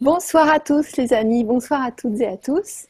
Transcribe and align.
Bonsoir 0.00 0.50
à 0.50 0.58
tous 0.58 0.96
les 0.96 1.12
amis, 1.12 1.44
bonsoir 1.44 1.80
à 1.80 1.92
toutes 1.92 2.20
et 2.20 2.26
à 2.26 2.36
tous. 2.36 2.86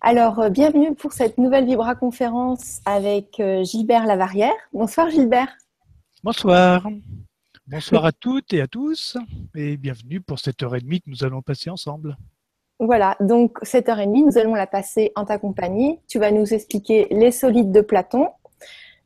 Alors, 0.00 0.38
euh, 0.38 0.48
bienvenue 0.48 0.94
pour 0.94 1.12
cette 1.12 1.36
nouvelle 1.36 1.66
Vibra 1.66 1.94
conférence 1.94 2.80
avec 2.86 3.38
euh, 3.38 3.62
Gilbert 3.64 4.06
Lavarrière. 4.06 4.54
Bonsoir 4.72 5.10
Gilbert. 5.10 5.54
Bonsoir. 6.24 6.88
Bonsoir 7.66 8.06
à 8.06 8.12
toutes 8.12 8.54
et 8.54 8.62
à 8.62 8.66
tous 8.66 9.18
et 9.54 9.76
bienvenue 9.76 10.22
pour 10.22 10.38
cette 10.38 10.62
heure 10.62 10.74
et 10.74 10.80
demie 10.80 11.02
que 11.02 11.10
nous 11.10 11.22
allons 11.22 11.42
passer 11.42 11.68
ensemble. 11.68 12.16
Voilà, 12.80 13.14
donc 13.20 13.58
cette 13.60 13.90
heure 13.90 14.00
et 14.00 14.06
demie, 14.06 14.24
nous 14.24 14.38
allons 14.38 14.54
la 14.54 14.66
passer 14.66 15.12
en 15.16 15.26
ta 15.26 15.38
compagnie. 15.38 16.00
Tu 16.08 16.18
vas 16.18 16.30
nous 16.30 16.54
expliquer 16.54 17.08
les 17.10 17.30
solides 17.30 17.72
de 17.72 17.82
Platon, 17.82 18.26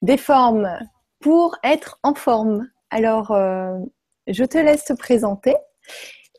des 0.01 0.17
formes 0.17 0.79
pour 1.19 1.57
être 1.65 1.99
en 2.05 2.15
forme. 2.15 2.69
Alors, 2.91 3.33
euh, 3.33 3.81
je 4.29 4.45
te 4.45 4.59
laisse 4.59 4.85
te 4.85 4.93
présenter 4.93 5.57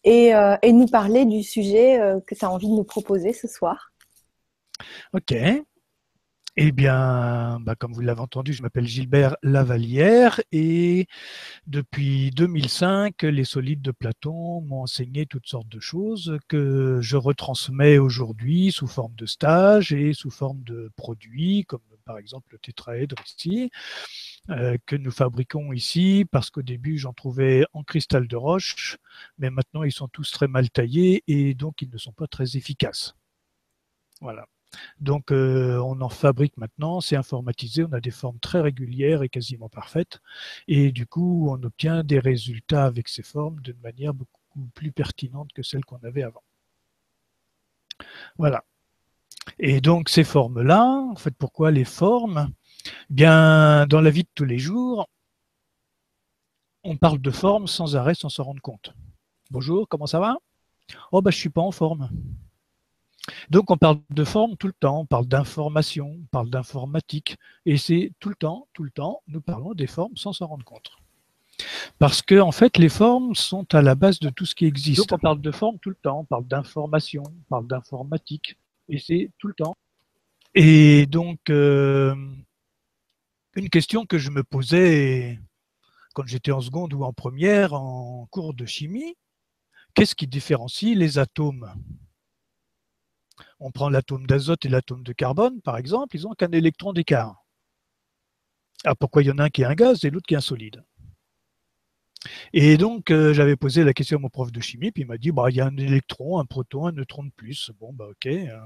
et, 0.03 0.35
euh, 0.35 0.55
et 0.61 0.71
nous 0.71 0.87
parler 0.87 1.25
du 1.25 1.43
sujet 1.43 1.99
euh, 1.99 2.19
que 2.25 2.35
tu 2.35 2.45
as 2.45 2.49
envie 2.49 2.67
de 2.67 2.73
nous 2.73 2.83
proposer 2.83 3.33
ce 3.33 3.47
soir. 3.47 3.91
Ok. 5.13 5.33
Eh 6.55 6.71
bien, 6.71 7.59
bah, 7.61 7.73
comme 7.73 7.93
vous 7.93 8.01
l'avez 8.01 8.21
entendu, 8.21 8.53
je 8.53 8.61
m'appelle 8.61 8.85
Gilbert 8.85 9.37
Lavalière 9.41 10.39
et 10.51 11.07
depuis 11.65 12.29
2005, 12.29 13.23
les 13.23 13.43
solides 13.43 13.81
de 13.81 13.89
Platon 13.89 14.61
m'ont 14.61 14.83
enseigné 14.83 15.25
toutes 15.25 15.47
sortes 15.47 15.67
de 15.67 15.79
choses 15.79 16.37
que 16.47 16.99
je 17.01 17.17
retransmets 17.17 17.97
aujourd'hui 17.97 18.71
sous 18.71 18.85
forme 18.85 19.15
de 19.15 19.25
stage 19.25 19.93
et 19.93 20.13
sous 20.13 20.29
forme 20.29 20.61
de 20.61 20.91
produits, 20.95 21.65
comme 21.67 21.81
par 22.05 22.17
exemple 22.17 22.49
le 22.51 22.59
tétraèdre 22.59 23.15
ici, 23.25 23.71
euh, 24.49 24.77
que 24.85 24.95
nous 24.95 25.11
fabriquons 25.11 25.73
ici 25.73 26.25
parce 26.31 26.49
qu'au 26.49 26.61
début 26.61 26.97
j'en 26.97 27.13
trouvais 27.13 27.65
en 27.73 27.83
cristal 27.83 28.27
de 28.27 28.35
roche, 28.35 28.97
mais 29.37 29.49
maintenant 29.49 29.83
ils 29.83 29.91
sont 29.91 30.07
tous 30.07 30.31
très 30.31 30.47
mal 30.47 30.69
taillés 30.69 31.23
et 31.27 31.53
donc 31.53 31.81
ils 31.81 31.89
ne 31.89 31.97
sont 31.97 32.13
pas 32.13 32.27
très 32.27 32.57
efficaces. 32.57 33.15
Voilà. 34.21 34.47
Donc 34.99 35.31
euh, 35.31 35.77
on 35.79 36.01
en 36.01 36.09
fabrique 36.09 36.57
maintenant, 36.57 37.01
c'est 37.01 37.15
informatisé, 37.15 37.83
on 37.83 37.93
a 37.93 38.01
des 38.01 38.11
formes 38.11 38.39
très 38.39 38.61
régulières 38.61 39.23
et 39.23 39.29
quasiment 39.29 39.69
parfaites. 39.69 40.19
Et 40.67 40.91
du 40.91 41.05
coup, 41.07 41.47
on 41.49 41.61
obtient 41.63 42.03
des 42.03 42.19
résultats 42.19 42.85
avec 42.85 43.07
ces 43.07 43.23
formes 43.23 43.59
d'une 43.61 43.79
manière 43.81 44.13
beaucoup 44.13 44.41
plus 44.75 44.91
pertinente 44.91 45.51
que 45.53 45.63
celle 45.63 45.85
qu'on 45.85 46.03
avait 46.03 46.23
avant. 46.23 46.43
Voilà. 48.37 48.63
Et 49.59 49.81
donc 49.81 50.09
ces 50.09 50.23
formes-là, 50.23 50.85
en 51.11 51.15
fait, 51.15 51.35
pourquoi 51.37 51.71
les 51.71 51.85
formes? 51.85 52.49
Bien, 53.09 53.85
dans 53.87 54.01
la 54.01 54.09
vie 54.09 54.23
de 54.23 54.29
tous 54.35 54.45
les 54.45 54.59
jours, 54.59 55.07
on 56.83 56.97
parle 56.97 57.19
de 57.19 57.31
formes 57.31 57.67
sans 57.67 57.95
arrêt, 57.95 58.15
sans 58.15 58.29
s'en 58.29 58.43
rendre 58.43 58.61
compte. 58.61 58.93
Bonjour, 59.51 59.87
comment 59.87 60.07
ça 60.07 60.19
va? 60.19 60.37
Oh, 61.11 61.21
bah, 61.21 61.31
je 61.31 61.37
suis 61.37 61.49
pas 61.49 61.61
en 61.61 61.71
forme. 61.71 62.09
Donc 63.49 63.71
on 63.71 63.77
parle 63.77 63.99
de 64.09 64.23
forme 64.25 64.57
tout 64.57 64.67
le 64.67 64.73
temps, 64.73 64.99
on 64.99 65.05
parle 65.05 65.27
d'information, 65.27 66.17
on 66.21 66.25
parle 66.29 66.49
d'informatique, 66.49 67.37
et 67.65 67.77
c'est 67.77 68.11
tout 68.19 68.27
le 68.27 68.35
temps, 68.35 68.67
tout 68.73 68.83
le 68.83 68.89
temps, 68.89 69.21
nous 69.27 69.39
parlons 69.39 69.73
des 69.73 69.87
formes 69.87 70.17
sans 70.17 70.33
s'en 70.33 70.47
rendre 70.47 70.65
compte. 70.65 70.91
Parce 71.99 72.21
que 72.21 72.39
en 72.39 72.51
fait, 72.51 72.77
les 72.77 72.89
formes 72.89 73.33
sont 73.33 73.65
à 73.73 73.81
la 73.81 73.95
base 73.95 74.19
de 74.19 74.29
tout 74.29 74.45
ce 74.45 74.55
qui 74.55 74.65
existe. 74.65 74.97
Donc 74.97 75.11
on 75.13 75.21
parle 75.21 75.39
de 75.39 75.51
forme 75.51 75.79
tout 75.79 75.89
le 75.89 75.95
temps, 75.95 76.19
on 76.19 76.25
parle 76.25 76.45
d'information, 76.45 77.23
on 77.25 77.49
parle 77.49 77.67
d'informatique, 77.67 78.57
et 78.89 78.99
c'est 78.99 79.29
tout 79.37 79.47
le 79.47 79.53
temps. 79.53 79.75
Et 80.55 81.05
donc, 81.07 81.39
euh, 81.49 82.15
une 83.55 83.69
question 83.69 84.05
que 84.05 84.17
je 84.17 84.29
me 84.29 84.43
posais 84.43 85.39
quand 86.13 86.27
j'étais 86.27 86.51
en 86.51 86.61
seconde 86.61 86.93
ou 86.93 87.03
en 87.03 87.13
première 87.13 87.73
en 87.73 88.27
cours 88.29 88.53
de 88.53 88.65
chimie, 88.65 89.15
qu'est-ce 89.95 90.15
qui 90.15 90.27
différencie 90.27 90.95
les 90.95 91.17
atomes? 91.17 91.73
On 93.59 93.71
prend 93.71 93.89
l'atome 93.89 94.27
d'azote 94.27 94.65
et 94.65 94.69
l'atome 94.69 95.03
de 95.03 95.13
carbone, 95.13 95.61
par 95.61 95.77
exemple, 95.77 96.15
ils 96.15 96.23
n'ont 96.23 96.33
qu'un 96.33 96.51
électron 96.51 96.93
d'écart. 96.93 97.43
Ah, 98.85 98.95
pourquoi 98.95 99.23
il 99.23 99.27
y 99.27 99.31
en 99.31 99.39
a 99.39 99.45
un 99.45 99.49
qui 99.49 99.61
est 99.61 99.65
un 99.65 99.75
gaz 99.75 100.03
et 100.03 100.09
l'autre 100.09 100.27
qui 100.27 100.33
est 100.33 100.37
un 100.37 100.41
solide? 100.41 100.83
Et 102.53 102.77
donc, 102.77 103.11
euh, 103.11 103.33
j'avais 103.33 103.55
posé 103.55 103.83
la 103.83 103.93
question 103.93 104.17
à 104.17 104.21
mon 104.21 104.29
prof 104.29 104.51
de 104.51 104.61
chimie, 104.61 104.91
puis 104.91 105.03
il 105.03 105.07
m'a 105.07 105.17
dit, 105.17 105.31
bah, 105.31 105.45
il 105.49 105.55
y 105.55 105.61
a 105.61 105.65
un 105.67 105.77
électron, 105.77 106.39
un 106.39 106.45
proton, 106.45 106.87
un 106.87 106.91
neutron 106.91 107.23
de 107.23 107.31
plus. 107.35 107.71
Bon, 107.79 107.91
bah, 107.93 108.07
ok, 108.09 108.27
hein. 108.27 108.61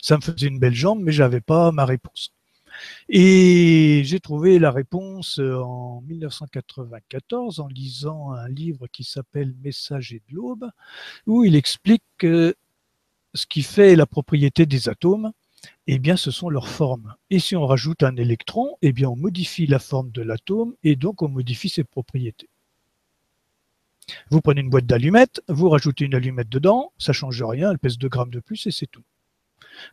ça 0.00 0.16
me 0.16 0.22
faisait 0.22 0.48
une 0.48 0.58
belle 0.58 0.74
jambe, 0.74 1.00
mais 1.02 1.12
je 1.12 1.22
n'avais 1.22 1.40
pas 1.40 1.72
ma 1.72 1.84
réponse. 1.84 2.32
Et 3.08 4.02
j'ai 4.04 4.20
trouvé 4.20 4.58
la 4.58 4.70
réponse 4.70 5.38
euh, 5.40 5.56
en 5.56 6.02
1994 6.02 7.60
en 7.60 7.68
lisant 7.68 8.32
un 8.32 8.48
livre 8.48 8.86
qui 8.88 9.04
s'appelle 9.04 9.54
Messager 9.62 10.22
de 10.28 10.34
l'aube, 10.36 10.70
où 11.26 11.44
il 11.44 11.56
explique 11.56 12.04
que 12.18 12.54
ce 13.34 13.46
qui 13.46 13.62
fait 13.62 13.96
la 13.96 14.06
propriété 14.06 14.66
des 14.66 14.88
atomes, 14.88 15.32
eh 15.86 15.98
bien, 15.98 16.16
ce 16.16 16.30
sont 16.30 16.50
leurs 16.50 16.68
formes. 16.68 17.14
Et 17.30 17.38
si 17.38 17.56
on 17.56 17.66
rajoute 17.66 18.02
un 18.02 18.16
électron, 18.16 18.76
eh 18.82 18.92
bien, 18.92 19.08
on 19.08 19.16
modifie 19.16 19.66
la 19.66 19.78
forme 19.78 20.10
de 20.10 20.22
l'atome 20.22 20.74
et 20.82 20.96
donc 20.96 21.22
on 21.22 21.28
modifie 21.28 21.68
ses 21.68 21.84
propriétés. 21.84 22.49
Vous 24.30 24.40
prenez 24.40 24.60
une 24.60 24.70
boîte 24.70 24.86
d'allumettes, 24.86 25.42
vous 25.48 25.68
rajoutez 25.68 26.04
une 26.04 26.14
allumette 26.14 26.48
dedans, 26.48 26.92
ça 26.98 27.12
ne 27.12 27.14
change 27.14 27.42
rien, 27.42 27.70
elle 27.70 27.78
pèse 27.78 27.98
2 27.98 28.08
grammes 28.08 28.30
de 28.30 28.40
plus 28.40 28.66
et 28.66 28.70
c'est 28.70 28.86
tout. 28.86 29.04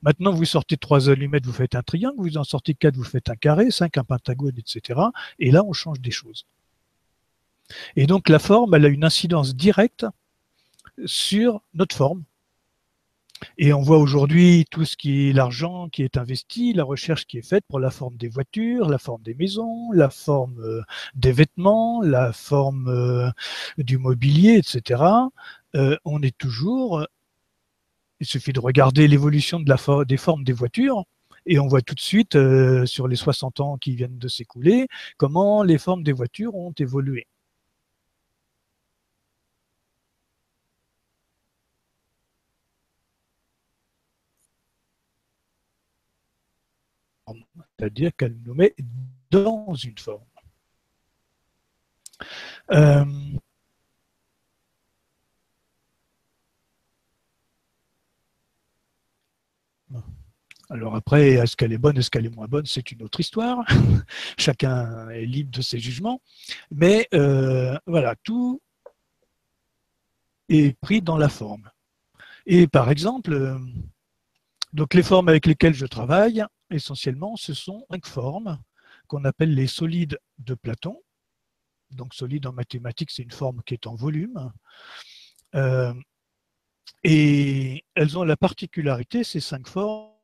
Maintenant, 0.01 0.31
vous 0.31 0.45
sortez 0.45 0.77
trois 0.77 1.09
allumettes, 1.09 1.45
vous 1.45 1.53
faites 1.53 1.75
un 1.75 1.83
triangle, 1.83 2.17
vous 2.17 2.37
en 2.37 2.43
sortez 2.43 2.73
quatre, 2.73 2.95
vous 2.95 3.03
faites 3.03 3.29
un 3.29 3.35
carré, 3.35 3.71
cinq, 3.71 3.97
un 3.97 4.03
pentagone, 4.03 4.57
etc. 4.57 4.99
Et 5.39 5.51
là, 5.51 5.63
on 5.63 5.73
change 5.73 5.99
des 6.01 6.11
choses. 6.11 6.45
Et 7.95 8.07
donc, 8.07 8.29
la 8.29 8.39
forme, 8.39 8.73
elle 8.75 8.85
a 8.85 8.89
une 8.89 9.03
incidence 9.03 9.55
directe 9.55 10.05
sur 11.05 11.61
notre 11.73 11.95
forme, 11.95 12.23
et 13.57 13.73
on 13.73 13.81
voit 13.81 13.97
aujourd'hui 13.97 14.65
tout 14.69 14.85
ce 14.85 14.97
qui 14.97 15.29
est 15.29 15.33
l'argent 15.33 15.89
qui 15.89 16.03
est 16.03 16.17
investi, 16.17 16.73
la 16.73 16.83
recherche 16.83 17.25
qui 17.25 17.37
est 17.37 17.47
faite 17.47 17.63
pour 17.67 17.79
la 17.79 17.91
forme 17.91 18.17
des 18.17 18.29
voitures, 18.29 18.89
la 18.89 18.97
forme 18.97 19.21
des 19.23 19.35
maisons, 19.35 19.91
la 19.91 20.09
forme 20.09 20.59
euh, 20.59 20.81
des 21.15 21.31
vêtements, 21.31 22.01
la 22.01 22.33
forme 22.33 22.87
euh, 22.87 23.29
du 23.77 23.97
mobilier, 23.97 24.57
etc. 24.57 25.03
Euh, 25.75 25.97
on 26.05 26.21
est 26.21 26.37
toujours, 26.37 27.05
il 28.19 28.27
suffit 28.27 28.53
de 28.53 28.59
regarder 28.59 29.07
l'évolution 29.07 29.59
de 29.59 30.03
des 30.05 30.17
formes 30.17 30.43
des 30.43 30.53
voitures, 30.53 31.03
et 31.45 31.59
on 31.59 31.67
voit 31.67 31.81
tout 31.81 31.95
de 31.95 31.99
suite, 32.01 32.37
sur 32.85 33.07
les 33.07 33.15
60 33.15 33.59
ans 33.61 33.77
qui 33.77 33.95
viennent 33.95 34.17
de 34.17 34.27
s'écouler, 34.27 34.87
comment 35.17 35.63
les 35.63 35.77
formes 35.77 36.03
des 36.03 36.11
voitures 36.11 36.55
ont 36.55 36.73
évolué. 36.77 37.27
C'est-à-dire 47.77 48.11
qu'elle 48.15 48.37
nous 48.45 48.53
met 48.53 48.75
dans 49.29 49.73
une 49.73 49.97
forme. 49.97 50.23
Euh, 52.71 53.05
alors 60.69 60.95
après, 60.95 61.29
est-ce 61.29 61.55
qu'elle 61.55 61.71
est 61.71 61.77
bonne, 61.77 61.97
est-ce 61.97 62.09
qu'elle 62.09 62.25
est 62.25 62.35
moins 62.35 62.47
bonne, 62.47 62.65
c'est 62.65 62.91
une 62.91 63.03
autre 63.03 63.19
histoire. 63.19 63.65
Chacun 64.37 65.09
est 65.09 65.25
libre 65.25 65.51
de 65.51 65.61
ses 65.61 65.79
jugements. 65.79 66.21
Mais 66.71 67.07
euh, 67.13 67.77
voilà, 67.85 68.15
tout 68.23 68.61
est 70.49 70.77
pris 70.79 71.01
dans 71.01 71.17
la 71.17 71.29
forme. 71.29 71.69
Et 72.45 72.67
par 72.67 72.89
exemple, 72.89 73.33
euh, 73.33 73.57
donc 74.73 74.93
les 74.93 75.03
formes 75.03 75.29
avec 75.29 75.45
lesquelles 75.45 75.73
je 75.73 75.85
travaille, 75.85 76.43
essentiellement, 76.69 77.35
ce 77.35 77.53
sont 77.53 77.85
cinq 77.89 78.05
formes 78.05 78.59
qu'on 79.07 79.25
appelle 79.25 79.53
les 79.53 79.67
solides 79.67 80.19
de 80.39 80.53
Platon. 80.53 81.01
Donc 81.91 82.13
solide 82.13 82.47
en 82.47 82.53
mathématiques, 82.53 83.11
c'est 83.11 83.23
une 83.23 83.31
forme 83.31 83.61
qui 83.65 83.73
est 83.73 83.87
en 83.87 83.95
volume. 83.95 84.51
Euh, 85.55 85.93
et 87.03 87.85
elles 87.95 88.17
ont 88.17 88.23
la 88.23 88.37
particularité, 88.37 89.23
ces 89.23 89.39
cinq 89.39 89.67
formes, 89.67 90.17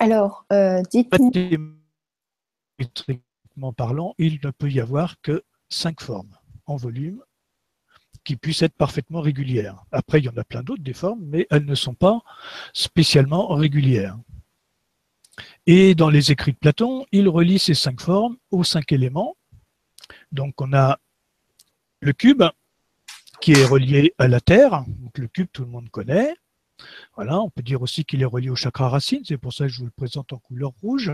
Alors, 0.00 0.46
euh, 0.50 0.80
dites-nous. 0.90 1.30
parlant, 3.74 4.14
il 4.16 4.40
ne 4.42 4.50
peut 4.50 4.70
y 4.70 4.80
avoir 4.80 5.20
que 5.20 5.44
cinq 5.68 6.00
formes 6.00 6.39
volume 6.76 7.22
qui 8.24 8.36
puissent 8.36 8.62
être 8.62 8.74
parfaitement 8.74 9.20
régulières. 9.20 9.84
Après, 9.92 10.18
il 10.18 10.24
y 10.24 10.28
en 10.28 10.36
a 10.36 10.44
plein 10.44 10.62
d'autres 10.62 10.82
des 10.82 10.92
formes, 10.92 11.24
mais 11.24 11.46
elles 11.50 11.64
ne 11.64 11.74
sont 11.74 11.94
pas 11.94 12.20
spécialement 12.72 13.48
régulières. 13.48 14.18
Et 15.66 15.94
dans 15.94 16.10
les 16.10 16.32
écrits 16.32 16.52
de 16.52 16.58
Platon, 16.58 17.06
il 17.12 17.28
relie 17.28 17.58
ces 17.58 17.74
cinq 17.74 18.00
formes 18.00 18.36
aux 18.50 18.64
cinq 18.64 18.92
éléments. 18.92 19.36
Donc 20.32 20.60
on 20.60 20.72
a 20.72 20.98
le 22.00 22.12
cube 22.12 22.42
qui 23.40 23.52
est 23.52 23.64
relié 23.64 24.14
à 24.18 24.28
la 24.28 24.40
Terre. 24.40 24.84
Donc 24.86 25.16
le 25.18 25.28
cube, 25.28 25.48
tout 25.52 25.62
le 25.62 25.70
monde 25.70 25.88
connaît. 25.90 26.34
Voilà, 27.14 27.40
on 27.40 27.50
peut 27.50 27.62
dire 27.62 27.82
aussi 27.82 28.04
qu'il 28.04 28.22
est 28.22 28.26
relié 28.26 28.50
au 28.50 28.56
chakra 28.56 28.88
racine, 28.88 29.22
c'est 29.24 29.36
pour 29.36 29.52
ça 29.52 29.64
que 29.64 29.72
je 29.72 29.78
vous 29.80 29.84
le 29.84 29.90
présente 29.90 30.32
en 30.32 30.38
couleur 30.38 30.72
rouge. 30.82 31.12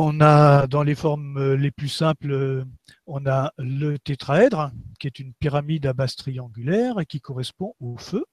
On 0.00 0.20
a 0.20 0.68
dans 0.68 0.84
les 0.84 0.94
formes 0.94 1.54
les 1.54 1.72
plus 1.72 1.88
simples, 1.88 2.64
on 3.08 3.26
a 3.26 3.52
le 3.58 3.98
tétraèdre, 3.98 4.70
qui 5.00 5.08
est 5.08 5.18
une 5.18 5.34
pyramide 5.34 5.86
à 5.86 5.92
base 5.92 6.14
triangulaire 6.14 7.00
et 7.00 7.04
qui 7.04 7.20
correspond 7.20 7.74
au 7.80 7.96
feu. 7.96 8.24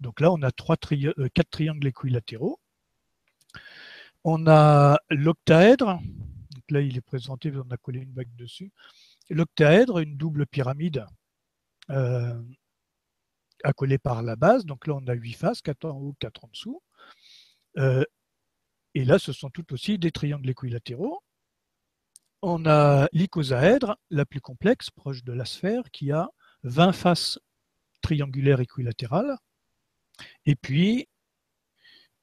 Donc 0.00 0.20
là, 0.20 0.30
on 0.30 0.42
a 0.42 0.48
euh, 0.50 1.28
quatre 1.32 1.48
triangles 1.48 1.86
équilatéraux. 1.86 2.60
On 4.22 4.46
a 4.48 4.98
l'octaèdre. 5.08 5.98
là, 6.68 6.80
il 6.82 6.98
est 6.98 7.00
présenté, 7.00 7.50
on 7.56 7.70
a 7.70 7.78
collé 7.78 8.00
une 8.00 8.12
bague 8.12 8.36
dessus. 8.36 8.70
L'octaèdre, 9.30 10.00
une 10.00 10.18
double 10.18 10.44
pyramide 10.44 11.06
euh, 11.88 12.38
accolée 13.64 13.96
par 13.96 14.22
la 14.22 14.36
base. 14.36 14.66
Donc 14.66 14.86
là, 14.86 14.92
on 14.92 15.06
a 15.06 15.14
huit 15.14 15.32
faces, 15.32 15.62
quatre 15.62 15.86
en 15.86 15.96
haut, 15.96 16.14
quatre 16.20 16.44
en 16.44 16.48
dessous. 16.48 16.82
Euh, 17.78 18.04
et 18.96 19.04
là, 19.04 19.18
ce 19.18 19.30
sont 19.30 19.50
tout 19.50 19.74
aussi 19.74 19.98
des 19.98 20.10
triangles 20.10 20.48
équilatéraux. 20.48 21.22
On 22.40 22.64
a 22.64 23.08
l'icosaèdre, 23.12 23.98
la 24.08 24.24
plus 24.24 24.40
complexe, 24.40 24.88
proche 24.88 25.22
de 25.22 25.34
la 25.34 25.44
sphère, 25.44 25.90
qui 25.90 26.12
a 26.12 26.30
20 26.62 26.94
faces 26.94 27.38
triangulaires 28.00 28.60
équilatérales. 28.60 29.36
Et 30.46 30.56
puis, 30.56 31.08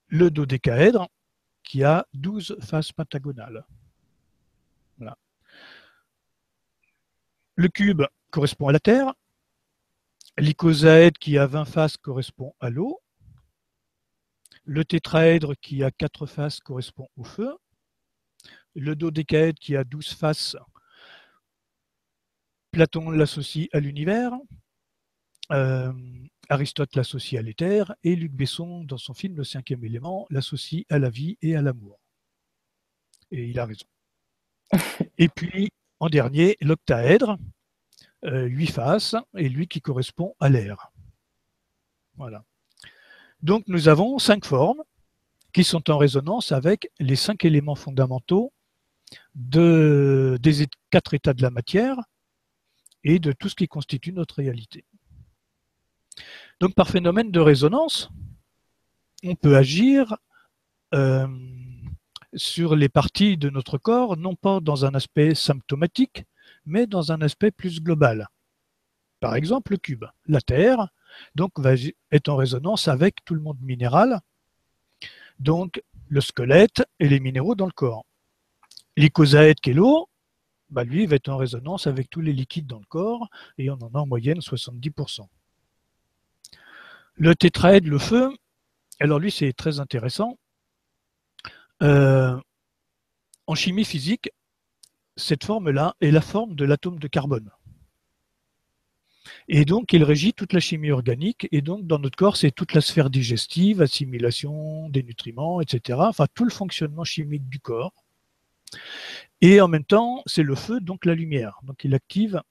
le 0.08 0.32
dodécaèdre, 0.32 1.10
qui 1.62 1.84
a 1.84 2.08
12 2.16 2.58
faces 2.60 2.92
pentagonales. 2.92 3.68
Le 7.56 7.68
cube 7.68 8.02
correspond 8.32 8.70
à 8.70 8.72
la 8.72 8.80
Terre. 8.80 9.14
L'icosaèdre 10.40 11.20
qui 11.20 11.38
a 11.38 11.46
20 11.46 11.66
faces 11.66 11.98
correspond 11.98 12.56
à 12.60 12.72
l'eau. 12.72 13.03
Le 14.66 14.86
tétraèdre 14.86 15.54
qui 15.62 15.84
a 15.84 15.92
4 15.92 16.26
faces 16.26 16.60
correspond 16.60 17.08
au 17.18 17.24
feu. 17.24 17.58
Le 18.76 18.96
dodécaèdre 18.96 19.60
qui 19.60 19.76
a 19.76 19.84
12 19.84 20.14
faces, 20.14 20.56
Platon 22.72 23.12
l'associe 23.12 23.68
à 23.72 23.80
l'univers. 23.80 24.32
Euh, 25.52 25.94
Aristote 26.50 26.96
l'associe 26.96 27.40
à 27.40 27.44
l'éther 27.44 27.94
et 28.04 28.16
Luc 28.16 28.32
Besson, 28.32 28.84
dans 28.84 28.98
son 28.98 29.14
film 29.14 29.38
Le 29.38 29.44
cinquième 29.44 29.84
élément, 29.84 30.26
l'associe 30.30 30.84
à 30.90 30.98
la 30.98 31.10
vie 31.10 31.38
et 31.42 31.56
à 31.56 31.62
l'amour. 31.62 32.00
Et 33.32 33.46
il 33.46 33.60
a 33.60 33.66
raison. 33.66 33.86
Et 35.18 35.30
puis, 35.30 35.70
en 36.00 36.10
dernier, 36.10 36.58
l'octaèdre, 36.62 37.38
euh, 38.26 38.46
huit 38.46 38.72
faces, 38.72 39.16
et 39.38 39.50
lui 39.50 39.68
qui 39.68 39.80
correspond 39.80 40.36
à 40.40 40.50
l'air. 40.50 40.92
Voilà. 42.16 42.44
Donc 43.44 43.66
nous 43.68 43.90
avons 43.90 44.20
cinq 44.20 44.46
formes 44.46 44.82
qui 45.52 45.66
sont 45.66 45.92
en 45.92 45.98
résonance 45.98 46.54
avec 46.54 46.90
les 47.00 47.18
cinq 47.18 47.44
éléments 47.44 47.76
fondamentaux 47.76 48.54
de, 49.36 50.40
des 50.42 50.66
quatre 50.90 51.14
états 51.14 51.34
de 51.34 51.42
la 51.42 51.52
matière 51.52 51.98
et 53.04 53.20
de 53.20 53.34
tout 53.34 53.50
ce 53.50 53.56
qui 53.56 53.68
constitue 53.68 54.14
notre 54.14 54.36
réalité. 54.36 54.86
Donc 56.62 56.74
par 56.74 56.90
phénomène 56.90 57.32
de 57.32 57.40
résonance, 57.42 58.10
on 59.26 59.36
peut 59.36 59.58
agir 59.58 60.16
euh, 60.94 61.28
sur 62.34 62.78
les 62.78 62.90
parties 62.90 63.36
de 63.36 63.50
notre 63.50 63.78
corps, 63.78 64.16
non 64.16 64.36
pas 64.36 64.62
dans 64.62 64.86
un 64.86 64.96
aspect 64.96 65.36
symptomatique, 65.36 66.24
mais 66.66 66.88
dans 66.88 67.12
un 67.12 67.22
aspect 67.22 67.52
plus 67.52 67.82
global. 67.82 68.30
Par 69.20 69.36
exemple, 69.36 69.74
le 69.74 69.78
cube, 69.78 70.06
la 70.28 70.40
Terre, 70.40 70.88
donc 71.36 71.52
va 71.60 71.74
être 72.12 72.30
en 72.30 72.36
résonance 72.36 72.88
avec 72.88 73.24
tout 73.26 73.34
le 73.34 73.42
monde 73.42 73.60
minéral, 73.62 74.20
donc 75.40 75.82
le 76.10 76.22
squelette 76.22 76.84
et 77.00 77.10
les 77.10 77.20
minéraux 77.20 77.56
dans 77.56 77.66
le 77.66 77.72
corps. 77.72 78.06
L'icosaèdre 78.98 79.60
qui 79.62 79.72
est 79.72 79.74
l'eau, 79.74 80.10
bah 80.70 80.84
lui 80.84 81.06
va 81.06 81.16
être 81.16 81.30
en 81.30 81.38
résonance 81.38 81.88
avec 81.88 82.10
tous 82.10 82.22
les 82.22 82.34
liquides 82.34 82.68
dans 82.68 82.80
le 82.80 82.86
corps 82.86 83.30
et 83.58 83.70
on 83.70 83.78
en 83.82 83.90
a 83.94 84.00
en 84.00 84.08
moyenne 84.08 84.40
70%. 84.40 85.28
Le 87.16 87.36
tétraèdre, 87.36 87.90
le 87.90 88.00
feu, 88.00 88.32
alors 89.00 89.20
lui 89.20 89.32
c'est 89.32 89.54
très 89.54 89.80
intéressant. 89.80 90.38
Euh, 91.82 92.40
en 93.46 93.56
chimie 93.56 93.86
physique, 93.86 94.32
cette 95.16 95.44
forme-là 95.44 95.96
est 96.02 96.12
la 96.12 96.22
forme 96.22 96.56
de 96.56 96.66
l'atome 96.66 96.98
de 97.00 97.08
carbone. 97.08 97.52
Et 99.48 99.66
donc, 99.66 99.94
il 99.94 100.04
régit 100.04 100.34
toute 100.34 100.54
la 100.54 100.60
chimie 100.60 100.92
organique. 100.92 101.48
Et 101.52 101.62
donc, 101.62 101.86
dans 101.88 102.00
notre 102.00 102.18
corps, 102.18 102.38
c'est 102.38 102.52
toute 102.52 102.74
la 102.74 102.82
sphère 102.82 103.10
digestive, 103.10 103.82
assimilation 103.82 104.90
des 104.90 105.04
nutriments, 105.04 105.62
etc. 105.62 106.00
Enfin, 106.02 106.28
tout 106.34 106.44
le 106.44 106.52
fonctionnement 106.52 107.04
chimique 107.04 107.48
du 107.50 107.60
corps. 107.60 107.94
Et 109.42 109.62
en 109.62 109.68
même 109.68 109.84
temps, 109.86 110.24
c'est 110.26 110.44
le 110.44 110.56
feu, 110.56 110.80
donc 110.80 111.06
la 111.06 111.16
lumière. 111.16 111.60
Donc, 111.64 111.84
il 111.84 111.94
active 111.94 112.42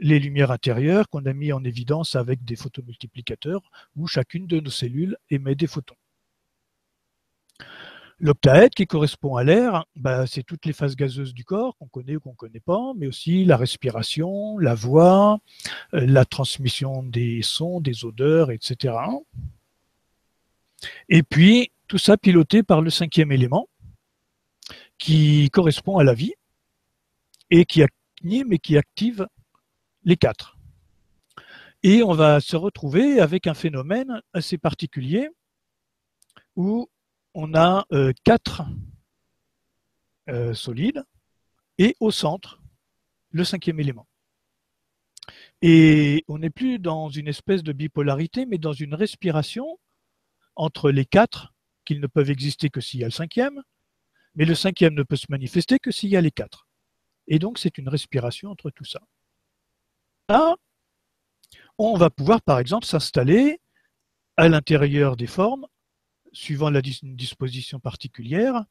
les 0.00 0.18
lumières 0.18 0.50
intérieures 0.50 1.08
qu'on 1.08 1.24
a 1.26 1.32
mis 1.32 1.52
en 1.52 1.64
évidence 1.64 2.16
avec 2.16 2.44
des 2.44 2.56
photomultiplicateurs 2.56 3.62
où 3.96 4.06
chacune 4.06 4.46
de 4.46 4.60
nos 4.60 4.70
cellules 4.70 5.16
émet 5.30 5.54
des 5.54 5.66
photons. 5.66 5.96
L'octaèdre 8.24 8.72
qui 8.76 8.86
correspond 8.86 9.34
à 9.34 9.42
l'air, 9.42 9.84
bah, 9.96 10.28
c'est 10.28 10.44
toutes 10.44 10.64
les 10.64 10.72
phases 10.72 10.94
gazeuses 10.94 11.34
du 11.34 11.44
corps 11.44 11.76
qu'on 11.76 11.88
connaît 11.88 12.14
ou 12.14 12.20
qu'on 12.20 12.30
ne 12.30 12.36
connaît 12.36 12.60
pas, 12.60 12.92
mais 12.96 13.08
aussi 13.08 13.44
la 13.44 13.56
respiration, 13.56 14.58
la 14.58 14.76
voix, 14.76 15.40
euh, 15.94 16.06
la 16.06 16.24
transmission 16.24 17.02
des 17.02 17.42
sons, 17.42 17.80
des 17.80 18.04
odeurs, 18.04 18.52
etc. 18.52 18.94
Et 21.08 21.24
puis, 21.24 21.72
tout 21.88 21.98
ça 21.98 22.16
piloté 22.16 22.62
par 22.62 22.80
le 22.80 22.90
cinquième 22.90 23.32
élément, 23.32 23.68
qui 24.98 25.50
correspond 25.50 25.98
à 25.98 26.04
la 26.04 26.14
vie 26.14 26.34
et 27.50 27.64
qui 27.64 27.82
anime 28.22 28.52
et 28.52 28.60
qui 28.60 28.78
active 28.78 29.26
les 30.04 30.16
quatre. 30.16 30.56
Et 31.82 32.04
on 32.04 32.12
va 32.12 32.40
se 32.40 32.54
retrouver 32.54 33.18
avec 33.18 33.48
un 33.48 33.54
phénomène 33.54 34.22
assez 34.32 34.58
particulier 34.58 35.28
où 36.54 36.88
on 37.34 37.54
a 37.54 37.86
euh, 37.92 38.12
quatre 38.24 38.62
euh, 40.28 40.54
solides 40.54 41.04
et 41.78 41.96
au 42.00 42.10
centre, 42.10 42.60
le 43.30 43.44
cinquième 43.44 43.80
élément. 43.80 44.06
Et 45.62 46.24
on 46.28 46.38
n'est 46.38 46.50
plus 46.50 46.78
dans 46.78 47.08
une 47.08 47.28
espèce 47.28 47.62
de 47.62 47.72
bipolarité, 47.72 48.46
mais 48.46 48.58
dans 48.58 48.72
une 48.72 48.94
respiration 48.94 49.78
entre 50.56 50.90
les 50.90 51.04
quatre, 51.04 51.54
qu'ils 51.84 52.00
ne 52.00 52.06
peuvent 52.06 52.30
exister 52.30 52.68
que 52.68 52.80
s'il 52.80 53.00
y 53.00 53.04
a 53.04 53.08
le 53.08 53.12
cinquième, 53.12 53.62
mais 54.34 54.44
le 54.44 54.54
cinquième 54.54 54.94
ne 54.94 55.02
peut 55.02 55.16
se 55.16 55.26
manifester 55.28 55.78
que 55.78 55.90
s'il 55.90 56.10
y 56.10 56.16
a 56.16 56.20
les 56.20 56.30
quatre. 56.30 56.66
Et 57.26 57.38
donc 57.38 57.58
c'est 57.58 57.78
une 57.78 57.88
respiration 57.88 58.50
entre 58.50 58.70
tout 58.70 58.84
ça. 58.84 59.00
Là, 60.28 60.56
on 61.78 61.96
va 61.96 62.10
pouvoir 62.10 62.42
par 62.42 62.58
exemple 62.58 62.86
s'installer 62.86 63.60
à 64.36 64.48
l'intérieur 64.48 65.16
des 65.16 65.26
formes 65.26 65.66
suivant 66.32 66.70
la 66.70 66.82
disposition 66.82 67.78
particulière. 67.80 68.64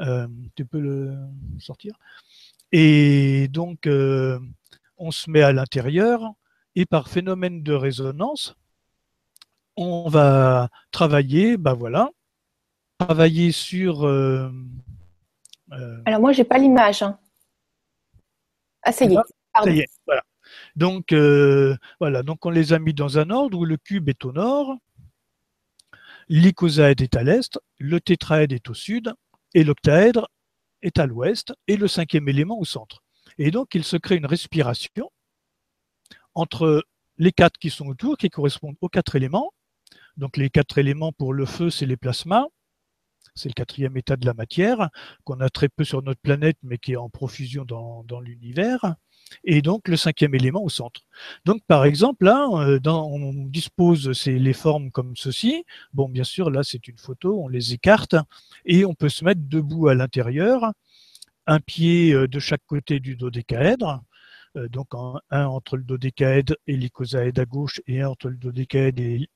Euh, 0.00 0.26
tu 0.54 0.64
peux 0.64 0.80
le 0.80 1.16
sortir. 1.58 1.98
Et 2.72 3.48
donc, 3.48 3.86
euh, 3.86 4.38
on 4.96 5.10
se 5.10 5.30
met 5.30 5.42
à 5.42 5.52
l'intérieur 5.52 6.22
et 6.74 6.86
par 6.86 7.08
phénomène 7.08 7.62
de 7.62 7.72
résonance, 7.72 8.56
on 9.76 10.08
va 10.08 10.68
travailler, 10.90 11.56
ben 11.56 11.74
voilà, 11.74 12.10
travailler 12.98 13.52
sur. 13.52 14.06
Euh, 14.06 14.50
Alors 16.06 16.20
moi, 16.20 16.32
j'ai 16.32 16.44
pas 16.44 16.58
l'image. 16.58 17.02
Hein. 17.02 17.18
Ah, 18.82 18.92
ça 18.92 19.04
y 19.04 19.14
est. 19.14 19.18
Ça 19.54 19.70
y 19.70 19.80
est, 19.80 19.88
voilà. 20.06 20.22
Donc, 20.76 21.12
voilà, 22.00 22.22
donc 22.22 22.46
on 22.46 22.50
les 22.50 22.72
a 22.72 22.78
mis 22.78 22.94
dans 22.94 23.18
un 23.18 23.30
ordre 23.30 23.58
où 23.58 23.64
le 23.64 23.76
cube 23.76 24.08
est 24.08 24.24
au 24.24 24.32
nord, 24.32 24.76
l'icosaèdre 26.28 27.02
est 27.02 27.16
à 27.16 27.22
l'est, 27.22 27.58
le 27.78 28.00
tétraèdre 28.00 28.54
est 28.54 28.68
au 28.68 28.74
sud, 28.74 29.12
et 29.54 29.64
l'octaèdre 29.64 30.28
est 30.82 30.98
à 30.98 31.06
l'ouest, 31.06 31.54
et 31.68 31.76
le 31.76 31.88
cinquième 31.88 32.28
élément 32.28 32.58
au 32.58 32.64
centre. 32.64 33.02
Et 33.38 33.50
donc, 33.50 33.74
il 33.74 33.84
se 33.84 33.96
crée 33.96 34.16
une 34.16 34.26
respiration 34.26 35.10
entre 36.34 36.84
les 37.18 37.32
quatre 37.32 37.58
qui 37.58 37.70
sont 37.70 37.86
autour, 37.86 38.16
qui 38.16 38.28
correspondent 38.28 38.76
aux 38.80 38.88
quatre 38.88 39.16
éléments. 39.16 39.52
Donc, 40.16 40.36
les 40.36 40.50
quatre 40.50 40.78
éléments 40.78 41.12
pour 41.12 41.32
le 41.32 41.46
feu, 41.46 41.70
c'est 41.70 41.86
les 41.86 41.96
plasmas. 41.96 42.46
C'est 43.34 43.48
le 43.48 43.54
quatrième 43.54 43.96
état 43.96 44.16
de 44.16 44.24
la 44.24 44.32
matière, 44.32 44.88
qu'on 45.24 45.40
a 45.40 45.50
très 45.50 45.68
peu 45.68 45.84
sur 45.84 46.02
notre 46.02 46.20
planète, 46.20 46.56
mais 46.62 46.78
qui 46.78 46.92
est 46.92 46.96
en 46.96 47.10
profusion 47.10 47.64
dans, 47.64 48.02
dans 48.04 48.20
l'univers 48.20 48.94
et 49.44 49.62
donc 49.62 49.88
le 49.88 49.96
cinquième 49.96 50.34
élément 50.34 50.62
au 50.62 50.68
centre. 50.68 51.02
Donc 51.44 51.62
par 51.66 51.84
exemple, 51.84 52.24
là, 52.24 52.46
euh, 52.52 52.78
on 52.86 53.32
dispose 53.46 54.26
les 54.26 54.52
formes 54.52 54.90
comme 54.90 55.16
ceci. 55.16 55.64
Bon, 55.92 56.08
bien 56.08 56.24
sûr, 56.24 56.50
là, 56.50 56.62
c'est 56.62 56.88
une 56.88 56.98
photo, 56.98 57.40
on 57.42 57.48
les 57.48 57.72
écarte 57.72 58.16
et 58.64 58.84
on 58.84 58.94
peut 58.94 59.08
se 59.08 59.24
mettre 59.24 59.40
debout 59.44 59.88
à 59.88 59.94
l'intérieur, 59.94 60.72
un 61.46 61.60
pied 61.60 62.12
euh, 62.12 62.28
de 62.28 62.38
chaque 62.38 62.64
côté 62.66 63.00
du 63.00 63.16
dodécaèdre, 63.16 64.02
euh, 64.56 64.68
donc 64.68 64.88
un 65.30 65.46
entre 65.46 65.76
le 65.76 65.84
dodécaèdre 65.84 66.54
et 66.66 66.76
l'icosaèdre 66.76 67.40
à 67.40 67.44
gauche 67.44 67.80
et 67.86 68.02
un 68.02 68.08
entre 68.10 68.28
le 68.28 68.36
dodécaèdre 68.36 69.02
et 69.02 69.28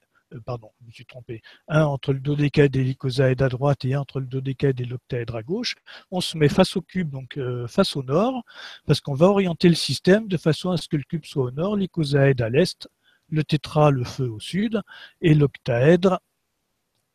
pardon, 0.44 0.70
je 0.80 0.86
me 0.86 0.92
suis 0.92 1.06
trompé, 1.06 1.42
un 1.68 1.84
entre 1.84 2.12
le 2.12 2.20
dodécaèdre 2.20 2.78
et 2.78 2.84
l'icosaèdre 2.84 3.44
à 3.44 3.48
droite 3.48 3.84
et 3.84 3.94
un 3.94 4.00
entre 4.00 4.20
le 4.20 4.26
dodécaèdre 4.26 4.82
et 4.82 4.86
l'octaèdre 4.86 5.36
à 5.36 5.42
gauche, 5.42 5.74
on 6.10 6.20
se 6.20 6.36
met 6.36 6.48
face 6.48 6.76
au 6.76 6.82
cube, 6.82 7.10
donc 7.10 7.36
euh, 7.36 7.66
face 7.66 7.96
au 7.96 8.02
nord, 8.02 8.44
parce 8.86 9.00
qu'on 9.00 9.14
va 9.14 9.26
orienter 9.26 9.68
le 9.68 9.74
système 9.74 10.28
de 10.28 10.36
façon 10.36 10.70
à 10.70 10.76
ce 10.76 10.88
que 10.88 10.96
le 10.96 11.04
cube 11.04 11.24
soit 11.24 11.44
au 11.44 11.50
nord, 11.50 11.76
l'icosaèdre 11.76 12.44
à 12.44 12.50
l'est, 12.50 12.88
le 13.28 13.44
tétra, 13.44 13.90
le 13.90 14.04
feu 14.04 14.28
au 14.28 14.40
sud, 14.40 14.80
et 15.20 15.34
l'octaèdre 15.34 16.20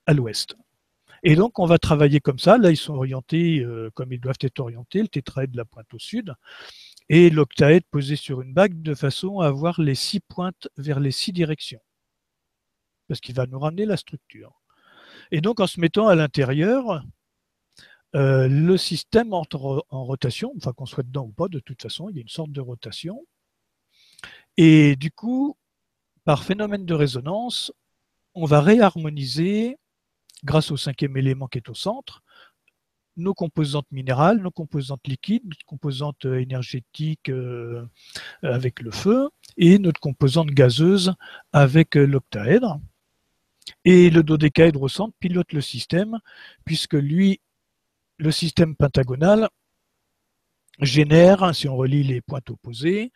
à 0.06 0.14
l'ouest. 0.14 0.56
Et 1.24 1.36
donc, 1.36 1.58
on 1.58 1.66
va 1.66 1.80
travailler 1.80 2.20
comme 2.20 2.38
ça. 2.38 2.60
Là, 2.60 2.70
ils 2.70 2.78
sont 2.78 2.94
orientés 2.94 3.60
euh, 3.62 3.90
comme 3.96 4.14
ils 4.14 4.20
doivent 4.20 4.36
être 4.42 4.60
orientés. 4.60 5.02
Le 5.02 5.08
tétraèdre 5.08 5.58
la 5.58 5.66
pointe 5.66 5.92
au 5.92 5.98
sud 5.98 6.36
et 7.10 7.30
l'octaèdre 7.30 7.86
posé 7.92 8.16
sur 8.16 8.42
une 8.42 8.54
bague 8.54 8.82
de 8.82 8.96
façon 8.96 9.40
à 9.40 9.48
avoir 9.48 9.80
les 9.82 9.96
six 9.96 10.20
pointes 10.20 10.68
vers 10.78 11.00
les 11.00 11.12
six 11.12 11.34
directions. 11.34 11.82
Parce 13.08 13.20
qu'il 13.20 13.36
va 13.36 13.46
nous 13.46 13.60
ramener 13.60 13.86
la 13.86 13.98
structure. 13.98 14.62
Et 15.32 15.42
donc, 15.42 15.60
en 15.60 15.68
se 15.68 15.80
mettant 15.80 16.08
à 16.08 16.16
l'intérieur, 16.16 17.04
euh, 18.16 18.48
le 18.48 18.78
système 18.78 19.34
entre 19.34 19.86
en 19.90 20.06
rotation, 20.06 20.54
enfin 20.58 20.72
qu'on 20.74 20.86
soit 20.86 21.04
dedans 21.04 21.26
ou 21.26 21.32
pas, 21.34 21.48
de 21.50 21.60
toute 21.60 21.82
façon, 21.82 22.10
il 22.10 22.16
y 22.16 22.20
a 22.20 22.22
une 22.22 22.30
sorte 22.30 22.52
de 22.52 22.62
rotation. 22.62 23.26
Et 24.58 24.96
du 24.96 25.12
coup, 25.12 25.58
par 26.24 26.44
phénomène 26.44 26.86
de 26.86 26.94
résonance, 26.94 27.74
on 28.34 28.46
va 28.46 28.62
réharmoniser 28.62 29.78
grâce 30.44 30.72
au 30.72 30.78
cinquième 30.78 31.18
élément 31.18 31.48
qui 31.48 31.58
est 31.58 31.70
au 31.70 31.74
centre, 31.74 32.24
nos 33.18 33.34
composantes 33.34 33.90
minérales, 33.92 34.40
nos 34.40 34.52
composantes 34.52 35.08
liquides, 35.08 35.44
notre 35.46 35.66
composante 35.66 36.26
énergétique 36.26 37.30
euh, 37.30 37.86
avec 38.44 38.82
le 38.82 38.92
feu 38.92 39.30
et 39.58 39.80
notre 39.80 40.00
composante 40.00 40.50
gazeuse 40.50 41.14
avec 41.54 41.98
euh, 41.98 42.06
l'octaèdre. 42.06 42.80
Et 43.84 44.10
le 44.10 44.24
dodécaèdre 44.24 44.90
centre 44.90 45.16
pilote 45.20 45.54
le 45.54 45.62
système, 45.62 46.20
puisque 46.66 46.94
lui, 46.94 47.40
le 48.18 48.32
système 48.32 48.76
pentagonal, 48.76 49.50
génère, 50.80 51.54
si 51.56 51.68
on 51.68 51.76
relie 51.76 52.04
les 52.04 52.22
pointes 52.22 52.50
opposées, 52.50 53.12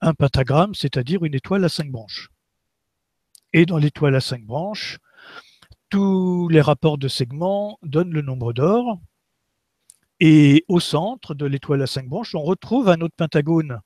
un 0.00 0.14
pentagramme, 0.14 0.74
c'est-à-dire 0.74 1.24
une 1.24 1.34
étoile 1.34 1.64
à 1.64 1.68
cinq 1.68 1.90
branches. 1.90 2.30
Et 3.52 3.64
dans 3.64 3.78
l'étoile 3.78 4.14
à 4.14 4.20
cinq 4.20 4.44
branches, 4.44 4.98
tous 5.88 6.48
les 6.48 6.60
rapports 6.60 6.98
de 6.98 7.08
segments 7.08 7.78
donnent 7.82 8.12
le 8.12 8.22
nombre 8.22 8.52
d'or. 8.52 8.98
Et 10.20 10.64
au 10.68 10.80
centre 10.80 11.34
de 11.34 11.46
l'étoile 11.46 11.82
à 11.82 11.86
cinq 11.86 12.08
branches, 12.08 12.34
on 12.34 12.42
retrouve 12.42 12.88
un 12.88 13.00
autre 13.00 13.14
pentagone 13.16 13.80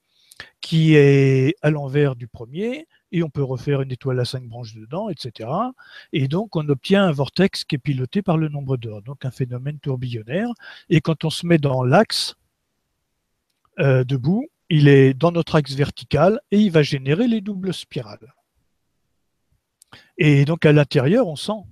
qui 0.61 0.95
est 0.95 1.55
à 1.63 1.71
l'envers 1.71 2.17
du 2.17 2.29
premier, 2.29 2.87
et 3.13 3.23
on 3.23 3.31
peut 3.31 3.43
refaire 3.43 3.83
une 3.83 3.91
étoile 3.91 4.21
à 4.21 4.25
cinq 4.25 4.45
branches 4.45 4.75
dedans, 4.75 5.09
etc. 5.09 5.49
Et 6.13 6.29
donc, 6.29 6.57
on 6.57 6.69
obtient 6.69 7.05
un 7.05 7.13
vortex 7.13 7.65
qui 7.65 7.75
est 7.75 7.79
piloté 7.79 8.23
par 8.23 8.37
le 8.37 8.49
nombre 8.49 8.77
d'or, 8.77 9.03
donc 9.03 9.25
un 9.25 9.31
phénomène 9.31 9.79
tourbillonnaire. 9.79 10.49
Et 10.89 11.01
quand 11.01 11.25
on 11.25 11.31
se 11.31 11.47
met 11.47 11.59
dans 11.59 11.83
l'axe 11.83 12.37
euh, 13.79 14.05
debout, 14.05 14.49
il 14.69 14.87
est 14.87 15.15
dans 15.15 15.33
notre 15.33 15.57
axe 15.57 15.75
vertical 15.75 16.41
et 16.51 16.61
il 16.61 16.71
va 16.71 16.83
générer 16.83 17.27
les 17.27 17.41
doubles 17.41 17.75
spirales. 17.75 18.35
Et 20.19 20.45
donc, 20.45 20.65
à 20.65 20.73
l'intérieur, 20.73 21.27
on 21.27 21.37
sent 21.37 21.65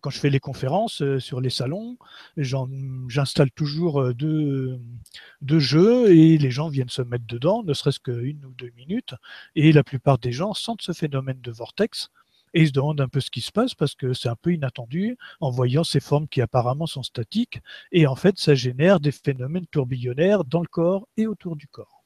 quand 0.00 0.10
je 0.10 0.18
fais 0.18 0.30
les 0.30 0.40
conférences 0.40 1.02
euh, 1.02 1.18
sur 1.18 1.40
les 1.40 1.50
salons, 1.50 1.96
j'installe 2.36 3.50
toujours 3.50 4.00
euh, 4.00 4.14
deux, 4.14 5.58
jeux 5.58 6.10
et 6.12 6.38
les 6.38 6.50
gens 6.50 6.68
viennent 6.68 6.88
se 6.88 7.02
mettre 7.02 7.26
dedans, 7.26 7.62
ne 7.62 7.74
serait-ce 7.74 8.00
qu'une 8.00 8.44
ou 8.44 8.54
deux 8.54 8.70
minutes. 8.76 9.14
Et 9.56 9.72
la 9.72 9.84
plupart 9.84 10.18
des 10.18 10.32
gens 10.32 10.54
sentent 10.54 10.82
ce 10.82 10.92
phénomène 10.92 11.40
de 11.40 11.50
vortex 11.50 12.10
et 12.54 12.66
se 12.66 12.72
demandent 12.72 13.00
un 13.00 13.08
peu 13.08 13.20
ce 13.20 13.30
qui 13.30 13.40
se 13.40 13.52
passe 13.52 13.74
parce 13.74 13.94
que 13.94 14.12
c'est 14.12 14.28
un 14.28 14.36
peu 14.36 14.52
inattendu 14.52 15.16
en 15.40 15.50
voyant 15.50 15.84
ces 15.84 16.00
formes 16.00 16.28
qui 16.28 16.40
apparemment 16.40 16.86
sont 16.86 17.02
statiques. 17.02 17.60
Et 17.92 18.06
en 18.06 18.16
fait, 18.16 18.38
ça 18.38 18.54
génère 18.54 19.00
des 19.00 19.12
phénomènes 19.12 19.66
tourbillonnaires 19.66 20.44
dans 20.44 20.60
le 20.60 20.68
corps 20.68 21.06
et 21.16 21.26
autour 21.26 21.56
du 21.56 21.68
corps. 21.68 21.98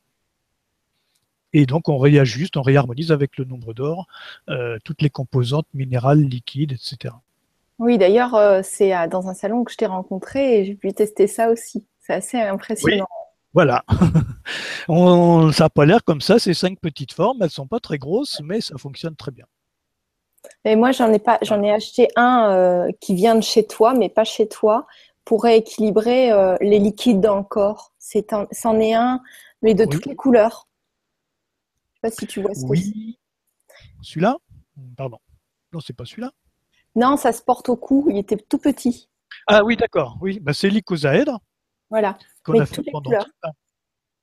Et 1.53 1.67
donc, 1.67 1.89
on 1.89 1.99
réajuste, 1.99 2.57
on 2.57 2.63
réharmonise 2.63 3.13
avec 3.13 3.37
le 3.37 3.45
nombre 3.45 3.75
d'or 3.75 4.07
euh, 4.49 4.79
toutes 4.85 5.03
les 5.03 5.11
composantes 5.11 5.67
minérales, 5.75 6.23
liquides, 6.23 6.73
etc. 6.73 7.15
Oui, 7.79 7.99
d'ailleurs, 7.99 8.35
euh, 8.35 8.61
c'est 8.63 8.93
dans 9.09 9.29
un 9.29 9.35
salon 9.35 9.65
que 9.65 9.73
je 9.73 9.77
t'ai 9.77 9.87
rencontré 9.87 10.61
et 10.61 10.65
j'ai 10.65 10.75
pu 10.75 10.93
tester 10.93 11.27
ça 11.27 11.51
aussi. 11.51 11.87
C'est 12.01 12.15
assez 12.15 12.41
impressionnant. 12.41 13.07
voilà. 13.53 13.85
On, 14.89 15.53
ça 15.53 15.65
n'a 15.65 15.71
pas 15.71 15.85
l'air 15.87 16.03
comme 16.05 16.21
ça, 16.21 16.39
ces 16.39 16.55
cinq 16.55 16.79
petites 16.81 17.13
formes. 17.13 17.39
Elles 17.41 17.47
ne 17.47 17.51
sont 17.51 17.67
pas 17.67 17.81
très 17.81 17.99
grosses, 17.99 18.41
mais 18.43 18.61
ça 18.61 18.77
fonctionne 18.79 19.17
très 19.17 19.31
bien. 19.31 19.47
Et 20.65 20.77
moi, 20.77 20.93
j'en 20.93 21.13
ai 21.13 21.19
pas, 21.19 21.39
j'en 21.43 21.63
ai 21.63 21.71
acheté 21.71 22.09
un 22.17 22.51
euh, 22.51 22.91
qui 23.01 23.15
vient 23.15 23.35
de 23.37 23.43
chez 23.43 23.67
toi, 23.67 23.95
mais 23.95 24.09
pas 24.09 24.25
chez 24.25 24.49
toi, 24.49 24.87
pour 25.25 25.45
rééquilibrer 25.45 26.33
euh, 26.33 26.57
les 26.61 26.79
liquides 26.79 27.21
dans 27.21 27.37
le 27.37 27.45
corps. 27.45 27.93
C'est 27.99 28.35
c'en 28.51 28.81
est 28.81 28.95
un, 28.95 29.21
mais 29.63 29.75
de 29.75 29.85
toutes 29.85 30.07
les 30.07 30.17
couleurs. 30.17 30.69
Je 32.03 32.09
ne 32.09 32.11
sais 32.11 32.17
pas 32.17 32.21
si 32.21 32.27
tu 32.27 32.43
vois 32.43 32.55
ce 32.55 32.67
que 32.67 32.75
c'est. 32.77 32.93
Celui-là? 34.03 34.37
Pardon. 34.97 35.19
Non, 35.73 35.81
c'est 35.81 35.93
pas 35.93 36.05
celui-là. 36.05 36.33
Non, 36.95 37.17
ça 37.17 37.33
se 37.33 37.43
porte 37.43 37.69
au 37.69 37.77
cou. 37.77 38.07
Il 38.11 38.19
était 38.19 38.37
tout 38.37 38.59
petit. 38.59 39.11
Ah 39.47 39.65
oui, 39.65 39.77
d'accord. 39.77 40.19
Oui, 40.21 40.41
bah, 40.41 40.53
c'est 40.53 40.69
l'icosaèdre. 40.69 41.41
Voilà. 41.91 42.19
Qu'on 42.45 42.59
a 42.61 42.67
fait 42.67 42.83
pendant. 42.91 43.11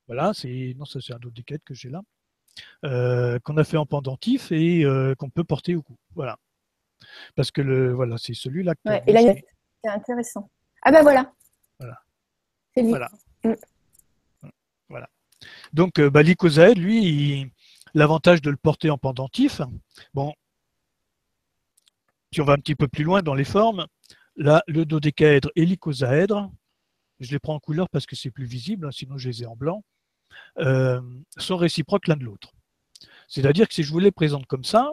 Voilà, 0.06 0.32
c'est 0.34 0.74
non, 0.76 0.84
ça 0.84 0.98
c'est 1.00 1.12
un 1.12 1.18
autre 1.18 1.30
décade 1.30 1.60
que 1.64 1.74
j'ai 1.74 1.88
là. 1.88 2.02
Euh, 2.84 3.38
qu'on 3.44 3.56
a 3.56 3.64
fait 3.64 3.76
en 3.76 3.86
pendentif 3.86 4.50
et 4.50 4.84
euh, 4.84 5.14
qu'on 5.14 5.30
peut 5.30 5.44
porter 5.44 5.76
au 5.76 5.82
cou. 5.82 5.96
Voilà. 6.14 6.36
Parce 7.36 7.50
que 7.52 7.60
le 7.60 7.92
voilà, 7.92 8.16
c'est 8.18 8.34
celui-là. 8.34 8.74
Ouais, 8.84 9.02
et 9.06 9.12
là, 9.12 9.20
c'est 9.22 9.90
intéressant. 9.90 10.50
Ah 10.82 10.90
ben 10.90 11.02
voilà. 11.02 11.32
Voilà. 11.78 11.98
C'est 12.74 12.82
lui. 12.82 12.90
Voilà. 12.90 13.10
Mm. 13.44 13.52
Voilà. 14.88 15.08
Donc, 15.72 15.98
euh, 16.00 16.10
bah, 16.10 16.22
l'icosaèdre, 16.22 16.80
lui, 16.80 17.50
l'avantage 17.94 18.42
de 18.42 18.50
le 18.50 18.56
porter 18.56 18.90
en 18.90 18.98
pendentif, 18.98 19.60
bon, 20.12 20.34
si 22.32 22.40
on 22.40 22.44
va 22.44 22.54
un 22.54 22.58
petit 22.58 22.74
peu 22.74 22.88
plus 22.88 23.04
loin 23.04 23.22
dans 23.22 23.34
les 23.34 23.44
formes, 23.44 23.86
là, 24.36 24.62
le 24.66 24.84
dodécaèdre 24.84 25.50
et 25.56 25.66
l'icosaèdre, 25.66 26.50
je 27.18 27.30
les 27.30 27.38
prends 27.38 27.54
en 27.54 27.60
couleur 27.60 27.88
parce 27.90 28.06
que 28.06 28.16
c'est 28.16 28.30
plus 28.30 28.46
visible, 28.46 28.86
hein, 28.86 28.90
sinon 28.92 29.18
je 29.18 29.28
les 29.28 29.42
ai 29.42 29.46
en 29.46 29.56
blanc, 29.56 29.84
euh, 30.58 31.00
sont 31.36 31.56
réciproques 31.56 32.06
l'un 32.06 32.16
de 32.16 32.24
l'autre. 32.24 32.52
C'est-à-dire 33.28 33.68
que 33.68 33.74
si 33.74 33.82
je 33.82 33.92
vous 33.92 33.98
les 33.98 34.12
présente 34.12 34.46
comme 34.46 34.64
ça, 34.64 34.90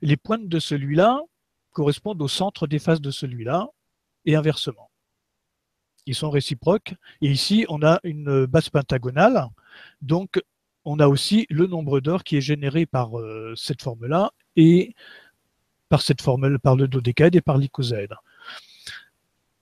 les 0.00 0.16
pointes 0.16 0.48
de 0.48 0.58
celui-là 0.58 1.20
correspondent 1.72 2.22
au 2.22 2.28
centre 2.28 2.66
des 2.66 2.78
faces 2.78 3.00
de 3.00 3.10
celui-là 3.10 3.68
et 4.24 4.36
inversement. 4.36 4.90
Ils 6.06 6.14
sont 6.14 6.30
réciproques. 6.30 6.94
Et 7.20 7.30
ici, 7.30 7.66
on 7.68 7.82
a 7.82 8.00
une 8.02 8.46
base 8.46 8.70
pentagonale. 8.70 9.46
Donc, 10.00 10.40
on 10.84 11.00
a 11.00 11.06
aussi 11.06 11.46
le 11.50 11.66
nombre 11.66 12.00
d'or 12.00 12.24
qui 12.24 12.36
est 12.36 12.40
généré 12.40 12.86
par 12.86 13.18
euh, 13.18 13.52
cette 13.56 13.82
forme-là 13.82 14.32
et 14.56 14.94
par 15.88 16.02
cette 16.02 16.22
formule, 16.22 16.58
par 16.58 16.76
le 16.76 16.88
dodécaèdre 16.88 17.38
et 17.38 17.40
par 17.40 17.58
l'icosaèdre. 17.58 18.22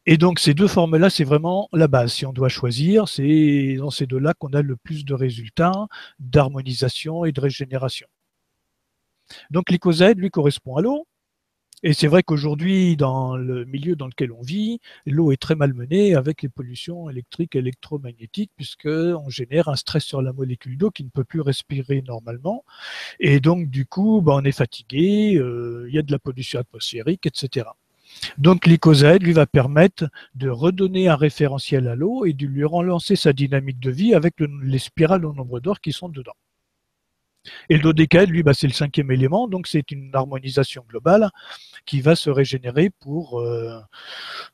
Et 0.08 0.18
donc 0.18 0.38
ces 0.38 0.54
deux 0.54 0.68
formes-là, 0.68 1.10
c'est 1.10 1.24
vraiment 1.24 1.68
la 1.72 1.88
base. 1.88 2.12
Si 2.12 2.26
on 2.26 2.32
doit 2.32 2.48
choisir, 2.48 3.08
c'est 3.08 3.74
dans 3.78 3.90
ces 3.90 4.06
deux-là 4.06 4.34
qu'on 4.34 4.52
a 4.52 4.62
le 4.62 4.76
plus 4.76 5.04
de 5.04 5.14
résultats 5.14 5.86
d'harmonisation 6.20 7.24
et 7.24 7.32
de 7.32 7.40
régénération. 7.40 8.06
Donc 9.50 9.70
l'icosaèdre, 9.70 10.20
lui, 10.20 10.30
correspond 10.30 10.76
à 10.76 10.82
l'eau. 10.82 11.06
Et 11.82 11.92
c'est 11.92 12.06
vrai 12.06 12.22
qu'aujourd'hui, 12.22 12.96
dans 12.96 13.36
le 13.36 13.64
milieu 13.66 13.96
dans 13.96 14.06
lequel 14.06 14.32
on 14.32 14.40
vit, 14.40 14.80
l'eau 15.04 15.30
est 15.30 15.36
très 15.36 15.54
malmenée 15.54 16.14
avec 16.14 16.42
les 16.42 16.48
pollutions 16.48 17.10
électriques 17.10 17.54
électromagnétiques, 17.54 18.50
puisqu'on 18.56 19.28
génère 19.28 19.68
un 19.68 19.76
stress 19.76 20.04
sur 20.04 20.22
la 20.22 20.32
molécule 20.32 20.78
d'eau 20.78 20.90
qui 20.90 21.04
ne 21.04 21.10
peut 21.10 21.24
plus 21.24 21.42
respirer 21.42 22.02
normalement. 22.02 22.64
Et 23.20 23.40
donc, 23.40 23.68
du 23.68 23.84
coup, 23.84 24.22
bah, 24.22 24.32
on 24.36 24.44
est 24.44 24.52
fatigué, 24.52 25.36
euh, 25.36 25.86
il 25.88 25.94
y 25.94 25.98
a 25.98 26.02
de 26.02 26.12
la 26.12 26.18
pollution 26.18 26.60
atmosphérique, 26.60 27.26
etc. 27.26 27.66
Donc 28.38 28.66
l'icosaèdre 28.66 29.24
lui 29.24 29.32
va 29.32 29.46
permettre 29.46 30.08
de 30.34 30.48
redonner 30.48 31.08
un 31.08 31.16
référentiel 31.16 31.88
à 31.88 31.96
l'eau 31.96 32.24
et 32.24 32.32
de 32.32 32.46
lui 32.46 32.64
relancer 32.64 33.16
sa 33.16 33.32
dynamique 33.32 33.80
de 33.80 33.90
vie 33.90 34.14
avec 34.14 34.36
les 34.40 34.78
spirales 34.78 35.24
au 35.26 35.34
nombre 35.34 35.60
d'or 35.60 35.80
qui 35.80 35.92
sont 35.92 36.08
dedans. 36.08 36.36
Et 37.68 37.76
le 37.76 37.82
dodécaèdre, 37.82 38.32
lui, 38.32 38.42
bah, 38.42 38.54
c'est 38.54 38.66
le 38.66 38.72
cinquième 38.72 39.10
élément, 39.10 39.48
donc 39.48 39.66
c'est 39.66 39.90
une 39.90 40.10
harmonisation 40.14 40.84
globale 40.88 41.30
qui 41.84 42.00
va 42.00 42.16
se 42.16 42.30
régénérer 42.30 42.90
pour 42.90 43.40
euh, 43.40 43.78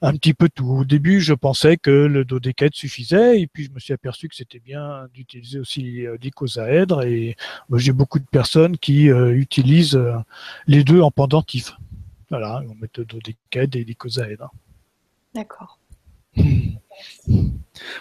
un 0.02 0.12
petit 0.12 0.34
peu 0.34 0.48
tout. 0.48 0.68
Au 0.68 0.84
début, 0.84 1.20
je 1.20 1.34
pensais 1.34 1.76
que 1.76 1.90
le 1.90 2.24
dodécaèdre 2.24 2.74
suffisait, 2.74 3.40
et 3.40 3.46
puis 3.46 3.64
je 3.64 3.70
me 3.70 3.78
suis 3.78 3.92
aperçu 3.92 4.28
que 4.28 4.34
c'était 4.34 4.60
bien 4.60 5.08
d'utiliser 5.14 5.58
aussi 5.58 6.06
euh, 6.06 6.16
l'icosaèdre, 6.20 7.02
et 7.02 7.36
bah, 7.68 7.78
j'ai 7.78 7.92
beaucoup 7.92 8.18
de 8.18 8.26
personnes 8.26 8.76
qui 8.78 9.10
euh, 9.10 9.34
utilisent 9.34 10.00
les 10.66 10.84
deux 10.84 11.00
en 11.00 11.10
pendentif. 11.10 11.76
Voilà, 12.30 12.62
on 12.68 12.74
met 12.74 12.88
le 12.96 13.04
dodécaèdre 13.04 13.76
et 13.76 13.84
l'icosaèdre. 13.84 14.50
D'accord. 15.34 15.78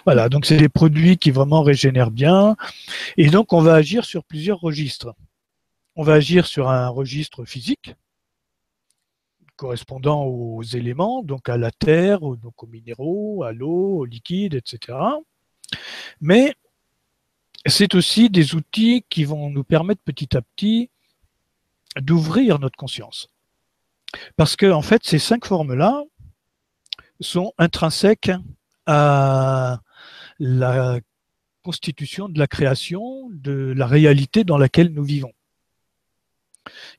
Voilà, 0.04 0.28
donc 0.28 0.46
c'est 0.46 0.56
des 0.56 0.68
produits 0.68 1.16
qui 1.16 1.30
vraiment 1.30 1.62
régénèrent 1.62 2.10
bien. 2.10 2.56
Et 3.16 3.28
donc 3.28 3.52
on 3.52 3.60
va 3.60 3.74
agir 3.74 4.04
sur 4.04 4.24
plusieurs 4.24 4.60
registres. 4.60 5.14
On 5.96 6.02
va 6.02 6.14
agir 6.14 6.46
sur 6.46 6.70
un 6.70 6.88
registre 6.88 7.44
physique, 7.44 7.94
correspondant 9.56 10.24
aux 10.24 10.62
éléments, 10.62 11.22
donc 11.22 11.48
à 11.48 11.56
la 11.56 11.70
terre, 11.70 12.20
donc 12.20 12.62
aux 12.62 12.66
minéraux, 12.66 13.42
à 13.42 13.52
l'eau, 13.52 13.98
aux 13.98 14.04
liquides, 14.04 14.54
etc. 14.54 14.98
Mais 16.20 16.54
c'est 17.66 17.94
aussi 17.94 18.30
des 18.30 18.54
outils 18.54 19.04
qui 19.08 19.24
vont 19.24 19.50
nous 19.50 19.64
permettre 19.64 20.02
petit 20.02 20.36
à 20.36 20.42
petit 20.42 20.90
d'ouvrir 22.00 22.58
notre 22.58 22.76
conscience. 22.76 23.28
Parce 24.36 24.56
que, 24.56 24.70
en 24.70 24.82
fait, 24.82 25.04
ces 25.04 25.18
cinq 25.18 25.44
formes-là 25.46 26.02
sont 27.20 27.52
intrinsèques 27.58 28.32
à 28.86 29.80
la 30.38 31.00
constitution 31.62 32.28
de 32.28 32.38
la 32.38 32.46
création, 32.46 33.28
de 33.30 33.72
la 33.76 33.86
réalité 33.86 34.44
dans 34.44 34.58
laquelle 34.58 34.92
nous 34.92 35.04
vivons. 35.04 35.32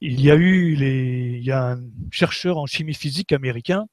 Il 0.02 0.22
y 0.22 0.32
a 0.32 0.36
eu 0.36 0.76
les, 0.76 1.38
il 1.38 1.44
y 1.44 1.52
a 1.52 1.72
un 1.74 1.84
chercheur 2.12 2.58
en 2.58 2.66
chimie 2.66 2.94
physique 2.94 3.32
américain 3.32 3.88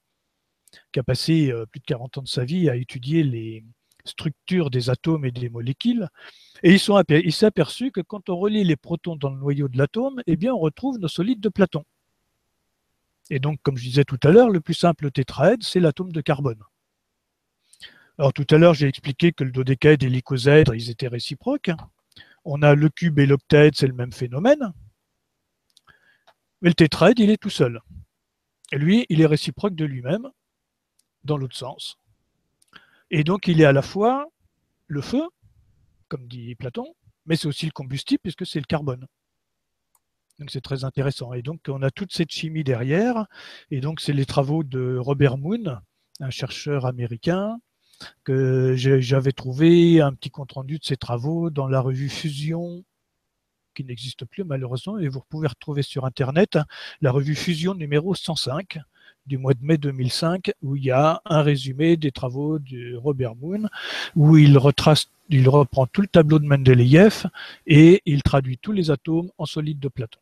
qui 0.91 0.99
a 0.99 1.03
passé 1.03 1.51
euh, 1.51 1.65
plus 1.65 1.79
de 1.79 1.85
40 1.85 2.19
ans 2.19 2.21
de 2.21 2.27
sa 2.27 2.45
vie 2.45 2.69
à 2.69 2.75
étudier 2.75 3.23
les 3.23 3.63
structures 4.05 4.69
des 4.69 4.89
atomes 4.89 5.25
et 5.25 5.31
des 5.31 5.49
molécules. 5.49 6.07
Et 6.63 6.73
il 6.73 7.33
s'est 7.33 7.45
aperçu 7.45 7.91
que 7.91 8.01
quand 8.01 8.29
on 8.29 8.37
relie 8.37 8.63
les 8.63 8.75
protons 8.75 9.15
dans 9.15 9.29
le 9.29 9.37
noyau 9.37 9.67
de 9.67 9.77
l'atome, 9.77 10.21
eh 10.27 10.35
bien, 10.35 10.53
on 10.53 10.59
retrouve 10.59 10.99
nos 10.99 11.07
solides 11.07 11.39
de 11.39 11.49
Platon. 11.49 11.83
Et 13.29 13.39
donc, 13.39 13.59
comme 13.63 13.77
je 13.77 13.83
disais 13.83 14.03
tout 14.03 14.19
à 14.23 14.29
l'heure, 14.29 14.49
le 14.49 14.59
plus 14.59 14.73
simple 14.73 15.11
tétraèdre, 15.11 15.65
c'est 15.65 15.79
l'atome 15.79 16.11
de 16.11 16.21
carbone. 16.21 16.61
Alors 18.21 18.33
tout 18.33 18.45
à 18.51 18.59
l'heure, 18.59 18.75
j'ai 18.75 18.87
expliqué 18.87 19.31
que 19.31 19.43
le 19.43 19.51
dodécaèdre 19.51 20.05
et 20.05 20.09
l'icosèdre, 20.09 20.75
ils 20.75 20.91
étaient 20.91 21.07
réciproques. 21.07 21.71
On 22.45 22.61
a 22.61 22.75
le 22.75 22.87
cube 22.87 23.17
et 23.17 23.25
l'octaèdre, 23.25 23.75
c'est 23.75 23.87
le 23.87 23.95
même 23.95 24.13
phénomène. 24.13 24.73
Mais 26.61 26.69
le 26.69 26.75
tétraèdre, 26.75 27.19
il 27.19 27.31
est 27.31 27.41
tout 27.41 27.49
seul. 27.49 27.81
Et 28.71 28.77
lui, 28.77 29.07
il 29.09 29.21
est 29.21 29.25
réciproque 29.25 29.73
de 29.73 29.85
lui-même, 29.85 30.29
dans 31.23 31.35
l'autre 31.35 31.55
sens. 31.55 31.97
Et 33.09 33.23
donc, 33.23 33.47
il 33.47 33.59
est 33.59 33.65
à 33.65 33.71
la 33.71 33.81
fois 33.81 34.27
le 34.85 35.01
feu, 35.01 35.23
comme 36.07 36.27
dit 36.27 36.53
Platon, 36.53 36.93
mais 37.25 37.35
c'est 37.35 37.47
aussi 37.47 37.65
le 37.65 37.71
combustible, 37.71 38.21
puisque 38.21 38.45
c'est 38.45 38.59
le 38.59 38.65
carbone. 38.65 39.07
Donc 40.37 40.51
c'est 40.51 40.61
très 40.61 40.83
intéressant. 40.83 41.33
Et 41.33 41.41
donc 41.41 41.61
on 41.67 41.81
a 41.81 41.89
toute 41.89 42.13
cette 42.13 42.29
chimie 42.29 42.63
derrière. 42.63 43.25
Et 43.71 43.81
donc 43.81 43.99
c'est 43.99 44.13
les 44.13 44.27
travaux 44.27 44.63
de 44.63 44.95
Robert 44.99 45.39
Moon, 45.39 45.79
un 46.19 46.29
chercheur 46.29 46.85
américain, 46.85 47.57
que 48.23 48.75
j'avais 48.75 49.31
trouvé 49.31 50.01
un 50.01 50.13
petit 50.13 50.29
compte-rendu 50.29 50.79
de 50.79 50.83
ses 50.83 50.97
travaux 50.97 51.49
dans 51.49 51.67
la 51.67 51.81
revue 51.81 52.09
Fusion, 52.09 52.83
qui 53.73 53.83
n'existe 53.83 54.25
plus 54.25 54.43
malheureusement, 54.43 54.99
et 54.99 55.07
vous 55.07 55.21
pouvez 55.29 55.47
retrouver 55.47 55.81
sur 55.81 56.05
Internet 56.05 56.57
la 57.01 57.11
revue 57.11 57.35
Fusion 57.35 57.73
numéro 57.73 58.15
105 58.15 58.79
du 59.25 59.37
mois 59.37 59.53
de 59.53 59.63
mai 59.63 59.77
2005, 59.77 60.51
où 60.61 60.75
il 60.75 60.85
y 60.85 60.91
a 60.91 61.21
un 61.25 61.41
résumé 61.41 61.95
des 61.95 62.11
travaux 62.11 62.59
de 62.59 62.95
Robert 62.95 63.35
Moon, 63.35 63.69
où 64.15 64.37
il 64.37 64.57
retrace, 64.57 65.09
il 65.29 65.47
reprend 65.47 65.85
tout 65.85 66.01
le 66.01 66.07
tableau 66.07 66.39
de 66.39 66.45
Mendeleïev 66.45 67.25
et 67.67 68.01
il 68.05 68.23
traduit 68.23 68.57
tous 68.57 68.71
les 68.71 68.91
atomes 68.91 69.29
en 69.37 69.45
solides 69.45 69.79
de 69.79 69.87
Platon. 69.87 70.19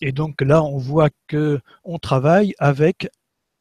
Et 0.00 0.10
donc 0.10 0.40
là, 0.40 0.62
on 0.62 0.78
voit 0.78 1.10
que 1.28 1.60
on 1.84 1.98
travaille 1.98 2.54
avec 2.58 3.08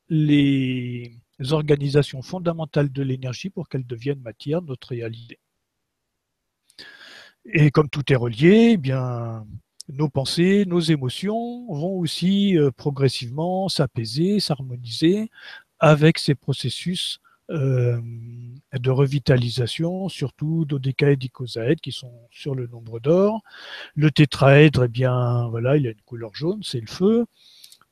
les 0.10 1.14
organisations 1.50 2.22
fondamentales 2.22 2.92
de 2.92 3.04
l'énergie 3.04 3.50
pour 3.50 3.70
qu'elles 3.70 3.88
deviennent 3.88 4.22
matière, 4.22 4.62
notre 4.62 4.90
réalité. 4.90 5.40
Et 7.46 7.72
comme 7.72 7.90
tout 7.90 8.12
est 8.12 8.16
relié, 8.16 8.72
eh 8.74 8.78
bien, 8.78 9.46
nos 9.90 10.10
pensées, 10.10 10.66
nos 10.68 10.80
émotions 10.80 11.66
vont 11.74 11.98
aussi 11.98 12.58
euh, 12.58 12.72
progressivement 12.72 13.68
s'apaiser, 13.68 14.40
s'harmoniser 14.40 15.30
avec 15.80 16.20
ces 16.20 16.36
processus 16.36 17.20
euh, 17.50 18.00
de 18.80 18.90
revitalisation, 18.90 20.08
surtout 20.08 20.64
dodécaèdre, 20.64 21.26
icosaèdre, 21.26 21.82
qui 21.82 21.92
sont 21.92 22.14
sur 22.30 22.56
le 22.56 22.68
nombre 22.68 23.00
d'or. 23.02 23.42
Le 23.96 24.12
tétraèdre, 24.12 24.86
eh 24.86 24.88
bien, 24.88 25.50
voilà, 25.50 25.76
il 25.76 25.88
a 25.88 25.92
une 25.92 26.02
couleur 26.06 26.34
jaune, 26.34 26.62
c'est 26.64 26.80
le 26.80 26.88
feu. 26.88 27.26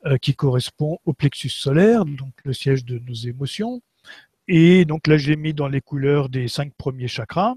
Euh, 0.05 0.17
qui 0.17 0.33
correspond 0.33 0.97
au 1.03 1.11
plexus 1.11 1.49
solaire, 1.49 2.05
donc 2.05 2.31
le 2.45 2.53
siège 2.53 2.85
de 2.85 2.99
nos 2.99 3.13
émotions. 3.13 3.81
Et 4.47 4.85
donc 4.85 5.07
là, 5.07 5.17
j'ai 5.17 5.35
mis 5.35 5.53
dans 5.53 5.67
les 5.67 5.81
couleurs 5.81 6.29
des 6.29 6.47
cinq 6.47 6.73
premiers 6.75 7.09
chakras. 7.09 7.55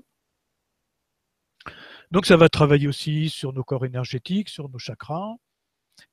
Donc 2.11 2.27
ça 2.27 2.37
va 2.37 2.49
travailler 2.49 2.89
aussi 2.89 3.29
sur 3.29 3.53
nos 3.53 3.63
corps 3.63 3.87
énergétiques, 3.87 4.49
sur 4.49 4.69
nos 4.69 4.81
chakras, 4.81 5.37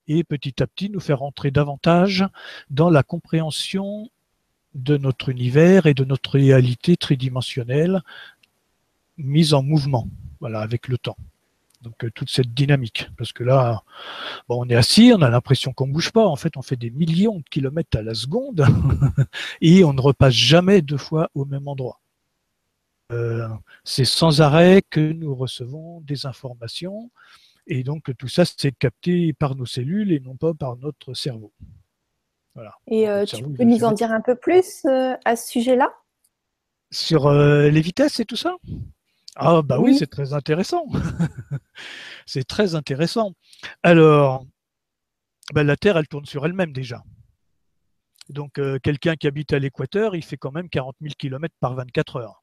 et 0.06 0.22
petit 0.22 0.62
à 0.62 0.68
petit 0.68 0.88
nous 0.88 1.00
faire 1.00 1.22
entrer 1.22 1.50
davantage 1.50 2.24
dans 2.70 2.90
la 2.90 3.02
compréhension 3.02 4.08
de 4.74 4.96
notre 4.96 5.30
univers 5.30 5.86
et 5.86 5.94
de 5.94 6.04
notre 6.04 6.38
réalité 6.38 6.96
tridimensionnelle 6.96 8.02
mise 9.18 9.52
en 9.52 9.64
mouvement, 9.64 10.06
voilà, 10.38 10.60
avec 10.60 10.86
le 10.86 10.96
temps. 10.96 11.16
Donc 11.80 12.04
euh, 12.04 12.10
toute 12.14 12.30
cette 12.30 12.52
dynamique. 12.52 13.08
Parce 13.16 13.32
que 13.32 13.42
là, 13.42 13.82
bon, 14.48 14.64
on 14.64 14.68
est 14.68 14.74
assis, 14.74 15.12
on 15.14 15.22
a 15.22 15.30
l'impression 15.30 15.72
qu'on 15.72 15.86
ne 15.86 15.92
bouge 15.92 16.12
pas. 16.12 16.26
En 16.26 16.36
fait, 16.36 16.56
on 16.56 16.62
fait 16.62 16.76
des 16.76 16.90
millions 16.90 17.38
de 17.38 17.48
kilomètres 17.50 17.96
à 17.96 18.02
la 18.02 18.14
seconde 18.14 18.66
et 19.60 19.84
on 19.84 19.92
ne 19.92 20.00
repasse 20.00 20.34
jamais 20.34 20.82
deux 20.82 20.98
fois 20.98 21.30
au 21.34 21.44
même 21.44 21.68
endroit. 21.68 22.00
Euh, 23.12 23.48
c'est 23.82 24.04
sans 24.04 24.40
arrêt 24.40 24.82
que 24.88 25.00
nous 25.00 25.34
recevons 25.34 26.00
des 26.02 26.26
informations 26.26 27.10
et 27.66 27.82
donc 27.82 28.16
tout 28.16 28.28
ça 28.28 28.44
c'est 28.44 28.70
capté 28.70 29.32
par 29.32 29.56
nos 29.56 29.66
cellules 29.66 30.12
et 30.12 30.20
non 30.20 30.36
pas 30.36 30.54
par 30.54 30.76
notre 30.76 31.14
cerveau. 31.14 31.52
Voilà. 32.54 32.76
Et 32.86 33.08
euh, 33.08 33.24
tu 33.24 33.42
peux 33.42 33.64
nous 33.64 33.82
en 33.82 33.92
dire 33.92 34.12
un 34.12 34.20
peu 34.20 34.36
plus 34.36 34.84
à 35.24 35.34
ce 35.34 35.48
sujet-là? 35.48 35.92
Sur 36.92 37.32
les 37.32 37.80
vitesses 37.80 38.20
et 38.20 38.24
tout 38.24 38.36
ça? 38.36 38.56
Ah 39.36 39.62
bah 39.62 39.78
oui, 39.78 39.96
c'est 39.96 40.08
très 40.08 40.32
intéressant. 40.32 40.86
c'est 42.26 42.44
très 42.44 42.74
intéressant. 42.74 43.32
Alors, 43.82 44.44
bah, 45.52 45.64
la 45.64 45.76
Terre, 45.76 45.96
elle 45.96 46.08
tourne 46.08 46.26
sur 46.26 46.44
elle-même 46.44 46.72
déjà. 46.72 47.02
Donc, 48.28 48.58
euh, 48.58 48.78
quelqu'un 48.82 49.16
qui 49.16 49.26
habite 49.26 49.52
à 49.52 49.58
l'équateur, 49.58 50.14
il 50.14 50.24
fait 50.24 50.36
quand 50.36 50.52
même 50.52 50.68
40 50.68 50.96
000 51.00 51.14
km 51.18 51.54
par 51.60 51.74
24 51.74 52.16
heures. 52.16 52.42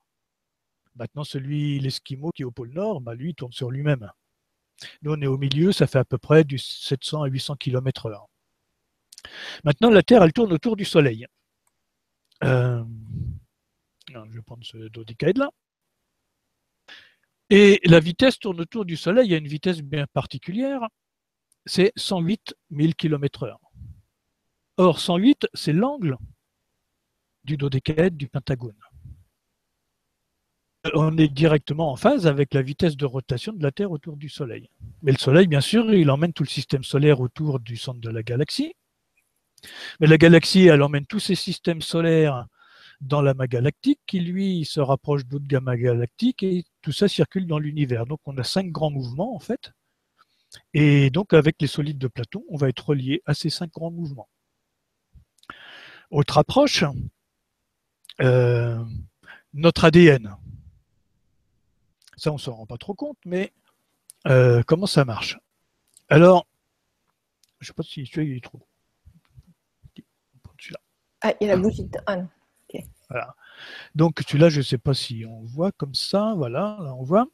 Maintenant, 0.95 1.23
celui, 1.23 1.80
l'Esquimau 1.80 2.32
qui 2.32 2.41
est 2.41 2.45
au 2.45 2.52
pôle 2.52 2.71
Nord, 2.73 3.02
bah, 3.02 3.15
lui, 3.15 3.30
il 3.30 3.36
tourne 3.36 3.52
sur 3.54 3.71
lui-même. 3.71 4.10
Nous, 5.02 5.13
on 5.13 5.21
est 5.21 5.28
au 5.28 5.38
milieu, 5.38 5.71
ça 5.71 5.88
fait 5.88 6.00
à 6.00 6.06
peu 6.06 6.17
près 6.17 6.43
du 6.43 6.58
700 6.58 7.23
à 7.23 7.28
800 7.28 7.56
km 7.56 8.08
heure. 8.08 8.28
Maintenant, 9.63 9.89
la 9.89 10.04
Terre, 10.04 10.23
elle 10.23 10.34
tourne 10.34 10.54
autour 10.54 10.76
du 10.76 10.86
Soleil. 10.86 11.26
Euh, 12.43 12.84
je 14.10 14.36
vais 14.36 14.41
prendre 14.41 14.65
ce 14.65 14.78
dodécaèdre 14.89 15.41
là. 15.41 15.50
Et 17.49 17.79
la 17.86 17.99
vitesse 17.99 18.39
tourne 18.39 18.60
autour 18.60 18.83
du 18.86 18.97
Soleil 18.97 19.33
à 19.33 19.38
une 19.38 19.47
vitesse 19.47 19.81
bien 19.81 20.05
particulière, 20.13 20.81
c'est 21.65 21.93
108 21.95 22.55
000 22.71 22.91
km/h. 22.97 23.55
Or, 24.77 24.99
108, 24.99 25.47
c'est 25.53 25.73
l'angle 25.73 26.17
du 27.43 27.57
dodécaèdre 27.57 28.17
du 28.17 28.27
Pentagone. 28.27 28.75
On 30.93 31.17
est 31.17 31.27
directement 31.27 31.91
en 31.91 31.95
phase 31.95 32.27
avec 32.27 32.53
la 32.53 32.62
vitesse 32.62 32.95
de 32.95 33.05
rotation 33.05 33.53
de 33.53 33.63
la 33.63 33.71
Terre 33.71 33.91
autour 33.91 34.17
du 34.17 34.29
Soleil. 34.29 34.69
Mais 35.01 35.12
le 35.12 35.17
Soleil, 35.17 35.47
bien 35.47 35.62
sûr, 35.62 35.93
il 35.93 36.10
emmène 36.12 36.33
tout 36.33 36.43
le 36.43 36.49
système 36.49 36.83
solaire 36.83 37.19
autour 37.19 37.60
du 37.60 37.77
centre 37.77 37.99
de 37.99 38.10
la 38.10 38.23
galaxie. 38.23 38.73
Mais 39.99 40.07
la 40.07 40.17
galaxie, 40.17 40.65
elle 40.67 40.81
emmène 40.81 41.05
tous 41.05 41.19
ces 41.19 41.36
systèmes 41.36 41.81
solaires 41.81 42.45
dans 43.01 43.21
l'amas 43.21 43.47
galactique 43.47 43.99
qui, 44.05 44.19
lui, 44.19 44.65
se 44.65 44.79
rapproche 44.79 45.25
d'autres 45.25 45.47
gamma 45.47 45.77
galactiques 45.77 46.43
et 46.43 46.63
tout 46.88 46.93
ça 46.93 47.10
circule 47.10 47.47
dans 47.47 47.60
l'univers. 47.60 48.06
Donc 48.06 48.21
on 48.28 48.38
a 48.38 48.45
cinq 48.45 48.71
grands 48.71 48.89
mouvements 48.89 49.36
en 49.36 49.39
fait. 49.39 49.73
Et 50.73 51.10
donc 51.10 51.34
avec 51.34 51.62
les 51.62 51.67
solides 51.67 51.97
de 51.97 52.08
Platon, 52.08 52.45
on 52.47 52.56
va 52.56 52.69
être 52.69 52.88
relié 52.88 53.21
à 53.26 53.34
ces 53.34 53.50
cinq 53.50 53.73
grands 53.73 53.91
mouvements. 53.91 54.30
Autre 56.12 56.38
approche, 56.38 56.86
euh, 58.21 58.82
notre 59.54 59.84
ADN. 59.84 60.38
Ça, 62.15 62.32
on 62.32 62.36
ne 62.36 62.39
s'en 62.39 62.54
rend 62.54 62.65
pas 62.65 62.78
trop 62.78 62.93
compte, 62.93 63.17
mais 63.26 63.52
euh, 64.26 64.63
comment 64.65 64.88
ça 64.88 65.04
marche? 65.04 65.38
Alors, 66.08 66.47
je 67.60 67.65
ne 67.65 67.67
sais 67.67 67.73
pas 67.73 67.84
si 67.84 68.06
celui-là 68.06 68.32
il 68.32 68.38
est 68.38 68.43
trop. 68.45 68.65
Ah, 71.19 71.34
il 71.41 71.47
y 71.47 71.52
a 71.52 71.56
la 71.58 71.62
bougie 71.62 71.84
de... 71.84 72.00
Ah, 72.06 72.15
voilà. 73.10 73.36
Donc 73.95 74.21
celui-là, 74.27 74.49
je 74.49 74.59
ne 74.59 74.63
sais 74.63 74.77
pas 74.77 74.93
si 74.93 75.25
on 75.25 75.43
voit 75.43 75.71
comme 75.71 75.95
ça. 75.95 76.33
Voilà, 76.35 76.77
là 76.81 76.93
on 76.95 77.03
voit. 77.03 77.27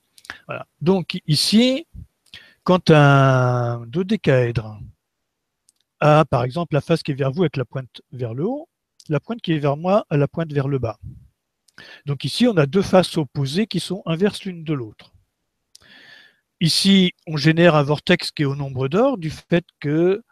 Donc 0.81 1.21
ici, 1.27 1.85
quand 2.63 2.89
un 2.89 3.85
dodécaèdre 3.87 4.79
a 5.99 6.25
par 6.25 6.43
exemple 6.43 6.73
la 6.73 6.81
face 6.81 7.03
qui 7.03 7.11
est 7.11 7.15
vers 7.15 7.31
vous 7.31 7.43
avec 7.43 7.57
la 7.57 7.65
pointe 7.65 8.01
vers 8.11 8.33
le 8.33 8.45
haut, 8.45 8.67
la 9.09 9.19
pointe 9.19 9.41
qui 9.41 9.53
est 9.53 9.59
vers 9.59 9.77
moi 9.77 10.05
a 10.09 10.17
la 10.17 10.27
pointe 10.27 10.51
vers 10.51 10.67
le 10.67 10.79
bas. 10.79 10.97
Donc 12.05 12.23
ici, 12.23 12.47
on 12.47 12.55
a 12.57 12.65
deux 12.65 12.81
faces 12.81 13.17
opposées 13.17 13.67
qui 13.67 13.79
sont 13.79 14.03
inverses 14.05 14.43
l'une 14.43 14.63
de 14.63 14.73
l'autre. 14.73 15.13
Ici, 16.59 17.13
on 17.27 17.35
génère 17.35 17.75
un 17.75 17.83
vortex 17.83 18.31
qui 18.31 18.43
est 18.43 18.45
au 18.45 18.55
nombre 18.55 18.87
d'or 18.87 19.17
du 19.17 19.29
fait 19.29 19.65
que 19.79 20.23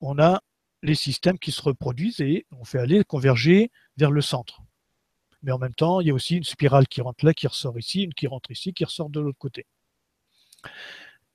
on 0.00 0.18
a 0.18 0.42
les 0.82 0.94
systèmes 0.94 1.38
qui 1.38 1.52
se 1.52 1.62
reproduisent 1.62 2.20
et 2.20 2.46
on 2.52 2.64
fait 2.64 2.78
aller 2.78 3.04
converger 3.04 3.70
vers 3.96 4.10
le 4.10 4.20
centre. 4.20 4.60
Mais 5.46 5.52
en 5.52 5.58
même 5.58 5.74
temps, 5.74 6.00
il 6.00 6.08
y 6.08 6.10
a 6.10 6.14
aussi 6.14 6.36
une 6.36 6.44
spirale 6.44 6.88
qui 6.88 7.00
rentre 7.00 7.24
là, 7.24 7.32
qui 7.32 7.46
ressort 7.46 7.78
ici, 7.78 8.02
une 8.02 8.12
qui 8.12 8.26
rentre 8.26 8.50
ici, 8.50 8.74
qui 8.74 8.84
ressort 8.84 9.08
de 9.08 9.20
l'autre 9.20 9.38
côté. 9.38 9.64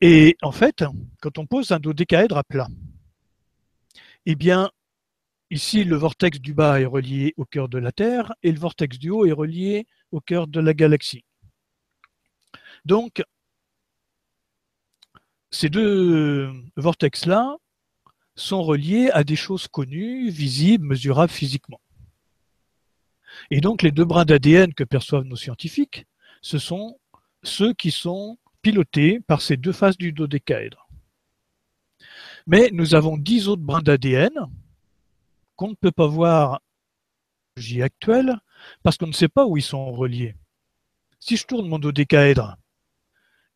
Et 0.02 0.36
en 0.42 0.52
fait, 0.52 0.84
quand 1.22 1.38
on 1.38 1.46
pose 1.46 1.72
un 1.72 1.80
dodécaèdre 1.80 2.38
à 2.38 2.44
plat, 2.44 2.68
eh 4.26 4.36
bien, 4.36 4.70
ici, 5.50 5.86
le 5.86 5.96
vortex 5.96 6.42
du 6.42 6.54
bas 6.54 6.82
est 6.82 6.86
relié 6.86 7.34
au 7.38 7.46
cœur 7.46 7.70
de 7.70 7.78
la 7.78 7.94
Terre 7.94 8.34
et 8.44 8.52
le 8.52 8.60
vortex 8.60 9.00
du 9.00 9.10
haut 9.12 9.26
est 9.26 9.32
relié 9.32 9.88
au 10.12 10.20
cœur 10.20 10.48
de 10.48 10.60
la 10.60 10.74
galaxie. 10.74 11.24
Donc, 12.84 13.24
ces 15.52 15.70
deux 15.70 16.52
vortex-là 16.76 17.56
sont 18.36 18.62
reliés 18.62 19.10
à 19.14 19.24
des 19.24 19.38
choses 19.38 19.70
connues, 19.70 20.30
visibles, 20.30 20.86
mesurables 20.86 21.32
physiquement. 21.32 21.80
Et 23.50 23.62
donc, 23.62 23.82
les 23.82 23.92
deux 23.92 24.06
brins 24.06 24.26
d'ADN 24.26 24.74
que 24.74 24.84
perçoivent 24.84 25.24
nos 25.24 25.36
scientifiques, 25.36 26.06
ce 26.42 26.58
sont 26.58 27.00
ceux 27.44 27.74
qui 27.74 27.92
sont 27.92 28.38
piloté 28.62 29.20
par 29.20 29.42
ces 29.42 29.58
deux 29.58 29.72
faces 29.72 29.98
du 29.98 30.12
dodécaèdre. 30.12 30.88
Mais 32.48 32.70
nous 32.72 32.96
avons 32.96 33.18
dix 33.18 33.48
autres 33.48 33.62
brins 33.62 33.82
d'ADN 33.82 34.32
qu'on 35.56 35.70
ne 35.70 35.76
peut 35.76 35.92
pas 35.92 36.08
voir 36.08 36.62
J 37.56 37.82
actuel 37.82 38.40
parce 38.84 38.98
qu'on 38.98 39.08
ne 39.08 39.14
sait 39.14 39.28
pas 39.28 39.46
où 39.46 39.58
ils 39.58 39.64
sont 39.64 39.92
reliés. 39.92 40.36
Si 41.20 41.38
je 41.38 41.46
tourne 41.46 41.68
mon 41.68 41.80
dodécaèdre, 41.80 42.58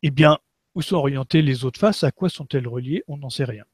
eh 0.02 0.10
bien, 0.10 0.38
où 0.74 0.82
sont 0.82 0.96
orientées 0.96 1.42
les 1.42 1.64
autres 1.64 1.80
faces? 1.80 2.04
À 2.04 2.12
quoi 2.12 2.28
sont-elles 2.28 2.68
reliées? 2.68 3.02
On 3.08 3.16
n'en 3.16 3.30
sait 3.30 3.44
rien. 3.44 3.64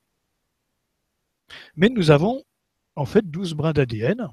Mais 1.77 1.89
nous 1.89 2.11
avons 2.11 2.45
en 2.97 3.05
fait 3.05 3.29
12 3.29 3.55
brins 3.55 3.73
d'ADN, 3.73 4.29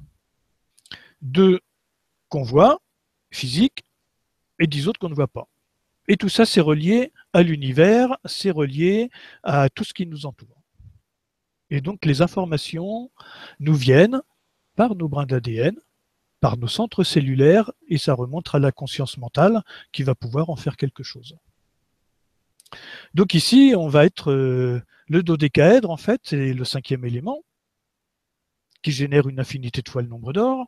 deux 1.22 1.60
qu'on 2.30 2.44
voit, 2.44 2.82
physiques, 3.32 3.84
et 4.60 4.68
dix 4.68 4.88
autres 4.88 5.00
qu'on 5.00 5.10
ne 5.10 5.16
voit 5.16 5.28
pas. 5.28 5.48
Et 6.08 6.18
tout 6.18 6.30
ça, 6.30 6.46
c'est 6.46 6.62
relié 6.62 7.14
à 7.34 7.44
l'univers, 7.44 8.18
c'est 8.26 8.52
relié 8.52 9.10
à 9.44 9.70
tout 9.70 9.84
ce 9.84 9.94
qui 9.94 10.06
nous 10.06 10.26
entoure. 10.26 10.60
Et 11.70 11.82
donc 11.82 12.06
les 12.06 12.22
informations 12.22 13.12
nous 13.60 13.76
viennent 13.76 14.22
par 14.76 14.96
nos 14.96 15.08
brins 15.08 15.28
d'ADN, 15.28 15.76
par 16.40 16.58
nos 16.58 16.68
centres 16.68 17.04
cellulaires, 17.04 17.72
et 17.88 17.98
ça 17.98 18.14
remonte 18.14 18.50
à 18.54 18.60
la 18.60 18.72
conscience 18.72 19.18
mentale 19.18 19.62
qui 19.92 20.04
va 20.04 20.16
pouvoir 20.16 20.50
en 20.50 20.56
faire 20.56 20.78
quelque 20.78 21.04
chose. 21.04 21.38
Donc 23.14 23.34
ici, 23.34 23.74
on 23.78 23.88
va 23.88 24.06
être 24.06 24.32
euh, 24.32 24.82
le 25.08 25.22
dodécaèdre, 25.22 25.90
en 25.90 25.98
fait, 25.98 26.22
c'est 26.24 26.54
le 26.54 26.66
cinquième 26.66 27.06
élément, 27.06 27.44
qui 28.82 28.92
génère 28.92 29.28
une 29.28 29.40
infinité 29.40 29.82
de 29.82 29.90
fois 29.90 30.02
le 30.02 30.08
nombre 30.08 30.34
d'or 30.34 30.68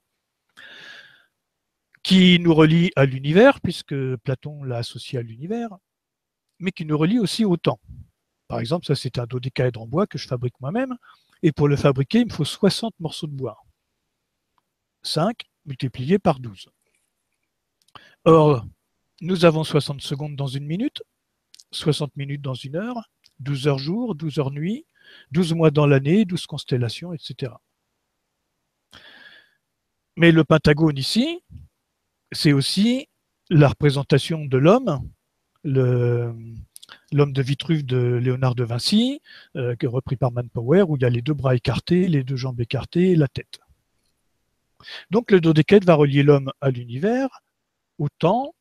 qui 2.04 2.40
nous 2.40 2.54
relie 2.54 2.92
à 2.96 3.06
l'univers, 3.06 3.62
puisque 3.62 3.96
Platon 4.18 4.64
l'a 4.64 4.78
associé 4.78 5.20
à 5.20 5.22
l'univers, 5.22 5.70
mais 6.60 6.72
qui 6.72 6.86
nous 6.86 6.98
relie 6.98 7.20
aussi 7.20 7.46
au 7.46 7.58
temps. 7.58 7.80
Par 8.48 8.60
exemple, 8.60 8.86
ça 8.86 8.96
c'est 8.96 9.18
un 9.20 9.26
dodécaèdre 9.26 9.82
en 9.82 9.88
bois 9.88 10.08
que 10.08 10.18
je 10.18 10.28
fabrique 10.28 10.60
moi-même, 10.60 10.98
et 11.44 11.52
pour 11.52 11.68
le 11.68 11.76
fabriquer, 11.76 12.20
il 12.20 12.28
me 12.28 12.34
faut 12.34 12.46
60 12.46 12.94
morceaux 13.00 13.28
de 13.28 13.34
bois. 13.34 13.58
5 15.04 15.46
multiplié 15.66 16.20
par 16.20 16.40
12. 16.40 16.70
Or, 18.26 18.66
nous 19.22 19.46
avons 19.46 19.64
60 19.64 20.02
secondes 20.02 20.36
dans 20.36 20.48
une 20.48 20.66
minute, 20.66 21.04
60 21.72 22.16
minutes 22.16 22.42
dans 22.42 22.54
une 22.54 22.76
heure, 22.76 23.10
12 23.40 23.68
heures 23.68 23.80
jour, 23.80 24.16
12 24.16 24.40
heures 24.40 24.52
nuit, 24.52 24.86
12 25.32 25.54
mois 25.54 25.72
dans 25.72 25.88
l'année, 25.88 26.26
12 26.26 26.46
constellations, 26.46 27.14
etc. 27.14 27.54
Mais 30.18 30.32
le 30.32 30.44
pentagone 30.44 30.98
ici, 30.98 31.42
c'est 32.32 32.54
aussi 32.54 33.08
la 33.50 33.70
représentation 33.70 34.46
de 34.46 34.58
l'homme, 34.58 35.10
l'homme 35.64 37.34
de 37.34 37.42
Vitruve 37.42 37.86
de 37.86 37.98
Léonard 37.98 38.56
de 38.56 38.64
Vinci, 38.64 39.22
euh, 39.56 39.76
repris 39.84 40.16
par 40.16 40.32
Manpower, 40.32 40.84
où 40.88 40.96
il 40.96 41.02
y 41.02 41.06
a 41.06 41.10
les 41.10 41.22
deux 41.22 41.34
bras 41.34 41.56
écartés, 41.56 42.08
les 42.08 42.24
deux 42.24 42.38
jambes 42.38 42.62
écartées 42.62 43.16
la 43.16 43.28
tête. 43.28 43.60
Donc 45.12 45.32
le 45.32 45.42
dodécaèdre 45.42 45.86
va 45.86 45.96
relier 45.96 46.24
l'homme 46.24 46.52
à 46.62 46.72
l'univers, 46.72 47.42
au 47.98 48.08
temps. 48.10 48.56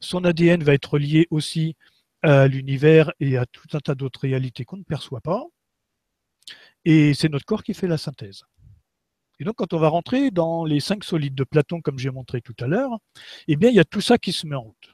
Son 0.00 0.24
ADN 0.24 0.62
va 0.62 0.74
être 0.74 0.92
relié 0.94 1.26
aussi 1.30 1.76
à 2.22 2.48
l'univers 2.48 3.12
et 3.20 3.36
à 3.36 3.46
tout 3.46 3.68
un 3.72 3.80
tas 3.80 3.94
d'autres 3.94 4.20
réalités 4.20 4.64
qu'on 4.64 4.76
ne 4.76 4.82
perçoit 4.82 5.20
pas. 5.20 5.44
Et 6.84 7.14
c'est 7.14 7.28
notre 7.28 7.44
corps 7.44 7.64
qui 7.64 7.74
fait 7.74 7.88
la 7.88 7.98
synthèse. 7.98 8.44
Et 9.38 9.44
donc, 9.44 9.56
quand 9.56 9.72
on 9.72 9.78
va 9.78 9.88
rentrer 9.88 10.30
dans 10.30 10.64
les 10.64 10.80
cinq 10.80 11.04
solides 11.04 11.34
de 11.34 11.44
Platon, 11.44 11.80
comme 11.80 11.98
j'ai 11.98 12.10
montré 12.10 12.40
tout 12.40 12.56
à 12.60 12.66
l'heure, 12.66 12.98
eh 13.48 13.56
bien, 13.56 13.68
il 13.68 13.76
y 13.76 13.80
a 13.80 13.84
tout 13.84 14.00
ça 14.00 14.18
qui 14.18 14.32
se 14.32 14.46
met 14.46 14.56
en 14.56 14.62
route. 14.62 14.92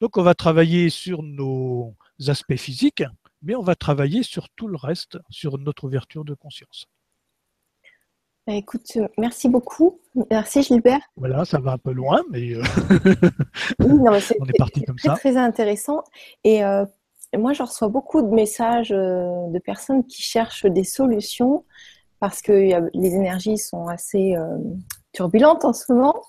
Donc, 0.00 0.16
on 0.16 0.22
va 0.22 0.34
travailler 0.34 0.90
sur 0.90 1.22
nos 1.22 1.94
aspects 2.26 2.56
physiques, 2.56 3.04
mais 3.40 3.54
on 3.54 3.62
va 3.62 3.74
travailler 3.74 4.22
sur 4.22 4.48
tout 4.50 4.68
le 4.68 4.76
reste, 4.76 5.18
sur 5.30 5.58
notre 5.58 5.84
ouverture 5.84 6.24
de 6.24 6.34
conscience. 6.34 6.86
Bah, 8.46 8.54
écoute, 8.54 8.90
euh, 8.96 9.06
merci 9.18 9.48
beaucoup. 9.48 10.00
Merci 10.30 10.62
Gilbert. 10.62 11.00
Voilà, 11.16 11.44
ça 11.44 11.60
va 11.60 11.72
un 11.72 11.78
peu 11.78 11.92
loin, 11.92 12.22
mais, 12.30 12.54
euh, 12.54 12.62
on 13.78 14.14
est 14.14 14.58
parti 14.58 14.82
comme 14.82 14.98
ça. 14.98 15.14
Très 15.14 15.36
intéressant. 15.36 16.02
Et 16.42 16.64
euh, 16.64 16.84
moi, 17.38 17.52
je 17.52 17.62
reçois 17.62 17.88
beaucoup 17.88 18.20
de 18.20 18.28
messages 18.34 18.90
de 18.90 19.58
personnes 19.60 20.04
qui 20.06 20.22
cherchent 20.22 20.66
des 20.66 20.84
solutions 20.84 21.64
parce 22.22 22.40
que 22.40 22.52
les 22.52 23.14
énergies 23.16 23.58
sont 23.58 23.88
assez 23.88 24.36
euh, 24.36 24.56
turbulentes 25.12 25.64
en 25.64 25.72
ce 25.72 25.92
moment. 25.92 26.22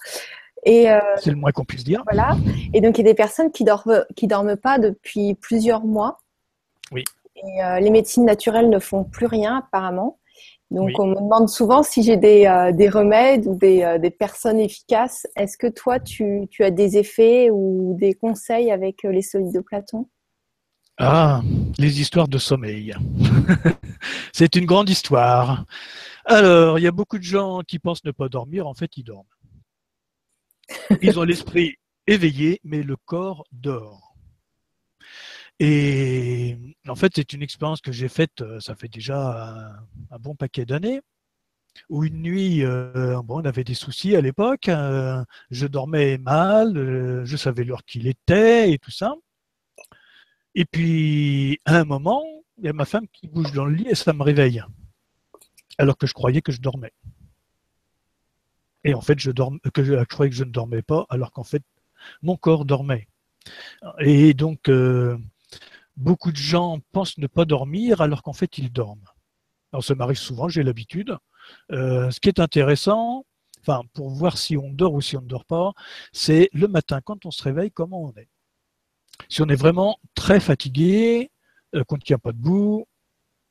Et 0.66 0.90
euh, 0.90 1.00
c'est 1.18 1.30
le 1.30 1.36
moins 1.36 1.52
qu'on 1.52 1.66
puisse 1.66 1.84
dire. 1.84 2.02
Voilà. 2.12 2.36
Et 2.74 2.82
donc 2.82 2.98
il 2.98 3.06
y 3.06 3.08
a 3.08 3.12
des 3.12 3.16
personnes 3.16 3.52
qui 3.52 3.64
dorment 3.64 4.04
qui 4.16 4.26
dorment 4.26 4.56
pas 4.56 4.80
depuis 4.80 5.36
plusieurs 5.36 5.86
mois. 5.86 6.18
Oui. 6.92 7.04
Et 7.36 7.64
euh, 7.64 7.80
les 7.80 7.92
médecines 7.92 8.26
naturelles 8.26 8.72
ne 8.72 8.80
font 8.80 9.04
plus 9.04 9.28
rien 9.28 9.58
apparemment. 9.58 10.18
Donc 10.72 10.90
on 10.98 11.06
me 11.06 11.16
demande 11.16 11.48
souvent 11.48 11.84
si 11.84 12.02
j'ai 12.02 12.18
des, 12.18 12.72
des, 12.74 12.90
remèdes 12.90 13.46
ou 13.46 13.54
des, 13.54 13.98
des 14.02 14.10
personnes 14.10 14.60
efficaces. 14.60 15.28
Est-ce 15.36 15.60
que 15.60 15.68
toi 15.68 16.00
tu, 16.00 16.48
tu, 16.50 16.64
as 16.64 16.72
des 16.72 16.98
effets 16.98 17.52
ou 17.52 17.96
des 18.00 18.16
conseils 18.16 18.72
avec 18.72 19.04
les 19.04 19.22
solides 19.22 19.54
de 19.54 19.60
Platon 19.60 20.08
ah, 20.98 21.42
les 21.78 22.02
histoires 22.02 22.28
de 22.28 22.38
sommeil. 22.38 22.96
C'est 24.34 24.56
une 24.56 24.66
grande 24.66 24.90
histoire. 24.90 25.66
Alors, 26.26 26.80
il 26.80 26.84
y 26.84 26.88
a 26.88 26.92
beaucoup 26.92 27.18
de 27.18 27.24
gens 27.24 27.62
qui 27.68 27.80
pensent 27.80 28.04
ne 28.04 28.12
pas 28.12 28.30
dormir, 28.30 28.68
en 28.68 28.74
fait, 28.74 28.96
ils 28.98 29.04
dorment. 29.04 29.26
Ils 31.02 31.20
ont 31.20 31.24
l'esprit 31.24 31.76
éveillé, 32.08 32.60
mais 32.64 32.84
le 32.84 32.96
corps 32.96 33.44
dort. 33.52 34.16
Et 35.60 36.58
en 36.88 36.96
fait, 36.96 37.12
c'est 37.16 37.34
une 37.34 37.44
expérience 37.44 37.82
que 37.82 37.92
j'ai 37.92 38.08
faite, 38.08 38.42
euh, 38.42 38.60
ça 38.60 38.76
fait 38.76 38.88
déjà 38.88 39.76
un, 40.12 40.20
bon 40.20 40.36
paquet 40.36 40.66
d'années, 40.66 41.02
où 41.90 42.04
une 42.04 42.22
nuit, 42.22 42.64
euh, 42.64 43.22
bon, 43.24 43.42
on 43.42 43.46
avait 43.46 43.64
des 43.64 43.74
soucis 43.74 44.16
à 44.16 44.22
l'époque, 44.22 44.70
euh, 44.70 45.24
je 45.52 45.68
dormais 45.68 46.18
mal, 46.18 47.24
je 47.26 47.38
savais 47.38 47.64
l'heure 47.64 47.84
qu'il 47.86 48.08
était 48.08 48.72
et 48.72 48.80
tout 48.80 48.92
ça. 48.92 49.16
Et 50.56 50.66
puis, 50.66 51.60
à 51.66 51.80
un 51.80 51.86
moment, 51.86 52.24
il 52.58 52.66
y 52.66 52.70
a 52.70 52.74
ma 52.74 52.86
femme 52.86 53.08
qui 53.12 53.28
bouge 53.28 53.52
dans 53.54 53.66
le 53.66 53.74
lit 53.74 53.88
et 53.89 53.96
ça 53.96 54.13
me 54.13 54.24
réveille. 54.24 54.63
Alors 55.78 55.98
que 55.98 56.06
je 56.06 56.13
croyais 56.13 56.42
que 56.42 56.52
je 56.52 56.62
dormais. 56.62 56.94
Et 58.84 58.94
en 58.94 59.02
fait, 59.02 59.20
je, 59.20 59.32
que 59.32 59.84
je, 59.84 60.04
croyais 60.04 60.30
que 60.30 60.36
je 60.36 60.44
ne 60.44 60.52
dormais 60.52 60.82
pas, 60.82 61.06
alors 61.10 61.32
qu'en 61.32 61.44
fait, 61.44 61.63
mon 62.22 62.36
corps 62.36 62.66
dormait. 62.66 63.08
Et 64.00 64.34
donc, 64.34 64.70
euh, 64.70 65.18
beaucoup 65.96 66.32
de 66.32 66.38
gens 66.38 66.80
pensent 66.92 67.18
ne 67.18 67.28
pas 67.28 67.46
dormir, 67.46 68.02
alors 68.02 68.24
qu'en 68.24 68.34
fait, 68.34 68.58
ils 68.58 68.72
dorment. 68.72 69.10
Alors, 69.72 69.84
ça 69.84 69.96
m'arrive 69.96 70.18
souvent, 70.18 70.50
j'ai 70.50 70.63
l'habitude. 70.63 71.18
Euh, 71.72 72.12
ce 72.12 72.20
qui 72.20 72.30
est 72.30 72.39
intéressant, 72.39 73.26
enfin, 73.62 73.82
pour 73.94 74.10
voir 74.10 74.38
si 74.38 74.58
on 74.58 74.70
dort 74.70 74.94
ou 74.94 75.02
si 75.02 75.18
on 75.18 75.22
ne 75.22 75.28
dort 75.28 75.46
pas, 75.46 75.74
c'est 76.12 76.50
le 76.54 76.68
matin, 76.68 77.02
quand 77.02 77.26
on 77.26 77.32
se 77.32 77.42
réveille, 77.42 77.72
comment 77.72 78.04
on 78.04 78.13
est. 78.13 78.30
Si 79.30 79.42
on 79.42 79.48
est 79.48 79.56
vraiment 79.56 79.98
très 80.16 80.40
fatigué, 80.40 81.32
euh, 81.76 81.84
qu'on 81.84 81.96
ne 81.96 82.02
tient 82.02 82.20
pas 82.20 82.32
debout, 82.32 82.86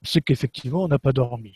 c'est 0.02 0.20
qu'effectivement, 0.20 0.84
on 0.84 0.88
n'a 0.88 0.98
pas 0.98 1.12
dormi. 1.12 1.54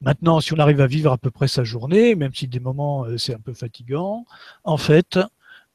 Maintenant, 0.00 0.40
si 0.40 0.52
on 0.54 0.58
arrive 0.58 0.80
à 0.80 0.86
vivre 0.86 1.12
à 1.12 1.18
peu 1.18 1.30
près 1.30 1.48
sa 1.48 1.64
journée, 1.64 2.14
même 2.14 2.34
si 2.34 2.46
des 2.46 2.60
moments 2.60 3.04
euh, 3.04 3.18
c'est 3.18 3.34
un 3.34 3.40
peu 3.40 3.52
fatigant, 3.52 4.24
en 4.64 4.76
fait, 4.76 5.18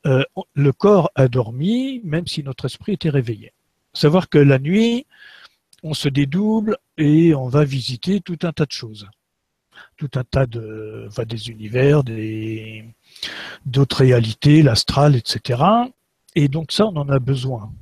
euh, 0.06 0.24
le 0.54 0.72
corps 0.72 1.12
a 1.16 1.28
dormi, 1.28 2.02
même 2.04 2.28
si 2.28 2.44
notre 2.44 2.66
esprit 2.66 2.94
était 2.94 3.10
réveillé. 3.10 3.54
Savoir 3.94 4.30
que 4.30 4.38
la 4.38 4.58
nuit, 4.58 5.06
on 5.84 5.94
se 5.94 6.10
dédouble 6.10 6.78
et 6.98 7.36
on 7.36 7.48
va 7.48 7.66
visiter 7.66 8.22
tout 8.22 8.40
un 8.44 8.52
tas 8.52 8.66
de 8.66 8.72
choses. 8.72 9.08
Tout 9.98 10.10
un 10.16 10.24
tas 10.24 10.46
de, 10.46 11.10
des 11.26 11.50
univers, 11.50 12.04
d'autres 13.66 13.98
réalités, 13.98 14.64
l'astral, 14.64 15.16
etc. 15.16 15.64
Et 16.36 16.48
donc 16.48 16.72
ça, 16.72 16.86
on 16.86 16.96
en 16.96 17.10
a 17.10 17.20
besoin. 17.20 17.74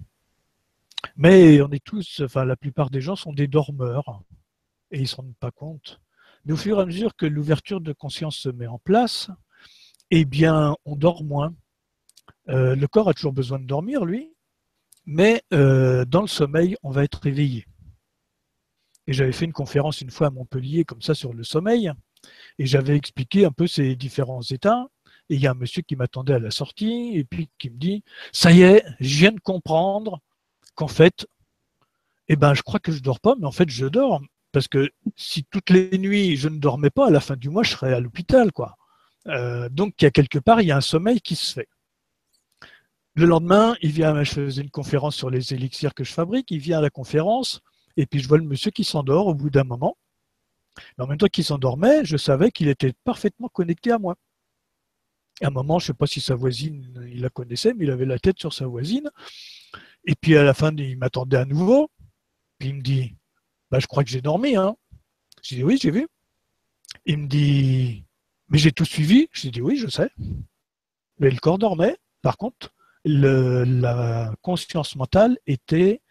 Mais 1.15 1.61
on 1.61 1.69
est 1.71 1.83
tous, 1.83 2.21
enfin 2.23 2.45
la 2.45 2.55
plupart 2.55 2.89
des 2.89 3.01
gens 3.01 3.15
sont 3.15 3.33
des 3.33 3.47
dormeurs. 3.47 4.23
et 4.91 4.97
ils 4.97 5.03
ne 5.03 5.07
se 5.07 5.15
rendent 5.15 5.35
pas 5.39 5.51
compte. 5.51 6.01
Mais 6.45 6.53
au 6.53 6.57
fur 6.57 6.79
et 6.79 6.81
à 6.81 6.85
mesure 6.85 7.15
que 7.15 7.25
l'ouverture 7.25 7.81
de 7.81 7.93
conscience 7.93 8.37
se 8.37 8.49
met 8.49 8.67
en 8.67 8.79
place, 8.79 9.29
eh 10.11 10.25
bien, 10.25 10.75
on 10.85 10.95
dort 10.95 11.23
moins. 11.23 11.53
Euh, 12.49 12.75
le 12.75 12.87
corps 12.87 13.09
a 13.09 13.13
toujours 13.13 13.33
besoin 13.33 13.59
de 13.59 13.65
dormir, 13.65 14.05
lui, 14.05 14.33
mais 15.05 15.43
euh, 15.53 16.05
dans 16.05 16.21
le 16.21 16.27
sommeil, 16.27 16.75
on 16.83 16.89
va 16.89 17.03
être 17.03 17.25
éveillé. 17.27 17.65
Et 19.07 19.13
j'avais 19.13 19.31
fait 19.31 19.45
une 19.45 19.53
conférence 19.53 20.01
une 20.01 20.11
fois 20.11 20.27
à 20.27 20.29
Montpellier 20.31 20.85
comme 20.85 21.01
ça 21.01 21.13
sur 21.13 21.33
le 21.33 21.43
sommeil, 21.43 21.91
et 22.57 22.65
j'avais 22.65 22.95
expliqué 22.95 23.45
un 23.45 23.51
peu 23.51 23.67
ces 23.67 23.95
différents 23.95 24.41
états. 24.41 24.87
Et 25.29 25.35
il 25.35 25.41
y 25.41 25.47
a 25.47 25.51
un 25.51 25.55
monsieur 25.55 25.81
qui 25.81 25.95
m'attendait 25.95 26.33
à 26.33 26.39
la 26.39 26.51
sortie, 26.51 27.11
et 27.15 27.23
puis 27.23 27.49
qui 27.57 27.69
me 27.69 27.77
dit, 27.77 28.03
ça 28.31 28.51
y 28.51 28.61
est, 28.61 28.83
je 28.99 29.17
viens 29.17 29.31
de 29.31 29.39
comprendre 29.39 30.19
qu'en 30.75 30.87
fait, 30.87 31.27
eh 32.29 32.35
ben, 32.35 32.53
je 32.53 32.61
crois 32.61 32.79
que 32.79 32.91
je 32.91 33.01
dors 33.01 33.19
pas, 33.19 33.35
mais 33.39 33.45
en 33.45 33.51
fait, 33.51 33.69
je 33.69 33.85
dors. 33.85 34.21
Parce 34.51 34.67
que 34.67 34.89
si 35.15 35.43
toutes 35.45 35.69
les 35.69 35.97
nuits 35.97 36.35
je 36.35 36.49
ne 36.49 36.57
dormais 36.57 36.89
pas, 36.89 37.07
à 37.07 37.11
la 37.11 37.19
fin 37.19 37.35
du 37.35 37.49
mois, 37.49 37.63
je 37.63 37.71
serais 37.71 37.93
à 37.93 37.99
l'hôpital, 37.99 38.51
quoi. 38.51 38.75
Euh, 39.27 39.69
donc, 39.69 39.93
il 40.01 40.05
y 40.05 40.07
a 40.07 40.11
quelque 40.11 40.39
part, 40.39 40.61
il 40.61 40.67
y 40.67 40.71
a 40.71 40.77
un 40.77 40.81
sommeil 40.81 41.21
qui 41.21 41.35
se 41.35 41.53
fait. 41.53 41.67
Le 43.15 43.25
lendemain, 43.25 43.75
il 43.81 43.91
vient, 43.91 44.23
je 44.23 44.31
faisais 44.31 44.61
une 44.61 44.71
conférence 44.71 45.15
sur 45.15 45.29
les 45.29 45.53
élixirs 45.53 45.93
que 45.93 46.03
je 46.03 46.13
fabrique, 46.13 46.49
il 46.51 46.59
vient 46.59 46.79
à 46.79 46.81
la 46.81 46.89
conférence, 46.89 47.61
et 47.97 48.05
puis 48.05 48.19
je 48.19 48.27
vois 48.27 48.37
le 48.37 48.45
monsieur 48.45 48.71
qui 48.71 48.83
s'endort 48.83 49.27
au 49.27 49.33
bout 49.33 49.49
d'un 49.49 49.65
moment. 49.65 49.97
Mais 50.97 51.03
en 51.03 51.07
même 51.07 51.17
temps 51.17 51.27
qu'il 51.27 51.43
s'endormait, 51.43 52.05
je 52.05 52.17
savais 52.17 52.51
qu'il 52.51 52.69
était 52.69 52.93
parfaitement 53.03 53.49
connecté 53.49 53.91
à 53.91 53.99
moi. 53.99 54.15
À 55.41 55.47
un 55.47 55.51
moment, 55.51 55.79
je 55.79 55.85
ne 55.85 55.87
sais 55.87 55.93
pas 55.93 56.07
si 56.07 56.21
sa 56.21 56.35
voisine, 56.35 57.07
il 57.09 57.21
la 57.21 57.29
connaissait, 57.29 57.73
mais 57.73 57.85
il 57.85 57.91
avait 57.91 58.05
la 58.05 58.19
tête 58.19 58.39
sur 58.39 58.53
sa 58.53 58.67
voisine. 58.67 59.09
Et 60.05 60.15
puis 60.15 60.37
à 60.37 60.43
la 60.43 60.53
fin, 60.53 60.75
il 60.75 60.97
m'attendait 60.97 61.37
à 61.37 61.45
nouveau. 61.45 61.89
Puis 62.57 62.69
il 62.69 62.75
me 62.75 62.81
dit, 62.81 63.15
bah, 63.71 63.79
je 63.79 63.87
crois 63.87 64.03
que 64.03 64.09
j'ai 64.09 64.21
dormi. 64.21 64.55
Hein. 64.55 64.75
J'ai 65.41 65.57
dit, 65.57 65.63
oui, 65.63 65.77
j'ai 65.81 65.91
vu. 65.91 66.07
Il 67.05 67.19
me 67.19 67.27
dit, 67.27 68.05
mais 68.49 68.57
j'ai 68.57 68.71
tout 68.71 68.85
suivi. 68.85 69.29
J'ai 69.31 69.51
dit, 69.51 69.61
oui, 69.61 69.77
je 69.77 69.87
sais. 69.87 70.09
Mais 71.19 71.29
le 71.29 71.37
corps 71.37 71.57
dormait. 71.57 71.97
Par 72.21 72.37
contre, 72.37 72.73
la 73.05 74.33
conscience 74.41 74.95
mentale 74.95 75.37
était 75.47 76.01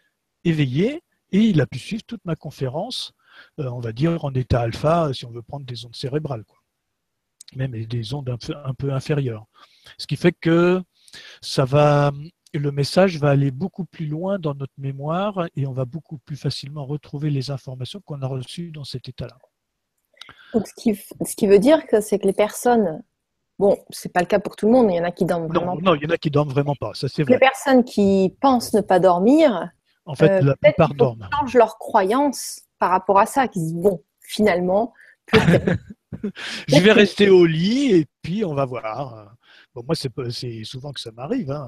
éveillée 0.43 1.03
et 1.31 1.39
il 1.39 1.61
a 1.61 1.67
pu 1.67 1.77
suivre 1.77 2.03
toute 2.03 2.25
ma 2.25 2.35
conférence, 2.35 3.13
euh, 3.59 3.69
on 3.69 3.79
va 3.79 3.91
dire 3.91 4.23
en 4.25 4.33
état 4.33 4.61
alpha, 4.61 5.11
si 5.13 5.25
on 5.25 5.31
veut 5.31 5.43
prendre 5.43 5.65
des 5.65 5.85
ondes 5.85 5.95
cérébrales, 5.95 6.43
quoi. 6.45 6.58
Même 7.55 7.71
des 7.71 8.13
ondes 8.13 8.29
un 8.29 8.73
peu, 8.73 8.91
inférieures. 8.91 9.45
Ce 9.97 10.07
qui 10.07 10.15
fait 10.15 10.31
que 10.31 10.81
ça 11.41 11.65
va, 11.65 12.11
le 12.53 12.71
message 12.71 13.17
va 13.17 13.29
aller 13.29 13.51
beaucoup 13.51 13.85
plus 13.85 14.05
loin 14.05 14.39
dans 14.39 14.53
notre 14.53 14.73
mémoire 14.77 15.47
et 15.55 15.65
on 15.65 15.73
va 15.73 15.85
beaucoup 15.85 16.17
plus 16.19 16.37
facilement 16.37 16.85
retrouver 16.85 17.29
les 17.29 17.51
informations 17.51 18.01
qu'on 18.05 18.21
a 18.21 18.27
reçues 18.27 18.71
dans 18.71 18.83
cet 18.83 19.09
état-là. 19.09 19.37
Donc, 20.53 20.67
ce 20.67 20.73
qui, 20.75 20.95
ce 20.95 21.35
qui 21.35 21.47
veut 21.47 21.59
dire 21.59 21.87
que 21.87 22.01
c'est 22.01 22.19
que 22.19 22.27
les 22.27 22.33
personnes 22.33 23.01
Bon, 23.59 23.77
c'est 23.89 24.11
pas 24.11 24.21
le 24.21 24.25
cas 24.25 24.39
pour 24.39 24.55
tout 24.55 24.67
le 24.67 24.71
monde. 24.71 24.89
Il 24.89 24.95
y 24.95 24.99
en 25.01 25.03
a 25.03 25.11
qui 25.11 25.25
dorment 25.25 25.47
vraiment. 25.47 25.75
Non, 25.75 25.81
non, 25.81 25.95
il 25.95 26.03
y 26.03 26.05
en 26.07 26.09
a 26.11 26.17
qui 26.17 26.31
dorment 26.31 26.49
vraiment 26.49 26.75
pas. 26.75 26.91
Ça 26.93 27.09
c'est 27.09 27.23
vrai. 27.23 27.33
Les 27.33 27.39
personnes 27.39 27.83
qui 27.83 28.33
pensent 28.39 28.73
ne 28.73 28.79
pas 28.79 28.99
dormir, 29.01 29.69
en 30.05 30.15
fait, 30.15 30.41
euh, 30.41 30.41
la 30.41 30.55
plupart 30.55 30.93
dorment. 30.93 31.27
Changent 31.37 31.55
leurs 31.55 31.77
croyances 31.77 32.61
par 32.79 32.89
rapport 32.89 33.19
à 33.19 33.25
ça, 33.25 33.49
qui 33.49 33.59
disent 33.59 33.75
bon, 33.75 34.01
finalement, 34.21 34.93
je 36.67 36.79
vais 36.79 36.91
rester 36.91 37.29
au 37.29 37.45
lit 37.45 37.91
et 37.91 38.05
puis 38.21 38.43
on 38.45 38.53
va 38.53 38.65
voir. 38.65 39.35
Bon, 39.75 39.83
moi, 39.85 39.95
c'est 39.95 40.63
souvent 40.63 40.91
que 40.91 40.99
ça 40.99 41.11
m'arrive. 41.11 41.51
Hein. 41.51 41.67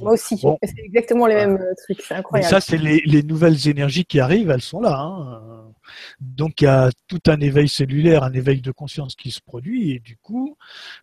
moi 0.00 0.12
aussi. 0.12 0.36
C'est 0.64 0.82
exactement 0.84 1.26
les 1.26 1.36
mêmes 1.36 1.56
euh, 1.56 1.74
trucs. 1.84 2.02
C'est 2.02 2.14
incroyable. 2.14 2.50
ça, 2.50 2.60
c'est 2.60 2.76
les, 2.76 3.22
nouvelles 3.22 3.68
énergies 3.68 4.04
qui 4.04 4.18
arrivent, 4.18 4.50
elles 4.50 4.62
sont 4.62 4.80
là. 4.80 4.98
Hein. 4.98 5.72
Donc, 6.20 6.60
il 6.60 6.64
y 6.64 6.68
a 6.68 6.90
tout 7.06 7.20
un 7.28 7.40
éveil 7.40 7.68
cellulaire, 7.68 8.24
un 8.24 8.32
éveil 8.32 8.60
de 8.60 8.72
conscience 8.72 9.14
qui 9.14 9.30
se 9.30 9.40
produit. 9.40 9.92
Et 9.92 10.00
du 10.00 10.16
coup, 10.16 10.56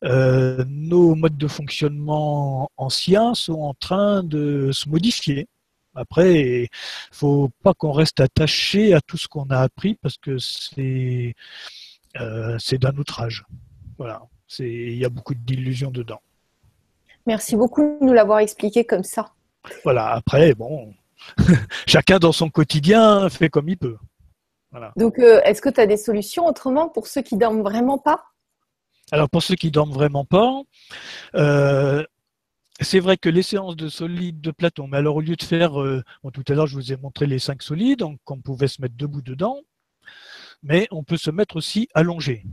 euh, 0.04 0.63
nos 0.68 1.16
modes 1.16 1.38
de 1.38 1.48
fonctionnement 1.48 2.70
anciens 2.78 3.34
sont 3.34 3.62
en 3.62 3.74
train 3.74 4.24
de 4.24 4.72
se 4.74 4.90
modifier. 4.90 5.48
Après, 5.96 6.63
il 6.63 6.70
faut 7.12 7.50
pas 7.63 7.74
qu'on 7.74 7.92
reste 7.92 8.20
attaché 8.20 8.94
à 8.94 9.02
tout 9.02 9.18
ce 9.18 9.28
qu'on 9.28 9.50
a 9.50 9.58
appris 9.58 9.96
parce 9.96 10.18
que 10.18 10.38
c'est 10.38 11.34
euh, 12.19 12.58
d'un 12.80 12.97
autre 12.97 13.21
âge. 13.21 13.45
Voilà 13.97 14.21
il 14.60 14.95
y 14.95 15.06
a 15.06 15.10
beaucoup 15.10 15.36
d'illusions 15.36 15.91
dedans. 15.91 16.21
Merci 17.25 17.56
beaucoup 17.56 17.82
de 17.82 18.06
nous 18.06 18.13
l'avoir 18.13 18.39
expliqué 18.39 18.86
comme 18.86 19.03
ça. 19.03 19.34
Voilà, 19.84 20.13
après, 20.13 20.53
bon, 20.53 20.93
chacun 21.88 22.19
dans 22.19 22.32
son 22.32 22.49
quotidien 22.49 23.30
fait 23.30 23.49
comme 23.49 23.69
il 23.69 23.77
peut. 23.77 23.97
Donc, 24.95 25.17
euh, 25.17 25.41
est-ce 25.43 25.62
que 25.62 25.69
tu 25.69 25.82
as 25.82 25.88
des 25.88 25.97
solutions 25.97 26.45
autrement 26.45 26.88
pour 26.88 27.08
ceux 27.08 27.21
qui 27.21 27.36
dorment 27.36 27.63
vraiment 27.63 27.97
pas? 27.97 28.25
Alors, 29.12 29.30
pour 29.30 29.41
ceux 29.41 29.56
qui 29.56 29.71
dorment 29.71 29.93
vraiment 29.93 30.23
pas, 30.23 30.62
euh, 31.36 32.03
c'est 32.80 32.99
vrai 32.99 33.17
que 33.17 33.30
les 33.30 33.41
séances 33.41 33.75
de 33.75 33.88
solides 33.88 34.39
de 34.39 34.51
Platon, 34.51 34.88
mais 34.88 34.97
alors 34.97 35.15
au 35.15 35.21
lieu 35.21 35.36
de 35.36 35.43
faire, 35.43 35.82
euh, 35.82 36.03
tout 36.32 36.43
à 36.47 36.53
l'heure 36.53 36.67
je 36.67 36.75
vous 36.75 36.93
ai 36.93 36.97
montré 36.97 37.25
les 37.25 37.39
cinq 37.39 37.63
solides, 37.63 37.99
donc 37.99 38.19
on 38.27 38.39
pouvait 38.39 38.67
se 38.67 38.82
mettre 38.82 38.95
debout 38.95 39.21
dedans, 39.21 39.62
mais 40.63 40.88
on 40.91 41.04
peut 41.04 41.17
se 41.17 41.32
mettre 41.32 41.56
aussi 41.56 41.88
allongé. 41.93 42.46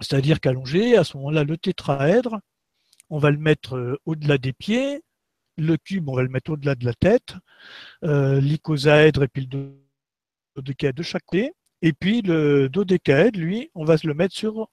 C'est-à-dire 0.00 0.40
qu'allongé, 0.40 0.96
à 0.96 1.04
ce 1.04 1.16
moment-là, 1.16 1.44
le 1.44 1.56
tétraèdre, 1.56 2.40
on 3.10 3.18
va 3.18 3.30
le 3.30 3.38
mettre 3.38 3.76
euh, 3.76 4.00
au-delà 4.06 4.38
des 4.38 4.52
pieds, 4.52 5.02
le 5.56 5.76
cube, 5.76 6.08
on 6.08 6.14
va 6.14 6.22
le 6.22 6.28
mettre 6.28 6.52
au-delà 6.52 6.74
de 6.74 6.84
la 6.84 6.94
tête, 6.94 7.34
euh, 8.04 8.40
l'icosaèdre 8.40 9.24
et 9.24 9.28
puis 9.28 9.48
le 9.50 9.74
dodécaèdre 10.56 10.98
de 10.98 11.02
chaque 11.02 11.24
côté, 11.24 11.52
et 11.82 11.92
puis 11.92 12.22
le 12.22 12.68
dodécaèdre, 12.68 13.38
lui, 13.38 13.70
on 13.74 13.84
va 13.84 13.98
se 13.98 14.06
le 14.06 14.14
mettre 14.14 14.34
sur 14.34 14.68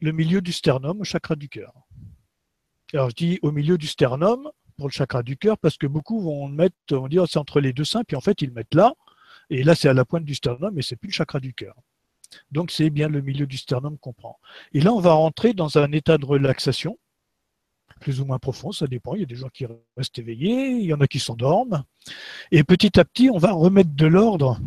le 0.00 0.12
milieu 0.12 0.40
du 0.40 0.52
sternum, 0.52 1.00
au 1.00 1.04
chakra 1.04 1.36
du 1.36 1.48
cœur. 1.48 1.72
Alors 2.94 3.10
je 3.10 3.14
dis 3.14 3.38
au 3.42 3.52
milieu 3.52 3.78
du 3.78 3.86
sternum 3.86 4.50
pour 4.76 4.88
le 4.88 4.92
chakra 4.92 5.22
du 5.22 5.36
cœur 5.36 5.56
parce 5.58 5.76
que 5.76 5.86
beaucoup 5.86 6.20
vont 6.20 6.48
le 6.48 6.54
mettre, 6.54 6.76
on 6.90 7.08
dit 7.08 7.18
oh, 7.18 7.26
c'est 7.26 7.38
entre 7.38 7.60
les 7.60 7.72
deux 7.72 7.84
seins, 7.84 8.04
puis 8.04 8.16
en 8.16 8.20
fait 8.20 8.42
ils 8.42 8.48
le 8.48 8.54
mettent 8.54 8.74
là, 8.74 8.94
et 9.58 9.62
là 9.62 9.74
c'est 9.74 9.88
à 9.88 9.94
la 9.94 10.04
pointe 10.04 10.24
du 10.24 10.34
sternum, 10.34 10.72
mais 10.74 10.82
c'est 10.82 10.96
plus 10.96 11.08
le 11.08 11.12
chakra 11.12 11.40
du 11.40 11.54
cœur. 11.54 11.74
Donc 12.50 12.70
c'est 12.70 12.90
bien 12.90 13.08
le 13.08 13.20
milieu 13.20 13.46
du 13.46 13.56
sternum 13.56 13.98
qu'on 13.98 14.12
prend. 14.12 14.38
Et 14.72 14.80
là, 14.80 14.92
on 14.92 15.00
va 15.00 15.12
rentrer 15.12 15.52
dans 15.52 15.78
un 15.78 15.92
état 15.92 16.18
de 16.18 16.24
relaxation, 16.24 16.98
plus 18.00 18.20
ou 18.20 18.24
moins 18.24 18.38
profond, 18.38 18.72
ça 18.72 18.86
dépend. 18.86 19.14
Il 19.14 19.20
y 19.20 19.24
a 19.24 19.26
des 19.26 19.36
gens 19.36 19.48
qui 19.48 19.66
restent 19.96 20.18
éveillés, 20.18 20.70
il 20.70 20.84
y 20.84 20.94
en 20.94 21.00
a 21.00 21.06
qui 21.06 21.20
s'endorment. 21.20 21.84
Et 22.50 22.64
petit 22.64 22.98
à 22.98 23.04
petit, 23.04 23.30
on 23.30 23.38
va 23.38 23.52
remettre 23.52 23.94
de 23.94 24.06
l'ordre 24.06 24.58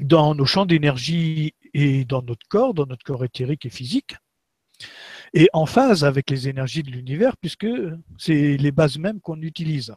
dans 0.00 0.34
nos 0.34 0.46
champs 0.46 0.66
d'énergie 0.66 1.54
et 1.74 2.04
dans 2.04 2.22
notre 2.22 2.46
corps, 2.48 2.74
dans 2.74 2.86
notre 2.86 3.04
corps 3.04 3.24
éthérique 3.24 3.66
et 3.66 3.70
physique, 3.70 4.16
et 5.34 5.48
en 5.52 5.66
phase 5.66 6.04
avec 6.04 6.28
les 6.30 6.48
énergies 6.48 6.82
de 6.82 6.90
l'univers, 6.90 7.36
puisque 7.36 7.68
c'est 8.18 8.56
les 8.56 8.72
bases 8.72 8.98
mêmes 8.98 9.20
qu'on 9.20 9.40
utilise. 9.40 9.94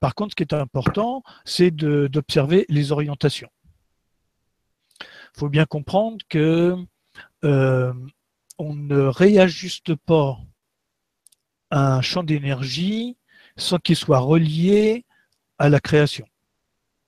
Par 0.00 0.14
contre, 0.14 0.32
ce 0.32 0.36
qui 0.36 0.42
est 0.42 0.54
important, 0.54 1.22
c'est 1.44 1.70
d'observer 1.70 2.66
les 2.68 2.92
orientations. 2.92 3.50
Il 5.00 5.38
faut 5.38 5.48
bien 5.48 5.64
comprendre 5.64 6.18
que 6.28 6.76
euh, 7.44 7.92
on 8.58 8.74
ne 8.74 9.00
réajuste 9.00 9.94
pas 9.94 10.38
un 11.70 12.00
champ 12.02 12.22
d'énergie 12.22 13.16
sans 13.56 13.78
qu'il 13.78 13.96
soit 13.96 14.18
relié 14.18 15.04
à 15.58 15.68
la 15.68 15.80
création. 15.80 16.26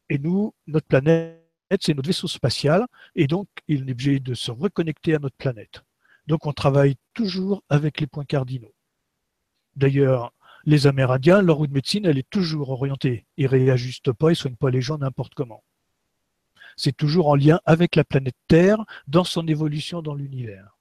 Et 0.09 0.19
nous, 0.19 0.55
notre 0.67 0.87
planète, 0.87 1.41
c'est 1.81 1.95
notre 1.95 2.09
vaisseau 2.09 2.29
spatial, 2.29 2.87
et 3.15 3.27
donc 3.27 3.49
il 3.69 3.89
est 3.89 3.93
obligé 3.93 4.21
de 4.21 4.35
se 4.35 4.51
reconnecter 4.51 5.15
à 5.15 5.19
notre 5.19 5.37
planète. 5.37 5.83
Donc 6.27 6.47
on 6.47 6.53
travaille 6.53 6.97
toujours 7.13 7.63
avec 7.69 8.01
les 8.01 8.07
points 8.07 8.25
cardinaux. 8.25 8.75
D'ailleurs, 9.77 10.33
les 10.67 10.87
Amérindiens, 10.87 11.43
leur 11.43 11.57
roue 11.57 11.67
de 11.67 11.73
médecine, 11.73 12.07
elle 12.07 12.19
est 12.19 12.31
toujours 12.31 12.71
orientée. 12.71 13.27
Ils 13.37 13.45
ne 13.45 13.51
réajustent 13.51 14.13
pas, 14.13 14.29
ils 14.29 14.31
ne 14.33 14.35
soignent 14.37 14.57
pas 14.57 14.71
les 14.71 14.83
gens 14.83 14.99
n'importe 14.99 15.35
comment 15.35 15.63
c'est 16.77 16.97
toujours 16.97 17.29
en 17.29 17.35
lien 17.35 17.61
avec 17.65 17.97
la 17.97 18.05
planète 18.05 18.37
Terre 18.49 18.85
dans 19.07 19.25
son 19.25 19.47
évolution 19.47 20.03
dans 20.03 20.15
l'univers. 20.15 20.79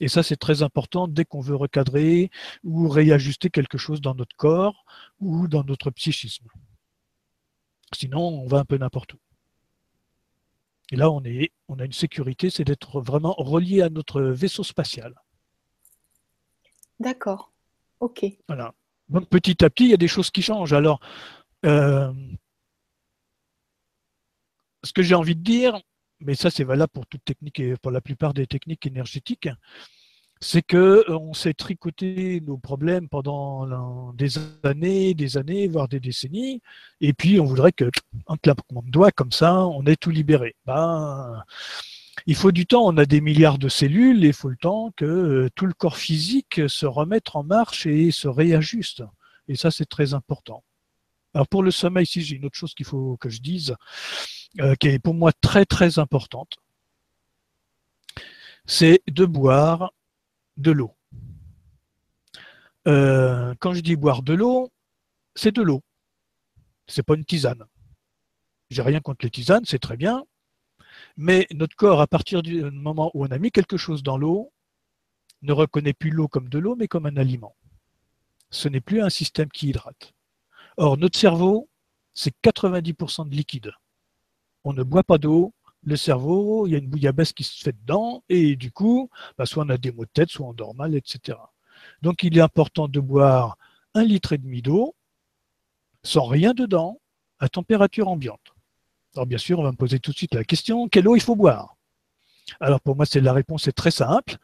Et 0.00 0.08
ça, 0.08 0.22
c'est 0.22 0.36
très 0.36 0.62
important 0.62 1.08
dès 1.08 1.24
qu'on 1.24 1.40
veut 1.40 1.56
recadrer 1.56 2.30
ou 2.62 2.88
réajuster 2.88 3.50
quelque 3.50 3.78
chose 3.78 4.00
dans 4.00 4.14
notre 4.14 4.36
corps 4.36 4.84
ou 5.20 5.48
dans 5.48 5.64
notre 5.64 5.90
psychisme. 5.90 6.46
Sinon, 7.92 8.20
on 8.20 8.46
va 8.46 8.58
un 8.58 8.64
peu 8.64 8.78
n'importe 8.78 9.14
où. 9.14 9.18
Et 10.90 10.96
là, 10.96 11.10
on, 11.10 11.22
est, 11.24 11.52
on 11.68 11.78
a 11.78 11.84
une 11.84 11.92
sécurité, 11.92 12.48
c'est 12.48 12.64
d'être 12.64 13.00
vraiment 13.00 13.34
relié 13.36 13.82
à 13.82 13.90
notre 13.90 14.22
vaisseau 14.22 14.62
spatial. 14.62 15.14
D'accord. 17.00 17.52
OK. 18.00 18.24
Voilà. 18.46 18.72
Petit 19.30 19.64
à 19.64 19.70
petit, 19.70 19.84
il 19.84 19.90
y 19.90 19.94
a 19.94 19.98
des 19.98 20.08
choses 20.08 20.30
qui 20.30 20.42
changent. 20.42 20.72
Alors, 20.72 21.00
euh, 21.64 22.12
ce 24.84 24.92
que 24.92 25.02
j'ai 25.02 25.14
envie 25.14 25.34
de 25.34 25.42
dire, 25.42 25.80
mais 26.20 26.34
ça 26.34 26.50
c'est 26.50 26.64
valable 26.64 26.92
pour 26.92 27.06
toute 27.06 27.24
technique 27.24 27.60
et 27.60 27.76
pour 27.76 27.90
la 27.90 28.00
plupart 28.00 28.34
des 28.34 28.46
techniques 28.46 28.86
énergétiques, 28.86 29.48
c'est 30.40 30.62
que 30.62 31.04
euh, 31.08 31.18
on 31.18 31.32
s'est 31.34 31.54
tricoté 31.54 32.40
nos 32.40 32.58
problèmes 32.58 33.08
pendant 33.08 34.12
des 34.12 34.38
années, 34.62 35.14
des 35.14 35.36
années, 35.36 35.66
voire 35.68 35.88
des 35.88 36.00
décennies, 36.00 36.62
et 37.00 37.12
puis 37.12 37.40
on 37.40 37.44
voudrait 37.44 37.72
que 37.72 37.90
un 38.28 38.36
claquement 38.36 38.82
de 38.82 38.90
doigts 38.90 39.10
comme 39.10 39.32
ça, 39.32 39.66
on 39.66 39.84
ait 39.86 39.96
tout 39.96 40.10
libéré. 40.10 40.54
Ben, 40.64 41.42
il 42.28 42.36
faut 42.36 42.52
du 42.52 42.66
temps, 42.66 42.82
on 42.84 42.98
a 42.98 43.06
des 43.06 43.22
milliards 43.22 43.56
de 43.56 43.70
cellules, 43.70 44.22
et 44.22 44.28
il 44.28 44.32
faut 44.34 44.50
le 44.50 44.56
temps 44.58 44.92
que 44.96 45.06
euh, 45.06 45.48
tout 45.54 45.64
le 45.64 45.72
corps 45.72 45.96
physique 45.96 46.60
se 46.68 46.84
remette 46.84 47.34
en 47.34 47.42
marche 47.42 47.86
et 47.86 48.10
se 48.10 48.28
réajuste. 48.28 49.02
Et 49.48 49.56
ça, 49.56 49.70
c'est 49.70 49.86
très 49.86 50.12
important. 50.12 50.62
Alors 51.32 51.48
pour 51.48 51.62
le 51.62 51.70
sommeil, 51.70 52.04
si 52.04 52.20
j'ai 52.20 52.36
une 52.36 52.44
autre 52.44 52.58
chose 52.58 52.74
qu'il 52.74 52.84
faut 52.84 53.16
que 53.16 53.30
je 53.30 53.40
dise, 53.40 53.74
euh, 54.60 54.74
qui 54.74 54.88
est 54.88 54.98
pour 54.98 55.14
moi 55.14 55.32
très 55.40 55.64
très 55.64 55.98
importante, 55.98 56.58
c'est 58.66 59.00
de 59.06 59.24
boire 59.24 59.94
de 60.58 60.70
l'eau. 60.70 60.94
Euh, 62.86 63.54
quand 63.58 63.72
je 63.72 63.80
dis 63.80 63.96
boire 63.96 64.22
de 64.22 64.34
l'eau, 64.34 64.70
c'est 65.34 65.52
de 65.52 65.62
l'eau. 65.62 65.82
C'est 66.88 67.02
pas 67.02 67.14
une 67.14 67.24
tisane. 67.24 67.64
J'ai 68.68 68.82
rien 68.82 69.00
contre 69.00 69.24
les 69.24 69.30
tisanes, 69.30 69.64
c'est 69.64 69.78
très 69.78 69.96
bien. 69.96 70.24
Mais 71.20 71.48
notre 71.52 71.74
corps, 71.74 72.00
à 72.00 72.06
partir 72.06 72.42
du 72.42 72.62
moment 72.62 73.10
où 73.12 73.24
on 73.24 73.30
a 73.32 73.38
mis 73.38 73.50
quelque 73.50 73.76
chose 73.76 74.04
dans 74.04 74.16
l'eau, 74.16 74.52
ne 75.42 75.52
reconnaît 75.52 75.92
plus 75.92 76.10
l'eau 76.10 76.28
comme 76.28 76.48
de 76.48 76.60
l'eau, 76.60 76.76
mais 76.76 76.86
comme 76.86 77.06
un 77.06 77.16
aliment. 77.16 77.56
Ce 78.50 78.68
n'est 78.68 78.80
plus 78.80 79.02
un 79.02 79.10
système 79.10 79.48
qui 79.48 79.68
hydrate. 79.68 80.14
Or, 80.76 80.96
notre 80.96 81.18
cerveau, 81.18 81.68
c'est 82.14 82.32
90% 82.44 83.28
de 83.28 83.34
liquide. 83.34 83.72
On 84.62 84.72
ne 84.72 84.84
boit 84.84 85.02
pas 85.02 85.18
d'eau, 85.18 85.52
le 85.82 85.96
cerveau, 85.96 86.68
il 86.68 86.72
y 86.72 86.74
a 86.76 86.78
une 86.78 86.88
bouillabaisse 86.88 87.32
qui 87.32 87.42
se 87.42 87.64
fait 87.64 87.72
dedans, 87.72 88.22
et 88.28 88.54
du 88.54 88.70
coup, 88.70 89.10
bah, 89.36 89.44
soit 89.44 89.64
on 89.64 89.68
a 89.70 89.76
des 89.76 89.90
maux 89.90 90.04
de 90.04 90.10
tête, 90.10 90.30
soit 90.30 90.46
on 90.46 90.52
dort 90.52 90.76
mal, 90.76 90.94
etc. 90.94 91.36
Donc 92.00 92.22
il 92.22 92.38
est 92.38 92.42
important 92.42 92.86
de 92.86 93.00
boire 93.00 93.58
un 93.94 94.04
litre 94.04 94.34
et 94.34 94.38
demi 94.38 94.62
d'eau, 94.62 94.94
sans 96.04 96.26
rien 96.26 96.54
dedans, 96.54 97.00
à 97.40 97.48
température 97.48 98.06
ambiante. 98.06 98.54
Alors 99.14 99.26
bien 99.26 99.38
sûr, 99.38 99.58
on 99.58 99.62
va 99.62 99.72
me 99.72 99.76
poser 99.76 99.98
tout 99.98 100.12
de 100.12 100.16
suite 100.16 100.34
la 100.34 100.44
question, 100.44 100.88
quelle 100.88 101.08
eau 101.08 101.16
il 101.16 101.22
faut 101.22 101.36
boire? 101.36 101.76
Alors 102.60 102.80
pour 102.80 102.96
moi, 102.96 103.04
la 103.14 103.32
réponse 103.32 103.68
est 103.68 103.72
très 103.72 103.90
simple. 103.90 104.36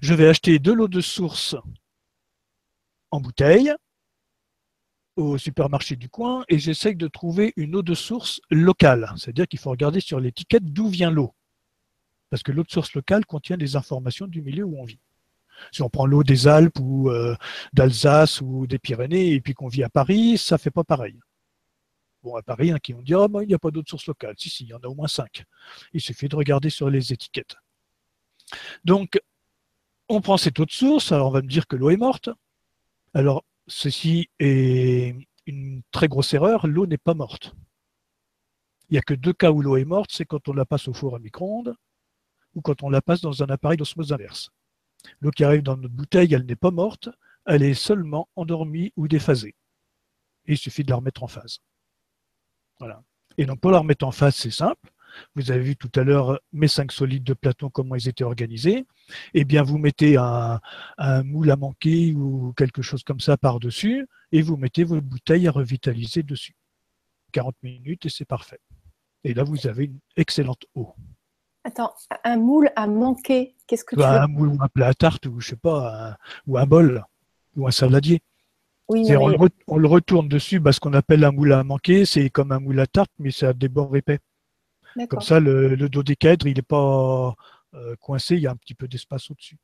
Je 0.00 0.14
vais 0.14 0.28
acheter 0.28 0.58
de 0.58 0.72
l'eau 0.72 0.88
de 0.88 1.00
source 1.00 1.56
en 3.10 3.20
bouteille, 3.20 3.72
au 5.16 5.38
supermarché 5.38 5.96
du 5.96 6.08
coin 6.08 6.44
et 6.48 6.58
j'essaye 6.58 6.96
de 6.96 7.08
trouver 7.08 7.52
une 7.56 7.76
eau 7.76 7.82
de 7.82 7.94
source 7.94 8.40
locale. 8.50 9.12
C'est-à-dire 9.16 9.46
qu'il 9.46 9.58
faut 9.58 9.70
regarder 9.70 10.00
sur 10.00 10.20
l'étiquette 10.20 10.64
d'où 10.64 10.88
vient 10.88 11.10
l'eau. 11.10 11.34
Parce 12.30 12.42
que 12.42 12.52
l'eau 12.52 12.62
de 12.62 12.70
source 12.70 12.94
locale 12.94 13.26
contient 13.26 13.56
des 13.56 13.76
informations 13.76 14.26
du 14.26 14.40
milieu 14.42 14.64
où 14.64 14.78
on 14.78 14.84
vit. 14.84 15.00
Si 15.72 15.82
on 15.82 15.90
prend 15.90 16.06
l'eau 16.06 16.22
des 16.22 16.48
Alpes 16.48 16.78
ou 16.80 17.10
euh, 17.10 17.36
d'Alsace 17.72 18.40
ou 18.40 18.66
des 18.66 18.78
Pyrénées 18.78 19.32
et 19.32 19.40
puis 19.40 19.52
qu'on 19.52 19.68
vit 19.68 19.82
à 19.82 19.90
Paris, 19.90 20.38
ça 20.38 20.56
fait 20.56 20.70
pas 20.70 20.84
pareil. 20.84 21.18
Bon, 22.22 22.36
à 22.36 22.42
Paris, 22.42 22.70
hein, 22.70 22.78
qui 22.78 22.92
vont 22.92 23.02
dire, 23.02 23.20
oh, 23.20 23.40
il 23.40 23.48
n'y 23.48 23.54
a 23.54 23.58
pas 23.58 23.70
d'eau 23.70 23.82
de 23.82 23.88
source 23.88 24.06
locale. 24.06 24.34
Si, 24.38 24.50
si, 24.50 24.64
il 24.64 24.68
y 24.68 24.74
en 24.74 24.80
a 24.80 24.88
au 24.88 24.94
moins 24.94 25.08
cinq. 25.08 25.44
Il 25.92 26.00
suffit 26.00 26.28
de 26.28 26.36
regarder 26.36 26.68
sur 26.68 26.90
les 26.90 27.12
étiquettes. 27.12 27.56
Donc, 28.84 29.18
on 30.08 30.20
prend 30.20 30.36
cette 30.36 30.60
de 30.60 30.70
source, 30.70 31.12
alors 31.12 31.28
on 31.28 31.30
va 31.30 31.42
me 31.42 31.48
dire 31.48 31.66
que 31.66 31.76
l'eau 31.76 31.90
est 31.90 31.96
morte. 31.96 32.28
Alors, 33.14 33.44
ceci 33.68 34.28
est 34.38 35.16
une 35.46 35.82
très 35.92 36.08
grosse 36.08 36.34
erreur, 36.34 36.66
l'eau 36.66 36.86
n'est 36.86 36.98
pas 36.98 37.14
morte. 37.14 37.54
Il 38.88 38.94
n'y 38.94 38.98
a 38.98 39.02
que 39.02 39.14
deux 39.14 39.32
cas 39.32 39.52
où 39.52 39.62
l'eau 39.62 39.76
est 39.76 39.84
morte, 39.84 40.10
c'est 40.12 40.24
quand 40.24 40.48
on 40.48 40.52
la 40.52 40.64
passe 40.64 40.88
au 40.88 40.92
four 40.92 41.14
à 41.14 41.20
micro-ondes 41.20 41.76
ou 42.54 42.60
quand 42.60 42.82
on 42.82 42.90
la 42.90 43.00
passe 43.00 43.20
dans 43.20 43.42
un 43.44 43.46
appareil 43.46 43.78
d'osmose 43.78 44.12
inverse. 44.12 44.50
L'eau 45.20 45.30
qui 45.30 45.44
arrive 45.44 45.62
dans 45.62 45.76
notre 45.76 45.94
bouteille, 45.94 46.34
elle 46.34 46.44
n'est 46.44 46.56
pas 46.56 46.72
morte, 46.72 47.08
elle 47.46 47.62
est 47.62 47.74
seulement 47.74 48.28
endormie 48.36 48.92
ou 48.96 49.08
déphasée. 49.08 49.54
il 50.46 50.58
suffit 50.58 50.82
de 50.82 50.90
la 50.90 50.96
remettre 50.96 51.22
en 51.22 51.28
phase. 51.28 51.60
Voilà. 52.80 53.02
Et 53.38 53.46
donc 53.46 53.60
pour 53.60 53.70
la 53.70 53.78
remettre 53.78 54.04
en 54.04 54.10
phase, 54.10 54.34
c'est 54.34 54.50
simple. 54.50 54.90
Vous 55.34 55.50
avez 55.50 55.60
vu 55.60 55.76
tout 55.76 55.90
à 55.96 56.02
l'heure 56.02 56.40
mes 56.52 56.68
cinq 56.68 56.92
solides 56.92 57.24
de 57.24 57.34
Platon, 57.34 57.68
comment 57.68 57.94
ils 57.94 58.08
étaient 58.08 58.24
organisés. 58.24 58.86
Eh 59.34 59.44
bien, 59.44 59.62
vous 59.62 59.78
mettez 59.78 60.16
un, 60.16 60.60
moule 61.24 61.50
à 61.50 61.56
manquer 61.56 62.12
ou 62.14 62.52
quelque 62.56 62.82
chose 62.82 63.02
comme 63.02 63.20
ça 63.20 63.36
par-dessus 63.36 64.06
et 64.32 64.42
vous 64.42 64.56
mettez 64.56 64.84
votre 64.84 65.06
bouteille 65.06 65.48
à 65.48 65.50
revitaliser 65.50 66.22
dessus. 66.22 66.54
40 67.32 67.54
minutes 67.62 68.06
et 68.06 68.08
c'est 68.08 68.24
parfait. 68.24 68.60
Et 69.24 69.34
là, 69.34 69.44
vous 69.44 69.66
avez 69.66 69.84
une 69.84 69.98
excellente 70.16 70.64
eau. 70.74 70.94
Attends, 71.62 71.92
un 72.24 72.36
moule 72.38 72.70
à 72.74 72.86
manquer, 72.86 73.54
qu'est-ce 73.66 73.84
que 73.84 73.94
tu 73.94 74.00
bah, 74.00 74.12
veux 74.12 74.18
Un 74.20 74.26
moule 74.28 74.48
ou 74.48 74.62
un 74.62 74.68
plat 74.68 74.88
à 74.88 74.94
tarte 74.94 75.26
ou 75.26 75.40
je 75.40 75.48
sais 75.48 75.56
pas, 75.56 76.16
ou 76.46 76.56
un 76.56 76.66
bol 76.66 77.04
ou 77.54 77.66
un 77.66 77.70
saladier. 77.70 78.22
Oui, 78.90 79.06
on, 79.68 79.78
le 79.78 79.86
retourne 79.86 80.28
dessus, 80.28 80.60
ce 80.72 80.80
qu'on 80.80 80.94
appelle 80.94 81.22
un 81.24 81.30
moule 81.30 81.52
à 81.52 81.62
manquer, 81.62 82.04
c'est 82.04 82.28
comme 82.28 82.50
un 82.50 82.58
moule 82.58 82.80
à 82.80 82.86
tarte, 82.86 83.12
mais 83.20 83.30
ça 83.30 83.50
a 83.50 83.52
des 83.52 83.68
bords 83.68 83.94
épais. 83.96 84.18
Comme 85.08 85.20
ça, 85.20 85.38
le, 85.38 85.76
le 85.76 85.88
dodécaèdre, 85.88 86.48
il 86.48 86.56
n'est 86.56 86.62
pas 86.62 87.36
euh, 87.74 87.94
coincé, 88.00 88.34
il 88.34 88.42
y 88.42 88.48
a 88.48 88.50
un 88.50 88.56
petit 88.56 88.74
peu 88.74 88.88
d'espace 88.88 89.30
au-dessus. 89.30 89.58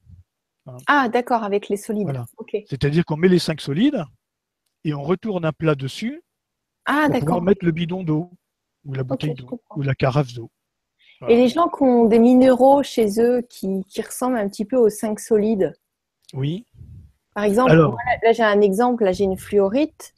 Ah, 0.86 1.08
d'accord, 1.08 1.42
avec 1.42 1.68
les 1.68 1.76
solides. 1.76 2.22
C'est-à-dire 2.68 3.04
qu'on 3.04 3.16
met 3.16 3.28
les 3.28 3.40
cinq 3.40 3.60
solides 3.60 4.04
et 4.84 4.94
on 4.94 5.02
retourne 5.02 5.44
un 5.44 5.52
plat 5.52 5.74
dessus 5.74 6.22
ah, 6.84 7.08
pour 7.10 7.20
pouvoir 7.20 7.42
mettre 7.42 7.64
le 7.64 7.72
bidon 7.72 8.04
d'eau 8.04 8.30
ou 8.84 8.94
la 8.94 9.02
bouteille 9.02 9.34
d'eau 9.34 9.60
ou 9.74 9.82
la 9.82 9.94
carafe 9.94 10.32
d'eau. 10.32 10.50
Et 11.28 11.36
les 11.36 11.48
gens 11.48 11.68
qui 11.68 11.82
ont 11.82 12.04
des 12.04 12.18
minéraux 12.18 12.82
chez 12.82 13.20
eux 13.20 13.42
qui, 13.48 13.82
ressemblent 13.98 14.36
un 14.36 14.48
petit 14.48 14.64
peu 14.64 14.76
aux 14.76 14.90
cinq 14.90 15.18
solides. 15.18 15.74
Oui. 16.34 16.64
Par 17.36 17.44
exemple, 17.44 17.70
là 17.74 18.32
j'ai 18.32 18.42
un 18.42 18.62
exemple, 18.62 19.04
là 19.04 19.12
j'ai 19.12 19.24
une 19.24 19.36
fluorite. 19.36 20.14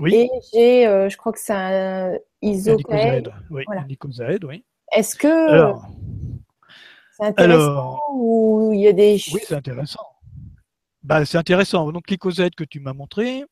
Oui. 0.00 0.14
Et 0.14 0.30
j'ai, 0.52 0.86
euh, 0.88 1.08
je 1.08 1.16
crois 1.16 1.32
que 1.32 1.38
c'est 1.38 1.52
un 1.52 2.18
isocaèdre. 2.42 3.36
Oui, 3.50 3.62
oui. 3.68 4.64
Est-ce 4.92 5.14
que 5.14 5.72
c'est 7.12 7.24
intéressant 7.24 8.00
ou 8.10 8.72
il 8.74 8.80
y 8.80 8.88
a 8.88 8.92
des... 8.92 9.12
Oui, 9.32 9.40
c'est 9.46 9.54
intéressant. 9.54 10.08
Bah, 11.04 11.24
c'est 11.24 11.38
intéressant. 11.38 11.92
Donc 11.92 12.10
l'icosaèdre 12.10 12.56
que 12.56 12.64
tu 12.64 12.80
m'as 12.80 12.92
montré, 12.92 13.44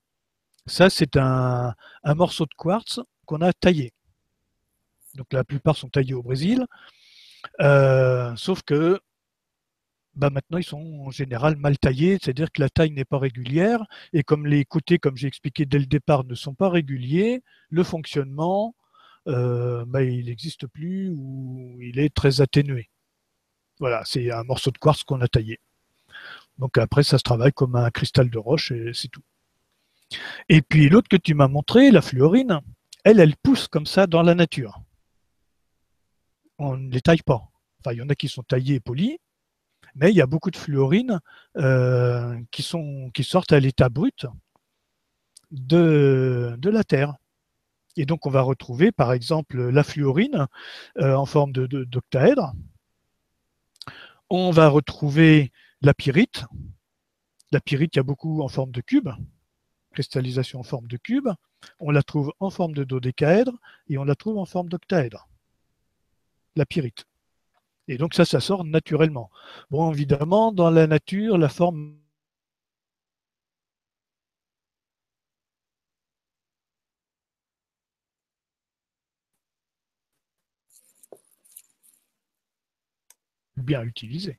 ça 0.67 0.91
c'est 0.91 1.17
un, 1.17 1.73
un 2.03 2.15
morceau 2.15 2.47
de 2.47 2.55
quartz 2.57 2.99
qu'on 3.27 3.43
a 3.43 3.53
taillé. 3.53 3.93
Donc 5.15 5.33
la 5.33 5.45
plupart 5.45 5.77
sont 5.77 5.89
taillés 5.89 6.15
au 6.15 6.23
Brésil. 6.25 6.67
Euh, 7.61 8.33
sauf 8.35 8.63
que 8.63 8.99
bah 10.17 10.31
maintenant 10.31 10.59
ils 10.59 10.65
sont 10.65 11.01
en 11.07 11.11
général 11.11 11.57
mal 11.57 11.79
taillés, 11.79 12.19
c'est-à-dire 12.21 12.51
que 12.53 12.61
la 12.61 12.69
taille 12.69 12.91
n'est 12.93 13.05
pas 13.05 13.19
régulière, 13.19 13.85
et 14.13 14.23
comme 14.23 14.47
les 14.47 14.65
côtés, 14.65 14.99
comme 14.99 15.17
j'ai 15.17 15.29
expliqué 15.29 15.67
dès 15.67 15.79
le 15.79 15.87
départ, 15.87 16.25
ne 16.25 16.35
sont 16.35 16.55
pas 16.55 16.69
réguliers, 16.69 17.43
le 17.71 17.83
fonctionnement, 17.83 18.75
euh, 19.29 19.85
bah, 19.87 20.03
il 20.03 20.27
n'existe 20.27 20.67
plus 20.67 21.11
ou 21.11 21.79
il 21.81 21.99
est 21.99 22.15
très 22.15 22.41
atténué. 22.41 22.91
Voilà, 23.81 24.03
c'est 24.05 24.31
un 24.31 24.45
morceau 24.45 24.71
de 24.71 24.79
quartz 24.79 25.03
qu'on 25.03 25.21
a 25.21 25.29
taillé. 25.29 25.59
Donc 26.59 26.79
après, 26.79 27.03
ça 27.03 27.19
se 27.19 27.23
travaille 27.23 27.53
comme 27.53 27.77
un 27.77 27.91
cristal 27.91 28.31
de 28.31 28.39
roche 28.39 28.71
et 28.71 28.93
c'est 28.95 29.09
tout. 29.09 29.23
Et 30.49 30.63
puis 30.63 30.89
l'autre 30.89 31.09
que 31.09 31.17
tu 31.17 31.35
m'as 31.35 31.49
montré, 31.49 31.91
la 31.91 32.03
fluorine, 32.03 32.61
elle, 33.05 33.19
elle 33.21 33.37
pousse 33.37 33.67
comme 33.67 33.87
ça 33.87 34.07
dans 34.07 34.23
la 34.23 34.35
nature. 34.35 34.81
On 36.59 36.77
ne 36.77 36.91
les 36.91 37.01
taille 37.01 37.23
pas. 37.23 37.51
Enfin, 37.81 37.93
il 37.93 37.99
y 37.99 38.03
en 38.03 38.09
a 38.09 38.15
qui 38.15 38.29
sont 38.29 38.43
taillés 38.43 38.77
et 38.77 38.81
polis, 38.81 39.19
mais 39.95 40.11
il 40.11 40.17
y 40.17 40.21
a 40.21 40.27
beaucoup 40.27 40.51
de 40.51 40.57
fluorines 40.57 41.21
euh, 41.57 42.41
qui, 42.51 42.63
sortent 42.63 43.53
à 43.53 43.61
l'état 43.61 43.89
brut 43.89 44.27
de, 45.51 46.59
la 46.63 46.85
Terre. 46.85 47.15
Et 47.97 48.07
donc 48.07 48.27
on 48.27 48.31
va 48.31 48.43
retrouver 48.43 48.91
par 48.91 49.13
exemple 49.13 49.69
la 49.69 49.85
fluorine 49.85 50.47
euh, 50.99 51.15
en 51.15 51.27
forme 51.27 51.53
d'octaèdre. 51.53 52.55
On 54.31 54.51
va 54.51 54.69
retrouver 54.69 55.53
la 55.81 55.95
pyrite. 55.95 56.45
La 57.53 57.61
pyrite, 57.61 57.95
il 57.95 57.99
y 57.99 58.01
a 58.01 58.05
beaucoup 58.05 58.43
en 58.43 58.49
forme 58.49 58.73
de 58.73 58.81
cube, 58.81 59.11
cristallisation 59.93 60.59
en 60.59 60.65
forme 60.65 60.89
de 60.89 60.97
cube. 60.97 61.29
On 61.79 61.93
la 61.93 62.03
trouve 62.03 62.33
en 62.41 62.51
forme 62.51 62.73
de 62.73 62.83
dodécaèdre 62.83 63.53
et 63.89 63.97
on 63.97 64.05
la 64.05 64.17
trouve 64.17 64.39
en 64.39 64.45
forme 64.45 64.69
d'octaèdre. 64.69 65.29
La 66.57 66.67
pyrite. 66.67 67.07
Et 67.89 67.99
donc 67.99 68.15
ça, 68.15 68.25
ça 68.25 68.41
sort 68.41 68.65
naturellement. 68.65 69.31
Bon, 69.71 69.93
évidemment, 69.93 70.53
dans 70.53 70.71
la 70.71 70.87
nature, 70.87 71.39
la 71.39 71.49
forme 71.49 71.99
bien 83.57 83.83
utilisée. 83.83 84.39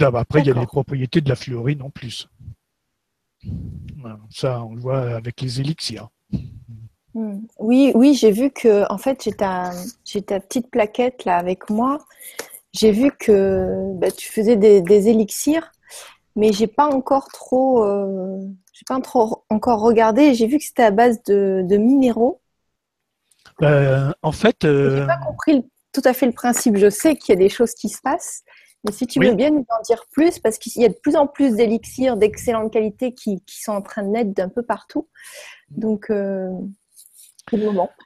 Après, 0.00 0.40
il 0.40 0.46
y 0.46 0.50
a 0.50 0.54
les 0.54 0.66
propriétés 0.66 1.20
de 1.20 1.28
la 1.28 1.36
fluorine 1.36 1.82
en 1.82 1.90
plus. 1.90 2.28
Ça, 4.30 4.62
on 4.62 4.74
le 4.74 4.80
voit 4.80 5.16
avec 5.16 5.40
les 5.40 5.60
élixirs. 5.60 6.08
Hmm. 7.20 7.40
Oui, 7.58 7.92
oui, 7.94 8.14
j'ai 8.14 8.30
vu 8.30 8.50
que 8.50 8.90
en 8.90 8.96
fait 8.96 9.22
j'ai 9.22 9.32
ta, 9.32 9.72
j'ai 10.04 10.22
ta 10.22 10.40
petite 10.40 10.70
plaquette 10.70 11.24
là 11.24 11.36
avec 11.36 11.68
moi 11.68 11.98
j'ai 12.72 12.92
vu 12.92 13.10
que 13.10 13.92
bah, 13.94 14.10
tu 14.10 14.30
faisais 14.30 14.56
des, 14.56 15.08
élixirs, 15.08 15.72
mais 16.36 16.52
j'ai 16.52 16.66
pas 16.66 16.86
encore 16.86 17.28
trop, 17.28 17.84
euh, 17.84 18.38
j'ai 18.72 18.84
pas 18.86 19.00
trop 19.00 19.44
encore 19.50 19.80
regardé. 19.80 20.34
J'ai 20.34 20.46
vu 20.46 20.58
que 20.58 20.64
c'était 20.64 20.84
à 20.84 20.90
base 20.90 21.22
de, 21.24 21.76
minéraux. 21.76 22.40
Euh, 23.62 24.12
en 24.22 24.32
fait, 24.32 24.56
j'ai 24.62 25.06
pas 25.06 25.18
compris 25.18 25.68
tout 25.92 26.02
à 26.04 26.12
fait 26.12 26.26
le 26.26 26.32
principe. 26.32 26.76
Je 26.76 26.88
sais 26.88 27.16
qu'il 27.16 27.34
y 27.34 27.36
a 27.36 27.40
des 27.40 27.48
choses 27.48 27.74
qui 27.74 27.88
se 27.88 28.00
passent, 28.00 28.42
mais 28.84 28.92
si 28.92 29.06
tu 29.06 29.20
veux 29.20 29.34
bien 29.34 29.50
nous 29.50 29.66
en 29.68 29.82
dire 29.82 30.04
plus, 30.12 30.38
parce 30.38 30.56
qu'il 30.56 30.80
y 30.80 30.84
a 30.84 30.88
de 30.88 30.94
plus 30.94 31.16
en 31.16 31.26
plus 31.26 31.56
d'élixirs 31.56 32.16
d'excellente 32.16 32.72
qualité 32.72 33.12
qui, 33.12 33.42
sont 33.48 33.72
en 33.72 33.82
train 33.82 34.02
de 34.02 34.08
naître 34.08 34.32
d'un 34.32 34.48
peu 34.48 34.62
partout. 34.62 35.08
Donc, 35.70 36.10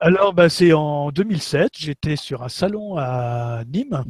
Alors, 0.01 0.32
bah, 0.32 0.49
c'est 0.49 0.72
en 0.72 1.11
2007, 1.11 1.72
j'étais 1.76 2.16
sur 2.16 2.42
un 2.42 2.49
salon 2.49 2.97
à 2.97 3.62
Nîmes 3.66 4.05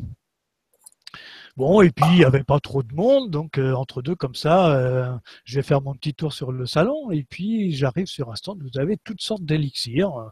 Bon, 1.57 1.83
et 1.83 1.91
puis 1.91 2.05
il 2.11 2.17
n'y 2.17 2.25
avait 2.25 2.43
pas 2.43 2.59
trop 2.59 2.83
de 2.83 2.93
monde, 2.93 3.31
donc 3.31 3.59
euh, 3.59 3.75
entre 3.75 4.03
deux 4.03 4.17
comme 4.17 4.35
ça, 4.35 4.75
euh, 4.75 5.17
je 5.45 5.55
vais 5.55 5.63
faire 5.63 5.81
mon 5.81 5.95
petit 5.95 6.13
tour 6.13 6.33
sur 6.33 6.51
le 6.51 6.67
salon, 6.67 7.13
et 7.13 7.23
puis 7.23 7.73
j'arrive 7.73 8.07
sur 8.07 8.33
un 8.33 8.35
stand, 8.35 8.61
vous 8.61 8.81
avez 8.81 8.97
toutes 8.97 9.21
sortes 9.21 9.45
d'élixirs, 9.45 10.17
euh, 10.19 10.29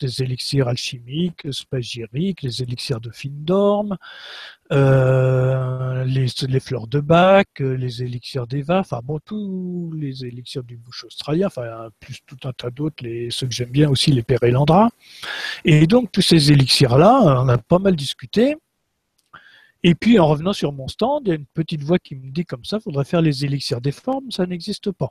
des 0.00 0.22
élixirs 0.22 0.66
alchimiques, 0.66 1.46
spagyriques, 1.52 2.40
les 2.40 2.62
élixirs 2.62 2.98
de 3.00 3.10
Findorm, 3.10 3.98
les, 4.70 6.26
les, 6.48 6.60
fleurs 6.60 6.86
de 6.86 7.00
bac, 7.00 7.48
les 7.58 8.02
élixirs 8.02 8.46
d'Eva, 8.46 8.78
enfin 8.78 9.00
bon, 9.04 9.18
tous 9.22 9.92
les 9.94 10.24
élixirs 10.24 10.64
du 10.64 10.78
bouche 10.78 11.04
australien, 11.04 11.48
enfin 11.48 11.90
plus 12.00 12.20
tout 12.26 12.38
un 12.48 12.52
tas 12.54 12.70
d'autres, 12.70 13.04
les, 13.04 13.30
ceux 13.30 13.46
que 13.46 13.52
j'aime 13.54 13.68
bien 13.70 13.90
aussi, 13.90 14.12
les 14.12 14.22
Pérélandra. 14.22 14.88
Et 15.66 15.86
donc 15.86 16.10
tous 16.10 16.22
ces 16.22 16.52
élixirs-là, 16.52 17.42
on 17.42 17.48
a 17.50 17.58
pas 17.58 17.78
mal 17.78 17.96
discuté. 17.96 18.56
Et 19.84 19.94
puis 19.94 20.18
en 20.18 20.26
revenant 20.26 20.54
sur 20.54 20.72
mon 20.72 20.88
stand, 20.88 21.22
il 21.26 21.28
y 21.28 21.32
a 21.32 21.34
une 21.36 21.46
petite 21.46 21.82
voix 21.82 21.98
qui 21.98 22.16
me 22.16 22.30
dit 22.30 22.46
comme 22.46 22.64
ça, 22.64 22.80
faudrait 22.80 23.04
faire 23.04 23.20
les 23.20 23.44
élixirs 23.44 23.82
des 23.82 23.92
formes, 23.92 24.30
ça 24.30 24.46
n'existe 24.46 24.90
pas. 24.90 25.10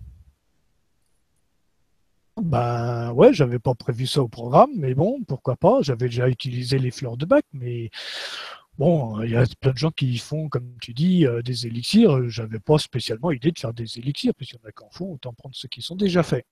Ben 2.41 3.11
ouais, 3.13 3.31
j'avais 3.33 3.59
pas 3.59 3.75
prévu 3.75 4.07
ça 4.07 4.23
au 4.23 4.27
programme, 4.27 4.71
mais 4.75 4.95
bon, 4.95 5.21
pourquoi 5.27 5.55
pas. 5.55 5.81
J'avais 5.81 6.07
déjà 6.07 6.27
utilisé 6.27 6.79
les 6.79 6.89
fleurs 6.89 7.17
de 7.17 7.25
bac, 7.25 7.45
mais 7.53 7.91
bon, 8.79 9.21
il 9.21 9.31
y 9.31 9.35
a 9.35 9.45
plein 9.61 9.71
de 9.71 9.77
gens 9.77 9.91
qui 9.91 10.17
font, 10.17 10.49
comme 10.49 10.75
tu 10.81 10.93
dis, 10.93 11.27
euh, 11.27 11.43
des 11.43 11.67
élixirs. 11.67 12.27
J'avais 12.29 12.59
pas 12.59 12.79
spécialement 12.79 13.31
idée 13.31 13.51
de 13.51 13.59
faire 13.59 13.73
des 13.73 13.99
élixirs, 13.99 14.33
puisqu'il 14.35 14.57
y 14.57 14.65
en 14.65 14.69
a 14.69 14.71
qui 14.71 14.83
en 14.83 14.89
font, 14.89 15.13
autant 15.13 15.33
prendre 15.33 15.55
ceux 15.55 15.67
qui 15.67 15.83
sont 15.83 15.95
déjà 15.95 16.23
faits. 16.23 16.45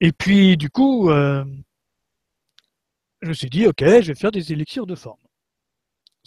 Et 0.00 0.12
puis 0.12 0.56
du 0.56 0.70
coup, 0.70 1.10
euh, 1.10 1.44
je 3.22 3.28
me 3.28 3.34
suis 3.34 3.50
dit, 3.50 3.66
ok, 3.66 3.80
je 3.80 4.08
vais 4.08 4.14
faire 4.14 4.32
des 4.32 4.52
élixirs 4.52 4.86
de 4.86 4.96
forme. 4.96 5.18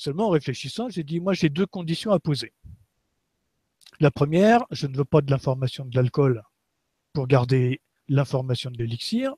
Seulement 0.04 0.30
en 0.30 0.32
réfléchissant, 0.32 0.90
j'ai 0.90 1.04
dit, 1.04 1.20
moi 1.20 1.34
j'ai 1.34 1.50
deux 1.50 1.68
conditions 1.68 2.10
à 2.12 2.20
poser. 2.20 2.54
La 4.00 4.10
première, 4.10 4.66
je 4.72 4.88
ne 4.88 4.98
veux 4.98 5.06
pas 5.06 5.22
de 5.22 5.30
l'information 5.30 5.86
de 5.86 5.96
l'alcool 5.96 6.42
pour 7.14 7.28
garder 7.28 7.82
l'information 8.08 8.72
de 8.72 8.80
l'élixir. 8.80 9.36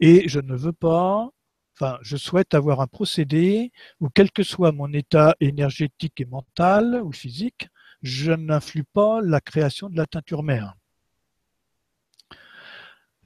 Et 0.00 0.26
je 0.30 0.40
ne 0.40 0.56
veux 0.56 0.72
pas, 0.72 1.28
enfin, 1.76 1.98
je 2.00 2.16
souhaite 2.16 2.54
avoir 2.54 2.80
un 2.80 2.86
procédé 2.86 3.70
où, 4.00 4.08
quel 4.08 4.30
que 4.30 4.44
soit 4.44 4.72
mon 4.72 4.94
état 4.94 5.36
énergétique 5.40 6.18
et 6.22 6.24
mental 6.24 7.02
ou 7.04 7.12
physique, 7.12 7.68
je 8.00 8.32
n'influe 8.32 8.84
pas 8.84 9.20
la 9.20 9.42
création 9.42 9.90
de 9.90 9.96
la 9.98 10.06
teinture 10.06 10.42
mère. 10.42 10.74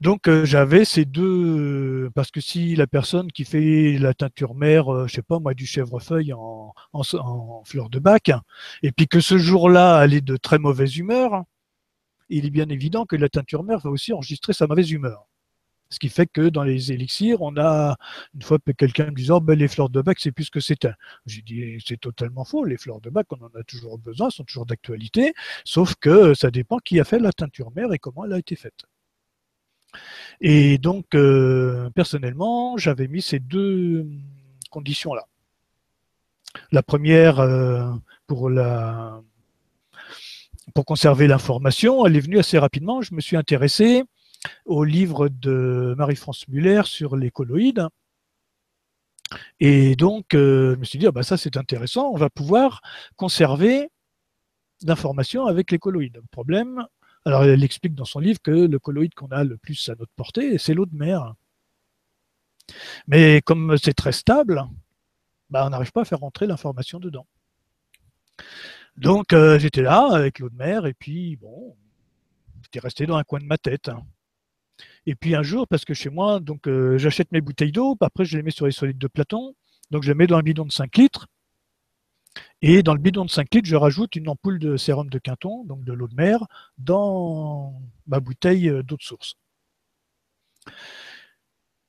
Donc 0.01 0.27
euh, 0.27 0.45
j'avais 0.45 0.83
ces 0.83 1.05
deux 1.05 2.09
parce 2.15 2.29
que 2.29 2.41
si 2.41 2.75
la 2.75 2.85
personne 2.85 3.31
qui 3.31 3.45
fait 3.45 3.97
la 3.97 4.13
teinture 4.13 4.53
mère, 4.53 4.93
euh, 4.93 5.07
je 5.07 5.13
sais 5.15 5.21
pas 5.21 5.39
moi 5.39 5.53
du 5.53 5.65
chèvrefeuille 5.65 6.33
en, 6.33 6.73
en, 6.93 7.63
fleur 7.63 7.89
de 7.89 7.99
bac, 7.99 8.31
et 8.83 8.91
puis 8.91 9.07
que 9.07 9.21
ce 9.21 9.37
jour-là 9.37 10.03
elle 10.03 10.13
est 10.13 10.21
de 10.21 10.35
très 10.37 10.59
mauvaise 10.59 10.97
humeur, 10.97 11.43
il 12.29 12.45
est 12.45 12.49
bien 12.49 12.69
évident 12.69 13.05
que 13.05 13.15
la 13.15 13.29
teinture 13.29 13.63
mère 13.63 13.79
va 13.79 13.89
aussi 13.89 14.13
enregistrer 14.13 14.53
sa 14.53 14.67
mauvaise 14.67 14.91
humeur. 14.91 15.27
Ce 15.89 15.99
qui 15.99 16.09
fait 16.09 16.27
que 16.27 16.49
dans 16.49 16.63
les 16.63 16.91
élixirs, 16.91 17.41
on 17.41 17.55
a 17.57 17.95
une 18.33 18.41
fois 18.41 18.57
quelqu'un 18.77 19.05
me 19.07 19.15
disant 19.15 19.37
oh, 19.37 19.41
ben, 19.41 19.57
les 19.57 19.67
fleurs 19.67 19.89
de 19.89 20.01
bac 20.01 20.19
c'est 20.19 20.31
plus 20.31 20.49
que 20.49 20.59
c'est 20.59 20.85
un. 20.85 20.93
J'ai 21.25 21.41
dit 21.41 21.77
c'est 21.85 21.99
totalement 21.99 22.43
faux. 22.45 22.65
Les 22.65 22.77
fleurs 22.77 23.01
de 23.01 23.09
bac 23.09 23.27
on 23.31 23.43
en 23.45 23.59
a 23.59 23.63
toujours 23.63 23.97
besoin, 23.99 24.29
sont 24.29 24.43
toujours 24.43 24.65
d'actualité, 24.65 25.33
sauf 25.63 25.95
que 25.95 26.33
ça 26.33 26.51
dépend 26.51 26.79
qui 26.79 26.99
a 26.99 27.05
fait 27.05 27.19
la 27.19 27.31
teinture 27.31 27.71
mère 27.75 27.93
et 27.93 27.99
comment 27.99 28.25
elle 28.25 28.33
a 28.33 28.39
été 28.39 28.55
faite. 28.55 28.85
Et 30.41 30.77
donc, 30.77 31.15
euh, 31.15 31.89
personnellement, 31.91 32.77
j'avais 32.77 33.07
mis 33.07 33.21
ces 33.21 33.39
deux 33.39 34.05
conditions-là. 34.69 35.25
La 36.71 36.83
première, 36.83 37.39
euh, 37.39 37.89
pour, 38.27 38.49
la, 38.49 39.21
pour 40.73 40.85
conserver 40.85 41.27
l'information, 41.27 42.05
elle 42.05 42.15
est 42.15 42.21
venue 42.21 42.39
assez 42.39 42.57
rapidement. 42.57 43.01
Je 43.01 43.13
me 43.13 43.21
suis 43.21 43.37
intéressé 43.37 44.03
au 44.65 44.83
livre 44.83 45.29
de 45.29 45.95
Marie-France 45.97 46.47
Muller 46.47 46.83
sur 46.85 47.15
les 47.15 47.31
colloïdes. 47.31 47.87
Et 49.59 49.95
donc, 49.95 50.33
euh, 50.33 50.75
je 50.75 50.79
me 50.79 50.85
suis 50.85 50.99
dit, 50.99 51.07
ah 51.07 51.11
bah 51.11 51.23
ça 51.23 51.35
c'est 51.37 51.57
intéressant, 51.57 52.11
on 52.13 52.17
va 52.17 52.29
pouvoir 52.29 52.81
conserver 53.15 53.89
l'information 54.83 55.45
avec 55.47 55.71
les 55.71 55.79
colloïdes. 55.79 56.21
Problème, 56.31 56.85
alors 57.25 57.43
elle 57.43 57.63
explique 57.63 57.95
dans 57.95 58.05
son 58.05 58.19
livre 58.19 58.39
que 58.41 58.51
le 58.51 58.79
colloïde 58.79 59.13
qu'on 59.15 59.27
a 59.27 59.43
le 59.43 59.57
plus 59.57 59.89
à 59.89 59.95
notre 59.95 60.11
portée, 60.15 60.57
c'est 60.57 60.73
l'eau 60.73 60.85
de 60.85 60.95
mer. 60.95 61.33
Mais 63.07 63.41
comme 63.41 63.77
c'est 63.77 63.93
très 63.93 64.11
stable, 64.11 64.63
bah, 65.49 65.65
on 65.65 65.69
n'arrive 65.69 65.91
pas 65.91 66.01
à 66.01 66.05
faire 66.05 66.19
rentrer 66.19 66.47
l'information 66.47 66.99
dedans. 66.99 67.27
Donc 68.97 69.33
euh, 69.33 69.59
j'étais 69.59 69.81
là 69.81 70.07
avec 70.13 70.39
l'eau 70.39 70.49
de 70.49 70.55
mer 70.55 70.85
et 70.85 70.93
puis 70.93 71.35
bon, 71.35 71.75
j'étais 72.63 72.79
resté 72.79 73.05
dans 73.05 73.17
un 73.17 73.23
coin 73.23 73.39
de 73.39 73.45
ma 73.45 73.57
tête. 73.57 73.89
Et 75.05 75.15
puis 75.15 75.35
un 75.35 75.43
jour, 75.43 75.67
parce 75.67 75.85
que 75.85 75.93
chez 75.93 76.09
moi, 76.09 76.39
donc 76.39 76.67
euh, 76.67 76.97
j'achète 76.97 77.31
mes 77.31 77.41
bouteilles 77.41 77.71
d'eau, 77.71 77.97
après 78.01 78.25
je 78.25 78.37
les 78.37 78.43
mets 78.43 78.51
sur 78.51 78.65
les 78.65 78.71
solides 78.71 78.97
de 78.97 79.07
Platon, 79.07 79.55
donc 79.91 80.03
je 80.03 80.09
les 80.09 80.15
mets 80.15 80.27
dans 80.27 80.37
un 80.37 80.41
bidon 80.41 80.65
de 80.65 80.71
5 80.71 80.95
litres. 80.97 81.27
Et 82.61 82.83
dans 82.83 82.93
le 82.93 82.99
bidon 82.99 83.25
de 83.25 83.29
5 83.29 83.53
litres, 83.53 83.67
je 83.67 83.75
rajoute 83.75 84.15
une 84.15 84.29
ampoule 84.29 84.59
de 84.59 84.77
sérum 84.77 85.09
de 85.09 85.19
Quinton, 85.19 85.63
donc 85.65 85.83
de 85.83 85.93
l'eau 85.93 86.07
de 86.07 86.15
mer, 86.15 86.45
dans 86.77 87.81
ma 88.07 88.19
bouteille 88.19 88.69
d'eau 88.83 88.97
de 88.97 89.03
source. 89.03 89.35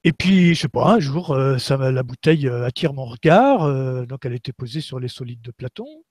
Et 0.06 0.12
puis, 0.12 0.54
je 0.54 0.60
sais 0.60 0.68
pas, 0.68 0.94
un 0.94 1.00
jour, 1.00 1.32
euh, 1.32 1.58
la 1.68 2.02
bouteille 2.04 2.46
euh, 2.46 2.64
attire 2.64 2.92
mon 2.92 3.06
regard, 3.06 3.64
euh, 3.64 4.06
donc 4.06 4.24
elle 4.24 4.34
était 4.34 4.52
posée 4.52 4.80
sur 4.80 5.00
les 5.00 5.08
solides 5.08 5.42
de 5.42 5.50
Platon. 5.50 6.04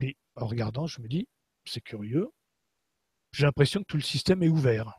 Et 0.00 0.16
en 0.34 0.46
regardant, 0.46 0.86
je 0.86 1.02
me 1.02 1.06
dis, 1.06 1.28
c'est 1.66 1.82
curieux, 1.82 2.30
j'ai 3.32 3.44
l'impression 3.44 3.80
que 3.80 3.86
tout 3.86 3.98
le 3.98 4.02
système 4.02 4.42
est 4.42 4.48
ouvert. 4.48 4.98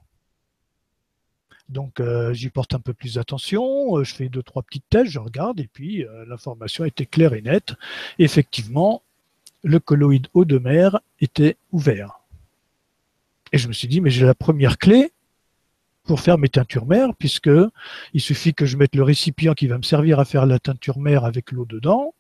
Donc 1.72 2.02
euh, 2.02 2.34
j'y 2.34 2.50
porte 2.50 2.74
un 2.74 2.80
peu 2.80 2.94
plus 2.94 3.18
attention, 3.18 3.98
euh, 3.98 4.04
je 4.04 4.14
fais 4.14 4.28
deux, 4.28 4.44
trois 4.44 4.62
petites 4.62 4.90
tests, 4.90 5.10
je 5.10 5.20
regarde, 5.20 5.60
et 5.60 5.70
puis 5.72 6.04
euh, 6.04 6.26
l'information 6.28 6.84
était 6.84 7.06
claire 7.06 7.34
et 7.34 7.42
nette. 7.42 7.76
Effectivement, 8.20 9.02
le 9.64 9.80
colloïde 9.80 10.28
eau 10.34 10.44
de 10.44 10.58
mer 10.58 11.00
était 11.22 11.56
ouvert. 11.72 12.20
Et 13.54 13.58
je 13.58 13.70
me 13.70 13.74
suis 13.74 13.88
dit, 13.88 14.02
mais 14.02 14.10
j'ai 14.10 14.26
la 14.26 14.36
première 14.36 14.78
clé 14.78 15.12
pour 16.04 16.20
faire 16.20 16.38
mes 16.38 16.50
teintures 16.50 16.86
mères, 16.86 17.16
puisque 17.16 17.50
il 18.14 18.22
suffit 18.22 18.54
que 18.54 18.66
je 18.66 18.76
mette 18.76 18.96
le 18.96 19.04
récipient 19.04 19.54
qui 19.54 19.68
va 19.68 19.78
me 19.78 19.84
servir 19.84 20.20
à 20.20 20.26
faire 20.26 20.46
la 20.46 20.60
teinture 20.60 21.00
mère 21.00 21.24
avec 21.24 21.54
l'eau 21.54 21.66
dedans, 21.66 22.14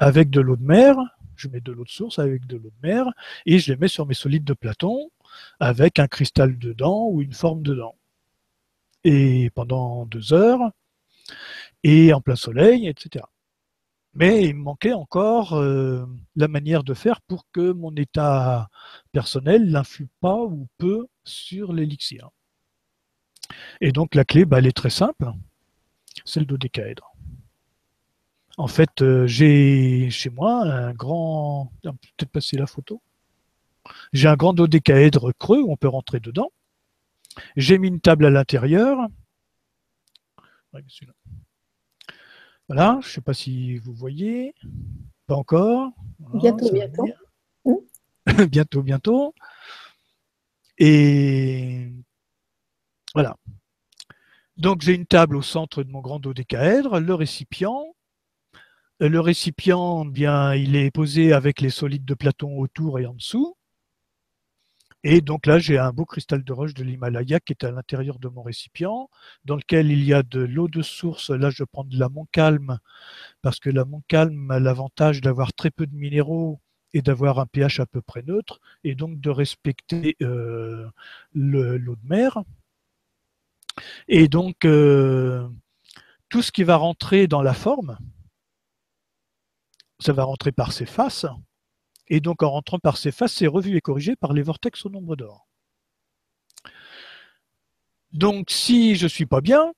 avec 0.00 0.28
de 0.28 0.40
l'eau 0.40 0.56
de 0.56 0.64
mer, 0.64 0.96
je 1.36 1.46
mets 1.48 1.60
de 1.60 1.70
l'eau 1.70 1.84
de 1.84 1.90
source 1.90 2.18
avec 2.18 2.46
de 2.48 2.56
l'eau 2.56 2.70
de 2.82 2.88
mer, 2.88 3.06
et 3.46 3.60
je 3.60 3.72
les 3.72 3.78
mets 3.78 3.88
sur 3.88 4.06
mes 4.06 4.14
solides 4.14 4.44
de 4.44 4.54
Platon, 4.54 5.10
avec 5.60 6.00
un 6.00 6.08
cristal 6.08 6.58
dedans 6.58 7.06
ou 7.08 7.22
une 7.22 7.32
forme 7.32 7.62
dedans 7.62 7.94
et 9.04 9.50
pendant 9.50 10.06
deux 10.06 10.32
heures, 10.32 10.70
et 11.82 12.12
en 12.12 12.20
plein 12.20 12.36
soleil, 12.36 12.88
etc. 12.88 13.24
Mais 14.14 14.44
il 14.44 14.56
me 14.56 14.62
manquait 14.62 14.92
encore 14.92 15.54
euh, 15.54 16.04
la 16.34 16.48
manière 16.48 16.82
de 16.82 16.94
faire 16.94 17.20
pour 17.20 17.46
que 17.52 17.72
mon 17.72 17.94
état 17.94 18.68
personnel 19.12 19.70
n'influe 19.70 20.08
pas 20.20 20.42
ou 20.42 20.66
peu 20.78 21.06
sur 21.24 21.72
l'élixir. 21.72 22.30
Et 23.80 23.92
donc 23.92 24.14
la 24.14 24.24
clé, 24.24 24.44
bah, 24.44 24.58
elle 24.58 24.66
est 24.66 24.76
très 24.76 24.90
simple, 24.90 25.32
c'est 26.24 26.40
le 26.40 26.46
dodécaèdre. 26.46 27.12
En 28.56 28.66
fait, 28.66 29.00
euh, 29.00 29.26
j'ai 29.26 30.10
chez 30.10 30.28
moi 30.28 30.64
un 30.64 30.92
grand, 30.92 31.72
peut-être 31.82 32.30
passer 32.30 32.56
la 32.56 32.66
photo. 32.66 33.00
J'ai 34.12 34.28
un 34.28 34.36
grand 34.36 34.52
dodécaèdre 34.52 35.32
creux 35.38 35.62
où 35.62 35.72
on 35.72 35.76
peut 35.76 35.88
rentrer 35.88 36.20
dedans. 36.20 36.50
J'ai 37.56 37.78
mis 37.78 37.88
une 37.88 38.00
table 38.00 38.26
à 38.26 38.30
l'intérieur. 38.30 39.08
Voilà, 42.68 42.98
je 43.02 43.06
ne 43.06 43.12
sais 43.12 43.20
pas 43.20 43.34
si 43.34 43.78
vous 43.78 43.94
voyez. 43.94 44.54
Pas 45.26 45.36
encore. 45.36 45.90
bientôt, 46.34 46.72
bientôt. 46.72 47.04
bientôt, 48.50 48.82
bientôt. 48.82 49.34
Et 50.78 51.92
voilà. 53.14 53.36
Donc 54.56 54.82
j'ai 54.82 54.94
une 54.94 55.06
table 55.06 55.36
au 55.36 55.42
centre 55.42 55.82
de 55.82 55.90
mon 55.90 56.00
grand 56.00 56.20
dodécaèdre, 56.20 57.00
le 57.00 57.14
récipient, 57.14 57.94
le 59.00 59.20
récipient, 59.20 60.04
bien, 60.04 60.54
il 60.54 60.76
est 60.76 60.90
posé 60.90 61.32
avec 61.32 61.60
les 61.60 61.70
solides 61.70 62.04
de 62.04 62.14
Platon 62.14 62.58
autour 62.58 62.98
et 62.98 63.06
en 63.06 63.14
dessous. 63.14 63.56
Et 65.02 65.22
donc 65.22 65.46
là, 65.46 65.58
j'ai 65.58 65.78
un 65.78 65.92
beau 65.92 66.04
cristal 66.04 66.44
de 66.44 66.52
roche 66.52 66.74
de 66.74 66.84
l'Himalaya 66.84 67.40
qui 67.40 67.52
est 67.52 67.64
à 67.64 67.70
l'intérieur 67.70 68.18
de 68.18 68.28
mon 68.28 68.42
récipient, 68.42 69.08
dans 69.44 69.56
lequel 69.56 69.90
il 69.90 70.04
y 70.04 70.12
a 70.12 70.22
de 70.22 70.40
l'eau 70.40 70.68
de 70.68 70.82
source. 70.82 71.30
Là, 71.30 71.48
je 71.50 71.64
prends 71.64 71.84
de 71.84 71.98
la 71.98 72.08
Montcalm, 72.10 72.78
parce 73.42 73.60
que 73.60 73.70
la 73.70 73.84
Montcalm 73.84 74.50
a 74.50 74.60
l'avantage 74.60 75.22
d'avoir 75.22 75.54
très 75.54 75.70
peu 75.70 75.86
de 75.86 75.94
minéraux 75.94 76.60
et 76.92 77.02
d'avoir 77.02 77.38
un 77.38 77.46
pH 77.46 77.80
à 77.80 77.86
peu 77.86 78.02
près 78.02 78.22
neutre, 78.22 78.60
et 78.84 78.94
donc 78.94 79.20
de 79.20 79.30
respecter 79.30 80.16
euh, 80.22 80.86
l'eau 81.34 81.96
de 81.96 82.08
mer. 82.08 82.42
Et 84.08 84.28
donc, 84.28 84.64
euh, 84.64 85.48
tout 86.28 86.42
ce 86.42 86.52
qui 86.52 86.64
va 86.64 86.76
rentrer 86.76 87.26
dans 87.26 87.42
la 87.42 87.54
forme, 87.54 87.98
ça 89.98 90.12
va 90.12 90.24
rentrer 90.24 90.52
par 90.52 90.72
ses 90.72 90.86
faces. 90.86 91.26
Et 92.10 92.20
donc, 92.20 92.42
en 92.42 92.50
rentrant 92.50 92.80
par 92.80 92.96
ses 92.96 93.12
faces, 93.12 93.32
c'est 93.34 93.46
revu 93.46 93.76
et 93.76 93.80
corrigé 93.80 94.16
par 94.16 94.32
les 94.32 94.42
vortex 94.42 94.84
au 94.84 94.90
nombre 94.90 95.16
d'or. 95.16 95.46
Donc, 98.12 98.50
si 98.50 98.96
je 98.96 99.04
ne 99.04 99.08
suis 99.08 99.26
pas 99.26 99.40
bien, 99.40 99.72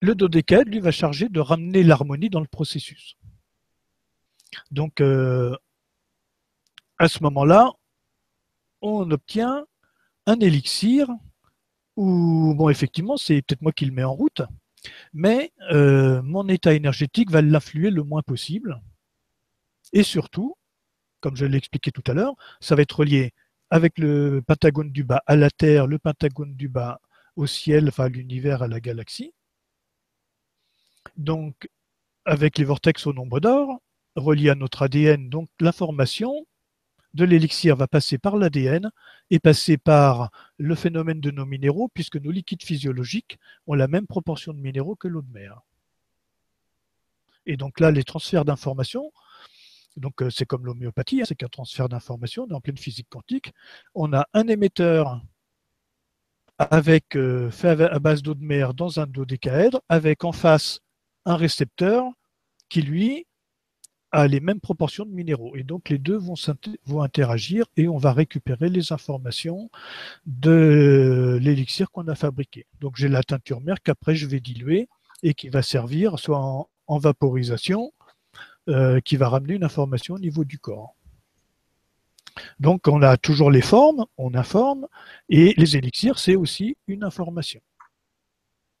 le 0.00 0.14
dodécaèdre, 0.14 0.70
lui, 0.70 0.80
va 0.80 0.90
charger 0.90 1.28
de 1.28 1.40
ramener 1.40 1.82
l'harmonie 1.82 2.30
dans 2.30 2.40
le 2.40 2.46
processus. 2.46 3.16
Donc, 4.70 5.02
euh, 5.02 5.54
à 6.96 7.08
ce 7.08 7.22
moment-là, 7.22 7.72
on 8.80 9.10
obtient 9.10 9.66
un 10.26 10.40
élixir 10.40 11.10
où, 11.96 12.54
bon, 12.54 12.70
effectivement, 12.70 13.18
c'est 13.18 13.42
peut-être 13.42 13.60
moi 13.60 13.72
qui 13.72 13.84
le 13.84 13.92
mets 13.92 14.04
en 14.04 14.14
route, 14.14 14.40
mais 15.12 15.52
euh, 15.72 16.22
mon 16.22 16.48
état 16.48 16.72
énergétique 16.72 17.30
va 17.30 17.42
l'influer 17.42 17.90
le 17.90 18.02
moins 18.02 18.22
possible. 18.22 18.80
Et 19.92 20.02
surtout, 20.02 20.56
comme 21.20 21.36
je 21.36 21.46
l'ai 21.46 21.58
expliqué 21.58 21.90
tout 21.90 22.04
à 22.06 22.14
l'heure, 22.14 22.34
ça 22.60 22.74
va 22.74 22.82
être 22.82 23.00
relié 23.00 23.32
avec 23.70 23.98
le 23.98 24.42
pentagone 24.46 24.90
du 24.90 25.04
bas 25.04 25.22
à 25.26 25.36
la 25.36 25.50
Terre, 25.50 25.86
le 25.86 25.98
pentagone 25.98 26.54
du 26.54 26.68
bas 26.68 27.00
au 27.36 27.46
ciel, 27.46 27.88
enfin 27.88 28.04
à 28.04 28.08
l'univers, 28.08 28.62
à 28.62 28.68
la 28.68 28.80
galaxie. 28.80 29.32
Donc, 31.16 31.68
avec 32.24 32.58
les 32.58 32.64
vortex 32.64 33.06
au 33.06 33.12
nombre 33.12 33.40
d'or, 33.40 33.80
reliés 34.16 34.50
à 34.50 34.54
notre 34.54 34.82
ADN, 34.82 35.28
donc 35.28 35.48
l'information 35.60 36.46
de 37.14 37.24
l'élixir 37.24 37.76
va 37.76 37.88
passer 37.88 38.18
par 38.18 38.36
l'ADN 38.36 38.90
et 39.30 39.38
passer 39.38 39.78
par 39.78 40.30
le 40.58 40.74
phénomène 40.74 41.20
de 41.20 41.30
nos 41.30 41.46
minéraux, 41.46 41.88
puisque 41.92 42.16
nos 42.16 42.30
liquides 42.30 42.62
physiologiques 42.62 43.38
ont 43.66 43.74
la 43.74 43.88
même 43.88 44.06
proportion 44.06 44.52
de 44.52 44.60
minéraux 44.60 44.96
que 44.96 45.08
l'eau 45.08 45.22
de 45.22 45.32
mer. 45.32 45.62
Et 47.46 47.56
donc 47.56 47.80
là, 47.80 47.90
les 47.90 48.04
transferts 48.04 48.44
d'informations, 48.44 49.10
donc 49.96 50.22
euh, 50.22 50.30
c'est 50.30 50.46
comme 50.46 50.66
l'homéopathie, 50.66 51.20
hein, 51.20 51.24
c'est 51.26 51.34
qu'un 51.34 51.48
transfert 51.48 51.88
d'informations, 51.88 52.46
on 52.50 52.56
est 52.56 52.60
pleine 52.60 52.78
physique 52.78 53.08
quantique. 53.10 53.52
On 53.94 54.12
a 54.12 54.26
un 54.34 54.46
émetteur 54.48 55.20
avec 56.58 57.16
euh, 57.16 57.50
fait 57.50 57.80
à 57.80 57.98
base 57.98 58.22
d'eau 58.22 58.34
de 58.34 58.44
mer 58.44 58.74
dans 58.74 59.00
un 59.00 59.06
dodécaèdre, 59.06 59.80
avec 59.88 60.24
en 60.24 60.32
face 60.32 60.80
un 61.24 61.36
récepteur 61.36 62.04
qui 62.68 62.82
lui 62.82 63.26
a 64.10 64.26
les 64.26 64.40
mêmes 64.40 64.60
proportions 64.60 65.04
de 65.04 65.10
minéraux. 65.10 65.54
Et 65.56 65.62
donc 65.62 65.90
les 65.90 65.98
deux 65.98 66.16
vont, 66.16 66.34
vont 66.86 67.02
interagir 67.02 67.66
et 67.76 67.88
on 67.88 67.98
va 67.98 68.12
récupérer 68.12 68.68
les 68.70 68.92
informations 68.92 69.70
de 70.26 71.38
l'élixir 71.40 71.90
qu'on 71.90 72.08
a 72.08 72.14
fabriqué. 72.14 72.66
Donc 72.80 72.96
j'ai 72.96 73.08
la 73.08 73.22
teinture 73.22 73.60
mère 73.60 73.82
qu'après 73.82 74.14
je 74.14 74.26
vais 74.26 74.40
diluer 74.40 74.88
et 75.22 75.34
qui 75.34 75.48
va 75.48 75.62
servir 75.62 76.18
soit 76.18 76.40
en 76.86 76.98
vaporisation, 76.98 77.92
euh, 78.68 79.00
qui 79.00 79.16
va 79.16 79.30
ramener 79.30 79.54
une 79.54 79.64
information 79.64 80.16
au 80.16 80.18
niveau 80.18 80.44
du 80.44 80.58
corps. 80.58 80.94
Donc 82.60 82.86
on 82.86 83.00
a 83.00 83.16
toujours 83.16 83.50
les 83.50 83.62
formes, 83.62 84.04
on 84.18 84.34
informe, 84.34 84.86
et 85.30 85.54
les 85.56 85.78
élixirs, 85.78 86.18
c'est 86.18 86.36
aussi 86.36 86.76
une 86.86 87.02
information. 87.02 87.62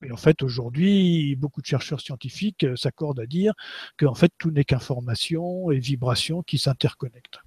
Et 0.04 0.12
en 0.12 0.18
fait, 0.18 0.42
aujourd'hui, 0.42 1.34
beaucoup 1.36 1.62
de 1.62 1.66
chercheurs 1.66 2.02
scientifiques 2.02 2.64
euh, 2.64 2.76
s'accordent 2.76 3.20
à 3.20 3.26
dire 3.26 3.54
que 3.96 4.04
en 4.04 4.14
fait, 4.14 4.30
tout 4.36 4.50
n'est 4.50 4.64
qu'information 4.64 5.70
et 5.70 5.78
vibration 5.78 6.42
qui 6.42 6.58
s'interconnectent. 6.58 7.40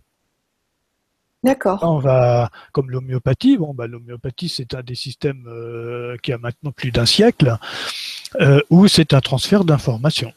D'accord. 1.43 1.79
On 1.83 1.99
va, 1.99 2.49
comme 2.71 2.89
l'homéopathie, 2.89 3.57
bon, 3.57 3.75
bah, 3.75 3.85
l'homéopathie, 3.85 4.49
c'est 4.49 4.73
un 4.73 4.81
des 4.81 4.95
systèmes 4.95 5.45
euh, 5.47 6.17
qui 6.23 6.33
a 6.33 6.39
maintenant 6.39 6.71
plus 6.71 6.91
d'un 6.91 7.05
siècle, 7.05 7.55
où 8.71 8.87
c'est 8.87 9.13
un 9.13 9.21
transfert 9.21 9.63
d'informations. 9.63 10.33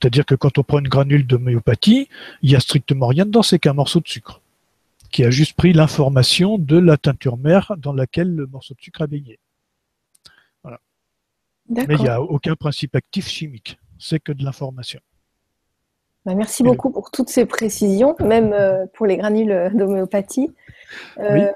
C'est-à-dire 0.00 0.24
que 0.24 0.34
quand 0.34 0.56
on 0.58 0.62
prend 0.62 0.78
une 0.78 0.88
granule 0.88 1.26
d'homéopathie, 1.26 2.08
il 2.42 2.50
n'y 2.50 2.56
a 2.56 2.60
strictement 2.60 3.08
rien 3.08 3.26
dedans, 3.26 3.42
c'est 3.42 3.58
qu'un 3.58 3.74
morceau 3.74 4.00
de 4.00 4.08
sucre, 4.08 4.40
qui 5.10 5.24
a 5.24 5.30
juste 5.30 5.54
pris 5.54 5.72
l'information 5.72 6.56
de 6.56 6.78
la 6.78 6.96
teinture 6.96 7.36
mère 7.36 7.74
dans 7.76 7.92
laquelle 7.92 8.34
le 8.34 8.46
morceau 8.46 8.74
de 8.74 8.80
sucre 8.80 9.02
a 9.02 9.06
baigné. 9.06 9.38
Voilà. 10.62 10.80
Mais 11.68 11.96
il 11.96 12.02
n'y 12.02 12.08
a 12.08 12.22
aucun 12.22 12.56
principe 12.56 12.96
actif 12.96 13.28
chimique, 13.28 13.78
c'est 13.98 14.20
que 14.20 14.32
de 14.32 14.42
l'information. 14.42 15.00
Bah, 16.24 16.34
merci 16.34 16.62
beaucoup 16.62 16.90
pour 16.90 17.10
toutes 17.10 17.30
ces 17.30 17.44
précisions, 17.46 18.14
même 18.20 18.52
euh, 18.52 18.86
pour 18.94 19.06
les 19.06 19.16
granules 19.16 19.70
d'homéopathie. 19.74 20.50
Euh, 21.18 21.50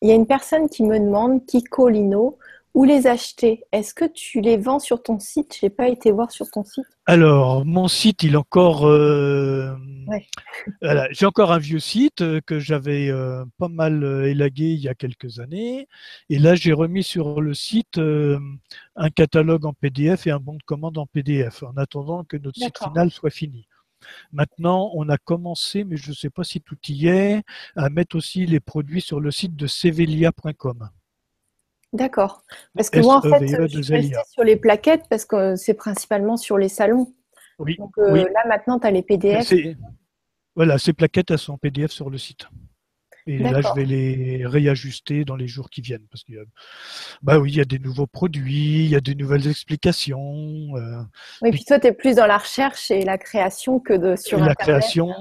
il 0.00 0.08
y 0.08 0.12
a 0.12 0.14
une 0.14 0.26
personne 0.26 0.68
qui 0.68 0.84
me 0.84 0.98
demande, 0.98 1.44
Kiko 1.46 1.88
Lino, 1.88 2.38
où 2.74 2.84
les 2.84 3.06
acheter? 3.06 3.64
Est-ce 3.72 3.94
que 3.94 4.04
tu 4.04 4.40
les 4.40 4.56
vends 4.56 4.78
sur 4.78 5.02
ton 5.02 5.18
site? 5.18 5.56
Je 5.60 5.66
n'ai 5.66 5.70
pas 5.70 5.88
été 5.88 6.10
voir 6.10 6.30
sur 6.30 6.50
ton 6.50 6.64
site. 6.64 6.84
Alors, 7.06 7.64
mon 7.64 7.88
site, 7.88 8.22
il 8.22 8.34
est 8.34 8.36
encore. 8.36 8.86
Euh, 8.86 9.74
j'ai 11.10 11.26
encore 11.26 11.52
un 11.52 11.58
vieux 11.58 11.78
site 11.78 12.20
euh, 12.20 12.40
que 12.44 12.58
j'avais 12.58 13.08
euh, 13.08 13.44
pas 13.58 13.68
mal 13.68 14.04
élagué 14.26 14.66
il 14.66 14.80
y 14.80 14.88
a 14.88 14.94
quelques 14.94 15.40
années. 15.40 15.88
Et 16.28 16.38
là, 16.38 16.54
j'ai 16.54 16.72
remis 16.72 17.02
sur 17.02 17.40
le 17.40 17.54
site 17.54 17.98
un 17.98 19.10
catalogue 19.10 19.64
en 19.64 19.72
PDF 19.72 20.26
et 20.26 20.30
un 20.30 20.40
bon 20.40 20.54
de 20.54 20.62
commande 20.64 20.98
en 20.98 21.06
PDF, 21.06 21.62
en 21.62 21.76
attendant 21.76 22.24
que 22.24 22.36
notre 22.36 22.58
site 22.58 22.78
final 22.78 23.10
soit 23.10 23.30
fini. 23.30 23.66
Maintenant, 24.32 24.90
on 24.94 25.08
a 25.08 25.18
commencé, 25.18 25.84
mais 25.84 25.96
je 25.96 26.10
ne 26.10 26.14
sais 26.14 26.30
pas 26.30 26.44
si 26.44 26.60
tout 26.60 26.78
y 26.88 27.08
est, 27.08 27.42
à 27.76 27.90
mettre 27.90 28.16
aussi 28.16 28.46
les 28.46 28.60
produits 28.60 29.00
sur 29.00 29.20
le 29.20 29.30
site 29.30 29.56
de 29.56 29.66
sevelia.com. 29.66 30.88
D'accord. 31.92 32.42
Parce 32.74 32.90
que 32.90 33.00
moi, 33.00 33.16
en 33.16 33.22
fait, 33.22 33.46
je 33.46 33.82
suis 33.82 33.94
restée 33.94 34.16
sur 34.30 34.44
les 34.44 34.56
plaquettes 34.56 35.04
parce 35.08 35.24
que 35.24 35.56
c'est 35.56 35.74
principalement 35.74 36.36
sur 36.36 36.58
les 36.58 36.68
salons. 36.68 37.14
Oui. 37.58 37.76
Donc 37.78 37.96
euh, 37.98 38.14
là, 38.14 38.46
maintenant, 38.46 38.78
tu 38.78 38.86
as 38.86 38.90
les 38.90 39.02
PDF. 39.02 39.52
Voilà, 40.54 40.78
ces 40.78 40.92
plaquettes, 40.92 41.30
elles 41.30 41.38
sont 41.38 41.54
en 41.54 41.58
PDF 41.58 41.90
sur 41.90 42.10
le 42.10 42.18
site. 42.18 42.46
Et 43.26 43.38
là, 43.38 43.60
je 43.60 43.74
vais 43.74 43.84
les 43.84 44.46
réajuster 44.46 45.24
dans 45.24 45.36
les 45.36 45.46
jours 45.46 45.68
qui 45.68 45.82
viennent. 45.82 46.06
Parce 46.10 46.24
que, 46.24 46.32
bah 47.22 47.38
oui, 47.38 47.52
il 47.52 47.56
y 47.56 47.60
a 47.60 47.66
des 47.66 47.78
nouveaux 47.78 48.06
produits, 48.06 48.84
il 48.84 48.90
y 48.90 48.96
a 48.96 49.00
des 49.00 49.14
nouvelles 49.14 49.46
explications. 49.48 50.76
Euh, 50.76 51.02
oui, 51.42 51.50
puis 51.50 51.64
toi, 51.64 51.78
tu 51.78 51.88
es 51.88 51.92
plus 51.92 52.16
dans 52.16 52.26
la 52.26 52.38
recherche 52.38 52.90
et 52.90 53.04
la 53.04 53.18
création 53.18 53.80
que 53.80 53.92
de, 53.92 54.16
sur 54.16 54.38
La 54.38 54.54
création 54.54 55.12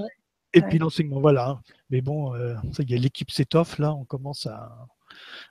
et 0.53 0.61
puis 0.61 0.79
l'enseignement, 0.79 1.19
voilà. 1.19 1.59
Mais 1.89 2.01
bon, 2.01 2.33
euh, 2.33 2.55
ça 2.71 2.83
y 2.83 2.93
est, 2.93 2.97
l'équipe 2.97 3.29
s'étoffe, 3.29 3.77
là, 3.77 3.93
on 3.93 4.05
commence 4.05 4.45
à, 4.47 4.87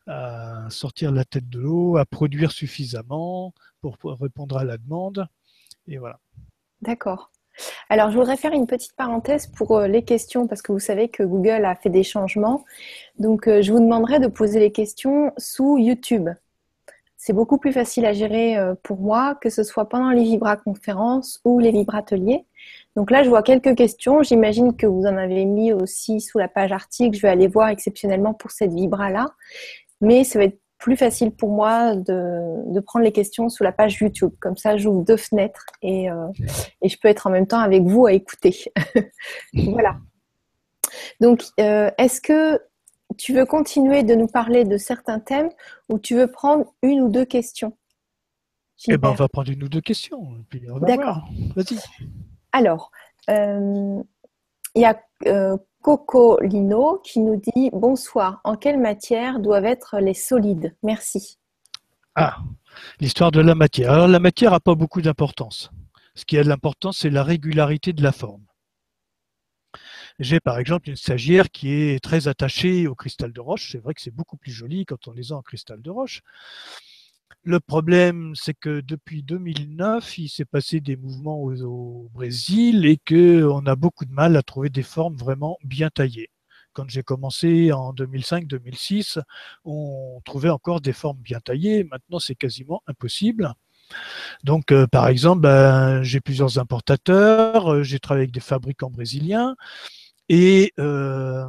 à 0.06 0.66
sortir 0.70 1.12
la 1.12 1.24
tête 1.24 1.48
de 1.48 1.58
l'eau, 1.58 1.96
à 1.96 2.04
produire 2.04 2.52
suffisamment 2.52 3.52
pour, 3.80 3.96
répondre 4.20 4.56
à 4.56 4.64
la 4.64 4.78
demande. 4.78 5.26
Et 5.86 5.98
voilà. 5.98 6.18
D'accord. 6.82 7.30
Alors, 7.88 8.10
je 8.10 8.18
voudrais 8.18 8.36
faire 8.36 8.52
une 8.52 8.66
petite 8.66 8.94
parenthèse 8.94 9.46
pour 9.46 9.78
euh, 9.78 9.88
les 9.88 10.02
questions, 10.02 10.46
parce 10.46 10.60
que 10.60 10.72
vous 10.72 10.78
savez 10.78 11.08
que 11.08 11.22
Google 11.22 11.64
a 11.64 11.74
fait 11.74 11.88
des 11.88 12.02
changements. 12.02 12.64
Donc, 13.18 13.48
euh, 13.48 13.62
je 13.62 13.72
vous 13.72 13.80
demanderai 13.80 14.20
de 14.20 14.26
poser 14.26 14.60
les 14.60 14.72
questions 14.72 15.32
sous 15.38 15.78
YouTube. 15.78 16.28
C'est 17.16 17.32
beaucoup 17.32 17.58
plus 17.58 17.72
facile 17.72 18.04
à 18.04 18.12
gérer 18.12 18.58
euh, 18.58 18.74
pour 18.82 18.98
moi, 18.98 19.36
que 19.40 19.48
ce 19.48 19.62
soit 19.62 19.88
pendant 19.88 20.10
les 20.10 20.22
Vibra 20.22 20.56
conférences 20.56 21.40
ou 21.44 21.58
les 21.58 21.70
Vibra 21.72 21.98
ateliers. 21.98 22.44
Donc 22.96 23.10
là, 23.10 23.22
je 23.22 23.28
vois 23.28 23.42
quelques 23.42 23.76
questions. 23.76 24.22
J'imagine 24.22 24.74
que 24.74 24.86
vous 24.86 25.02
en 25.02 25.16
avez 25.16 25.44
mis 25.44 25.72
aussi 25.72 26.20
sous 26.20 26.38
la 26.38 26.48
page 26.48 26.72
article. 26.72 27.16
Je 27.16 27.22
vais 27.22 27.28
aller 27.28 27.46
voir 27.46 27.68
exceptionnellement 27.68 28.34
pour 28.34 28.50
cette 28.50 28.72
Vibra-là 28.72 29.26
mais 30.00 30.24
ça 30.24 30.38
va 30.38 30.46
être 30.46 30.60
plus 30.78 30.96
facile 30.96 31.30
pour 31.30 31.50
moi 31.50 31.96
de, 31.96 32.80
prendre 32.80 33.04
les 33.04 33.12
questions 33.12 33.48
sous 33.48 33.64
la 33.64 33.72
page 33.72 33.98
YouTube. 34.00 34.32
Comme 34.40 34.56
ça, 34.56 34.76
j'ouvre 34.76 35.02
deux 35.04 35.16
fenêtres 35.16 35.64
et, 35.82 36.10
euh, 36.10 36.28
et, 36.82 36.88
je 36.88 36.98
peux 37.00 37.08
être 37.08 37.26
en 37.26 37.30
même 37.30 37.46
temps 37.46 37.60
avec 37.60 37.82
vous 37.82 38.06
à 38.06 38.12
écouter. 38.12 38.64
voilà. 39.54 39.96
Donc, 41.20 41.44
euh, 41.60 41.90
est-ce 41.98 42.20
que 42.20 42.60
tu 43.16 43.32
veux 43.32 43.46
continuer 43.46 44.02
de 44.02 44.14
nous 44.14 44.26
parler 44.26 44.64
de 44.64 44.76
certains 44.76 45.18
thèmes 45.18 45.48
ou 45.88 45.98
tu 45.98 46.14
veux 46.14 46.30
prendre 46.30 46.74
une 46.82 47.00
ou 47.00 47.08
deux 47.08 47.24
questions? 47.24 47.76
Eh 48.88 48.98
ben, 48.98 49.08
on 49.08 49.14
va 49.14 49.28
prendre 49.28 49.50
une 49.50 49.64
ou 49.64 49.68
deux 49.70 49.80
questions. 49.80 50.22
D'accord. 50.82 51.26
Vas-y. 51.56 51.78
Alors, 52.56 52.90
euh, 53.28 54.02
il 54.74 54.80
y 54.80 54.86
a 54.86 54.98
Coco 55.82 56.40
Lino 56.40 57.02
qui 57.04 57.20
nous 57.20 57.36
dit 57.36 57.68
Bonsoir, 57.74 58.40
en 58.44 58.56
quelle 58.56 58.80
matière 58.80 59.40
doivent 59.40 59.66
être 59.66 59.98
les 59.98 60.14
solides? 60.14 60.74
Merci. 60.82 61.38
Ah, 62.14 62.38
l'histoire 62.98 63.30
de 63.30 63.42
la 63.42 63.54
matière. 63.54 63.92
Alors 63.92 64.08
la 64.08 64.20
matière 64.20 64.52
n'a 64.52 64.60
pas 64.60 64.74
beaucoup 64.74 65.02
d'importance. 65.02 65.70
Ce 66.14 66.24
qui 66.24 66.38
a 66.38 66.44
de 66.44 66.48
l'importance, 66.48 67.00
c'est 67.00 67.10
la 67.10 67.24
régularité 67.24 67.92
de 67.92 68.02
la 68.02 68.12
forme. 68.12 68.46
J'ai 70.18 70.40
par 70.40 70.58
exemple 70.58 70.88
une 70.88 70.96
stagiaire 70.96 71.50
qui 71.50 71.74
est 71.74 72.02
très 72.02 72.26
attachée 72.26 72.86
au 72.86 72.94
cristal 72.94 73.34
de 73.34 73.40
roche. 73.40 73.72
C'est 73.72 73.82
vrai 73.82 73.92
que 73.92 74.00
c'est 74.00 74.14
beaucoup 74.14 74.38
plus 74.38 74.52
joli 74.52 74.86
quand 74.86 75.08
on 75.08 75.12
les 75.12 75.30
a 75.30 75.36
en 75.36 75.42
cristal 75.42 75.82
de 75.82 75.90
roche. 75.90 76.22
Le 77.46 77.60
problème, 77.60 78.32
c'est 78.34 78.54
que 78.54 78.80
depuis 78.80 79.22
2009, 79.22 80.18
il 80.18 80.28
s'est 80.28 80.44
passé 80.44 80.80
des 80.80 80.96
mouvements 80.96 81.40
au, 81.40 82.10
Brésil 82.12 82.84
et 82.86 82.98
qu'on 82.98 83.64
a 83.66 83.76
beaucoup 83.76 84.04
de 84.04 84.12
mal 84.12 84.36
à 84.36 84.42
trouver 84.42 84.68
des 84.68 84.82
formes 84.82 85.14
vraiment 85.14 85.56
bien 85.62 85.88
taillées. 85.88 86.30
Quand 86.72 86.88
j'ai 86.88 87.04
commencé 87.04 87.70
en 87.70 87.92
2005-2006, 87.94 89.20
on 89.64 90.20
trouvait 90.24 90.50
encore 90.50 90.80
des 90.80 90.92
formes 90.92 91.18
bien 91.18 91.38
taillées. 91.38 91.84
Maintenant, 91.84 92.18
c'est 92.18 92.34
quasiment 92.34 92.82
impossible. 92.88 93.54
Donc, 94.42 94.72
euh, 94.72 94.88
par 94.88 95.06
exemple, 95.06 95.42
ben, 95.42 96.02
j'ai 96.02 96.20
plusieurs 96.20 96.58
importateurs, 96.58 97.72
euh, 97.72 97.82
j'ai 97.84 98.00
travaillé 98.00 98.24
avec 98.24 98.34
des 98.34 98.40
fabricants 98.40 98.90
brésiliens 98.90 99.54
et 100.28 100.72
euh, 100.80 101.44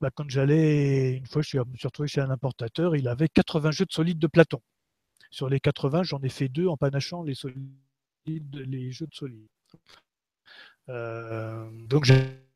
ben, 0.00 0.10
quand 0.12 0.28
j'allais, 0.28 1.12
une 1.12 1.26
fois, 1.26 1.42
je 1.42 1.48
suis 1.48 1.58
retrouvé 1.60 2.08
chez 2.08 2.20
un 2.20 2.30
importateur, 2.30 2.96
il 2.96 3.06
avait 3.06 3.28
80 3.28 3.70
jeux 3.70 3.84
de 3.84 3.92
solides 3.92 4.18
de 4.18 4.26
Platon. 4.26 4.60
Sur 5.30 5.48
les 5.48 5.60
80, 5.60 6.02
j'en 6.04 6.20
ai 6.22 6.28
fait 6.28 6.48
deux 6.48 6.66
en 6.66 6.76
panachant 6.76 7.22
les, 7.22 7.34
jeux 7.34 9.06
de 9.06 9.14
solides. 9.14 9.48
Euh, 10.88 11.68
donc 11.88 12.04
j'ai 12.04 12.46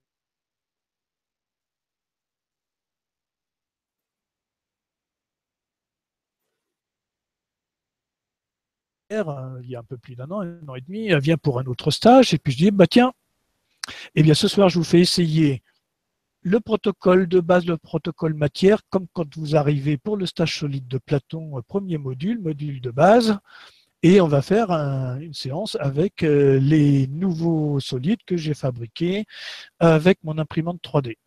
il 9.10 9.68
y 9.68 9.74
a 9.74 9.80
un 9.80 9.84
peu 9.84 9.98
plus 9.98 10.14
d'un 10.14 10.30
an, 10.30 10.40
un 10.40 10.68
an 10.68 10.74
et 10.76 10.80
demi, 10.80 11.08
elle 11.08 11.20
vient 11.20 11.36
pour 11.36 11.58
un 11.58 11.64
autre 11.64 11.90
stage, 11.90 12.32
et 12.32 12.38
puis 12.38 12.52
je 12.52 12.58
dis, 12.58 12.70
bah 12.70 12.86
tiens, 12.86 13.12
eh 14.14 14.22
bien 14.22 14.34
ce 14.34 14.48
soir 14.48 14.68
je 14.68 14.78
vous 14.78 14.84
fais 14.84 15.00
essayer 15.00 15.62
le 16.42 16.60
protocole 16.60 17.26
de 17.28 17.40
base, 17.40 17.66
le 17.66 17.76
protocole 17.76 18.34
matière, 18.34 18.80
comme 18.88 19.06
quand 19.12 19.36
vous 19.36 19.56
arrivez 19.56 19.96
pour 19.98 20.16
le 20.16 20.26
stage 20.26 20.58
solide 20.58 20.88
de 20.88 20.98
Platon, 20.98 21.58
euh, 21.58 21.62
premier 21.62 21.98
module, 21.98 22.40
module 22.40 22.80
de 22.80 22.90
base, 22.90 23.38
et 24.02 24.20
on 24.22 24.28
va 24.28 24.40
faire 24.40 24.70
une 24.70 25.34
séance 25.34 25.76
avec 25.78 26.22
euh, 26.22 26.58
les 26.58 27.06
nouveaux 27.08 27.80
solides 27.80 28.22
que 28.24 28.36
j'ai 28.36 28.54
fabriqués 28.54 29.26
avec 29.78 30.18
mon 30.24 30.38
imprimante 30.38 30.80
3D. 30.82 31.18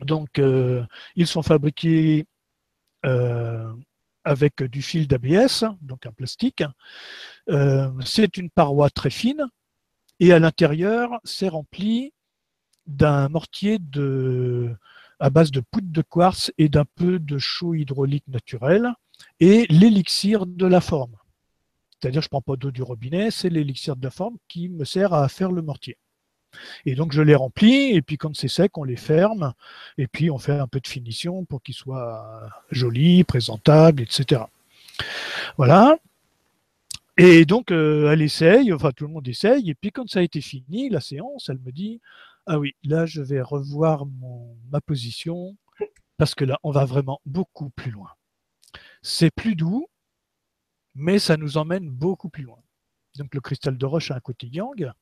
Donc, 0.00 0.38
euh, 0.38 0.84
ils 1.14 1.26
sont 1.26 1.42
fabriqués 1.42 2.26
avec 4.24 4.62
du 4.62 4.82
fil 4.82 5.06
d'ABS, 5.06 5.64
donc 5.80 6.04
un 6.04 6.12
plastique. 6.12 6.62
c'est 8.04 8.36
une 8.36 8.50
paroi 8.50 8.90
très 8.90 9.10
fine, 9.10 9.46
et 10.18 10.32
à 10.32 10.38
l'intérieur, 10.38 11.18
c'est 11.24 11.48
rempli 11.48 12.12
d'un 12.90 13.28
mortier 13.28 13.78
de, 13.78 14.74
à 15.18 15.30
base 15.30 15.50
de 15.50 15.60
poudre 15.60 15.90
de 15.90 16.02
quartz 16.02 16.52
et 16.58 16.68
d'un 16.68 16.84
peu 16.84 17.18
de 17.18 17.38
chaux 17.38 17.74
hydraulique 17.74 18.28
naturel 18.28 18.92
et 19.38 19.66
l'élixir 19.68 20.46
de 20.46 20.66
la 20.66 20.80
forme. 20.80 21.16
C'est-à-dire, 22.00 22.22
je 22.22 22.26
ne 22.26 22.30
prends 22.30 22.40
pas 22.40 22.56
d'eau 22.56 22.70
du 22.70 22.82
robinet, 22.82 23.30
c'est 23.30 23.50
l'élixir 23.50 23.96
de 23.96 24.04
la 24.04 24.10
forme 24.10 24.36
qui 24.48 24.68
me 24.68 24.84
sert 24.84 25.12
à 25.12 25.28
faire 25.28 25.52
le 25.52 25.60
mortier. 25.60 25.98
Et 26.86 26.94
donc, 26.94 27.12
je 27.12 27.22
les 27.22 27.34
remplis, 27.34 27.94
et 27.94 28.02
puis 28.02 28.16
quand 28.16 28.34
c'est 28.34 28.48
sec, 28.48 28.76
on 28.78 28.84
les 28.84 28.96
ferme, 28.96 29.52
et 29.98 30.06
puis 30.06 30.30
on 30.30 30.38
fait 30.38 30.58
un 30.58 30.66
peu 30.66 30.80
de 30.80 30.88
finition 30.88 31.44
pour 31.44 31.62
qu'ils 31.62 31.74
soient 31.74 32.48
jolis, 32.70 33.22
présentables, 33.24 34.02
etc. 34.02 34.42
Voilà. 35.56 35.98
Et 37.18 37.44
donc, 37.44 37.70
euh, 37.70 38.10
elle 38.10 38.22
essaye, 38.22 38.72
enfin 38.72 38.92
tout 38.92 39.06
le 39.06 39.12
monde 39.12 39.28
essaye, 39.28 39.68
et 39.68 39.74
puis 39.74 39.90
quand 39.90 40.08
ça 40.08 40.20
a 40.20 40.22
été 40.22 40.40
fini, 40.40 40.88
la 40.88 41.00
séance, 41.00 41.50
elle 41.50 41.58
me 41.58 41.70
dit, 41.70 42.00
ah 42.52 42.58
oui, 42.58 42.74
là, 42.82 43.06
je 43.06 43.22
vais 43.22 43.40
revoir 43.40 44.06
ma 44.72 44.80
position 44.80 45.56
parce 46.16 46.34
que 46.34 46.44
là, 46.44 46.58
on 46.64 46.72
va 46.72 46.84
vraiment 46.84 47.20
beaucoup 47.24 47.70
plus 47.70 47.92
loin. 47.92 48.10
C'est 49.02 49.30
plus 49.30 49.54
doux, 49.54 49.86
mais 50.96 51.20
ça 51.20 51.36
nous 51.36 51.58
emmène 51.58 51.88
beaucoup 51.88 52.28
plus 52.28 52.42
loin. 52.42 52.58
Donc 53.16 53.36
le 53.36 53.40
cristal 53.40 53.78
de 53.78 53.86
roche 53.86 54.10
a 54.10 54.16
un 54.16 54.20
côté 54.20 54.48
yang. 54.48 54.92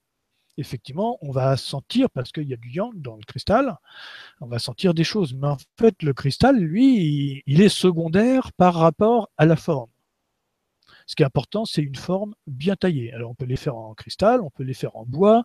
Effectivement, 0.59 1.17
on 1.23 1.31
va 1.31 1.57
sentir, 1.57 2.11
parce 2.11 2.33
qu'il 2.33 2.49
y 2.49 2.53
a 2.53 2.59
du 2.59 2.71
yang 2.71 3.01
dans 3.01 3.17
le 3.17 3.25
cristal, 3.25 3.79
on 4.43 4.47
va 4.47 4.59
sentir 4.59 4.93
des 4.93 5.05
choses. 5.05 5.33
Mais 5.33 5.49
en 5.49 5.57
fait, 5.79 6.03
le 6.03 6.13
cristal, 6.13 6.59
lui, 6.59 7.43
il 7.47 7.63
est 7.63 7.71
secondaire 7.71 8.53
par 8.53 8.75
rapport 8.75 9.31
à 9.39 9.47
la 9.47 9.57
forme. 9.57 9.89
Ce 11.09 11.17
qui 11.17 11.23
est 11.23 11.27
important, 11.27 11.65
c'est 11.65 11.81
une 11.81 11.97
forme 11.97 12.35
bien 12.47 12.77
taillée. 12.77 13.15
Alors, 13.15 13.31
on 13.31 13.35
peut 13.35 13.47
les 13.47 13.57
faire 13.57 13.77
en 13.77 13.95
cristal, 13.95 14.43
on 14.43 14.51
peut 14.51 14.63
les 14.63 14.75
faire 14.75 14.95
en 14.95 15.07
bois. 15.07 15.45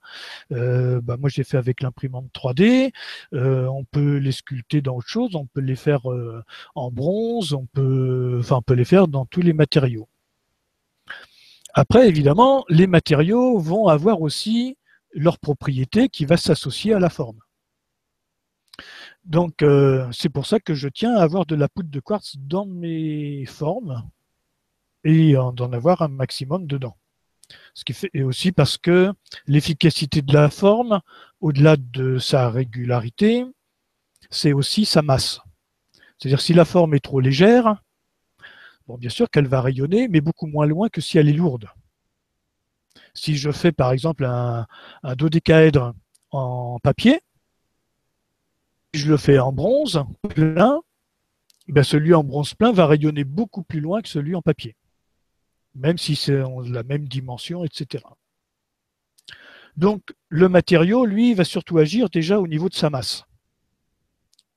Euh, 0.52 1.00
bah, 1.00 1.16
moi, 1.18 1.30
j'ai 1.30 1.46
fait 1.46 1.56
avec 1.56 1.82
l'imprimante 1.82 2.30
3D. 2.34 2.92
Euh, 3.34 3.66
on 3.68 3.86
peut 3.86 4.18
les 4.18 4.34
sculpter 4.34 4.82
dans 4.82 4.98
autre 4.98 5.08
chose. 5.08 5.36
On 5.36 5.46
peut 5.46 5.62
les 5.62 5.78
faire 5.78 6.12
euh, 6.12 6.44
en 6.76 6.92
bronze. 6.92 7.54
On 7.54 7.66
peut, 7.66 8.40
enfin, 8.42 8.58
on 8.58 8.62
peut 8.62 8.74
les 8.74 8.84
faire 8.84 9.08
dans 9.08 9.26
tous 9.26 9.42
les 9.42 9.54
matériaux. 9.54 10.10
Après, 11.74 12.10
évidemment, 12.10 12.66
les 12.68 12.86
matériaux 12.86 13.58
vont 13.58 13.88
avoir 13.88 14.22
aussi 14.22 14.78
leur 15.14 15.40
propriété 15.40 16.10
qui 16.10 16.26
va 16.26 16.36
s'associer 16.36 16.94
à 16.94 17.00
la 17.00 17.10
forme. 17.10 17.40
Donc, 19.24 19.64
c'est 20.12 20.30
pour 20.30 20.46
ça 20.46 20.60
que 20.60 20.74
je 20.74 20.90
tiens 20.90 21.16
à 21.16 21.22
avoir 21.24 21.46
de 21.46 21.56
la 21.56 21.70
poudre 21.70 21.90
de 21.90 22.00
quartz 22.02 22.36
dans 22.38 22.66
mes 22.66 23.46
formes 23.46 24.04
et 25.04 25.34
d'en 25.34 25.72
avoir 25.74 26.02
un 26.02 26.08
maximum 26.08 26.68
dedans. 26.68 26.98
Ce 27.74 27.84
qui 27.84 27.94
fait, 27.94 28.10
et 28.14 28.24
aussi 28.24 28.52
parce 28.52 28.78
que 28.78 29.12
l'efficacité 29.48 30.22
de 30.22 30.34
la 30.34 30.50
forme, 30.50 31.02
au-delà 31.42 31.76
de 31.78 32.18
sa 32.18 32.50
régularité, 32.50 33.46
c'est 34.30 34.54
aussi 34.54 34.86
sa 34.86 35.02
masse. 35.02 35.42
C'est-à-dire 36.18 36.42
si 36.42 36.54
la 36.54 36.66
forme 36.66 36.94
est 36.94 37.04
trop 37.04 37.20
légère, 37.20 37.82
bon, 38.88 38.98
bien 38.98 39.10
sûr 39.10 39.30
qu'elle 39.30 39.48
va 39.48 39.62
rayonner, 39.62 40.08
mais 40.08 40.22
beaucoup 40.22 40.48
moins 40.48 40.66
loin 40.66 40.90
que 40.90 41.02
si 41.02 41.18
elle 41.18 41.30
est 41.30 41.34
lourde. 41.34 41.68
Si 43.14 43.36
je 43.36 43.52
fais 43.52 43.72
par 43.72 43.92
exemple 43.92 44.26
un, 44.26 44.66
un 45.04 45.16
dodécaèdre 45.16 45.94
en 46.32 46.80
papier, 46.80 47.22
je 48.94 49.10
le 49.10 49.18
fais 49.18 49.40
en 49.40 49.52
bronze 49.52 50.04
plein, 50.30 50.82
ben 51.68 51.84
celui 51.84 52.14
en 52.14 52.24
bronze 52.24 52.54
plein 52.54 52.72
va 52.72 52.86
rayonner 52.86 53.24
beaucoup 53.24 53.64
plus 53.64 53.80
loin 53.80 54.02
que 54.02 54.10
celui 54.10 54.36
en 54.36 54.42
papier 54.42 54.76
même 55.76 55.98
si 55.98 56.16
c'est 56.16 56.42
la 56.66 56.84
même 56.84 57.08
dimension, 57.08 57.64
etc. 57.64 58.04
Donc 59.76 60.14
le 60.30 60.50
matériau, 60.50 61.06
lui, 61.06 61.34
va 61.34 61.44
surtout 61.44 61.78
agir 61.78 62.10
déjà 62.10 62.40
au 62.40 62.48
niveau 62.48 62.70
de 62.70 62.76
sa 62.76 62.90
masse. 62.90 63.26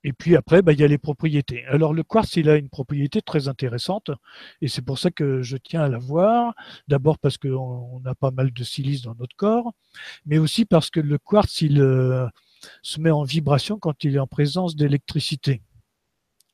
Et 0.04 0.12
puis 0.12 0.36
après, 0.36 0.62
bah, 0.62 0.72
il 0.72 0.78
y 0.78 0.84
a 0.84 0.86
les 0.86 0.98
propriétés. 0.98 1.64
Alors 1.64 1.92
le 1.92 2.04
quartz, 2.04 2.36
il 2.36 2.48
a 2.48 2.56
une 2.56 2.68
propriété 2.68 3.22
très 3.22 3.48
intéressante, 3.48 4.10
et 4.60 4.68
c'est 4.68 4.82
pour 4.82 5.00
ça 5.00 5.10
que 5.10 5.42
je 5.42 5.56
tiens 5.56 5.82
à 5.82 5.88
la 5.88 5.98
voir. 5.98 6.54
D'abord 6.86 7.18
parce 7.18 7.38
qu'on 7.38 8.00
a 8.04 8.14
pas 8.14 8.30
mal 8.30 8.52
de 8.52 8.62
silice 8.62 9.02
dans 9.02 9.16
notre 9.16 9.34
corps, 9.34 9.72
mais 10.24 10.38
aussi 10.38 10.64
parce 10.64 10.90
que 10.90 11.00
le 11.00 11.18
quartz, 11.18 11.60
il 11.62 11.80
euh, 11.80 12.26
se 12.82 13.00
met 13.00 13.10
en 13.10 13.24
vibration 13.24 13.78
quand 13.78 14.04
il 14.04 14.14
est 14.14 14.20
en 14.20 14.28
présence 14.28 14.76
d'électricité. 14.76 15.62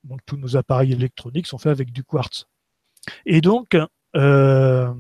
Donc 0.05 0.21
tous 0.25 0.39
nos 0.39 0.57
appareils 0.57 0.93
électroniques 0.93 1.47
sont 1.47 1.59
faits 1.59 1.73
avec 1.73 1.93
du 1.93 2.05
quartz. 2.05 2.47
Et 3.27 3.43
donc, 3.43 3.77
euh, 4.17 4.93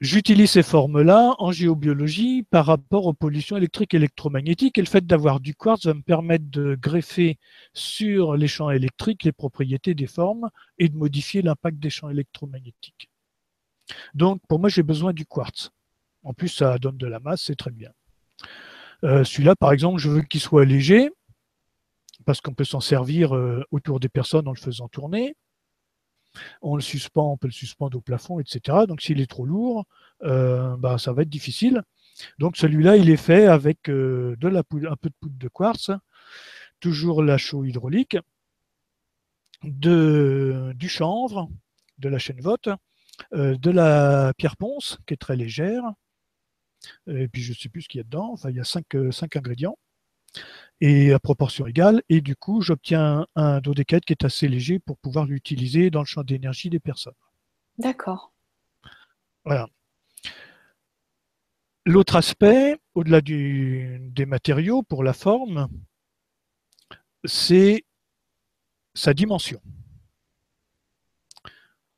j'utilise 0.00 0.50
ces 0.50 0.62
formes-là 0.62 1.34
en 1.38 1.52
géobiologie 1.52 2.42
par 2.42 2.66
rapport 2.66 3.06
aux 3.06 3.14
pollutions 3.14 3.56
électriques 3.56 3.94
et 3.94 3.98
électromagnétiques. 3.98 4.78
Et 4.78 4.82
le 4.82 4.86
fait 4.86 5.06
d'avoir 5.06 5.40
du 5.40 5.54
quartz 5.54 5.86
va 5.86 5.94
me 5.94 6.02
permettre 6.02 6.44
de 6.50 6.74
greffer 6.74 7.38
sur 7.72 8.36
les 8.36 8.48
champs 8.48 8.70
électriques 8.70 9.22
les 9.24 9.32
propriétés 9.32 9.94
des 9.94 10.06
formes 10.06 10.50
et 10.78 10.88
de 10.88 10.96
modifier 10.96 11.42
l'impact 11.42 11.78
des 11.78 11.90
champs 11.90 12.10
électromagnétiques. 12.10 13.10
Donc, 14.14 14.40
pour 14.48 14.58
moi, 14.58 14.68
j'ai 14.68 14.82
besoin 14.82 15.12
du 15.12 15.26
quartz. 15.26 15.70
En 16.24 16.34
plus, 16.34 16.48
ça 16.48 16.78
donne 16.78 16.96
de 16.96 17.06
la 17.06 17.20
masse, 17.20 17.42
c'est 17.42 17.56
très 17.56 17.70
bien. 17.70 17.90
Euh, 19.04 19.24
celui-là, 19.24 19.56
par 19.56 19.72
exemple, 19.72 19.98
je 19.98 20.08
veux 20.08 20.22
qu'il 20.22 20.40
soit 20.40 20.64
léger, 20.64 21.10
parce 22.24 22.40
qu'on 22.40 22.54
peut 22.54 22.64
s'en 22.64 22.80
servir 22.80 23.34
euh, 23.34 23.64
autour 23.70 24.00
des 24.00 24.08
personnes 24.08 24.46
en 24.46 24.52
le 24.52 24.58
faisant 24.58 24.88
tourner 24.88 25.34
on 26.62 26.76
le 26.76 26.82
suspend, 26.82 27.32
on 27.32 27.36
peut 27.36 27.48
le 27.48 27.52
suspendre 27.52 27.96
au 27.98 28.00
plafond, 28.00 28.40
etc. 28.40 28.78
Donc 28.88 29.02
s'il 29.02 29.20
est 29.20 29.30
trop 29.30 29.46
lourd, 29.46 29.84
euh, 30.22 30.76
bah, 30.76 30.98
ça 30.98 31.12
va 31.12 31.22
être 31.22 31.28
difficile. 31.28 31.82
Donc 32.38 32.56
celui-là, 32.56 32.96
il 32.96 33.10
est 33.10 33.16
fait 33.16 33.46
avec 33.46 33.88
euh, 33.88 34.36
de 34.38 34.48
la 34.48 34.60
un 34.60 34.96
peu 34.96 35.08
de 35.08 35.14
poudre 35.20 35.38
de 35.38 35.48
quartz, 35.48 35.90
toujours 36.80 37.22
la 37.22 37.38
chaux 37.38 37.64
hydraulique, 37.64 38.16
du 39.62 40.88
chanvre, 40.88 41.48
de 41.98 42.08
la 42.08 42.18
chaîne 42.18 42.40
vote, 42.40 42.68
euh, 43.34 43.56
de 43.56 43.70
la 43.70 44.32
pierre 44.36 44.56
ponce, 44.56 44.98
qui 45.06 45.14
est 45.14 45.18
très 45.18 45.36
légère, 45.36 45.84
et 47.06 47.28
puis 47.28 47.42
je 47.42 47.52
ne 47.52 47.56
sais 47.56 47.68
plus 47.68 47.82
ce 47.82 47.88
qu'il 47.88 47.98
y 47.98 48.00
a 48.00 48.04
dedans, 48.04 48.32
enfin 48.32 48.50
il 48.50 48.56
y 48.56 48.60
a 48.60 48.64
cinq, 48.64 48.86
cinq 49.12 49.36
ingrédients 49.36 49.76
et 50.80 51.12
à 51.12 51.18
proportion 51.18 51.66
égale, 51.66 52.02
et 52.08 52.20
du 52.20 52.34
coup, 52.34 52.60
j'obtiens 52.60 53.26
un 53.36 53.60
dodécaèdre 53.60 54.04
qui 54.04 54.12
est 54.12 54.24
assez 54.24 54.48
léger 54.48 54.78
pour 54.78 54.98
pouvoir 54.98 55.26
l'utiliser 55.26 55.90
dans 55.90 56.00
le 56.00 56.06
champ 56.06 56.24
d'énergie 56.24 56.70
des 56.70 56.80
personnes. 56.80 57.14
D'accord. 57.78 58.32
Voilà. 59.44 59.68
L'autre 61.84 62.16
aspect, 62.16 62.78
au-delà 62.94 63.20
des 63.20 64.26
matériaux 64.26 64.82
pour 64.82 65.02
la 65.02 65.12
forme, 65.12 65.68
c'est 67.24 67.84
sa 68.94 69.14
dimension. 69.14 69.60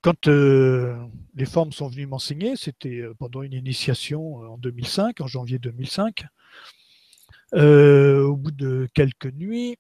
Quand 0.05 0.29
euh, 0.29 1.03
les 1.35 1.47
formes 1.47 1.73
sont 1.73 1.89
venues 1.89 2.07
m'enseigner, 2.07 2.57
c'était 2.57 3.01
euh, 3.01 3.15
pendant 3.19 3.43
une 3.43 3.55
initiation 3.55 4.43
euh, 4.43 4.49
en 4.49 4.59
2005, 4.59 5.23
en 5.23 5.27
janvier 5.27 5.59
2005, 5.59 6.27
au 7.53 8.37
bout 8.37 8.51
de 8.51 8.89
quelques 8.95 9.33
nuits, 9.33 9.77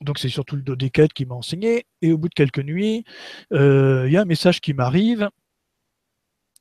donc 0.00 0.18
c'est 0.18 0.28
surtout 0.28 0.56
le 0.56 0.62
dodécade 0.62 1.12
qui 1.12 1.26
m'a 1.26 1.34
enseigné, 1.34 1.86
et 2.02 2.12
au 2.12 2.18
bout 2.18 2.28
de 2.28 2.34
quelques 2.34 2.60
nuits, 2.60 3.04
il 3.50 4.08
y 4.10 4.16
a 4.16 4.20
un 4.20 4.26
message 4.26 4.60
qui 4.60 4.74
m'arrive, 4.74 5.28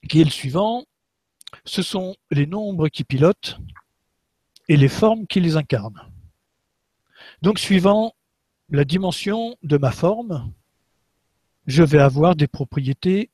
qui 0.09 0.21
est 0.21 0.25
le 0.25 0.29
suivant, 0.29 0.85
ce 1.63 1.81
sont 1.81 2.15
les 2.31 2.47
nombres 2.47 2.89
qui 2.89 3.03
pilotent 3.03 3.57
et 4.67 4.77
les 4.77 4.89
formes 4.89 5.27
qui 5.27 5.39
les 5.39 5.57
incarnent. 5.57 6.11
Donc 7.41 7.59
suivant 7.59 8.13
la 8.69 8.83
dimension 8.83 9.55
de 9.63 9.77
ma 9.77 9.91
forme, 9.91 10.51
je 11.67 11.83
vais 11.83 11.99
avoir 11.99 12.35
des 12.35 12.47
propriétés 12.47 13.29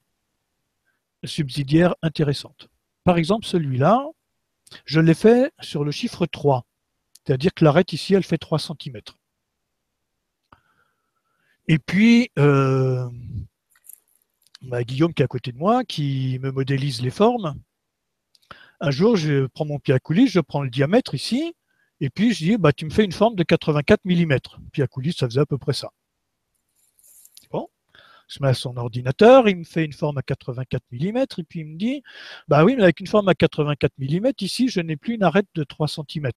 subsidiaires 1.23 1.95
intéressantes. 2.01 2.69
Par 3.03 3.17
exemple, 3.17 3.45
celui-là, 3.45 4.05
je 4.85 4.99
l'ai 4.99 5.13
fait 5.13 5.51
sur 5.59 5.83
le 5.83 5.91
chiffre 5.91 6.25
3, 6.25 6.65
c'est-à-dire 7.25 7.53
que 7.53 7.63
l'arête 7.63 7.93
ici, 7.93 8.13
elle 8.13 8.23
fait 8.23 8.37
3 8.37 8.59
cm. 8.59 9.01
Et 11.67 11.79
puis, 11.79 12.31
euh, 12.39 13.07
bah, 14.61 14.83
Guillaume 14.83 15.13
qui 15.13 15.21
est 15.21 15.25
à 15.25 15.27
côté 15.27 15.51
de 15.51 15.57
moi, 15.57 15.83
qui 15.83 16.39
me 16.41 16.51
modélise 16.51 17.01
les 17.01 17.11
formes, 17.11 17.55
un 18.79 18.91
jour, 18.91 19.15
je 19.15 19.45
prends 19.45 19.65
mon 19.65 19.79
pied 19.79 19.93
à 19.93 19.99
coulisse, 19.99 20.31
je 20.31 20.39
prends 20.39 20.63
le 20.63 20.69
diamètre 20.69 21.13
ici, 21.13 21.53
et 21.99 22.09
puis 22.09 22.33
je 22.33 22.43
dis, 22.43 22.57
bah, 22.57 22.73
tu 22.73 22.85
me 22.85 22.89
fais 22.89 23.05
une 23.05 23.11
forme 23.11 23.35
de 23.35 23.43
84 23.43 24.01
mm. 24.05 24.37
Pied 24.71 24.83
à 24.83 24.87
coulisse, 24.87 25.17
ça 25.17 25.27
faisait 25.27 25.41
à 25.41 25.45
peu 25.45 25.59
près 25.59 25.73
ça. 25.73 25.91
Je 28.31 28.41
mets 28.41 28.47
à 28.47 28.53
son 28.53 28.77
ordinateur, 28.77 29.49
il 29.49 29.57
me 29.57 29.63
fait 29.65 29.83
une 29.83 29.91
forme 29.91 30.17
à 30.17 30.21
84 30.21 30.81
mm, 30.91 31.17
et 31.17 31.43
puis 31.43 31.59
il 31.59 31.65
me 31.65 31.77
dit, 31.77 32.01
bah 32.47 32.63
oui, 32.63 32.77
mais 32.77 32.83
avec 32.83 33.01
une 33.01 33.07
forme 33.07 33.27
à 33.27 33.35
84 33.35 33.91
mm, 33.99 34.31
ici, 34.39 34.69
je 34.69 34.79
n'ai 34.79 34.95
plus 34.95 35.15
une 35.15 35.23
arête 35.23 35.47
de 35.53 35.65
3 35.65 35.89
cm. 35.89 36.29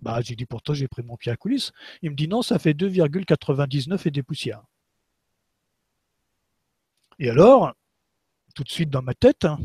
Bah, 0.00 0.20
j'ai 0.20 0.34
dit, 0.34 0.46
pourtant, 0.46 0.74
j'ai 0.74 0.88
pris 0.88 1.04
mon 1.04 1.16
pied 1.16 1.30
à 1.30 1.36
coulisse. 1.36 1.70
Il 2.02 2.10
me 2.10 2.16
dit, 2.16 2.26
non, 2.26 2.42
ça 2.42 2.58
fait 2.58 2.72
2,99 2.72 4.08
et 4.08 4.10
des 4.10 4.22
poussières. 4.24 4.64
Et 7.20 7.30
alors, 7.30 7.72
tout 8.56 8.64
de 8.64 8.68
suite 8.68 8.90
dans 8.90 9.02
ma 9.02 9.14
tête, 9.14 9.44
hein, 9.44 9.60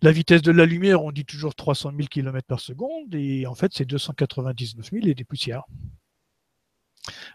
la 0.00 0.10
vitesse 0.10 0.40
de 0.40 0.52
la 0.52 0.64
lumière, 0.64 1.04
on 1.04 1.12
dit 1.12 1.26
toujours 1.26 1.54
300 1.54 1.92
000 1.94 2.08
km 2.08 2.46
par 2.46 2.60
seconde, 2.60 3.14
et 3.14 3.46
en 3.46 3.54
fait, 3.54 3.72
c'est 3.74 3.84
299 3.84 4.90
000 4.90 5.06
et 5.06 5.14
des 5.14 5.24
poussières. 5.24 5.64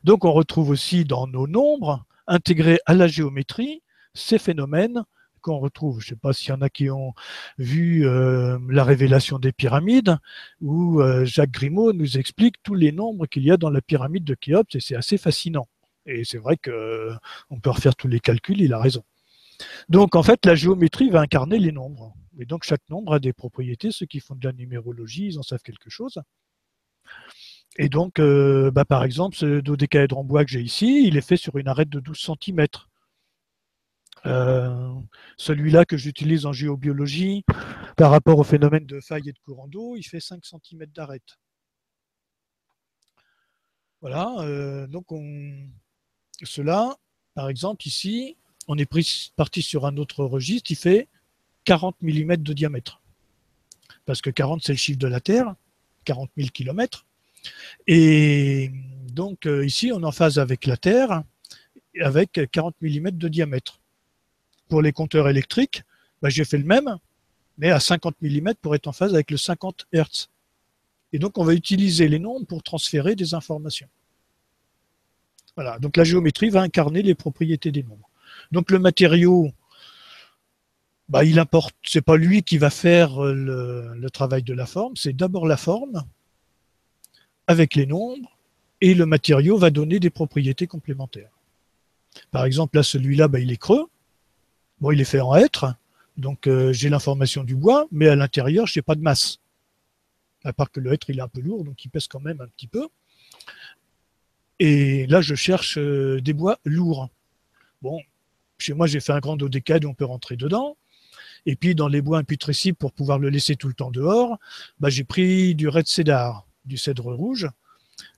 Donc 0.04 0.26
on 0.26 0.32
retrouve 0.32 0.70
aussi 0.70 1.06
dans 1.06 1.28
nos 1.28 1.48
nombres, 1.48 2.06
intégrés 2.28 2.80
à 2.86 2.94
la 2.94 3.08
géométrie, 3.08 3.82
ces 4.14 4.38
phénomènes 4.38 5.04
qu'on 5.42 5.60
retrouve. 5.60 6.00
Je 6.00 6.06
ne 6.06 6.10
sais 6.10 6.16
pas 6.16 6.34
s'il 6.34 6.50
y 6.50 6.52
en 6.54 6.62
a 6.62 6.70
qui 6.70 6.90
ont 6.90 7.14
vu 7.58 8.08
euh, 8.08 8.58
la 8.70 8.84
révélation 8.84 9.38
des 9.38 9.52
pyramides, 9.52 10.18
où 10.62 11.02
euh, 11.02 11.26
Jacques 11.26 11.52
Grimaud 11.52 11.94
nous 11.94 12.18
explique 12.18 12.56
tous 12.64 12.76
les 12.76 12.92
nombres 12.92 13.28
qu'il 13.28 13.44
y 13.44 13.52
a 13.52 13.58
dans 13.58 13.70
la 13.70 13.82
pyramide 13.82 14.24
de 14.24 14.34
Khéops, 14.36 14.76
et 14.76 14.80
c'est 14.80 14.96
assez 14.96 15.18
fascinant. 15.18 15.68
Et 16.06 16.24
c'est 16.24 16.38
vrai 16.38 16.58
qu'on 16.58 17.60
peut 17.62 17.70
refaire 17.70 17.96
tous 17.96 18.08
les 18.08 18.20
calculs, 18.20 18.62
il 18.62 18.74
a 18.74 18.80
raison. 18.80 19.04
Donc 19.90 20.16
en 20.16 20.24
fait, 20.24 20.46
la 20.46 20.56
géométrie 20.56 21.10
va 21.10 21.22
incarner 21.22 21.60
les 21.60 21.72
nombres. 21.72 22.16
Et 22.40 22.46
donc 22.46 22.64
chaque 22.64 22.88
nombre 22.90 23.14
a 23.14 23.20
des 23.20 23.34
propriétés. 23.34 23.92
Ceux 23.92 24.06
qui 24.06 24.20
font 24.20 24.36
de 24.36 24.46
la 24.48 24.54
numérologie, 24.54 25.28
ils 25.28 25.40
en 25.40 25.44
savent 25.44 25.62
quelque 25.62 25.90
chose. 25.90 26.20
Et 27.78 27.90
donc, 27.90 28.20
euh, 28.20 28.70
bah, 28.72 28.86
par 28.86 29.04
exemple, 29.04 29.36
ce 29.36 29.60
dodécaèdre 29.60 30.18
en 30.18 30.24
bois 30.24 30.46
que 30.46 30.52
j'ai 30.52 30.62
ici, 30.62 31.08
il 31.08 31.18
est 31.18 31.22
fait 31.22 31.38
sur 31.38 31.58
une 31.58 31.68
arête 31.68 31.90
de 31.90 32.00
12 32.00 32.18
cm. 32.18 32.68
Euh, 34.26 34.94
celui-là 35.38 35.84
que 35.86 35.98
j'utilise 35.98 36.46
en 36.46 36.54
géobiologie, 36.54 37.44
par 37.98 38.12
rapport 38.12 38.38
au 38.40 38.44
phénomène 38.44 38.86
de 38.86 39.00
faille 39.02 39.28
et 39.28 39.34
de 39.34 39.40
courant 39.40 39.68
d'eau, 39.68 39.96
il 39.98 40.04
fait 40.04 40.20
5 40.20 40.46
cm 40.46 40.86
d'arête. 40.88 41.40
Voilà, 44.02 44.36
euh, 44.40 44.86
donc 44.88 45.12
on... 45.12 45.68
cela, 46.44 46.96
par 47.34 47.50
exemple, 47.50 47.88
ici, 47.88 48.38
on 48.68 48.78
est 48.78 48.90
parti 49.36 49.62
sur 49.62 49.86
un 49.86 49.98
autre 49.98 50.24
registre, 50.26 50.72
il 50.72 50.76
fait 50.76 51.08
40 51.66 51.96
mm 52.02 52.38
de 52.38 52.54
diamètre. 52.54 53.02
Parce 54.06 54.22
que 54.22 54.30
40, 54.30 54.62
c'est 54.64 54.74
le 54.74 54.78
chiffre 54.78 55.00
de 55.00 55.08
la 55.08 55.22
Terre, 55.22 55.56
40 56.06 56.30
000 56.38 56.50
km. 56.54 57.06
Et 57.88 58.72
donc 59.12 59.46
euh, 59.46 59.66
ici, 59.66 59.92
on 59.94 60.02
est 60.02 60.06
en 60.06 60.12
phase 60.12 60.40
avec 60.40 60.66
la 60.66 60.78
Terre, 60.78 61.24
avec 62.02 62.40
40 62.52 62.76
mm 62.82 63.12
de 63.12 63.28
diamètre. 63.28 63.80
Pour 64.70 64.82
les 64.82 64.92
compteurs 64.92 65.30
électriques, 65.30 65.84
bah, 66.22 66.30
j'ai 66.30 66.46
fait 66.46 66.58
le 66.58 66.64
même, 66.64 66.98
mais 67.58 67.70
à 67.70 67.80
50 67.80 68.16
mm 68.22 68.54
pour 68.62 68.76
être 68.76 68.88
en 68.88 68.94
phase 68.94 69.14
avec 69.14 69.30
le 69.30 69.38
50 69.38 69.88
Hz. 69.94 70.30
Et 71.12 71.20
donc, 71.20 71.38
on 71.38 71.44
va 71.44 71.54
utiliser 71.54 72.08
les 72.08 72.18
nombres 72.18 72.48
pour 72.48 72.64
transférer 72.64 73.16
des 73.16 73.36
informations. 73.36 73.88
Voilà, 75.56 75.78
donc 75.78 75.96
la 75.98 76.04
géométrie 76.04 76.50
va 76.50 76.62
incarner 76.62 77.04
les 77.04 77.14
propriétés 77.14 77.72
des 77.72 77.84
nombres. 77.84 78.10
Donc 78.52 78.72
le 78.72 78.80
matériau, 78.80 79.52
bah, 81.10 81.24
il 81.24 81.38
importe, 81.38 81.76
c'est 81.84 82.02
pas 82.02 82.18
lui 82.18 82.42
qui 82.42 82.58
va 82.58 82.72
faire 82.72 83.22
le 83.22 84.08
travail 84.12 84.42
de 84.42 84.54
la 84.54 84.66
forme, 84.66 84.96
c'est 84.96 85.14
d'abord 85.14 85.46
la 85.46 85.58
forme, 85.58 86.04
avec 87.48 87.76
les 87.76 87.86
nombres 87.86 88.38
et 88.82 88.94
le 88.94 89.06
matériau 89.06 89.58
va 89.58 89.70
donner 89.70 90.00
des 90.00 90.10
propriétés 90.10 90.68
complémentaires. 90.68 91.32
Par 92.32 92.46
exemple, 92.46 92.78
là, 92.78 92.84
celui-là, 92.84 93.28
bah, 93.28 93.40
il 93.40 93.52
est 93.52 93.58
creux. 93.58 93.86
Bon, 94.82 94.92
il 94.92 95.00
est 95.00 95.06
fait 95.06 95.22
en 95.22 95.36
hêtre, 95.36 95.74
donc 96.18 96.48
euh, 96.48 96.74
j'ai 96.74 96.90
l'information 96.90 97.44
du 97.44 97.56
bois, 97.56 97.88
mais 97.92 98.10
à 98.10 98.16
l'intérieur, 98.16 98.68
je 98.68 98.78
n'ai 98.78 98.82
pas 98.82 98.96
de 98.96 99.02
masse. 99.02 99.40
À 100.44 100.52
part 100.52 100.70
que 100.72 100.80
le 100.80 100.92
hêtre, 100.92 101.10
il 101.10 101.20
est 101.20 101.22
un 101.22 101.30
peu 101.30 101.40
lourd, 101.40 101.64
donc 101.64 101.84
il 101.86 101.90
pèse 101.90 102.08
quand 102.08 102.20
même 102.20 102.42
un 102.42 102.48
petit 102.48 102.68
peu. 102.68 102.88
Et 104.60 105.08
là, 105.08 105.22
je 105.22 105.36
cherche 105.36 105.78
euh, 105.78 106.20
des 106.22 106.34
bois 106.34 106.60
lourds. 106.66 107.10
Bon, 107.82 108.02
chez 108.58 108.74
moi, 108.74 108.88
j'ai 108.88 109.00
fait 109.00 109.14
un 109.14 109.20
grand 109.20 109.38
dodécade, 109.38 109.86
on 109.86 109.94
peut 109.94 110.06
rentrer 110.06 110.36
dedans. 110.36 110.76
Et 111.46 111.56
puis, 111.56 111.76
dans 111.76 111.88
les 111.88 112.02
bois 112.02 112.20
imputrescibles, 112.20 112.78
pour 112.78 112.92
pouvoir 112.92 113.20
le 113.20 113.30
laisser 113.30 113.56
tout 113.56 113.68
le 113.68 113.74
temps 113.74 113.92
dehors, 113.92 114.38
bah, 114.80 114.90
j'ai 114.90 115.04
pris 115.04 115.56
du 115.56 115.68
red 115.68 115.88
cedar 115.88 116.46
du 116.66 116.78
cèdre 116.78 117.14
rouge. 117.14 117.50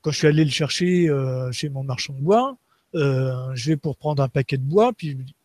Quand 0.01 0.11
je 0.11 0.17
suis 0.17 0.27
allé 0.27 0.43
le 0.45 0.51
chercher 0.51 1.09
euh, 1.09 1.51
chez 1.51 1.69
mon 1.69 1.83
marchand 1.83 2.13
de 2.13 2.21
bois, 2.21 2.57
euh, 2.95 3.51
je 3.55 3.71
vais 3.71 3.77
pour 3.77 3.97
prendre 3.97 4.23
un 4.23 4.29
paquet 4.29 4.57
de 4.57 4.63
bois, 4.63 4.93
puis 4.93 5.11
je 5.11 5.17
me 5.17 5.23
dis, 5.23 5.35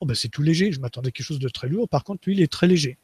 oh 0.00 0.06
ben 0.06 0.14
c'est 0.14 0.28
tout 0.28 0.42
léger, 0.42 0.72
je 0.72 0.80
m'attendais 0.80 1.08
à 1.08 1.10
quelque 1.10 1.26
chose 1.26 1.38
de 1.38 1.48
très 1.48 1.68
lourd, 1.68 1.88
par 1.88 2.04
contre 2.04 2.22
lui 2.26 2.34
il 2.34 2.42
est 2.42 2.50
très 2.50 2.66
léger. 2.66 2.98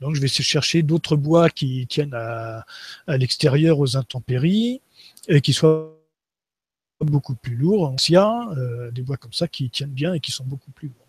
Donc 0.00 0.14
je 0.14 0.20
vais 0.20 0.28
chercher 0.28 0.82
d'autres 0.82 1.16
bois 1.16 1.48
qui 1.50 1.86
tiennent 1.86 2.14
à, 2.14 2.64
l'extérieur 3.08 3.78
aux 3.78 3.96
intempéries 3.96 4.80
et 5.28 5.40
qui 5.40 5.52
soient 5.52 5.96
beaucoup 7.00 7.34
plus 7.34 7.56
lourds, 7.56 7.88
anciens, 7.88 8.50
euh, 8.56 8.90
des 8.90 9.02
bois 9.02 9.16
comme 9.16 9.32
ça 9.32 9.48
qui 9.48 9.70
tiennent 9.70 9.90
bien 9.90 10.12
et 10.12 10.20
qui 10.20 10.32
sont 10.32 10.44
beaucoup 10.44 10.70
plus 10.70 10.88
lourds. 10.88 11.06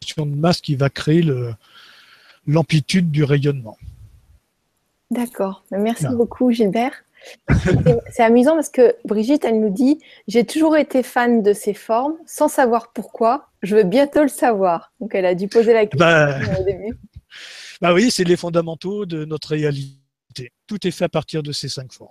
Question 0.00 0.26
de 0.26 0.34
masse 0.34 0.60
qui 0.60 0.76
va 0.76 0.90
créer 0.90 1.24
l'amplitude 2.46 3.10
du 3.10 3.24
rayonnement. 3.24 3.78
D'accord. 5.10 5.64
Merci 5.70 6.06
beaucoup, 6.08 6.50
Gilbert. 6.52 6.92
C'est 8.10 8.22
amusant 8.22 8.54
parce 8.54 8.68
que 8.68 8.94
Brigitte, 9.04 9.44
elle 9.44 9.60
nous 9.60 9.70
dit 9.70 9.98
J'ai 10.28 10.44
toujours 10.44 10.76
été 10.76 11.02
fan 11.02 11.42
de 11.42 11.52
ces 11.52 11.74
formes 11.74 12.14
sans 12.26 12.48
savoir 12.48 12.92
pourquoi. 12.92 13.48
Je 13.62 13.76
veux 13.76 13.82
bientôt 13.82 14.22
le 14.22 14.28
savoir. 14.28 14.92
Donc, 15.00 15.14
elle 15.14 15.26
a 15.26 15.34
dû 15.34 15.48
poser 15.48 15.72
la 15.72 15.86
question 15.86 15.98
bah, 16.06 16.38
au 16.58 16.64
début. 16.64 16.96
Bah 17.80 17.94
oui, 17.94 18.10
c'est 18.10 18.24
les 18.24 18.36
fondamentaux 18.36 19.06
de 19.06 19.24
notre 19.24 19.50
réalité. 19.50 20.52
Tout 20.66 20.84
est 20.84 20.90
fait 20.90 21.04
à 21.04 21.08
partir 21.08 21.44
de 21.44 21.52
ces 21.52 21.68
cinq 21.68 21.92
formes. 21.92 22.10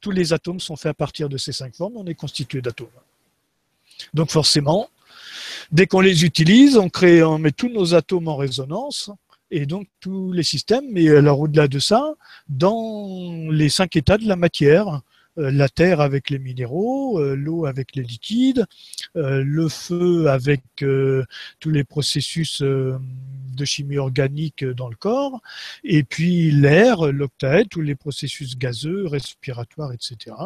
Tous 0.00 0.10
les 0.10 0.32
atomes 0.32 0.58
sont 0.58 0.74
faits 0.74 0.90
à 0.90 0.94
partir 0.94 1.28
de 1.28 1.36
ces 1.36 1.52
cinq 1.52 1.76
formes. 1.76 1.96
On 1.96 2.04
est 2.06 2.16
constitué 2.16 2.60
d'atomes. 2.60 2.88
Donc, 4.12 4.32
forcément, 4.32 4.88
dès 5.70 5.86
qu'on 5.86 6.00
les 6.00 6.24
utilise, 6.24 6.76
on, 6.78 6.88
crée, 6.88 7.22
on 7.22 7.38
met 7.38 7.52
tous 7.52 7.68
nos 7.68 7.94
atomes 7.94 8.26
en 8.26 8.36
résonance 8.36 9.12
et 9.50 9.66
donc 9.66 9.88
tous 10.00 10.32
les 10.32 10.42
systèmes, 10.42 10.84
mais 10.90 11.08
alors 11.08 11.40
au-delà 11.40 11.68
de 11.68 11.78
ça, 11.78 12.14
dans 12.48 13.48
les 13.50 13.68
cinq 13.68 13.96
états 13.96 14.18
de 14.18 14.26
la 14.26 14.36
matière, 14.36 15.02
euh, 15.38 15.50
la 15.50 15.68
terre 15.68 16.00
avec 16.00 16.30
les 16.30 16.38
minéraux, 16.38 17.20
euh, 17.20 17.34
l'eau 17.36 17.66
avec 17.66 17.94
les 17.94 18.02
liquides, 18.02 18.66
euh, 19.16 19.42
le 19.44 19.68
feu 19.68 20.28
avec 20.28 20.62
tous 20.76 21.70
les 21.70 21.84
processus 21.84 22.62
de 22.62 23.64
chimie 23.64 23.98
organique 23.98 24.64
dans 24.64 24.88
le 24.88 24.96
corps, 24.96 25.40
et 25.84 26.02
puis 26.02 26.50
l'air, 26.50 27.12
l'octaèdre, 27.12 27.68
tous 27.68 27.80
les 27.82 27.94
processus 27.94 28.56
gazeux, 28.56 29.06
respiratoires, 29.06 29.92
etc., 29.92 30.36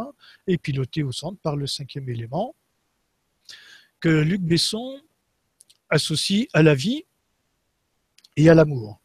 et 0.47 0.59
piloté 0.59 1.03
au 1.03 1.13
centre 1.13 1.39
par 1.41 1.57
le 1.57 1.67
cinquième 1.67 2.09
élément, 2.09 2.55
que 4.01 4.09
Luc 4.09 4.41
Besson 4.41 5.01
associe 5.91 6.49
à 6.53 6.63
la 6.63 6.75
vie 6.75 7.05
et 8.37 8.49
à 8.49 8.55
l'amour. 8.55 9.01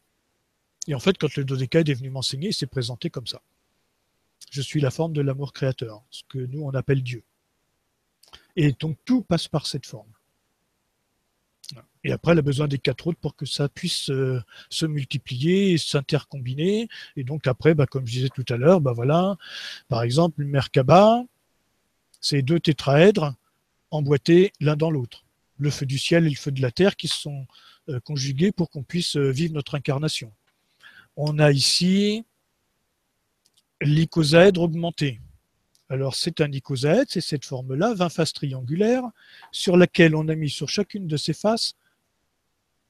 Et 0.88 0.96
en 0.96 1.00
fait, 1.00 1.18
quand 1.18 1.36
le 1.36 1.44
dodécaèdre 1.44 1.92
est 1.92 1.96
venu 1.96 2.10
m'enseigner, 2.10 2.50
il 2.50 2.54
s'est 2.54 2.68
présenté 2.68 3.10
comme 3.10 3.28
ça. 3.28 3.42
Je 4.52 4.62
suis 4.62 4.82
la 4.82 4.90
forme 4.90 5.14
de 5.14 5.22
l'amour 5.22 5.54
créateur, 5.54 6.02
ce 6.10 6.24
que 6.28 6.40
nous 6.40 6.64
on 6.64 6.72
appelle 6.72 7.04
Dieu. 7.04 7.24
Et 8.56 8.72
donc 8.72 8.98
tout 9.06 9.22
passe 9.22 9.48
par 9.48 9.68
cette 9.68 9.86
forme. 9.86 10.12
Et 12.04 12.12
après, 12.12 12.32
elle 12.32 12.40
a 12.40 12.44
besoin 12.44 12.68
des 12.68 12.80
quatre 12.80 13.08
autres 13.08 13.20
pour 13.20 13.36
que 13.36 13.46
ça 13.46 13.68
puisse 13.68 14.10
euh, 14.10 14.42
se 14.70 14.86
multiplier, 14.86 15.78
s'intercombiner. 15.78 16.88
Et 17.16 17.24
donc 17.24 17.46
après, 17.46 17.74
bah, 17.74 17.86
comme 17.86 18.08
je 18.08 18.14
disais 18.14 18.30
tout 18.30 18.46
à 18.50 18.58
l'heure, 18.58 18.80
bah 18.80 18.94
voilà, 18.94 19.38
par 19.90 20.04
exemple, 20.04 20.42
le 20.42 20.48
Merkaba, 20.48 21.24
c'est 22.22 22.42
deux 22.42 22.60
tétraèdres 22.60 23.36
emboîtés 23.92 24.54
l'un 24.60 24.76
dans 24.76 24.92
l'autre. 24.92 25.26
Le 25.58 25.70
feu 25.70 25.86
du 25.86 25.98
ciel 25.98 26.26
et 26.26 26.30
le 26.30 26.36
feu 26.36 26.52
de 26.52 26.62
la 26.62 26.72
terre 26.72 26.96
qui 26.96 27.08
sont 27.08 27.46
conjugués 28.04 28.52
pour 28.52 28.70
qu'on 28.70 28.84
puisse 28.84 29.16
euh, 29.16 29.32
vivre 29.32 29.54
notre 29.54 29.76
incarnation. 29.76 30.32
On 31.16 31.40
a 31.40 31.52
ici 31.52 32.24
l'icosaèdre 33.82 34.62
augmenté. 34.62 35.20
Alors 35.90 36.16
c'est 36.16 36.40
un 36.42 36.52
icosaèdre, 36.52 37.10
c'est 37.10 37.22
cette 37.22 37.46
forme-là, 37.46 37.96
20 37.96 38.10
faces 38.10 38.34
triangulaires, 38.34 39.06
sur 39.52 39.76
laquelle 39.76 40.16
on 40.16 40.28
a 40.28 40.36
mis 40.36 40.50
sur 40.50 40.70
chacune 40.70 41.08
de 41.08 41.18
ces 41.18 41.34
faces 41.34 41.76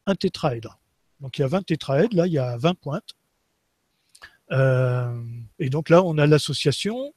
un 0.05 0.15
tétraèdre. 0.15 0.79
Donc 1.21 1.37
il 1.37 1.41
y 1.41 1.43
a 1.45 1.47
20 1.47 1.65
tétraèdres, 1.65 2.15
là 2.15 2.27
il 2.27 2.33
y 2.33 2.37
a 2.37 2.57
20 2.57 2.73
pointes. 2.75 3.15
Euh, 4.51 5.23
et 5.59 5.69
donc 5.69 5.89
là 5.89 6.03
on 6.03 6.17
a 6.17 6.25
l'association 6.25 7.13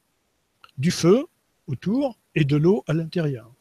du 0.77 0.91
feu 0.91 1.25
autour 1.67 2.17
et 2.35 2.45
de 2.45 2.55
l'eau 2.55 2.83
à 2.87 2.93
l'intérieur. 2.93 3.51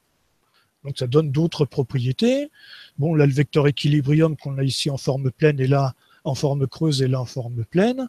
Donc 0.85 0.99
ça 0.99 1.07
donne 1.07 1.31
d'autres 1.31 1.65
propriétés. 1.65 2.51
Bon, 2.99 3.15
là 3.15 3.27
le 3.27 3.33
vecteur 3.33 3.69
équilibrium 3.69 4.37
qu'on 4.37 4.59
a 4.59 4.63
ici 4.63 4.91
en 4.91 4.97
forme 4.97 5.31
pleine 5.31 5.61
et 5.61 5.67
là 5.67 5.95
en 6.25 6.35
forme 6.35 6.67
creuse 6.67 7.03
et 7.03 7.09
là 7.09 7.21
en 7.21 7.27
forme 7.27 7.65
pleine. 7.65 8.09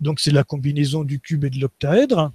Donc 0.00 0.20
c'est 0.20 0.30
la 0.30 0.44
combinaison 0.44 1.04
du 1.04 1.20
cube 1.20 1.44
et 1.44 1.50
de 1.50 1.60
l'octaèdre. 1.60 2.32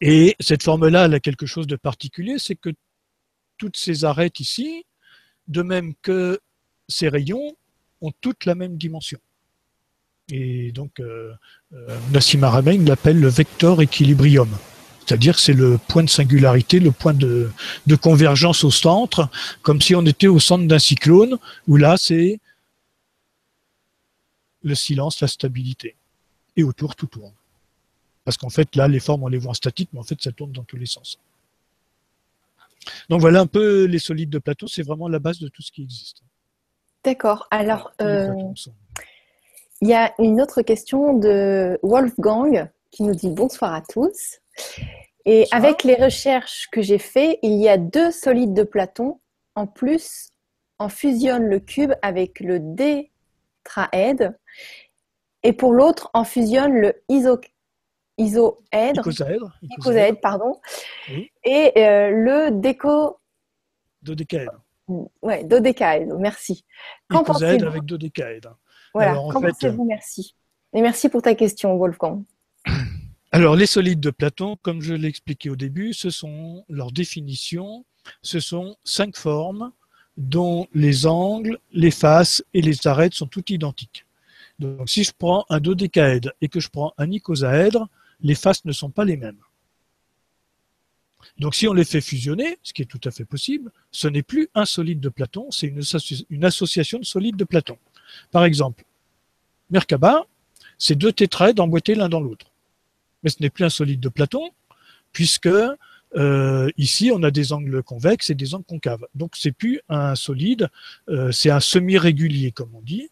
Et 0.00 0.34
cette 0.40 0.62
forme-là, 0.62 1.04
elle 1.04 1.14
a 1.14 1.20
quelque 1.20 1.46
chose 1.46 1.66
de 1.66 1.76
particulier, 1.76 2.36
c'est 2.38 2.54
que 2.54 2.70
toutes 3.58 3.76
ces 3.76 4.04
arêtes 4.04 4.40
ici, 4.40 4.86
de 5.48 5.62
même 5.62 5.94
que 6.00 6.38
ces 6.88 7.08
rayons, 7.08 7.56
ont 8.00 8.12
toutes 8.20 8.44
la 8.44 8.54
même 8.54 8.78
dimension. 8.78 9.18
Et 10.30 10.72
donc, 10.72 11.00
euh, 11.00 11.32
euh, 11.72 11.98
Nassim 12.12 12.44
Haramein 12.44 12.84
l'appelle 12.84 13.18
le 13.18 13.28
vecteur 13.28 13.80
équilibrium. 13.82 14.48
C'est-à-dire 15.08 15.36
que 15.36 15.40
c'est 15.40 15.54
le 15.54 15.78
point 15.78 16.02
de 16.02 16.10
singularité, 16.10 16.80
le 16.80 16.92
point 16.92 17.14
de, 17.14 17.50
de, 17.86 17.96
convergence 17.96 18.62
au 18.62 18.70
centre, 18.70 19.30
comme 19.62 19.80
si 19.80 19.94
on 19.94 20.04
était 20.04 20.26
au 20.26 20.38
centre 20.38 20.66
d'un 20.66 20.78
cyclone, 20.78 21.38
où 21.66 21.78
là, 21.78 21.96
c'est 21.98 22.40
le 24.62 24.74
silence, 24.74 25.22
la 25.22 25.28
stabilité. 25.28 25.96
Et 26.58 26.62
autour, 26.62 26.94
tout 26.94 27.06
tourne. 27.06 27.32
Parce 28.26 28.36
qu'en 28.36 28.50
fait, 28.50 28.76
là, 28.76 28.86
les 28.86 29.00
formes, 29.00 29.22
on 29.22 29.28
les 29.28 29.38
voit 29.38 29.52
en 29.52 29.54
statique, 29.54 29.88
mais 29.94 30.00
en 30.00 30.02
fait, 30.02 30.20
ça 30.20 30.30
tourne 30.30 30.52
dans 30.52 30.64
tous 30.64 30.76
les 30.76 30.84
sens. 30.84 31.18
Donc 33.08 33.22
voilà 33.22 33.40
un 33.40 33.46
peu 33.46 33.84
les 33.84 33.98
solides 33.98 34.28
de 34.28 34.38
Platon, 34.38 34.66
c'est 34.66 34.82
vraiment 34.82 35.08
la 35.08 35.20
base 35.20 35.38
de 35.38 35.48
tout 35.48 35.62
ce 35.62 35.72
qui 35.72 35.82
existe. 35.82 36.22
D'accord. 37.02 37.46
Alors, 37.50 37.92
euh, 38.02 38.28
il 39.80 39.88
y 39.88 39.94
a 39.94 40.12
une 40.18 40.42
autre 40.42 40.60
question 40.60 41.14
de 41.14 41.78
Wolfgang 41.82 42.68
qui 42.90 43.02
nous 43.02 43.14
dit 43.14 43.30
bonsoir 43.30 43.74
à 43.74 43.82
tous. 43.82 44.40
Et 45.24 45.46
avec 45.52 45.84
les 45.84 45.94
recherches 45.94 46.68
que 46.72 46.80
j'ai 46.80 46.98
faites, 46.98 47.38
il 47.42 47.60
y 47.60 47.68
a 47.68 47.76
deux 47.76 48.10
solides 48.10 48.54
de 48.54 48.62
Platon. 48.62 49.20
En 49.54 49.66
plus, 49.66 50.30
on 50.78 50.88
fusionne 50.88 51.44
le 51.46 51.60
cube 51.60 51.92
avec 52.02 52.40
le 52.40 52.60
tétraèdre. 52.74 54.32
Et 55.42 55.52
pour 55.52 55.72
l'autre, 55.72 56.10
on 56.14 56.24
fusionne 56.24 56.72
le 56.72 57.02
iso 57.08 57.38
isoèdre, 58.18 59.08
icosaèdre, 59.62 60.20
pardon, 60.20 60.60
et 61.44 61.72
euh, 61.76 62.10
le 62.10 62.50
déco... 62.50 63.20
Dodécaèdre. 64.02 64.60
Ouais, 65.22 65.44
dodécaèdre, 65.44 66.18
merci. 66.18 66.64
Qu'en 67.08 67.22
pensez-vous? 67.22 67.64
avec 67.64 67.84
dodécaèdre. 67.84 68.58
Voilà, 68.92 69.14
qu'en 69.14 69.40
pensez-vous? 69.40 69.84
Merci. 69.84 70.34
Et 70.72 70.82
merci 70.82 71.08
pour 71.08 71.22
ta 71.22 71.34
question, 71.34 71.76
Wolfgang. 71.76 72.24
Alors, 73.30 73.56
les 73.56 73.66
solides 73.66 74.00
de 74.00 74.10
Platon, 74.10 74.56
comme 74.62 74.80
je 74.80 74.94
l'ai 74.94 75.08
expliqué 75.08 75.50
au 75.50 75.56
début, 75.56 75.92
ce 75.92 76.10
sont 76.10 76.64
leur 76.68 76.92
définition, 76.92 77.84
ce 78.22 78.40
sont 78.40 78.76
cinq 78.84 79.16
formes 79.16 79.72
dont 80.16 80.66
les 80.72 81.06
angles, 81.06 81.58
les 81.72 81.90
faces 81.90 82.42
et 82.54 82.62
les 82.62 82.86
arêtes 82.86 83.14
sont 83.14 83.26
toutes 83.26 83.50
identiques. 83.50 84.06
Donc, 84.58 84.88
si 84.88 85.04
je 85.04 85.12
prends 85.16 85.44
un 85.50 85.60
dodécaèdre 85.60 86.32
et 86.40 86.48
que 86.48 86.58
je 86.58 86.68
prends 86.68 86.92
un 86.98 87.10
icosaèdre, 87.10 87.88
les 88.20 88.34
faces 88.34 88.64
ne 88.64 88.72
sont 88.72 88.90
pas 88.90 89.04
les 89.04 89.16
mêmes. 89.16 89.38
Donc 91.38 91.54
si 91.54 91.68
on 91.68 91.72
les 91.72 91.84
fait 91.84 92.00
fusionner, 92.00 92.58
ce 92.62 92.72
qui 92.72 92.82
est 92.82 92.86
tout 92.86 93.00
à 93.04 93.10
fait 93.10 93.24
possible, 93.24 93.70
ce 93.90 94.08
n'est 94.08 94.22
plus 94.22 94.48
un 94.54 94.64
solide 94.64 95.00
de 95.00 95.08
Platon, 95.08 95.50
c'est 95.50 95.68
une, 95.68 96.44
association 96.44 96.98
de 96.98 97.04
solides 97.04 97.36
de 97.36 97.44
Platon. 97.44 97.78
Par 98.30 98.44
exemple, 98.44 98.84
Merkaba, 99.70 100.26
c'est 100.78 100.96
deux 100.96 101.12
tétraèdres 101.12 101.62
emboîtés 101.62 101.94
l'un 101.94 102.08
dans 102.08 102.20
l'autre. 102.20 102.46
Mais 103.22 103.30
ce 103.30 103.36
n'est 103.40 103.50
plus 103.50 103.64
un 103.64 103.70
solide 103.70 104.00
de 104.00 104.08
Platon, 104.08 104.50
puisque 105.12 105.48
euh, 106.16 106.70
ici 106.78 107.10
on 107.12 107.22
a 107.22 107.30
des 107.30 107.52
angles 107.52 107.82
convexes 107.82 108.30
et 108.30 108.34
des 108.34 108.54
angles 108.54 108.64
concaves. 108.64 109.06
Donc 109.14 109.36
c'est 109.36 109.52
plus 109.52 109.80
un 109.88 110.14
solide, 110.14 110.68
euh, 111.08 111.32
c'est 111.32 111.50
un 111.50 111.60
semi-régulier 111.60 112.52
comme 112.52 112.74
on 112.74 112.82
dit. 112.82 113.10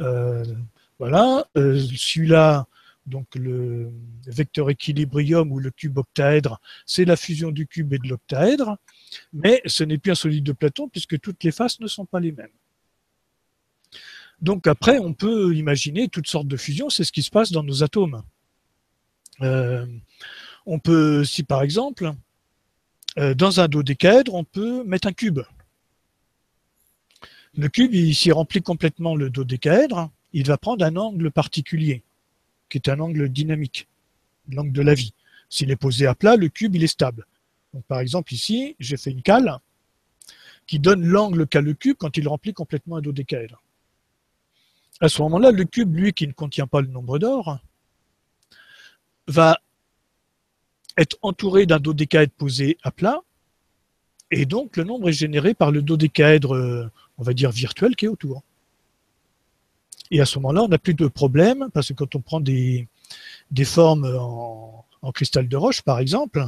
Euh, 0.00 0.44
voilà, 0.98 1.46
celui-là 1.54 2.66
donc 3.06 3.34
le 3.36 3.92
vecteur 4.26 4.68
équilibrium 4.68 5.52
ou 5.52 5.58
le 5.58 5.70
cube 5.70 5.96
octaèdre, 5.98 6.60
c'est 6.86 7.04
la 7.04 7.16
fusion 7.16 7.52
du 7.52 7.66
cube 7.66 7.92
et 7.92 7.98
de 7.98 8.08
l'octaèdre, 8.08 8.78
mais 9.32 9.62
ce 9.66 9.84
n'est 9.84 9.98
plus 9.98 10.12
un 10.12 10.16
solide 10.16 10.44
de 10.44 10.52
Platon 10.52 10.88
puisque 10.88 11.20
toutes 11.20 11.44
les 11.44 11.52
faces 11.52 11.80
ne 11.80 11.86
sont 11.86 12.04
pas 12.04 12.20
les 12.20 12.32
mêmes. 12.32 12.48
Donc 14.42 14.66
après, 14.66 14.98
on 14.98 15.14
peut 15.14 15.54
imaginer 15.54 16.08
toutes 16.08 16.26
sortes 16.26 16.48
de 16.48 16.56
fusions, 16.56 16.90
c'est 16.90 17.04
ce 17.04 17.12
qui 17.12 17.22
se 17.22 17.30
passe 17.30 17.52
dans 17.52 17.62
nos 17.62 17.82
atomes. 17.82 18.22
Euh, 19.42 19.86
on 20.64 20.78
peut, 20.78 21.24
si 21.24 21.42
par 21.42 21.62
exemple, 21.62 22.12
euh, 23.18 23.34
dans 23.34 23.60
un 23.60 23.68
dodécaèdre, 23.68 24.34
on 24.34 24.44
peut 24.44 24.84
mettre 24.84 25.08
un 25.08 25.12
cube. 25.12 25.40
Le 27.56 27.68
cube, 27.68 27.94
s'il 28.12 28.32
remplit 28.32 28.62
complètement 28.62 29.14
le 29.16 29.30
dodécaèdre, 29.30 30.10
il 30.32 30.46
va 30.46 30.58
prendre 30.58 30.84
un 30.84 30.96
angle 30.96 31.30
particulier 31.30 32.02
qui 32.68 32.78
est 32.78 32.88
un 32.88 33.00
angle 33.00 33.28
dynamique, 33.28 33.88
l'angle 34.50 34.72
de 34.72 34.82
la 34.82 34.94
vie. 34.94 35.14
S'il 35.48 35.70
est 35.70 35.76
posé 35.76 36.06
à 36.06 36.14
plat, 36.14 36.36
le 36.36 36.48
cube, 36.48 36.74
il 36.74 36.84
est 36.84 36.88
stable. 36.88 37.26
Par 37.88 38.00
exemple, 38.00 38.34
ici, 38.34 38.74
j'ai 38.78 38.96
fait 38.96 39.10
une 39.10 39.22
cale 39.22 39.58
qui 40.66 40.78
donne 40.78 41.04
l'angle 41.04 41.46
qu'a 41.46 41.60
le 41.60 41.74
cube 41.74 41.96
quand 41.98 42.16
il 42.16 42.26
remplit 42.28 42.52
complètement 42.52 42.96
un 42.96 43.00
dodécaèdre. 43.00 43.62
À 45.00 45.08
ce 45.08 45.22
moment-là, 45.22 45.52
le 45.52 45.64
cube, 45.64 45.94
lui, 45.94 46.12
qui 46.12 46.26
ne 46.26 46.32
contient 46.32 46.66
pas 46.66 46.80
le 46.80 46.88
nombre 46.88 47.18
d'or, 47.18 47.60
va 49.26 49.60
être 50.96 51.18
entouré 51.22 51.66
d'un 51.66 51.78
dodécaèdre 51.78 52.32
posé 52.32 52.78
à 52.82 52.90
plat, 52.90 53.20
et 54.30 54.46
donc 54.46 54.76
le 54.76 54.84
nombre 54.84 55.08
est 55.08 55.12
généré 55.12 55.54
par 55.54 55.70
le 55.70 55.82
dodécaèdre, 55.82 56.90
on 57.18 57.22
va 57.22 57.32
dire, 57.32 57.50
virtuel 57.50 57.96
qui 57.96 58.06
est 58.06 58.08
autour. 58.08 58.42
Et 60.10 60.20
à 60.20 60.26
ce 60.26 60.38
moment-là, 60.38 60.62
on 60.62 60.68
n'a 60.68 60.78
plus 60.78 60.94
de 60.94 61.06
problème, 61.06 61.68
parce 61.72 61.88
que 61.88 61.94
quand 61.94 62.14
on 62.14 62.20
prend 62.20 62.40
des, 62.40 62.88
des 63.50 63.64
formes 63.64 64.04
en, 64.04 64.84
cristal 65.12 65.48
de 65.48 65.56
roche, 65.56 65.82
par 65.82 66.00
exemple, 66.00 66.44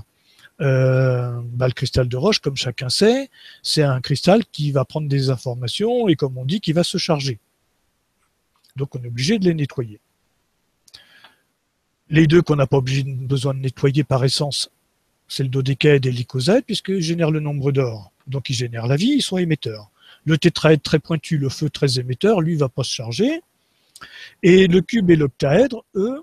euh, 0.61 1.41
bah, 1.45 1.69
le 1.69 1.73
cristal 1.73 2.09
de 2.09 2.17
roche, 2.17 2.41
comme 2.41 2.57
chacun 2.57 2.89
sait, 2.89 3.31
c'est 3.63 3.83
un 3.83 4.01
cristal 4.01 4.45
qui 4.47 4.73
va 4.73 4.85
prendre 4.85 5.09
des 5.09 5.31
informations 5.31 6.09
et, 6.09 6.17
comme 6.17 6.37
on 6.37 6.45
dit, 6.45 6.61
qui 6.61 6.73
va 6.73 6.83
se 6.83 6.99
charger. 6.99 7.39
Donc 8.75 8.95
on 8.95 9.03
est 9.03 9.07
obligé 9.07 9.39
de 9.39 9.45
les 9.45 9.55
nettoyer. 9.55 10.01
Les 12.11 12.27
deux 12.27 12.41
qu'on 12.41 12.57
n'a 12.57 12.67
pas 12.67 12.81
besoin 12.81 13.55
de 13.55 13.61
nettoyer 13.61 14.03
par 14.03 14.25
essence, 14.25 14.71
c'est 15.29 15.43
le 15.43 15.51
dodécaèdre 15.51 16.09
et 16.09 16.13
l'icosèdre, 16.13 16.65
puisqu'ils 16.65 17.03
génèrent 17.03 17.31
le 17.31 17.41
nombre 17.41 17.71
d'or. 17.71 18.13
Donc 18.27 18.49
ils 18.49 18.55
génèrent 18.55 18.87
la 18.87 18.97
vie, 18.97 19.13
ils 19.17 19.23
sont 19.23 19.37
émetteurs. 19.37 19.91
Le 20.25 20.39
tétraèdre 20.39 20.83
très 20.83 20.99
pointu, 20.99 21.37
le 21.37 21.51
feu 21.51 21.69
très 21.69 21.99
émetteur, 21.99 22.41
lui, 22.41 22.57
va 22.57 22.69
pas 22.69 22.83
se 22.83 22.95
charger. 22.95 23.43
Et 24.43 24.67
le 24.69 24.81
cube 24.81 25.11
et 25.11 25.17
l'octaèdre, 25.17 25.85
eux, 25.95 26.23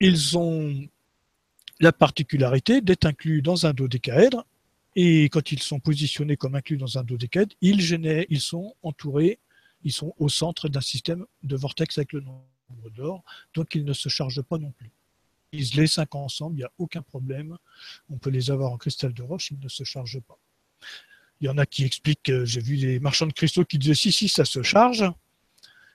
ils 0.00 0.36
ont 0.36 0.88
la 1.80 1.92
particularité 1.92 2.80
d'être 2.80 3.06
inclus 3.06 3.42
dans 3.42 3.66
un 3.66 3.72
dodécaèdre. 3.72 4.44
Et 4.96 5.24
quand 5.26 5.52
ils 5.52 5.62
sont 5.62 5.78
positionnés 5.78 6.36
comme 6.36 6.56
inclus 6.56 6.78
dans 6.78 6.98
un 6.98 7.04
dodécaèdre, 7.04 7.54
ils, 7.60 8.26
ils 8.28 8.40
sont 8.40 8.74
entourés, 8.82 9.38
ils 9.84 9.92
sont 9.92 10.14
au 10.18 10.28
centre 10.28 10.68
d'un 10.68 10.80
système 10.80 11.24
de 11.44 11.56
vortex 11.56 11.98
avec 11.98 12.12
le 12.12 12.20
nombre 12.20 12.42
d'or, 12.94 13.24
donc 13.54 13.74
ils 13.74 13.84
ne 13.84 13.92
se 13.92 14.08
chargent 14.08 14.42
pas 14.42 14.58
non 14.58 14.70
plus. 14.72 14.90
Ils 15.52 15.74
les 15.76 15.86
cinq 15.86 16.14
ensemble, 16.14 16.56
il 16.56 16.58
n'y 16.58 16.64
a 16.64 16.72
aucun 16.78 17.02
problème. 17.02 17.56
On 18.10 18.18
peut 18.18 18.30
les 18.30 18.50
avoir 18.50 18.72
en 18.72 18.76
cristal 18.76 19.14
de 19.14 19.22
roche, 19.22 19.50
ils 19.50 19.60
ne 19.60 19.68
se 19.68 19.84
chargent 19.84 20.20
pas. 20.20 20.38
Il 21.40 21.46
y 21.46 21.48
en 21.48 21.56
a 21.56 21.66
qui 21.66 21.84
expliquent, 21.84 22.32
j'ai 22.44 22.60
vu 22.60 22.76
des 22.76 23.00
marchands 23.00 23.26
de 23.26 23.32
cristaux 23.32 23.64
qui 23.64 23.78
disaient 23.78 23.94
si, 23.94 24.12
si, 24.12 24.28
ça 24.28 24.44
se 24.44 24.62
charge. 24.62 25.04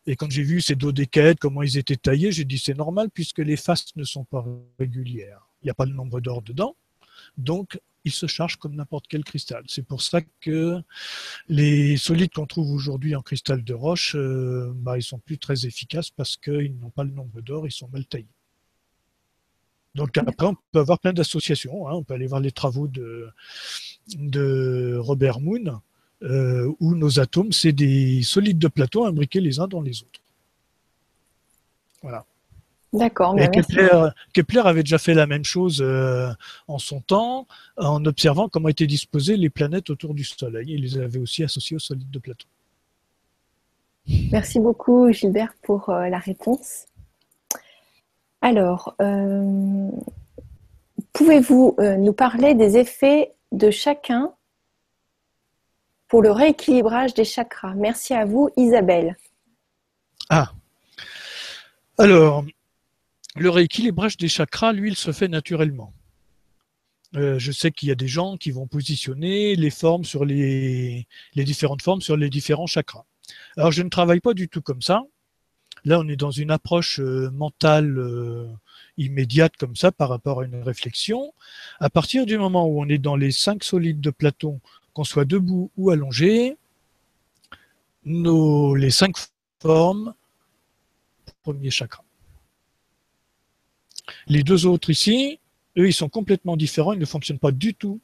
Et 0.06 0.16
quand 0.16 0.30
j'ai 0.32 0.44
vu 0.44 0.62
ces 0.62 0.76
dodécaèdres, 0.76 1.40
comment 1.40 1.62
ils 1.62 1.78
étaient 1.78 1.96
taillés, 1.96 2.32
j'ai 2.32 2.46
dit 2.46 2.58
c'est 2.58 2.74
normal 2.74 3.10
puisque 3.14 3.40
les 3.40 3.58
faces 3.58 3.96
ne 3.96 4.04
sont 4.04 4.26
pas 4.26 4.46
régulières. 4.80 5.48
Il 5.62 5.66
n'y 5.66 5.72
a 5.72 5.74
pas 5.74 5.86
le 5.86 5.94
nombre 5.94 6.20
d'or 6.20 6.42
dedans. 6.42 6.76
Donc, 7.38 7.80
ils 8.06 8.12
se 8.12 8.28
chargent 8.28 8.58
comme 8.58 8.76
n'importe 8.76 9.06
quel 9.08 9.24
cristal. 9.24 9.64
C'est 9.68 9.86
pour 9.86 10.02
ça 10.02 10.22
que 10.42 10.82
les 11.48 11.98
solides 11.98 12.32
qu'on 12.34 12.46
trouve 12.46 12.72
aujourd'hui 12.72 13.16
en 13.16 13.22
cristal 13.22 13.64
de 13.64 13.74
roche, 13.74 14.16
euh, 14.16 14.72
bah, 14.76 14.98
ils 14.98 15.04
sont 15.04 15.20
plus 15.20 15.38
très 15.38 15.66
efficaces 15.66 16.10
parce 16.10 16.38
qu'ils 16.38 16.78
n'ont 16.80 16.90
pas 16.90 17.04
le 17.04 17.12
nombre 17.12 17.42
d'or, 17.42 17.68
ils 17.68 17.72
sont 17.72 17.90
mal 17.90 18.06
taillés. 18.06 18.28
Donc 19.96 20.18
après, 20.18 20.48
on 20.48 20.56
peut 20.72 20.80
avoir 20.80 21.00
plein 21.00 21.14
d'associations. 21.14 21.88
Hein. 21.88 21.94
On 21.94 22.04
peut 22.04 22.16
aller 22.16 22.28
voir 22.28 22.42
les 22.42 22.52
travaux 22.52 22.88
de, 22.88 23.30
de 24.16 24.98
Robert 25.00 25.40
Moon, 25.40 25.82
euh, 26.24 26.72
où 26.80 26.96
nos 26.96 27.20
atomes, 27.20 27.52
c'est 27.52 27.74
des 27.74 28.24
solides 28.24 28.58
de 28.58 28.68
Platon 28.68 29.06
imbriqués 29.06 29.40
les 29.40 29.60
uns 29.60 29.68
dans 29.68 29.82
les 29.82 30.02
autres. 30.02 30.22
Voilà. 32.02 32.26
D'accord. 32.94 33.36
Et 33.40 33.50
Kepler, 34.34 34.62
avait 34.66 34.84
déjà 34.84 35.00
fait 35.00 35.16
la 35.16 35.26
même 35.26 35.44
chose 35.44 35.82
euh, 35.82 36.30
en 36.68 36.78
son 36.78 37.02
temps, 37.02 37.48
en 37.78 38.06
observant 38.06 38.50
comment 38.50 38.70
étaient 38.70 38.88
disposées 38.88 39.36
les 39.36 39.50
planètes 39.50 39.90
autour 39.90 40.14
du 40.14 40.24
Soleil. 40.24 40.68
Il 40.70 40.82
les 40.82 41.00
avait 41.00 41.20
aussi 41.20 41.44
associées 41.44 41.76
aux 41.76 41.80
solides 41.80 42.12
de 42.12 42.20
Platon. 42.20 42.48
Merci 44.32 44.60
beaucoup, 44.60 45.12
Gilbert, 45.12 45.54
pour 45.64 45.90
euh, 45.90 46.08
la 46.08 46.20
réponse. 46.20 46.86
Alors, 48.42 48.94
euh, 49.02 49.90
pouvez-vous 51.14 51.78
nous 51.98 52.14
parler 52.14 52.54
des 52.54 52.78
effets 52.78 53.32
de 53.54 53.72
chacun 53.72 54.34
pour 56.10 56.22
le 56.22 56.30
rééquilibrage 56.30 57.14
des 57.14 57.24
chakras? 57.24 57.74
Merci 57.74 58.14
à 58.14 58.26
vous, 58.26 58.50
Isabelle. 58.58 59.18
Ah, 60.30 60.52
alors, 61.98 62.44
le 63.36 63.50
rééquilibrage 63.50 64.18
des 64.18 64.28
chakras, 64.28 64.74
lui, 64.74 64.92
il 64.92 64.96
se 64.96 65.12
fait 65.12 65.28
naturellement. 65.28 65.94
Euh, 67.16 67.38
je 67.38 67.52
sais 67.52 67.72
qu'il 67.72 67.90
y 67.90 67.92
a 67.92 67.96
des 67.96 68.08
gens 68.08 68.38
qui 68.38 68.52
vont 68.52 68.68
positionner 68.68 69.56
les 69.56 69.70
formes 69.70 70.04
sur 70.04 70.26
les, 70.26 71.08
différentes 71.36 71.82
formes 71.82 72.02
sur 72.02 72.18
les 72.18 72.30
différents 72.30 72.66
chakras. 72.66 73.06
Alors 73.56 73.72
je 73.72 73.84
ne 73.84 73.90
travaille 73.90 74.20
pas 74.20 74.34
du 74.34 74.50
tout 74.50 74.62
comme 74.62 74.82
ça. 74.82 75.04
Là, 75.86 76.00
on 76.00 76.08
est 76.08 76.16
dans 76.16 76.32
une 76.32 76.50
approche 76.50 77.00
euh, 77.00 77.30
mentale 77.32 77.98
euh, 77.98 78.48
immédiate 78.98 79.58
comme 79.58 79.76
ça 79.76 79.92
par 79.92 80.10
rapport 80.10 80.42
à 80.42 80.46
une 80.46 80.64
réflexion. 80.64 81.34
À 81.80 81.90
partir 81.90 82.26
du 82.26 82.38
moment 82.38 82.66
où 82.66 82.82
on 82.82 82.88
est 82.88 82.98
dans 82.98 83.16
les 83.16 83.32
cinq 83.32 83.64
solides 83.64 84.02
de 84.02 84.10
Platon, 84.10 84.60
qu'on 84.94 85.04
soit 85.04 85.26
debout 85.26 85.72
ou 85.78 85.90
allongé, 85.90 86.58
nos, 88.06 88.76
les 88.76 88.92
cinq 88.92 89.16
formes, 89.62 90.14
premier 91.44 91.70
chakra. 91.70 92.03
Les 94.28 94.44
deux 94.44 94.66
autres 94.66 94.90
ici, 94.90 95.40
eux, 95.78 95.88
ils 95.88 95.94
sont 95.94 96.10
complètement 96.10 96.58
différents, 96.58 96.94
ils 96.94 97.00
ne 97.00 97.06
fonctionnent 97.06 97.40
pas 97.40 97.52
du 97.52 97.74
tout 97.74 98.00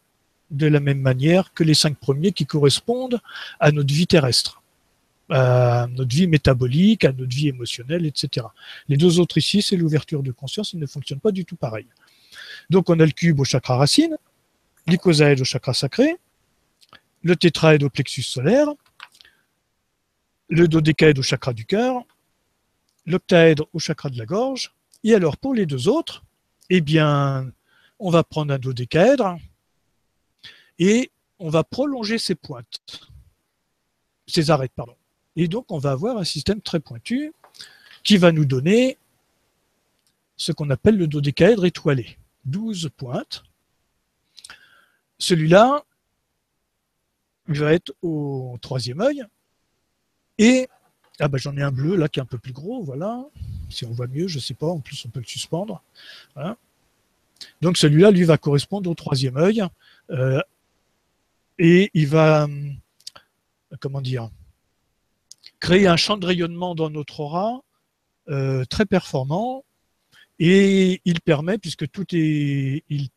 de 0.51 0.65
la 0.65 0.79
même 0.79 0.99
manière 0.99 1.53
que 1.53 1.63
les 1.63 1.73
cinq 1.73 1.97
premiers 1.97 2.31
qui 2.31 2.45
correspondent 2.45 3.21
à 3.59 3.71
notre 3.71 3.93
vie 3.93 4.07
terrestre, 4.07 4.61
à 5.29 5.87
notre 5.91 6.15
vie 6.15 6.27
métabolique, 6.27 7.05
à 7.05 7.11
notre 7.11 7.35
vie 7.35 7.49
émotionnelle, 7.49 8.05
etc. 8.05 8.47
Les 8.87 8.97
deux 8.97 9.19
autres 9.19 9.37
ici, 9.37 9.61
c'est 9.61 9.77
l'ouverture 9.77 10.23
de 10.23 10.31
conscience, 10.31 10.73
ils 10.73 10.79
ne 10.79 10.87
fonctionnent 10.87 11.19
pas 11.19 11.31
du 11.31 11.45
tout 11.45 11.55
pareil. 11.55 11.85
Donc 12.69 12.89
on 12.89 12.99
a 12.99 13.05
le 13.05 13.11
cube 13.11 13.39
au 13.39 13.43
chakra 13.43 13.77
racine, 13.77 14.17
l'icosaède 14.87 15.41
au 15.41 15.43
chakra 15.43 15.73
sacré, 15.73 16.17
le 17.21 17.35
tétraède 17.35 17.83
au 17.83 17.89
plexus 17.89 18.23
solaire, 18.23 18.69
le 20.49 20.67
dodécaède 20.67 21.19
au 21.19 21.23
chakra 21.23 21.53
du 21.53 21.65
cœur, 21.65 22.03
l'octaèdre 23.05 23.67
au 23.73 23.79
chakra 23.79 24.09
de 24.09 24.17
la 24.17 24.25
gorge, 24.25 24.73
et 25.03 25.15
alors, 25.15 25.37
pour 25.37 25.53
les 25.53 25.65
deux 25.65 25.87
autres, 25.87 26.23
eh 26.69 26.81
bien, 26.81 27.51
on 27.99 28.09
va 28.09 28.23
prendre 28.23 28.53
un 28.53 28.59
dodécaèdre 28.59 29.37
et 30.77 31.11
on 31.39 31.49
va 31.49 31.63
prolonger 31.63 32.17
ses 32.17 32.35
pointes, 32.35 32.81
ses 34.27 34.51
arêtes, 34.51 34.73
pardon. 34.75 34.95
Et 35.35 35.47
donc, 35.47 35.71
on 35.71 35.77
va 35.77 35.91
avoir 35.91 36.17
un 36.17 36.23
système 36.23 36.61
très 36.61 36.79
pointu 36.79 37.33
qui 38.03 38.17
va 38.17 38.31
nous 38.31 38.45
donner 38.45 38.97
ce 40.35 40.51
qu'on 40.51 40.69
appelle 40.69 40.97
le 40.97 41.07
dodécaèdre 41.07 41.65
étoilé. 41.65 42.17
12 42.45 42.89
pointes. 42.95 43.43
Celui-là 45.17 45.83
va 47.47 47.73
être 47.73 47.93
au 48.01 48.57
troisième 48.61 49.01
œil. 49.01 49.23
Et 50.37 50.69
ah 51.19 51.27
ben, 51.27 51.37
j'en 51.37 51.57
ai 51.57 51.61
un 51.61 51.71
bleu 51.71 51.95
là 51.95 52.07
qui 52.07 52.19
est 52.19 52.21
un 52.23 52.25
peu 52.25 52.37
plus 52.37 52.53
gros, 52.53 52.81
voilà 52.83 53.25
si 53.69 53.85
on 53.85 53.91
voit 53.91 54.07
mieux, 54.07 54.27
je 54.27 54.37
ne 54.37 54.41
sais 54.41 54.53
pas, 54.53 54.67
en 54.67 54.79
plus 54.79 55.03
on 55.05 55.09
peut 55.09 55.19
le 55.19 55.25
suspendre. 55.25 55.83
Donc 57.61 57.77
celui-là, 57.77 58.11
lui, 58.11 58.23
va 58.23 58.37
correspondre 58.37 58.89
au 58.89 58.95
troisième 58.95 59.37
œil. 59.37 59.63
Euh, 60.11 60.41
et 61.57 61.91
il 61.93 62.07
va, 62.07 62.45
euh, 62.45 62.71
comment 63.79 64.01
dire, 64.01 64.29
créer 65.59 65.87
un 65.87 65.97
champ 65.97 66.17
de 66.17 66.25
rayonnement 66.25 66.75
dans 66.75 66.89
notre 66.89 67.19
aura 67.19 67.61
euh, 68.29 68.65
très 68.65 68.85
performant. 68.85 69.63
Et 70.39 71.01
il 71.03 71.19
permet, 71.19 71.57
puisque 71.57 71.89
tout 71.89 72.05
est, 72.13 72.83
il 72.89 73.09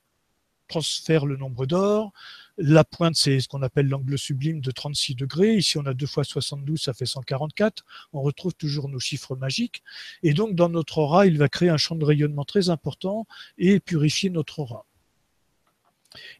transfère 0.66 1.26
le 1.26 1.36
nombre 1.36 1.66
d'or, 1.66 2.12
la 2.58 2.84
pointe, 2.84 3.16
c'est 3.16 3.40
ce 3.40 3.48
qu'on 3.48 3.62
appelle 3.62 3.88
l'angle 3.88 4.18
sublime 4.18 4.60
de 4.60 4.70
36 4.70 5.14
degrés. 5.14 5.54
Ici, 5.54 5.78
on 5.78 5.86
a 5.86 5.94
2 5.94 6.06
fois 6.06 6.24
72, 6.24 6.80
ça 6.80 6.92
fait 6.92 7.06
144. 7.06 7.84
On 8.12 8.20
retrouve 8.20 8.54
toujours 8.54 8.88
nos 8.88 9.00
chiffres 9.00 9.36
magiques. 9.36 9.82
Et 10.22 10.34
donc, 10.34 10.54
dans 10.54 10.68
notre 10.68 10.98
aura, 10.98 11.26
il 11.26 11.38
va 11.38 11.48
créer 11.48 11.70
un 11.70 11.76
champ 11.76 11.94
de 11.94 12.04
rayonnement 12.04 12.44
très 12.44 12.70
important 12.70 13.26
et 13.58 13.80
purifier 13.80 14.30
notre 14.30 14.58
aura. 14.58 14.84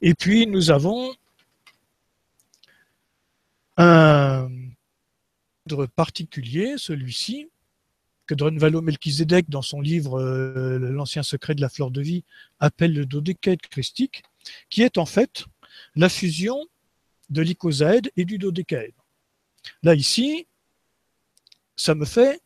Et 0.03 0.15
puis, 0.15 0.47
nous 0.47 0.71
avons 0.71 1.15
un 3.79 4.49
cadre 5.67 5.87
particulier, 5.87 6.75
celui-ci, 6.77 7.49
que 8.27 8.35
Drunvalo 8.35 8.83
Melchizedek, 8.83 9.49
dans 9.49 9.63
son 9.63 9.81
livre 9.81 10.21
euh, 10.21 10.79
L'ancien 10.79 11.23
secret 11.23 11.55
de 11.55 11.61
la 11.61 11.69
fleur 11.69 11.91
de 11.91 12.01
vie, 12.01 12.25
appelle 12.61 12.95
le 12.95 13.07
dodécaèdre 13.07 13.69
christique, 13.71 14.23
qui 14.69 14.83
est 14.83 14.99
en 14.99 15.07
fait 15.07 15.47
la 15.95 16.09
fusion 16.09 16.67
de 17.31 17.43
l'icosaède 17.43 18.11
et 18.17 18.25
du 18.25 18.39
dodécaèdre. 18.39 19.07
Là, 19.83 19.95
ici, 19.95 20.47
ça 21.77 21.95
me 21.95 22.05
fait 22.05 22.41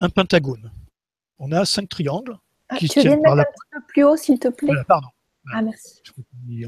un 0.00 0.08
pentagone. 0.08 0.70
On 1.38 1.52
a 1.52 1.64
cinq 1.64 1.88
triangles 1.88 2.38
ah, 2.68 2.76
qui 2.76 2.88
se 2.88 3.00
tiennent 3.00 3.22
par 3.22 3.36
la... 3.36 3.42
un 3.42 3.44
petit 3.44 3.68
peu 3.72 3.80
plus 3.88 4.04
haut, 4.04 4.16
s'il 4.16 4.38
te 4.38 4.48
plaît? 4.48 4.72
pardon. 4.86 5.08
Ah, 5.52 5.62
merci. 5.62 6.02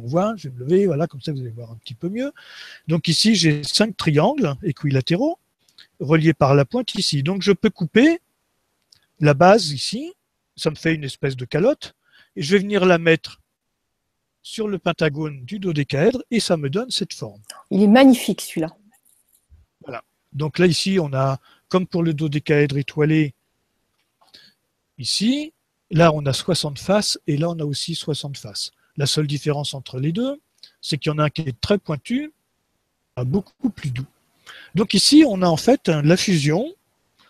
On 0.01 0.07
voit, 0.07 0.35
je 0.37 0.49
vais 0.49 0.55
me 0.55 0.61
lever, 0.61 0.87
voilà, 0.87 1.07
comme 1.07 1.21
ça 1.21 1.33
vous 1.33 1.41
allez 1.41 1.51
voir 1.51 1.73
un 1.73 1.77
petit 1.77 1.95
peu 1.95 2.09
mieux. 2.09 2.33
Donc 2.87 3.09
ici, 3.09 3.35
j'ai 3.35 3.65
cinq 3.65 3.97
triangles 3.97 4.55
équilatéraux 4.63 5.39
reliés 5.99 6.35
par 6.35 6.55
la 6.55 6.65
pointe 6.65 6.95
ici. 6.95 7.23
Donc 7.23 7.43
je 7.43 7.53
peux 7.53 7.71
couper 7.71 8.21
la 9.21 9.35
base 9.35 9.73
ici, 9.73 10.13
ça 10.57 10.71
me 10.71 10.77
fait 10.77 10.95
une 10.95 11.05
espèce 11.05 11.37
de 11.37 11.45
calotte, 11.45 11.95
et 12.37 12.43
je 12.43 12.55
vais 12.55 12.61
venir 12.61 12.87
la 12.87 12.99
mettre 12.99 13.41
sur 14.49 14.67
le 14.67 14.79
pentagone 14.79 15.45
du 15.45 15.59
dodécaèdre 15.59 16.23
et 16.31 16.41
ça 16.41 16.57
me 16.57 16.71
donne 16.71 16.91
cette 16.91 17.13
forme. 17.13 17.43
Il 17.71 17.83
est 17.83 17.87
magnifique 17.87 18.41
celui-là. 18.41 18.75
Voilà. 19.83 20.03
Donc 20.33 20.59
là 20.59 20.65
ici 20.65 20.99
on 20.99 21.13
a, 21.13 21.39
comme 21.69 21.87
pour 21.87 22.03
le 22.03 22.15
dodécaèdre 22.15 22.79
étoilé, 22.79 23.35
ici, 24.97 25.53
là 25.91 26.13
on 26.15 26.25
a 26.25 26.33
60 26.33 26.79
faces 26.79 27.21
et 27.27 27.37
là 27.37 27.51
on 27.51 27.59
a 27.59 27.65
aussi 27.65 27.95
60 27.95 28.39
faces. 28.39 28.71
La 28.97 29.05
seule 29.05 29.27
différence 29.27 29.75
entre 29.75 30.01
les 30.01 30.13
deux, 30.13 30.41
c'est 30.81 30.97
qu'il 30.97 31.13
y 31.13 31.15
en 31.15 31.19
a 31.19 31.25
un 31.25 31.31
qui 31.31 31.43
est 31.43 31.61
très 31.61 31.77
pointu, 31.77 32.33
beaucoup 33.19 33.69
plus 33.69 33.91
doux. 33.91 34.07
Donc 34.75 34.95
ici 34.95 35.25
on 35.29 35.43
a 35.43 35.47
en 35.47 35.59
fait 35.59 35.89
la 35.89 36.17
fusion 36.17 36.73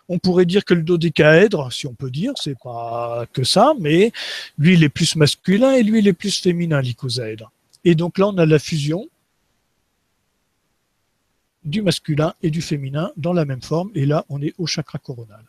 on 0.08 0.18
pourrait 0.18 0.46
dire 0.46 0.64
que 0.64 0.74
le 0.74 0.82
dodécaèdre, 0.82 1.72
si 1.72 1.86
on 1.86 1.94
peut 1.94 2.10
dire, 2.10 2.32
c'est 2.36 2.58
pas 2.58 3.26
que 3.32 3.44
ça, 3.44 3.74
mais 3.78 4.12
lui 4.58 4.74
il 4.74 4.84
est 4.84 4.88
plus 4.88 5.16
masculin 5.16 5.72
et 5.74 5.82
lui 5.82 5.98
il 6.00 6.08
est 6.08 6.12
plus 6.12 6.40
féminin, 6.40 6.80
l'icosaèdre. 6.80 7.52
Et 7.84 7.94
donc 7.94 8.18
là 8.18 8.28
on 8.28 8.38
a 8.38 8.46
la 8.46 8.58
fusion 8.58 9.08
du 11.64 11.82
masculin 11.82 12.34
et 12.42 12.50
du 12.50 12.62
féminin 12.62 13.12
dans 13.16 13.32
la 13.32 13.44
même 13.44 13.62
forme, 13.62 13.90
et 13.94 14.06
là 14.06 14.24
on 14.28 14.40
est 14.40 14.54
au 14.58 14.66
chakra 14.66 14.98
coronal. 14.98 15.44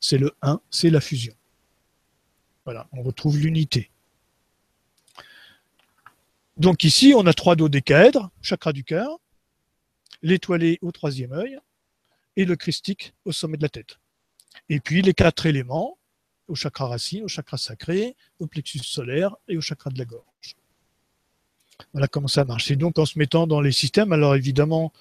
C'est 0.00 0.18
le 0.18 0.32
1, 0.42 0.60
c'est 0.70 0.90
la 0.90 1.00
fusion. 1.00 1.34
Voilà, 2.64 2.86
on 2.92 3.02
retrouve 3.02 3.38
l'unité. 3.38 3.90
Donc 6.56 6.84
ici, 6.84 7.14
on 7.16 7.26
a 7.26 7.32
trois 7.32 7.56
dodécaèdres, 7.56 8.30
chakra 8.42 8.72
du 8.72 8.84
cœur, 8.84 9.18
l'étoilé 10.22 10.78
au 10.82 10.92
troisième 10.92 11.32
œil, 11.32 11.58
et 12.38 12.44
le 12.44 12.56
christique 12.56 13.12
au 13.24 13.32
sommet 13.32 13.56
de 13.56 13.62
la 13.62 13.68
tête. 13.68 13.98
Et 14.68 14.78
puis 14.78 15.02
les 15.02 15.12
quatre 15.12 15.44
éléments 15.44 15.98
au 16.46 16.54
chakra 16.54 16.86
racine, 16.86 17.24
au 17.24 17.28
chakra 17.28 17.58
sacré, 17.58 18.16
au 18.38 18.46
plexus 18.46 18.78
solaire 18.78 19.36
et 19.48 19.58
au 19.58 19.60
chakra 19.60 19.90
de 19.90 19.98
la 19.98 20.06
gorge. 20.06 20.56
Voilà 21.92 22.06
comment 22.06 22.28
ça 22.28 22.44
marche. 22.44 22.70
Et 22.70 22.76
donc 22.76 22.98
en 22.98 23.06
se 23.06 23.18
mettant 23.18 23.46
dans 23.48 23.60
les 23.60 23.72
systèmes, 23.72 24.12
alors 24.12 24.36
évidemment, 24.36 24.92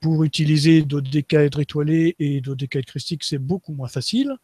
pour 0.00 0.24
utiliser 0.24 0.82
dodécaèdres 0.82 1.60
étoilés 1.60 2.16
et 2.18 2.40
dodécaèdres 2.40 2.86
christiques, 2.86 3.24
c'est 3.24 3.38
beaucoup 3.38 3.72
moins 3.72 3.88
facile. 3.88 4.34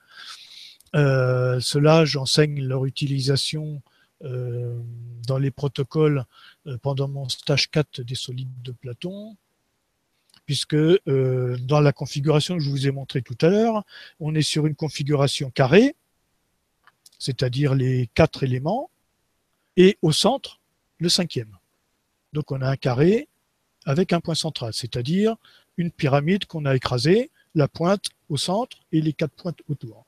Euh, 0.94 1.58
Cela, 1.60 2.04
j'enseigne 2.04 2.62
leur 2.62 2.86
utilisation 2.86 3.82
euh, 4.24 4.80
dans 5.26 5.38
les 5.38 5.50
protocoles 5.50 6.24
euh, 6.68 6.78
pendant 6.78 7.08
mon 7.08 7.28
stage 7.28 7.70
4 7.70 8.02
des 8.02 8.14
solides 8.14 8.62
de 8.62 8.70
Platon, 8.72 9.36
puisque 10.46 10.74
euh, 10.74 11.56
dans 11.60 11.80
la 11.80 11.92
configuration 11.92 12.56
que 12.56 12.62
je 12.62 12.70
vous 12.70 12.86
ai 12.86 12.92
montré 12.92 13.20
tout 13.20 13.36
à 13.42 13.48
l'heure, 13.48 13.84
on 14.20 14.34
est 14.34 14.42
sur 14.42 14.66
une 14.66 14.76
configuration 14.76 15.50
carrée, 15.50 15.94
c'est-à-dire 17.18 17.74
les 17.74 18.08
quatre 18.14 18.44
éléments, 18.44 18.90
et 19.76 19.98
au 20.00 20.12
centre, 20.12 20.60
le 20.98 21.08
cinquième. 21.08 21.54
Donc 22.32 22.52
on 22.52 22.62
a 22.62 22.70
un 22.70 22.76
carré 22.76 23.28
avec 23.84 24.12
un 24.12 24.20
point 24.20 24.34
central, 24.34 24.72
c'est-à-dire 24.72 25.36
une 25.76 25.90
pyramide 25.90 26.46
qu'on 26.46 26.64
a 26.64 26.74
écrasée, 26.74 27.30
la 27.54 27.68
pointe 27.68 28.06
au 28.28 28.36
centre 28.36 28.78
et 28.92 29.00
les 29.00 29.12
quatre 29.12 29.34
pointes 29.34 29.60
autour. 29.68 30.05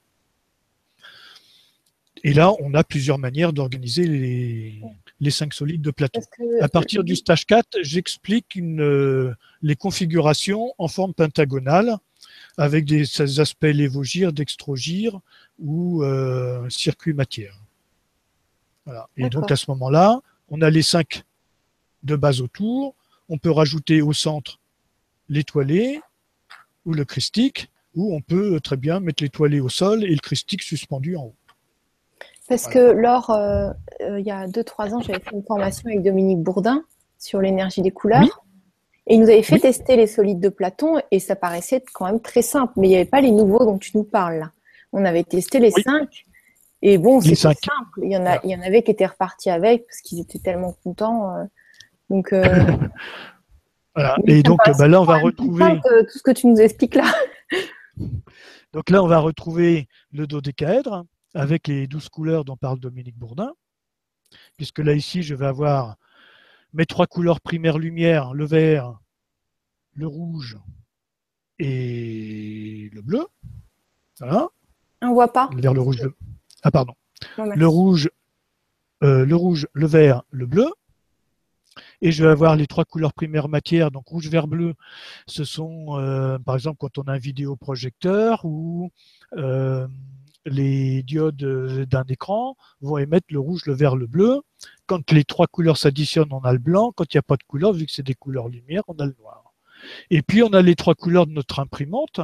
Et 2.25 2.33
là, 2.33 2.53
on 2.61 2.75
a 2.75 2.85
plusieurs 2.85 3.19
manières 3.19 3.53
d'organiser 3.53 4.05
les, 5.21 5.31
cinq 5.31 5.55
solides 5.55 5.83
de 5.83 5.91
Platon. 5.91 6.21
à 6.61 6.69
partir 6.69 7.05
du 7.05 7.17
stage 7.17 7.47
4, 7.47 7.79
j'explique 7.83 8.57
euh, 8.57 9.35
les 9.63 9.77
configurations 9.77 10.73
en 10.79 10.89
forme 10.89 11.15
pentagonale 11.15 11.97
avec 12.57 12.85
des 12.85 13.41
aspects 13.41 13.65
lévogir, 13.65 14.33
dextrogir 14.33 15.21
ou 15.59 16.03
euh, 16.03 16.69
circuit 16.71 17.13
matière. 17.13 17.55
Et 19.17 19.29
donc 19.29 19.51
à 19.51 19.57
ce 19.57 19.71
moment-là, 19.71 20.21
on 20.49 20.63
a 20.63 20.71
les 20.71 20.83
cinq 20.83 21.25
de 22.03 22.17
base 22.17 22.41
autour. 22.41 22.95
On 23.29 23.39
peut 23.39 23.51
rajouter 23.51 24.01
au 24.01 24.13
centre 24.13 24.59
l'étoilé 25.29 26.01
ou 26.87 26.95
le 26.95 27.05
christique, 27.05 27.69
ou 27.95 28.15
on 28.15 28.23
peut 28.23 28.61
très 28.61 28.79
bien 28.79 28.99
mettre 28.99 29.23
l'étoilé 29.23 29.61
au 29.61 29.69
sol 29.69 30.05
et 30.05 30.11
le 30.11 30.21
christique 30.21 30.63
suspendu 30.63 31.17
en 31.17 31.25
haut. 31.25 31.37
Parce 32.49 32.67
que 32.67 32.79
lors, 32.79 33.31
euh, 33.31 33.71
euh, 34.01 34.19
il 34.19 34.27
y 34.27 34.31
a 34.31 34.47
2-3 34.47 34.95
ans, 34.95 35.01
j'avais 35.01 35.21
fait 35.21 35.35
une 35.35 35.45
formation 35.45 35.89
avec 35.89 36.03
Dominique 36.03 36.39
Bourdin 36.39 36.83
sur 37.19 37.41
l'énergie 37.41 37.83
des 37.83 37.91
couleurs. 37.91 38.45
Et 39.07 39.15
il 39.15 39.21
nous 39.21 39.29
avait 39.29 39.43
fait 39.43 39.59
tester 39.59 39.97
les 39.97 40.07
solides 40.07 40.41
de 40.41 40.49
Platon 40.49 41.01
et 41.11 41.19
ça 41.19 41.37
paraissait 41.37 41.83
quand 41.95 42.07
même 42.07 42.21
très 42.21 42.43
simple. 42.43 42.73
Mais 42.77 42.89
il 42.89 42.91
n'y 42.91 42.97
avait 42.97 43.05
pas 43.05 43.21
les 43.21 43.31
nouveaux 43.31 43.65
dont 43.65 43.79
tu 43.79 43.97
nous 43.97 44.05
parles. 44.05 44.51
On 44.93 45.05
avait 45.05 45.25
testé 45.25 45.61
les 45.61 45.71
5 45.71 46.09
et 46.81 46.97
bon, 46.97 47.21
c'est 47.21 47.35
simple. 47.35 47.59
Il 48.03 48.13
y, 48.13 48.17
en 48.17 48.25
a, 48.25 48.39
il 48.45 48.51
y 48.51 48.57
en 48.57 48.63
avait 48.63 48.83
qui 48.83 48.93
étaient 48.93 49.07
repartis 49.07 49.51
avec 49.51 49.87
parce 49.87 50.01
qu'ils 50.01 50.21
étaient 50.21 50.39
tellement 50.39 50.75
contents. 50.85 51.35
Euh. 51.35 51.45
donc, 52.09 52.33
voilà. 53.95 54.17
Et 54.27 54.43
donc, 54.43 54.61
bah, 54.65 54.89
là, 54.89 55.01
on 55.01 55.05
va 55.05 55.19
retrouver. 55.19 55.81
tout 55.83 56.19
ce 56.19 56.23
que 56.23 56.31
tu 56.31 56.47
nous 56.47 56.61
expliques 56.61 56.95
là. 56.95 57.13
donc 58.73 58.91
là, 58.91 59.03
on 59.03 59.07
va 59.07 59.19
retrouver 59.19 59.89
le 60.13 60.27
dodécaèdre 60.27 61.05
avec 61.39 61.69
les 61.69 61.87
douze 61.87 62.09
couleurs 62.09 62.45
dont 62.45 62.57
parle 62.57 62.81
Dominique 62.81 63.17
Bourdin, 63.17 63.53
puisque 64.57 64.81
là 64.81 64.93
ici 64.93 65.23
je 65.23 65.37
vais 65.37 65.47
avoir 65.47 65.97
mes 66.73 66.85
trois 66.85 67.07
couleurs 67.07 67.41
primaires 67.41 67.79
lumière, 67.79 68.35
le 68.35 68.45
vert, 68.45 68.99
le 69.95 70.09
rouge 70.09 70.59
et 71.61 72.91
le 72.93 73.03
bleu. 73.03 73.25
Voilà. 74.19 74.49
On 75.01 75.13
voit 75.13 75.33
pas. 75.33 75.49
Le 75.55 75.63
vert, 75.63 75.75
le 75.75 75.81
rouge, 75.81 76.03
le... 76.03 76.15
Ah 76.65 76.73
pardon. 76.73 76.95
le 77.37 77.69
rouge, 77.69 78.11
euh, 79.05 79.25
le 79.25 79.37
rouge, 79.37 79.69
le 79.73 79.87
vert, 79.87 80.25
le 80.31 80.47
bleu. 80.47 80.69
Et 82.03 82.11
je 82.11 82.25
vais 82.25 82.31
avoir 82.31 82.57
les 82.57 82.67
trois 82.67 82.85
couleurs 82.85 83.13
primaires 83.13 83.49
matière, 83.49 83.93
donc 83.93 84.09
rouge, 84.09 84.29
vert, 84.29 84.49
bleu. 84.49 84.75
Ce 85.27 85.45
sont, 85.45 85.99
euh, 86.01 86.37
par 86.41 86.57
exemple, 86.57 86.79
quand 86.81 86.99
on 86.99 87.03
a 87.03 87.13
un 87.13 87.19
vidéoprojecteur 87.19 88.45
ou 88.45 88.91
euh, 89.37 89.87
les 90.45 91.03
diodes 91.03 91.43
euh, 91.43 91.87
d'un 91.87 92.05
écran 92.05 92.57
vont 92.81 92.99
émettre 92.99 93.27
le 93.31 93.39
rouge, 93.39 93.67
le 93.67 93.75
vert, 93.75 93.97
le 93.97 94.07
bleu. 94.07 94.41
Quand 94.87 95.11
les 95.11 95.25
trois 95.25 95.47
couleurs 95.47 95.77
s'additionnent, 95.77 96.33
on 96.33 96.41
a 96.41 96.53
le 96.53 96.59
blanc. 96.59 96.93
Quand 96.93 97.13
il 97.13 97.17
n'y 97.17 97.21
a 97.21 97.23
pas 97.23 97.37
de 97.37 97.43
couleur, 97.45 97.73
vu 97.73 97.87
que 97.87 97.93
c'est 97.93 98.03
des 98.03 98.15
couleurs 98.15 98.49
lumière, 98.49 98.83
on 98.89 98.95
a 98.95 99.07
le 99.07 99.15
noir. 99.19 99.53
Et 100.11 100.23
puis 100.23 100.43
on 100.43 100.53
a 100.53 100.63
les 100.63 100.75
trois 100.75 100.95
couleurs 100.95 101.27
de 101.27 101.33
notre 101.33 101.61
imprimante, 101.61 102.21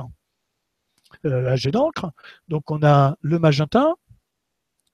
euh, 1.24 1.40
la 1.40 1.56
jet 1.56 1.70
d'encre. 1.70 2.10
Donc 2.48 2.70
on 2.70 2.82
a 2.82 3.16
le 3.20 3.38
magenta, 3.38 3.94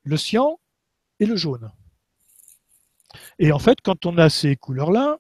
le 0.03 0.17
cyan 0.17 0.59
et 1.21 1.27
le 1.27 1.37
jaune. 1.37 1.73
Et 3.39 3.53
en 3.53 3.59
fait, 3.59 3.81
quand 3.81 4.07
on 4.07 4.19
a 4.19 4.29
ces 4.29 4.57
couleurs-là, 4.57 5.19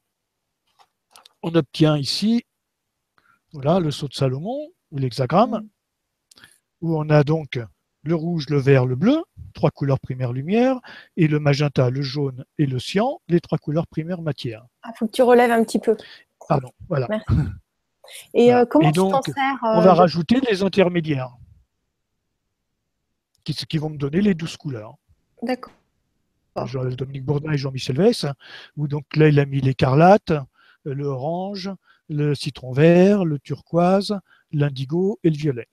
on 1.43 1.55
obtient 1.55 1.97
ici 1.97 2.45
voilà, 3.53 3.81
le 3.81 3.91
saut 3.91 4.07
de 4.07 4.15
Salomon 4.15 4.69
ou 4.93 4.99
l'hexagramme, 4.99 5.69
où 6.81 6.97
on 6.97 7.09
a 7.11 7.25
donc 7.25 7.59
le 8.03 8.15
rouge, 8.15 8.47
le 8.49 8.59
vert, 8.59 8.87
le 8.87 8.97
bleu, 8.97 9.23
trois 9.55 9.71
couleurs 9.71 10.01
primaires 10.01 10.33
lumière, 10.33 10.81
et 11.17 11.29
le 11.29 11.39
magenta, 11.39 11.91
le 11.91 12.03
jaune 12.03 12.45
et 12.59 12.67
le 12.67 12.79
cyan, 12.79 13.21
les 13.29 13.41
trois 13.41 13.59
couleurs 13.59 13.87
primaires 13.87 14.23
matière. 14.23 14.65
Il 14.85 14.91
ah, 14.91 14.93
faut 14.99 15.07
que 15.07 15.13
tu 15.13 15.23
relèves 15.23 15.51
un 15.51 15.63
petit 15.65 15.79
peu. 15.79 15.97
Pardon, 16.49 16.71
voilà. 16.89 17.09
Et 18.35 18.53
euh, 18.53 18.65
comment 18.67 18.91
tu 18.91 18.99
t'en 18.99 19.23
sers 19.23 19.59
On 19.63 19.81
va 19.81 19.91
euh, 19.91 19.95
rajouter 19.95 20.41
les 20.51 20.65
intermédiaires, 20.65 21.31
qui, 23.45 23.55
qui, 23.55 23.79
vont 23.79 23.91
me 23.91 23.99
donner 23.99 24.21
les 24.21 24.35
douze 24.35 24.57
couleurs. 24.57 24.97
D'accord. 25.43 25.73
Dominique 26.97 27.25
Bourdin 27.25 27.53
et 27.53 27.59
Jean-Michel 27.59 27.97
Vess, 27.97 28.27
où 28.77 28.89
donc 28.89 29.05
là 29.17 29.29
il 29.29 29.39
a 29.39 29.47
mis 29.47 29.61
l'écarlate, 29.61 30.33
le 30.85 31.07
orange, 31.07 31.71
le 32.09 32.35
citron 32.35 32.73
vert, 32.73 33.25
le 33.25 33.39
turquoise, 33.39 34.19
l'indigo 34.53 35.19
et 35.23 35.31
le 35.31 35.37
violet. 35.37 35.69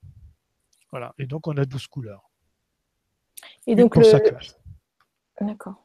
Voilà. 0.92 1.14
Et 1.18 1.26
donc, 1.26 1.48
on 1.48 1.58
a 1.58 1.66
12 1.66 1.88
couleurs. 1.88 2.30
Et 3.66 3.76
donc, 3.76 3.96
le... 3.96 4.04
D'accord. 5.42 5.76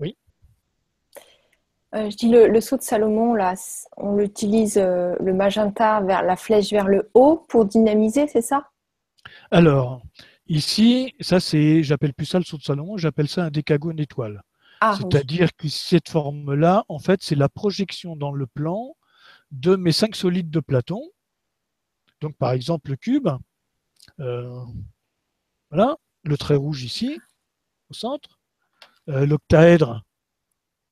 Oui. 0.00 0.16
Euh, 1.94 2.08
je 2.08 2.16
dis 2.16 2.28
le, 2.28 2.60
saut 2.60 2.76
de 2.76 2.82
Salomon, 2.82 3.34
là, 3.34 3.54
on 3.96 4.14
l'utilise 4.14 4.78
euh, 4.78 5.16
le 5.18 5.32
magenta 5.32 6.00
vers 6.00 6.22
la 6.22 6.36
flèche 6.36 6.70
vers 6.70 6.86
le 6.86 7.10
haut 7.14 7.44
pour 7.48 7.64
dynamiser, 7.64 8.28
c'est 8.28 8.42
ça? 8.42 8.70
Alors, 9.50 10.02
ici, 10.46 11.14
ça 11.20 11.40
c'est, 11.40 11.82
j'appelle 11.82 12.14
plus 12.14 12.26
ça 12.26 12.38
le 12.38 12.44
saut 12.44 12.58
de 12.58 12.62
Salomon, 12.62 12.96
j'appelle 12.96 13.28
ça 13.28 13.44
un 13.44 13.50
décagone 13.50 13.98
étoile. 13.98 14.42
Ah, 14.80 14.96
C'est-à-dire 14.96 15.54
que 15.56 15.68
cette 15.68 16.08
forme-là, 16.08 16.84
en 16.88 17.00
fait, 17.00 17.22
c'est 17.22 17.34
la 17.34 17.48
projection 17.48 18.14
dans 18.14 18.32
le 18.32 18.46
plan 18.46 18.94
de 19.50 19.74
mes 19.74 19.92
cinq 19.92 20.14
solides 20.14 20.50
de 20.50 20.60
Platon. 20.60 21.02
Donc, 22.20 22.36
par 22.36 22.52
exemple, 22.52 22.90
le 22.90 22.96
cube, 22.96 23.28
euh, 24.20 24.64
voilà, 25.70 25.96
le 26.24 26.36
trait 26.36 26.56
rouge 26.56 26.82
ici, 26.82 27.18
au 27.90 27.94
centre. 27.94 28.38
Euh, 29.08 29.26
l'octaèdre, 29.26 30.04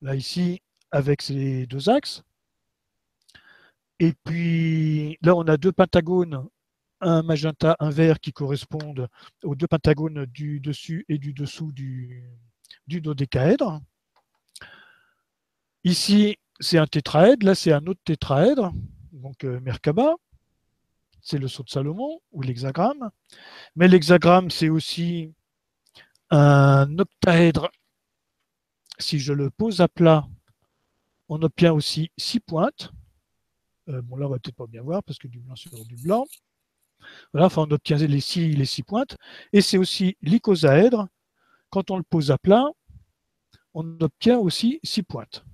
là 0.00 0.14
ici, 0.14 0.62
avec 0.90 1.22
ses 1.22 1.66
deux 1.66 1.88
axes. 1.88 2.22
Et 4.00 4.12
puis 4.24 5.18
là, 5.22 5.34
on 5.34 5.42
a 5.42 5.56
deux 5.56 5.72
pentagones, 5.72 6.48
un 7.00 7.22
magenta, 7.22 7.76
un 7.80 7.90
vert, 7.90 8.20
qui 8.20 8.32
correspondent 8.32 9.08
aux 9.44 9.54
deux 9.54 9.66
pentagones 9.66 10.24
du 10.26 10.60
dessus 10.60 11.04
et 11.08 11.18
du 11.18 11.32
dessous 11.32 11.72
du, 11.72 12.24
dodécaèdre. 12.86 13.80
Ici, 15.84 16.38
c'est 16.60 16.78
un 16.78 16.86
tétraèdre, 16.86 17.46
là, 17.46 17.54
c'est 17.54 17.72
un 17.72 17.86
autre 17.86 18.00
tétraèdre, 18.04 18.72
donc 19.12 19.44
euh, 19.44 19.60
Merkaba 19.60 20.16
c'est 21.28 21.38
le 21.38 21.46
saut 21.46 21.62
de 21.62 21.68
Salomon 21.68 22.20
ou 22.32 22.40
l'hexagramme. 22.40 23.10
Mais 23.76 23.86
l'hexagramme, 23.86 24.50
c'est 24.50 24.70
aussi 24.70 25.34
un 26.30 26.98
octaèdre. 26.98 27.68
Si 28.98 29.18
je 29.18 29.34
le 29.34 29.50
pose 29.50 29.82
à 29.82 29.88
plat, 29.88 30.26
on 31.28 31.42
obtient 31.42 31.74
aussi 31.74 32.10
six 32.16 32.40
pointes. 32.40 32.92
Euh, 33.90 34.00
bon, 34.00 34.16
là, 34.16 34.26
on 34.26 34.30
va 34.30 34.38
peut-être 34.38 34.56
pas 34.56 34.66
bien 34.66 34.80
voir 34.82 35.02
parce 35.02 35.18
que 35.18 35.28
du 35.28 35.38
blanc 35.38 35.54
sur 35.54 35.84
du 35.84 35.96
blanc. 35.96 36.24
Voilà, 37.32 37.46
enfin, 37.46 37.66
on 37.68 37.70
obtient 37.70 37.98
les 37.98 38.20
six, 38.20 38.52
les 38.52 38.64
six 38.64 38.82
pointes. 38.82 39.18
Et 39.52 39.60
c'est 39.60 39.76
aussi 39.76 40.16
l'icosaèdre. 40.22 41.08
Quand 41.68 41.90
on 41.90 41.98
le 41.98 42.04
pose 42.04 42.30
à 42.30 42.38
plat, 42.38 42.64
on 43.74 44.00
obtient 44.00 44.38
aussi 44.38 44.80
six 44.82 45.02
pointes 45.02 45.44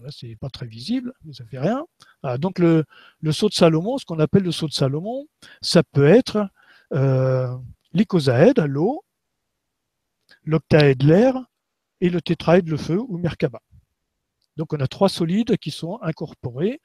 là, 0.00 0.10
c'est 0.10 0.36
pas 0.36 0.50
très 0.50 0.66
visible, 0.66 1.12
mais 1.24 1.32
ça 1.32 1.44
fait 1.44 1.58
rien. 1.58 1.84
Ah, 2.22 2.38
donc 2.38 2.58
le, 2.58 2.84
saut 3.30 3.48
de 3.48 3.54
Salomon, 3.54 3.98
ce 3.98 4.04
qu'on 4.04 4.18
appelle 4.18 4.42
le 4.42 4.52
saut 4.52 4.68
de 4.68 4.72
Salomon, 4.72 5.26
ça 5.60 5.82
peut 5.82 6.06
être 6.06 6.48
euh, 6.92 7.56
l'icosaède, 7.92 8.60
l'eau, 8.60 9.04
l'octaède, 10.44 11.02
l'air, 11.02 11.34
et 12.00 12.10
le 12.10 12.20
tétraède, 12.20 12.68
le 12.68 12.76
feu, 12.76 13.00
ou 13.00 13.18
Merkaba. 13.18 13.60
Donc 14.56 14.72
on 14.72 14.80
a 14.80 14.86
trois 14.86 15.08
solides 15.08 15.56
qui 15.58 15.70
sont 15.70 15.98
incorporés 16.02 16.80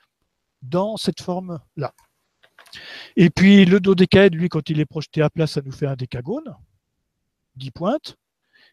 dans 0.62 0.98
cette 0.98 1.22
forme-là. 1.22 1.94
Et 3.16 3.30
puis 3.30 3.66
le 3.66 3.80
dodécaèdre, 3.80 4.38
lui, 4.38 4.50
quand 4.50 4.70
il 4.70 4.80
est 4.80 4.86
projeté 4.86 5.22
à 5.22 5.30
plat, 5.30 5.48
ça 5.48 5.62
nous 5.62 5.72
fait 5.72 5.88
un 5.88 5.96
décagone, 5.96 6.56
10 7.56 7.72
pointes. 7.72 8.16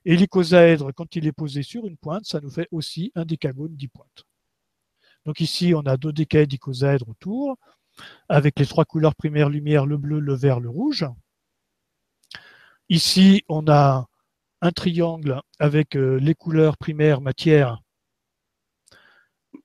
Et 0.05 0.17
l'icosaèdre, 0.17 0.93
quand 0.95 1.17
il 1.17 1.27
est 1.27 1.33
posé 1.33 1.63
sur 1.63 1.87
une 1.87 1.97
pointe, 1.97 2.25
ça 2.25 2.41
nous 2.41 2.51
fait 2.51 2.69
aussi 2.71 3.11
un 3.15 3.25
décagone 3.25 3.75
10 3.75 3.89
pointes. 3.89 4.25
Donc 5.27 5.41
ici, 5.41 5.75
on 5.75 5.83
a 5.83 5.97
deux 5.97 6.13
d'icosaèdre 6.13 7.09
autour, 7.09 7.57
avec 8.29 8.59
les 8.59 8.67
trois 8.67 8.85
couleurs 8.85 9.15
primaires 9.15 9.49
lumière, 9.49 9.87
le 9.87 9.97
bleu, 9.97 10.21
le 10.21 10.35
vert, 10.35 10.61
le 10.61 10.69
rouge. 10.69 11.07
Ici, 12.89 13.43
on 13.49 13.69
a 13.69 14.07
un 14.61 14.73
triangle 14.73 15.41
avec 15.59 15.97
euh, 15.97 16.19
les 16.19 16.35
couleurs 16.35 16.79
primaires 16.79 17.21
matière, 17.21 17.81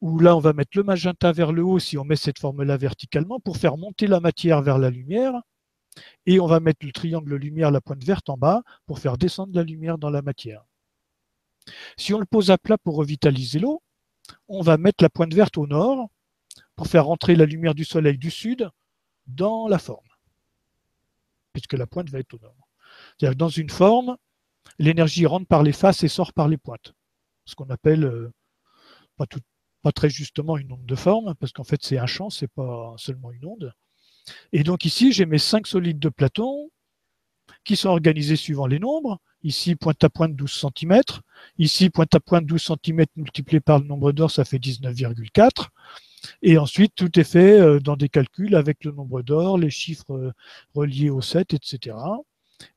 où 0.01 0.19
là, 0.19 0.35
on 0.35 0.39
va 0.39 0.53
mettre 0.53 0.77
le 0.77 0.83
magenta 0.83 1.31
vers 1.31 1.53
le 1.53 1.63
haut 1.63 1.79
si 1.79 1.97
on 1.97 2.03
met 2.03 2.15
cette 2.15 2.39
forme-là 2.39 2.77
verticalement 2.77 3.39
pour 3.39 3.57
faire 3.57 3.77
monter 3.77 4.07
la 4.07 4.19
matière 4.19 4.61
vers 4.61 4.77
la 4.77 4.89
lumière. 4.89 5.33
Et 6.25 6.39
on 6.39 6.47
va 6.47 6.59
mettre 6.59 6.85
le 6.85 6.91
triangle 6.91 7.35
lumière, 7.35 7.71
la 7.71 7.79
pointe 7.79 8.03
verte 8.03 8.29
en 8.29 8.37
bas, 8.37 8.63
pour 8.85 8.99
faire 8.99 9.17
descendre 9.17 9.55
la 9.55 9.63
lumière 9.63 9.97
dans 9.97 10.09
la 10.09 10.21
matière. 10.21 10.65
Si 11.97 12.13
on 12.13 12.19
le 12.19 12.25
pose 12.25 12.51
à 12.51 12.57
plat 12.57 12.77
pour 12.77 12.95
revitaliser 12.95 13.59
l'eau, 13.59 13.81
on 14.47 14.61
va 14.61 14.77
mettre 14.77 15.03
la 15.03 15.09
pointe 15.09 15.33
verte 15.33 15.57
au 15.57 15.67
nord 15.67 16.09
pour 16.75 16.87
faire 16.87 17.05
rentrer 17.05 17.35
la 17.35 17.45
lumière 17.45 17.75
du 17.75 17.85
soleil 17.85 18.17
du 18.17 18.31
sud 18.31 18.69
dans 19.27 19.67
la 19.67 19.79
forme, 19.79 20.07
puisque 21.53 21.73
la 21.73 21.87
pointe 21.87 22.09
va 22.09 22.19
être 22.19 22.33
au 22.33 22.39
nord. 22.39 22.55
C'est-à-dire 23.17 23.37
dans 23.37 23.49
une 23.49 23.69
forme, 23.69 24.17
l'énergie 24.79 25.25
rentre 25.25 25.47
par 25.47 25.63
les 25.63 25.71
faces 25.71 26.03
et 26.03 26.07
sort 26.07 26.33
par 26.33 26.47
les 26.47 26.57
pointes. 26.57 26.93
Ce 27.45 27.55
qu'on 27.55 27.69
appelle, 27.69 28.05
euh, 28.05 28.33
pas, 29.17 29.25
pas, 29.81 29.91
très 29.91 30.09
justement, 30.09 30.57
une 30.57 30.71
onde 30.71 30.85
de 30.85 30.95
forme, 30.95 31.35
parce 31.35 31.51
qu'en 31.51 31.63
fait 31.63 31.83
c'est 31.83 31.97
un 31.97 32.05
champ, 32.05 32.29
c'est 32.29 32.47
pas 32.47 32.93
seulement 32.97 33.31
une 33.31 33.45
onde. 33.45 33.73
Et 34.51 34.63
donc 34.63 34.85
ici, 34.85 35.11
j'ai 35.11 35.25
mes 35.25 35.37
cinq 35.37 35.67
solides 35.67 35.99
de 35.99 36.09
Platon 36.09 36.69
qui 37.63 37.75
sont 37.75 37.89
organisés 37.89 38.35
suivant 38.35 38.67
les 38.67 38.79
nombres. 38.79 39.19
Ici, 39.43 39.75
pointe 39.75 40.03
à 40.03 40.09
pointe 40.09 40.35
12 40.35 40.65
cm. 40.77 41.01
Ici, 41.57 41.89
pointe 41.89 42.13
à 42.15 42.19
pointe 42.19 42.45
12 42.45 42.71
cm 42.83 43.05
multiplié 43.15 43.59
par 43.59 43.79
le 43.79 43.85
nombre 43.85 44.11
d'or, 44.11 44.31
ça 44.31 44.45
fait 44.45 44.59
19,4. 44.59 45.69
Et 46.41 46.57
ensuite, 46.57 46.93
tout 46.95 47.19
est 47.19 47.25
fait 47.25 47.59
euh, 47.59 47.79
dans 47.79 47.97
des 47.97 48.09
calculs 48.09 48.55
avec 48.55 48.83
le 48.85 48.91
nombre 48.91 49.21
d'or, 49.21 49.57
les 49.57 49.69
chiffres 49.69 50.13
euh, 50.13 50.31
reliés 50.73 51.09
au 51.09 51.21
7, 51.21 51.53
etc. 51.53 51.97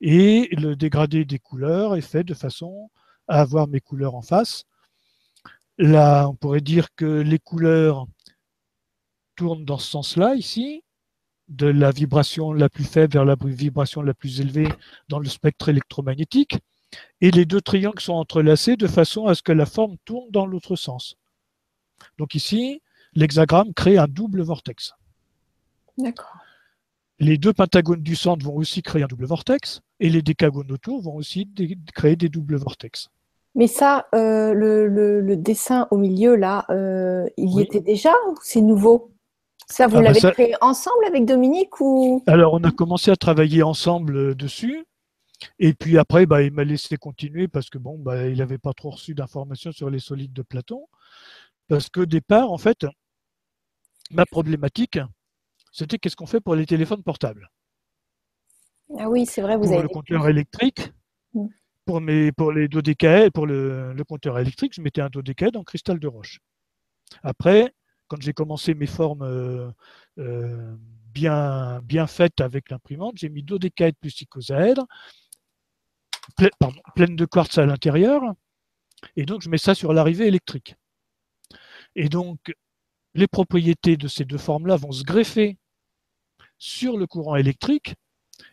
Et 0.01 0.49
le 0.53 0.75
dégradé 0.75 1.25
des 1.25 1.39
couleurs 1.39 1.95
est 1.97 2.01
fait 2.01 2.25
de 2.25 2.35
façon 2.35 2.91
à 3.29 3.41
avoir 3.41 3.69
mes 3.69 3.81
couleurs 3.81 4.15
en 4.15 4.23
face. 4.23 4.65
Là, 5.79 6.29
on 6.29 6.35
pourrait 6.35 6.61
dire 6.61 6.89
que 6.97 7.05
les 7.05 7.39
couleurs 7.39 8.07
tournent 9.37 9.65
dans 9.65 9.79
ce 9.79 9.91
sens-là 9.91 10.35
ici, 10.35 10.83
de 11.49 11.67
la 11.67 11.91
vibration 11.91 12.53
la 12.53 12.69
plus 12.69 12.85
faible 12.85 13.15
vers 13.15 13.25
la 13.25 13.37
vibration 13.41 14.03
la 14.03 14.15
plus 14.15 14.41
élevée 14.41 14.69
dans 15.09 15.19
le 15.19 15.29
spectre 15.29 15.69
électromagnétique. 15.69 16.59
Et 17.21 17.31
les 17.31 17.45
deux 17.45 17.61
triangles 17.61 18.01
sont 18.01 18.15
entrelacés 18.15 18.77
de 18.77 18.87
façon 18.87 19.27
à 19.27 19.35
ce 19.35 19.43
que 19.43 19.53
la 19.53 19.67
forme 19.67 19.97
tourne 20.05 20.31
dans 20.31 20.47
l'autre 20.47 20.77
sens. 20.77 21.17
Donc 22.19 22.35
ici, 22.35 22.83
l'hexagramme 23.15 23.73
crée 23.75 23.99
un 23.99 24.07
double 24.07 24.43
vortex. 24.43 24.95
D'accord. 25.99 26.37
Les 27.19 27.39
deux 27.39 27.53
pentagones 27.53 28.03
du 28.03 28.15
centre 28.15 28.45
vont 28.45 28.57
aussi 28.57 28.83
créer 28.83 29.03
un 29.03 29.07
double 29.07 29.25
vortex 29.25 29.81
et 30.01 30.11
les 30.11 30.21
décagones 30.21 30.71
autour 30.71 31.01
vont 31.01 31.15
aussi 31.15 31.49
créer 31.95 32.17
des 32.17 32.29
doubles 32.29 32.57
vortex. 32.57 33.09
Mais 33.55 33.69
ça, 33.69 34.07
euh, 34.15 34.53
le, 34.53 35.35
dessin 35.37 35.89
au 35.91 35.97
milieu, 35.97 36.37
là, 36.37 36.67
euh, 36.69 37.27
il 37.39 37.55
y 37.55 37.63
était 37.63 37.81
déjà 37.81 38.13
ou 38.29 38.35
c'est 38.43 38.61
nouveau? 38.61 39.16
Ça, 39.67 39.89
vous 39.89 39.97
ah 39.97 40.03
bah 40.03 40.13
l'avez 40.13 40.33
créé 40.33 40.55
ensemble 40.61 41.05
avec 41.07 41.25
Dominique 41.25 41.81
ou? 41.81 42.23
Alors, 42.27 42.55
on 42.55 42.63
a 42.63 42.71
commencé 42.71 43.11
à 43.11 43.17
travailler 43.17 43.63
ensemble 43.63 44.17
euh, 44.17 44.35
dessus. 44.35 44.87
Et 45.59 45.75
puis 45.75 45.99
après, 45.99 46.25
bah, 46.25 46.43
il 46.43 46.53
m'a 46.53 46.65
laissé 46.65 46.97
continuer 46.97 47.49
parce 47.49 47.69
que 47.69 47.79
bon, 47.79 47.99
bah, 47.99 48.27
il 48.29 48.39
n'avait 48.39 48.59
pas 48.59 48.73
trop 48.73 48.91
reçu 48.91 49.15
d'informations 49.15 49.73
sur 49.73 49.91
les 49.91 49.99
solides 49.99 50.33
de 50.33 50.43
Platon. 50.43 50.87
Parce 51.69 51.89
qu'au 51.89 52.07
départ, 52.07 52.51
en 52.51 52.59
fait, 52.59 52.87
ma 54.11 54.25
problématique, 54.25 54.99
c'était 55.73 55.99
qu'est-ce 55.99 56.17
qu'on 56.17 56.27
fait 56.27 56.41
pour 56.41 56.55
les 56.55 56.65
téléphones 56.65 57.03
portables? 57.03 57.51
Ah 58.99 59.11
oui, 59.11 59.27
c'est 59.27 59.43
vrai, 59.43 59.57
vous 59.57 59.65
pour 59.65 59.73
avez. 59.75 59.83
Le 59.83 59.89
compteur 59.89 60.29
électrique, 60.29 60.93
mm. 61.35 61.47
pour, 61.85 62.01
mes, 62.01 62.31
pour 62.33 62.53
les 62.53 62.69
dodécaèdres, 62.69 63.33
pour 63.33 63.47
le, 63.47 63.95
compteur 64.09 64.39
électrique, 64.39 64.75
je 64.75 64.81
mettais 64.81 65.01
un 65.01 65.09
dodécaèdre 65.09 65.59
en 65.59 65.65
cristal 65.65 65.99
de 65.99 66.07
roche. 66.07 66.39
Après, 67.23 67.75
quand 68.09 68.21
j'ai 68.21 68.33
commencé 68.33 68.75
mes 68.75 68.87
formes 68.87 69.23
euh, 69.23 69.71
euh, 70.19 70.75
bien, 71.13 71.81
bien 71.83 72.07
faites 72.07 72.41
avec 72.41 72.71
l'imprimante, 72.71 73.17
j'ai 73.17 73.29
mis 73.29 73.43
dodécaèdre 73.43 73.97
plus 74.01 74.21
icosaèdre, 74.21 74.87
pleine 76.95 77.17
de 77.17 77.25
quartz 77.25 77.59
à 77.59 77.67
l'intérieur, 77.67 78.23
et 79.17 79.25
donc 79.25 79.43
je 79.43 79.49
mets 79.49 79.59
ça 79.59 79.75
sur 79.75 79.93
l'arrivée 79.93 80.27
électrique. 80.27 80.77
Et 81.95 82.09
donc, 82.09 82.39
les 83.15 83.27
propriétés 83.27 83.97
de 83.97 84.09
ces 84.09 84.25
deux 84.25 84.39
formes-là 84.39 84.77
vont 84.77 84.93
se 84.93 85.03
greffer 85.03 85.57
sur 86.59 86.97
le 86.97 87.07
courant 87.07 87.37
électrique, 87.37 87.95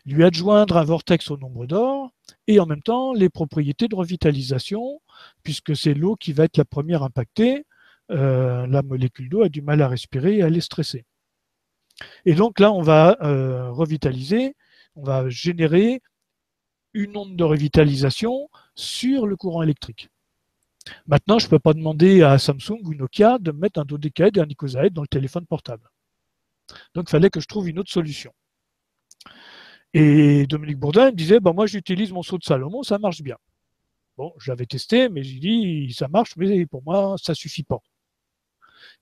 lui 0.06 0.24
adjoindre 0.24 0.78
un 0.78 0.84
vortex 0.84 1.30
au 1.32 1.38
nombre 1.38 1.66
d'or, 1.66 2.12
et 2.48 2.60
en 2.60 2.66
même 2.66 2.82
temps 2.82 3.14
les 3.14 3.30
propriétés 3.30 3.88
de 3.88 3.96
revitalisation, 3.96 5.02
puisque 5.44 5.76
c'est 5.76 5.94
l'eau 5.94 6.16
qui 6.16 6.34
va 6.34 6.46
être 6.46 6.58
la 6.58 6.66
première 6.66 7.04
impactée. 7.04 7.66
Euh, 8.14 8.68
la 8.68 8.84
molécule 8.84 9.30
d'eau 9.30 9.44
a 9.44 9.50
du 9.50 9.62
mal 9.62 9.82
à 9.82 9.88
respirer 9.88 10.36
et 10.36 10.40
elle 10.40 10.56
est 10.56 10.62
stressée. 10.62 11.06
Et 12.26 12.34
donc 12.36 12.60
là, 12.60 12.72
on 12.72 12.82
va 12.82 13.18
euh, 13.22 13.72
revitaliser, 13.72 14.56
on 14.96 15.04
va 15.04 15.30
générer 15.30 16.02
une 16.94 17.18
onde 17.18 17.36
de 17.36 17.44
revitalisation 17.44 18.50
sur 18.76 19.26
le 19.26 19.36
courant 19.36 19.64
électrique. 19.64 20.10
Maintenant, 21.08 21.40
je 21.40 21.46
ne 21.46 21.50
peux 21.50 21.60
pas 21.60 21.74
demander 21.74 22.24
à 22.24 22.38
Samsung 22.38 22.82
ou 22.84 22.94
Nokia 22.94 23.40
de 23.40 23.52
mettre 23.52 23.80
un 23.80 23.86
dodécaèdre 23.86 24.40
et 24.40 24.44
un 24.44 24.50
icosaèdre 24.50 24.94
dans 24.94 25.02
le 25.02 25.08
téléphone 25.08 25.46
portable. 25.46 25.90
Donc, 26.94 27.06
il 27.08 27.12
fallait 27.12 27.30
que 27.30 27.40
je 27.40 27.48
trouve 27.48 27.70
une 27.70 27.80
autre 27.80 27.92
solution. 27.92 28.34
Et 29.94 30.46
Dominique 30.48 30.78
Bourdin 30.78 31.12
disait, 31.12 31.40
bah, 31.40 31.54
moi 31.54 31.68
j'utilise 31.68 32.12
mon 32.12 32.24
saut 32.24 32.38
de 32.38 32.44
Salomon, 32.44 32.84
ça 32.84 32.98
marche 32.98 33.22
bien. 33.22 33.38
Bon, 34.18 34.34
j'avais 34.40 34.66
testé, 34.66 35.10
mais 35.10 35.24
j'ai 35.24 35.40
dit, 35.40 35.94
ça 35.94 36.08
marche, 36.08 36.36
mais 36.38 36.66
pour 36.66 36.84
moi, 36.84 37.16
ça 37.18 37.34
suffit 37.34 37.64
pas. 37.64 37.80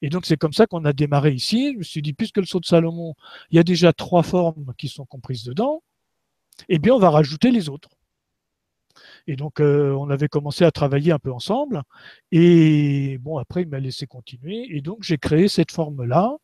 Et 0.02 0.10
donc 0.10 0.26
c'est 0.26 0.38
comme 0.38 0.54
ça 0.54 0.68
qu'on 0.68 0.86
a 0.86 0.94
démarré 0.94 1.32
ici. 1.32 1.74
Je 1.74 1.78
me 1.80 1.84
suis 1.84 2.02
dit, 2.02 2.14
puisque 2.14 2.38
le 2.38 2.46
saut 2.46 2.60
de 2.60 2.66
Salomon, 2.66 3.16
il 3.52 3.58
y 3.58 3.60
a 3.60 3.64
déjà 3.64 3.94
trois 3.94 4.24
formes 4.24 4.74
qui 4.78 4.88
sont 4.88 5.06
comprises 5.06 5.44
dedans, 5.44 5.84
eh 6.70 6.80
bien 6.80 6.94
on 6.94 7.00
va 7.00 7.10
rajouter 7.10 7.52
les 7.52 7.70
autres. 7.70 7.90
Et 9.28 9.36
donc, 9.36 9.60
euh, 9.60 9.94
on 9.94 10.10
avait 10.10 10.28
commencé 10.28 10.66
à 10.66 10.72
travailler 10.72 11.12
un 11.12 11.20
peu 11.20 11.32
ensemble. 11.32 11.84
Et 12.32 13.18
bon, 13.20 13.38
après, 13.38 13.62
il 13.64 13.70
m'a 13.70 13.80
laissé 13.80 14.08
continuer. 14.08 14.68
Et 14.76 14.82
donc, 14.82 15.04
j'ai 15.04 15.18
créé 15.18 15.48
cette 15.48 15.72
forme-là, 15.72 16.36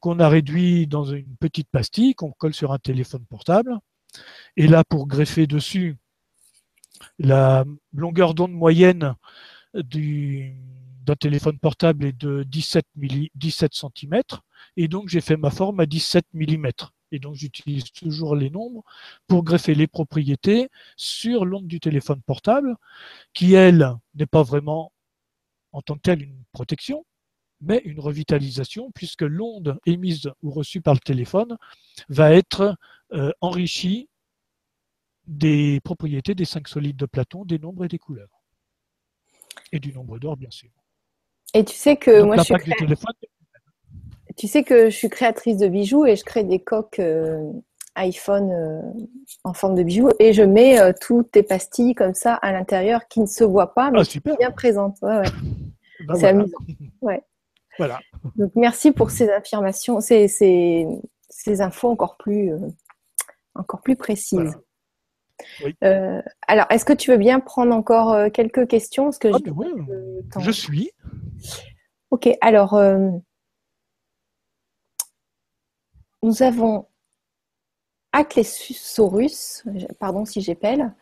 qu'on 0.00 0.18
a 0.18 0.28
réduit 0.28 0.86
dans 0.86 1.04
une 1.04 1.36
petite 1.36 1.68
pastille, 1.70 2.14
qu'on 2.14 2.32
colle 2.32 2.54
sur 2.54 2.72
un 2.72 2.78
téléphone 2.78 3.24
portable. 3.26 3.78
Et 4.56 4.66
là, 4.66 4.84
pour 4.84 5.06
greffer 5.06 5.46
dessus, 5.46 5.96
la 7.18 7.64
longueur 7.92 8.34
d'onde 8.34 8.52
moyenne 8.52 9.14
d'un 11.08 11.16
téléphone 11.16 11.58
portable 11.58 12.04
est 12.04 12.12
de 12.12 12.42
17, 12.44 12.86
17 13.34 13.72
cm. 13.74 14.22
Et 14.76 14.88
donc, 14.88 15.08
j'ai 15.08 15.22
fait 15.22 15.38
ma 15.38 15.50
forme 15.50 15.80
à 15.80 15.86
17 15.86 16.26
mm 16.34 16.68
et 17.10 17.18
donc 17.18 17.34
j'utilise 17.34 17.90
toujours 17.92 18.36
les 18.36 18.50
nombres 18.50 18.84
pour 19.26 19.42
greffer 19.42 19.74
les 19.74 19.86
propriétés 19.86 20.68
sur 20.96 21.46
l'onde 21.46 21.66
du 21.66 21.80
téléphone 21.80 22.20
portable, 22.20 22.76
qui 23.32 23.54
elle 23.54 23.94
n'est 24.14 24.26
pas 24.26 24.42
vraiment 24.42 24.92
en 25.72 25.80
tant 25.80 25.94
que 25.94 26.00
telle 26.00 26.22
une 26.22 26.44
protection, 26.52 27.06
mais 27.62 27.80
une 27.86 28.00
revitalisation, 28.00 28.90
puisque 28.94 29.22
l'onde 29.22 29.78
émise 29.86 30.30
ou 30.42 30.50
reçue 30.50 30.82
par 30.82 30.92
le 30.92 31.00
téléphone 31.00 31.56
va 32.10 32.32
être 32.32 32.76
euh, 33.12 33.32
enrichie 33.40 34.10
des 35.26 35.80
propriétés 35.80 36.34
des 36.34 36.44
cinq 36.44 36.68
solides 36.68 36.96
de 36.96 37.06
Platon, 37.06 37.46
des 37.46 37.58
nombres 37.58 37.86
et 37.86 37.88
des 37.88 37.98
couleurs. 37.98 38.42
Et 39.72 39.80
du 39.80 39.94
nombre 39.94 40.18
d'or, 40.18 40.36
bien 40.36 40.50
sûr. 40.50 40.70
Et 41.54 41.64
tu 41.64 41.74
sais 41.74 41.96
que 41.96 42.22
moi, 42.22 42.36
je 42.36 42.42
suis, 42.42 42.54
tu 44.36 44.46
sais 44.46 44.62
que 44.62 44.88
je 44.88 44.96
suis 44.96 45.08
créatrice 45.08 45.56
de 45.56 45.68
bijoux 45.68 46.06
et 46.06 46.16
je 46.16 46.24
crée 46.24 46.44
des 46.44 46.60
coques 46.60 47.00
euh, 47.00 47.50
iPhone 47.96 48.52
euh, 48.52 48.80
en 49.42 49.52
forme 49.52 49.74
de 49.74 49.82
bijoux 49.82 50.10
et 50.20 50.32
je 50.32 50.42
mets 50.42 50.78
euh, 50.78 50.92
toutes 50.98 51.32
tes 51.32 51.42
pastilles 51.42 51.94
comme 51.94 52.14
ça 52.14 52.34
à 52.34 52.52
l'intérieur 52.52 53.08
qui 53.08 53.20
ne 53.20 53.26
se 53.26 53.42
voient 53.42 53.74
pas 53.74 53.90
mais 53.90 54.00
ah, 54.00 54.36
bien 54.38 54.50
présentes. 54.52 54.96
Ouais, 55.02 55.22
ben 56.06 56.14
c'est 56.14 56.28
amusant. 56.28 56.58
Ouais. 57.00 57.22
Voilà. 57.78 57.98
Donc 58.36 58.52
merci 58.54 58.92
pour 58.92 59.10
ces 59.10 59.28
affirmations, 59.30 60.00
ces, 60.00 60.28
ces, 60.28 60.86
ces 61.28 61.60
infos 61.60 61.88
encore 61.88 62.16
plus, 62.16 62.52
encore 63.54 63.80
plus 63.80 63.96
précises. 63.96 64.56
Alors, 66.46 66.66
est-ce 66.70 66.84
que 66.84 66.92
tu 66.92 67.10
veux 67.10 67.16
bien 67.16 67.40
prendre 67.40 67.74
encore 67.74 68.30
quelques 68.32 68.66
questions? 68.66 69.04
Parce 69.04 69.18
que 69.18 69.28
ah, 69.28 69.38
je, 69.38 69.50
ben 69.50 70.40
je 70.40 70.50
suis. 70.50 70.90
Ok, 72.10 72.28
alors 72.40 72.80
nous 76.22 76.42
avons 76.42 76.86
Aclesaurus, 78.12 79.64
pardon 80.00 80.24
si 80.24 80.40
j'épelle, 80.40 80.92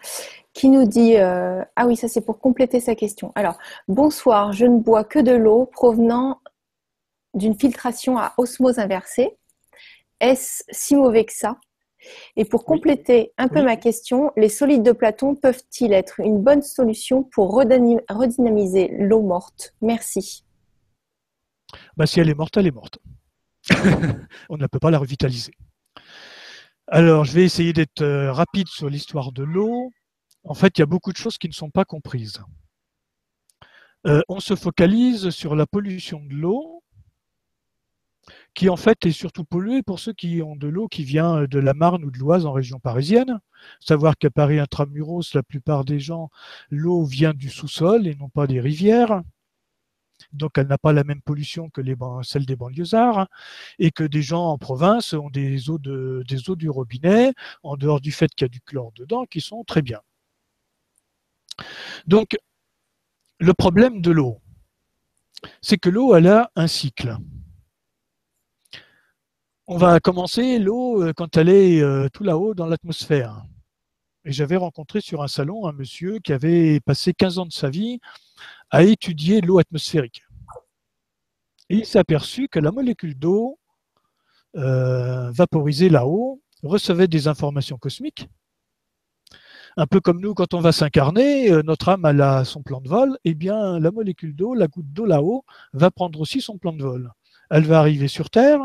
qui 0.52 0.68
nous 0.68 0.86
dit 0.86 1.16
euh, 1.16 1.62
ah 1.76 1.86
oui 1.86 1.96
ça 1.96 2.08
c'est 2.08 2.20
pour 2.20 2.40
compléter 2.40 2.80
sa 2.80 2.94
question. 2.94 3.32
Alors 3.34 3.58
bonsoir, 3.86 4.52
je 4.52 4.66
ne 4.66 4.78
bois 4.80 5.04
que 5.04 5.20
de 5.20 5.32
l'eau 5.32 5.66
provenant 5.66 6.40
d'une 7.34 7.58
filtration 7.58 8.18
à 8.18 8.34
osmose 8.38 8.78
inversée. 8.78 9.36
Est-ce 10.20 10.64
si 10.70 10.96
mauvais 10.96 11.24
que 11.24 11.32
ça? 11.32 11.58
Et 12.36 12.44
pour 12.44 12.64
compléter 12.64 13.32
un 13.39 13.48
peu 13.48 13.62
ma 13.62 13.77
question, 13.77 14.31
les 14.36 14.48
solides 14.48 14.82
de 14.82 14.93
Platon 14.93 15.35
peuvent-ils 15.35 15.93
être 15.93 16.20
une 16.20 16.43
bonne 16.43 16.62
solution 16.62 17.23
pour 17.23 17.52
redynamiser 17.55 18.90
l'eau 18.98 19.23
morte? 19.23 19.74
Merci. 19.81 20.44
Bah, 21.97 22.06
si 22.06 22.20
elle 22.20 22.28
est 22.28 22.35
morte, 22.35 22.56
elle 22.56 22.66
est 22.66 22.74
morte. 22.74 22.98
On 24.48 24.56
ne 24.56 24.66
peut 24.66 24.78
pas 24.78 24.90
la 24.90 24.98
revitaliser. 24.98 25.52
Alors, 26.89 27.24
je 27.24 27.32
vais 27.32 27.44
essayer 27.44 27.73
d'être 27.73 28.02
euh, 28.02 28.32
rapide 28.32 28.68
sur 28.68 28.89
l'histoire 28.89 29.32
de 29.32 29.43
l'eau. 29.43 29.90
En 30.44 30.55
fait, 30.55 30.78
il 30.78 30.81
y 30.81 30.82
a 30.82 30.86
beaucoup 30.86 31.12
de 31.12 31.16
choses 31.16 31.39
qui 31.39 31.48
ne 31.48 31.52
sont 31.52 31.70
pas 31.70 31.85
comprises. 31.85 32.40
Euh, 34.06 34.23
on 34.28 34.39
se 34.39 34.55
focalise 34.55 35.31
sur 35.31 35.56
la 35.56 35.66
pollution 35.66 36.20
de 36.23 36.35
l'eau, 36.35 36.76
qui 38.57 38.70
en 38.70 38.77
fait 38.77 39.07
est 39.07 39.12
surtout 39.12 39.45
polluée 39.45 39.83
pour 39.83 40.01
ceux 40.01 40.15
qui 40.15 40.43
ont 40.43 40.57
de 40.57 40.66
l'eau 40.66 40.89
qui 40.89 41.05
vient 41.05 41.45
de 41.45 41.59
la 41.59 41.74
Marne 41.74 42.05
ou 42.05 42.11
de 42.11 42.19
l'Oise 42.19 42.47
en 42.47 42.53
région 42.53 42.81
parisienne. 42.81 43.39
Savoir 43.81 44.16
qu'à 44.16 44.31
Paris 44.31 44.59
intramuros, 44.59 45.35
la 45.35 45.43
plupart 45.43 45.85
des 45.85 46.01
gens, 46.01 46.31
l'eau 46.70 47.05
vient 47.05 47.35
du 47.35 47.51
sous-sol 47.51 48.07
et 48.07 48.15
non 48.16 48.31
pas 48.31 48.47
des 48.47 48.61
rivières 48.61 49.23
donc 50.33 50.59
elle 50.59 50.66
n'a 50.66 50.78
pas 50.78 50.93
la 50.95 51.05
même 51.05 51.20
pollution 51.20 51.69
que 51.70 51.83
celle 52.23 52.47
des 52.47 52.57
banlieusards, 52.57 53.28
et 53.78 53.91
que 53.91 54.03
des 54.05 54.23
gens 54.23 54.47
en 54.47 54.59
province 54.59 55.12
ont 55.12 55.31
des 55.31 55.70
eaux, 55.70 55.78
de, 55.78 56.24
des 56.27 56.49
eaux 56.49 56.57
du 56.57 56.70
robinet, 56.70 57.35
en 57.62 57.77
dehors 57.77 58.01
du 58.01 58.12
fait 58.12 58.35
qu'il 58.35 58.47
y 58.47 58.47
a 58.47 58.49
du 58.49 58.61
chlore 58.61 58.93
dedans, 58.93 59.27
qui 59.27 59.41
sont 59.41 59.62
très 59.65 59.83
bien. 59.83 60.01
Donc, 62.07 62.37
le 63.39 63.53
problème 63.53 64.01
de 64.01 64.11
l'eau, 64.11 64.41
c'est 65.61 65.78
que 65.78 65.91
l'eau, 65.91 66.15
elle 66.15 66.28
a 66.28 66.51
un 66.57 66.66
cycle. 66.66 67.19
On 69.68 69.78
va 69.78 69.98
commencer 69.98 70.60
l'eau 70.60 71.12
quand 71.16 71.36
elle 71.36 71.48
est 71.48 71.82
euh, 71.82 72.09
tout 72.12 72.22
là-haut 72.22 72.55
dans 72.55 72.66
l'atmosphère. 72.66 73.43
Et 74.24 74.30
j'avais 74.30 74.55
rencontré 74.55 75.01
sur 75.01 75.24
un 75.24 75.26
salon 75.26 75.66
un 75.66 75.72
monsieur 75.72 76.20
qui 76.20 76.32
avait 76.32 76.78
passé 76.78 77.12
15 77.12 77.38
ans 77.40 77.47
de 77.47 77.52
sa 77.52 77.68
vie 77.68 77.98
à 78.70 78.84
étudier 78.84 79.40
l'eau 79.40 79.59
atmosphérique. 79.59 80.22
Et 81.68 81.78
il 81.78 81.84
s'est 81.84 81.98
aperçu 81.98 82.47
que 82.47 82.60
la 82.60 82.70
molécule 82.70 83.18
d'eau 83.18 83.59
euh, 84.55 85.32
vaporisée 85.32 85.88
là-haut 85.88 86.40
recevait 86.62 87.09
des 87.09 87.26
informations 87.26 87.76
cosmiques. 87.76 88.28
Un 89.76 89.88
peu 89.88 90.01
comme 90.01 90.20
nous, 90.20 90.34
quand 90.34 90.55
on 90.55 90.60
va 90.60 90.70
s'incarner, 90.70 91.51
euh, 91.51 91.64
notre 91.64 91.88
âme 91.88 92.05
a 92.05 92.44
son 92.44 92.62
plan 92.62 92.80
de 92.80 92.88
vol, 92.88 93.18
eh 93.24 93.34
bien, 93.34 93.80
la 93.80 93.90
molécule 93.90 94.36
d'eau, 94.36 94.55
la 94.55 94.68
goutte 94.68 94.93
d'eau 94.93 95.06
là-haut, 95.06 95.44
va 95.72 95.90
prendre 95.90 96.20
aussi 96.20 96.40
son 96.40 96.56
plan 96.56 96.72
de 96.72 96.84
vol. 96.84 97.10
Elle 97.51 97.64
va 97.64 97.80
arriver 97.80 98.06
sur 98.06 98.30
Terre, 98.30 98.60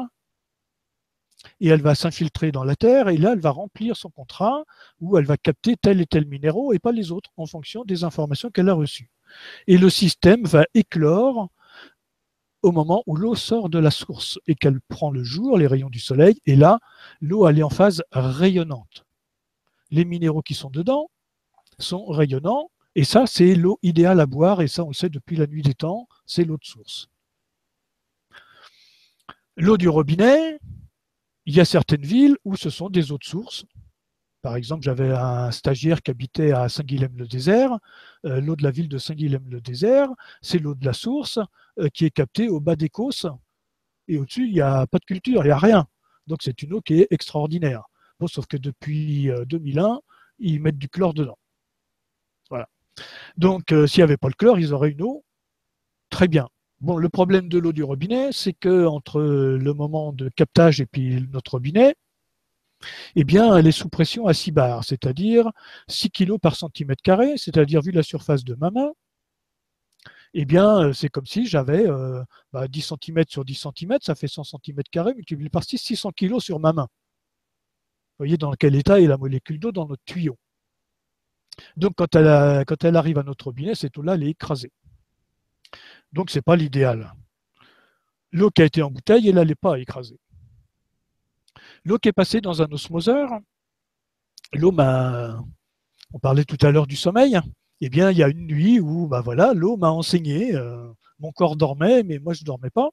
et 1.60 1.68
elle 1.68 1.82
va 1.82 1.96
s'infiltrer 1.96 2.52
dans 2.52 2.64
la 2.64 2.76
terre 2.76 3.10
et 3.10 3.18
là 3.18 3.34
elle 3.34 3.40
va 3.40 3.52
remplir 3.52 3.96
son 3.96 4.10
contrat 4.10 4.64
où 5.00 5.18
elle 5.18 5.26
va 5.26 5.38
capter 5.38 5.76
tel 5.76 6.02
et 6.02 6.06
tel 6.06 6.26
minéraux 6.26 6.74
et 6.74 6.80
pas 6.80 6.92
les 6.92 7.12
autres 7.12 7.32
en 7.38 7.46
fonction 7.46 7.84
des 7.84 8.04
informations 8.04 8.50
qu'elle 8.50 8.70
a 8.70 8.74
reçues. 8.74 9.10
Et 9.68 9.78
le 9.78 9.90
système 9.90 10.46
va 10.46 10.66
éclore 10.74 11.50
au 12.62 12.72
moment 12.72 13.04
où 13.08 13.16
l'eau 13.16 13.36
sort 13.36 13.70
de 13.70 13.80
la 13.80 13.92
source 13.92 14.40
et 14.48 14.56
qu'elle 14.56 14.82
prend 14.82 15.12
le 15.12 15.24
jour, 15.24 15.58
les 15.58 15.68
rayons 15.68 15.90
du 15.90 16.00
soleil, 16.00 16.40
et 16.46 16.56
là, 16.56 16.80
l'eau, 17.20 17.48
elle 17.48 17.60
est 17.60 17.64
en 17.64 17.70
phase 17.70 18.04
rayonnante. 18.12 19.06
Les 19.90 20.06
minéraux 20.06 20.42
qui 20.42 20.54
sont 20.54 20.70
dedans 20.70 21.10
sont 21.80 22.06
rayonnants, 22.06 22.70
et 22.94 23.04
ça, 23.04 23.26
c'est 23.26 23.56
l'eau 23.56 23.80
idéale 23.82 24.20
à 24.20 24.26
boire, 24.26 24.62
et 24.62 24.68
ça, 24.68 24.84
on 24.84 24.90
le 24.90 24.94
sait 24.94 25.10
depuis 25.10 25.36
la 25.36 25.48
nuit 25.48 25.64
des 25.64 25.74
temps, 25.74 26.08
c'est 26.26 26.44
l'eau 26.44 26.58
de 26.58 26.66
source. 26.66 27.10
L'eau 29.58 29.78
du 29.78 29.90
robinet, 29.90 30.60
il 31.52 31.56
y 31.58 31.60
a 31.60 31.66
certaines 31.66 32.06
villes 32.06 32.38
où 32.46 32.56
ce 32.56 32.70
sont 32.70 32.90
des 32.90 33.12
eaux 33.12 33.18
de 33.18 33.26
source, 33.26 33.66
par 34.42 34.56
exemple, 34.56 34.84
j'avais 34.84 35.12
un 35.12 35.52
stagiaire 35.52 36.02
qui 36.02 36.12
habitait 36.12 36.54
à 36.54 36.70
Saint-Guilhem-le-Désert. 36.70 37.78
Euh, 38.26 38.40
l'eau 38.40 38.56
de 38.56 38.64
la 38.64 38.72
ville 38.72 38.88
de 38.88 38.98
Saint-Guilhem-le-Désert, 38.98 40.08
c'est 40.42 40.60
l'eau 40.60 40.76
de 40.76 40.86
la 40.86 40.94
source 40.94 41.40
euh, 41.78 41.90
qui 41.94 42.06
est 42.06 42.10
captée 42.10 42.48
au 42.48 42.62
bas 42.62 42.78
des 42.78 42.88
Causses. 42.88 43.28
Et 44.08 44.18
au-dessus, 44.18 44.48
il 44.48 44.54
n'y 44.54 44.62
a 44.62 44.88
pas 44.88 44.98
de 44.98 45.04
culture, 45.04 45.44
il 45.44 45.48
n'y 45.48 45.52
a 45.52 45.58
rien. 45.58 45.86
Donc 46.26 46.40
c'est 46.42 46.64
une 46.64 46.74
eau 46.74 46.82
qui 46.82 47.02
est 47.02 47.08
extraordinaire. 47.12 47.84
Sauf 48.28 48.48
que 48.48 48.58
depuis 48.58 49.30
2001, 49.48 49.84
euh, 49.86 49.98
ils 50.40 50.62
mettent 50.62 50.78
du 50.78 50.88
chlore 50.88 51.14
dedans. 51.14 51.38
Voilà. 52.50 52.70
Donc 53.36 53.66
s'il 53.88 54.00
n'y 54.00 54.04
avait 54.04 54.18
pas 54.18 54.30
le 54.30 54.36
chlore, 54.36 54.58
ils 54.58 54.74
auraient 54.74 54.92
une 54.92 55.04
eau 55.04 55.26
très 56.10 56.30
bien. 56.30 56.48
Bon, 56.82 56.98
le 56.98 57.10
problème 57.10 57.48
de 57.48 57.60
l'eau 57.60 57.74
du 57.74 57.84
robinet, 57.84 58.32
c'est 58.32 58.54
que 58.54 58.86
entre 58.88 59.22
le 59.22 59.74
moment 59.74 60.14
de 60.14 60.30
captage 60.30 60.82
et 60.82 60.88
puis 60.88 61.28
notre 61.32 61.52
robinet, 61.52 61.96
eh 63.16 63.24
bien, 63.24 63.56
elle 63.56 63.68
est 63.68 63.72
sous 63.72 63.90
pression 63.90 64.28
à 64.28 64.34
6 64.34 64.52
bars, 64.52 64.84
c'est-à-dire 64.84 65.52
6 65.88 66.10
kg 66.12 66.38
par 66.40 66.56
centimètre 66.56 67.02
carré, 67.04 67.38
c'est-à-dire 67.38 67.82
vu 67.82 67.92
la 67.92 68.04
surface 68.04 68.44
de 68.44 68.56
ma 68.56 68.72
main, 68.72 68.92
eh 70.34 70.46
bien, 70.46 70.94
c'est 70.94 71.10
comme 71.10 71.26
si 71.26 71.46
j'avais 71.46 71.84
10 71.84 71.90
euh, 71.90 72.24
bah, 72.54 72.68
cm 72.72 73.24
sur 73.28 73.46
10 73.46 73.68
cm, 73.78 73.98
ça 74.02 74.16
fait 74.16 74.28
100 74.28 74.44
cm 74.44 74.82
carrés 74.92 75.14
multiplié 75.14 75.50
par 75.50 75.64
6, 75.64 75.78
600 75.78 76.12
kg 76.16 76.40
sur 76.40 76.60
ma 76.60 76.74
main. 76.74 76.88
Vous 78.18 78.26
voyez 78.26 78.38
dans 78.38 78.54
quel 78.54 78.76
état 78.76 79.02
est 79.02 79.08
la 79.08 79.18
molécule 79.18 79.60
d'eau 79.60 79.72
dans 79.72 79.88
notre 79.88 80.04
tuyau. 80.06 80.38
Donc, 81.78 81.94
quand 81.96 82.16
elle, 82.16 82.66
quand 82.66 82.84
elle 82.84 82.96
arrive 82.96 83.18
à 83.18 83.24
notre 83.24 83.46
robinet, 83.46 83.76
cette 83.76 83.98
eau-là, 83.98 84.16
elle 84.16 84.24
est 84.24 84.30
écrasée. 84.30 84.72
Donc, 86.14 86.30
ce 86.30 86.38
n'est 86.38 86.42
pas 86.42 86.56
l'idéal. 86.56 87.14
L'eau 88.32 88.50
qui 88.50 88.62
a 88.62 88.66
été 88.66 88.82
en 88.82 88.92
bouteille, 88.92 89.28
elle 89.30 89.36
n'est 89.36 89.56
pas 89.56 89.80
écrasée. 89.80 90.20
L'eau 91.84 91.98
qui 91.98 92.10
est 92.10 92.14
passée 92.14 92.42
dans 92.42 92.62
un 92.62 92.72
osmoseur, 92.72 93.30
l'eau 94.54 94.72
m'a. 94.72 95.44
On 96.14 96.20
parlait 96.20 96.46
tout 96.46 96.58
à 96.62 96.72
l'heure 96.72 96.88
du 96.88 96.96
sommeil. 96.96 97.40
Eh 97.82 97.90
bien, 97.90 98.12
il 98.12 98.18
y 98.18 98.24
a 98.24 98.28
une 98.28 98.46
nuit 98.46 98.80
où, 98.80 99.08
bah 99.08 99.22
voilà, 99.22 99.54
l'eau 99.54 99.78
m'a 99.78 99.90
enseigné. 99.90 100.54
Euh, 100.56 100.92
mon 101.22 101.32
corps 101.32 101.56
dormait, 101.56 102.04
mais 102.04 102.20
moi 102.20 102.34
je 102.34 102.42
ne 102.42 102.46
dormais 102.46 102.70
pas. 102.70 102.90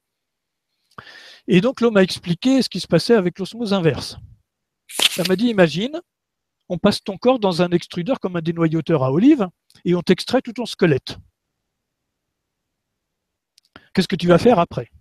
Et 1.46 1.60
donc 1.60 1.80
l'eau 1.80 1.90
m'a 1.90 2.02
expliqué 2.02 2.62
ce 2.62 2.68
qui 2.68 2.78
se 2.78 2.86
passait 2.86 3.14
avec 3.14 3.38
l'osmose 3.38 3.72
inverse. 3.72 4.18
Elle 5.16 5.28
m'a 5.28 5.36
dit, 5.36 5.48
imagine, 5.48 6.00
on 6.68 6.78
passe 6.78 7.02
ton 7.02 7.16
corps 7.16 7.38
dans 7.38 7.62
un 7.62 7.70
extrudeur 7.70 8.20
comme 8.20 8.36
un 8.36 8.42
dénoyauteur 8.42 9.02
à 9.02 9.12
olive 9.12 9.48
et 9.84 9.94
on 9.94 10.02
t'extrait 10.02 10.42
tout 10.42 10.52
ton 10.52 10.66
squelette. 10.66 11.18
Qu'est-ce 13.98 14.06
que 14.06 14.14
tu 14.14 14.28
vas 14.28 14.38
faire 14.38 14.60
après 14.60 14.92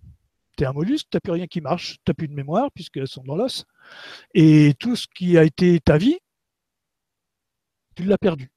tu 0.56 0.64
es 0.64 0.66
un 0.66 0.72
mollusque, 0.72 1.06
tu 1.08 1.16
n'as 1.16 1.20
plus 1.20 1.30
rien 1.30 1.46
qui 1.46 1.60
marche, 1.60 1.98
tu 2.04 2.10
n'as 2.10 2.14
plus 2.14 2.26
de 2.26 2.34
mémoire 2.34 2.68
puisqu'elles 2.72 3.06
sont 3.06 3.22
dans 3.22 3.36
l'os. 3.36 3.64
Et 4.34 4.74
tout 4.80 4.96
ce 4.96 5.06
qui 5.06 5.38
a 5.38 5.44
été 5.44 5.78
ta 5.78 5.98
vie, 5.98 6.18
tu 7.94 8.02
l'as 8.02 8.18
perdu. 8.18 8.50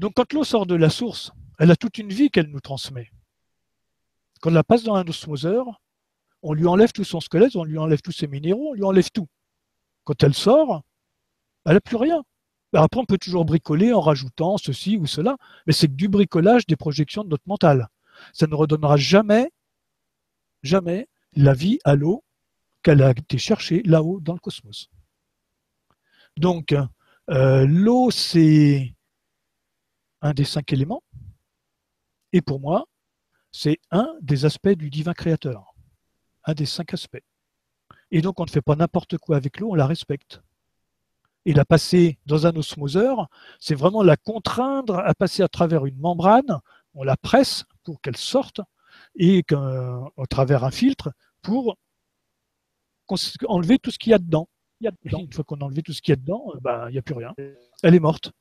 Donc 0.00 0.14
quand 0.16 0.32
l'eau 0.32 0.42
sort 0.42 0.66
de 0.66 0.74
la 0.74 0.90
source, 0.90 1.30
elle 1.60 1.70
a 1.70 1.76
toute 1.76 1.98
une 1.98 2.08
vie 2.08 2.30
qu'elle 2.30 2.48
nous 2.48 2.58
transmet. 2.58 3.12
Quand 4.40 4.50
on 4.50 4.54
la 4.54 4.64
passe 4.64 4.82
dans 4.82 4.96
un 4.96 5.06
osmoseur, 5.06 5.80
on 6.42 6.52
lui 6.52 6.66
enlève 6.66 6.90
tout 6.90 7.04
son 7.04 7.20
squelette, 7.20 7.54
on 7.54 7.62
lui 7.62 7.78
enlève 7.78 8.00
tous 8.02 8.10
ses 8.10 8.26
minéraux, 8.26 8.70
on 8.70 8.74
lui 8.74 8.82
enlève 8.82 9.12
tout. 9.12 9.28
Quand 10.02 10.20
elle 10.24 10.34
sort, 10.34 10.82
elle 11.64 11.74
n'a 11.74 11.80
plus 11.80 11.94
rien. 11.94 12.24
Après, 12.72 13.00
on 13.00 13.06
peut 13.06 13.18
toujours 13.18 13.44
bricoler 13.44 13.92
en 13.92 14.00
rajoutant 14.00 14.58
ceci 14.58 14.96
ou 14.96 15.06
cela, 15.06 15.36
mais 15.68 15.72
c'est 15.72 15.86
que 15.86 15.92
du 15.92 16.08
bricolage 16.08 16.66
des 16.66 16.74
projections 16.74 17.22
de 17.22 17.28
notre 17.28 17.46
mental. 17.46 17.88
Ça 18.32 18.46
ne 18.46 18.54
redonnera 18.54 18.96
jamais 18.96 19.50
jamais 20.66 21.08
la 21.34 21.54
vie 21.54 21.78
à 21.84 21.94
l'eau 21.94 22.24
qu'elle 22.82 23.02
a 23.02 23.10
été 23.10 23.38
cherchée 23.38 23.82
là-haut 23.84 24.20
dans 24.20 24.34
le 24.34 24.38
cosmos. 24.38 24.90
Donc, 26.36 26.74
euh, 27.30 27.66
l'eau, 27.66 28.10
c'est 28.10 28.94
un 30.20 30.34
des 30.34 30.44
cinq 30.44 30.72
éléments. 30.72 31.02
Et 32.32 32.42
pour 32.42 32.60
moi, 32.60 32.86
c'est 33.52 33.80
un 33.90 34.14
des 34.20 34.44
aspects 34.44 34.68
du 34.68 34.90
divin 34.90 35.14
créateur. 35.14 35.74
Un 36.44 36.52
des 36.52 36.66
cinq 36.66 36.92
aspects. 36.92 37.24
Et 38.10 38.20
donc, 38.20 38.38
on 38.38 38.44
ne 38.44 38.50
fait 38.50 38.60
pas 38.60 38.76
n'importe 38.76 39.16
quoi 39.18 39.36
avec 39.36 39.58
l'eau, 39.58 39.70
on 39.70 39.74
la 39.74 39.86
respecte. 39.86 40.42
Et 41.44 41.54
la 41.54 41.64
passer 41.64 42.18
dans 42.26 42.46
un 42.46 42.54
osmoseur, 42.56 43.28
c'est 43.60 43.74
vraiment 43.74 44.02
la 44.02 44.16
contraindre 44.16 44.98
à 44.98 45.14
passer 45.14 45.42
à 45.42 45.48
travers 45.48 45.86
une 45.86 45.98
membrane, 45.98 46.60
on 46.94 47.04
la 47.04 47.16
presse 47.16 47.64
pour 47.86 48.00
qu'elle 48.02 48.16
sorte, 48.16 48.60
et 49.14 49.44
au 49.52 50.26
travers 50.26 50.64
un 50.64 50.70
filtre 50.70 51.12
pour 51.40 51.78
enlever 53.46 53.78
tout 53.78 53.90
ce 53.92 53.98
qu'il 53.98 54.10
y 54.10 54.14
a 54.14 54.18
dedans. 54.18 54.48
Une 54.80 55.32
fois 55.32 55.44
qu'on 55.44 55.56
a 55.56 55.64
enlevé 55.64 55.82
tout 55.82 55.92
ce 55.92 56.02
qu'il 56.02 56.12
y 56.12 56.14
a 56.14 56.16
dedans, 56.16 56.52
ben, 56.60 56.88
il 56.88 56.92
n'y 56.92 56.98
a 56.98 57.02
plus 57.02 57.14
rien. 57.14 57.32
Elle 57.82 57.94
est 57.94 58.00
morte. 58.00 58.32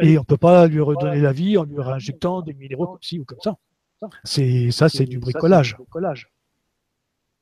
Et 0.00 0.16
on 0.16 0.22
ne 0.22 0.26
peut 0.26 0.38
pas 0.38 0.68
lui 0.68 0.80
redonner 0.80 1.20
la 1.20 1.32
vie 1.32 1.58
en 1.58 1.64
lui 1.64 1.78
réinjectant 1.78 2.40
des 2.40 2.54
minéraux 2.54 2.86
comme 2.86 3.02
ci 3.02 3.18
ou 3.18 3.24
comme 3.24 3.40
ça. 3.42 3.56
C'est 4.24 4.70
ça, 4.70 4.88
c'est 4.88 5.04
du 5.04 5.18
bricolage. 5.18 5.76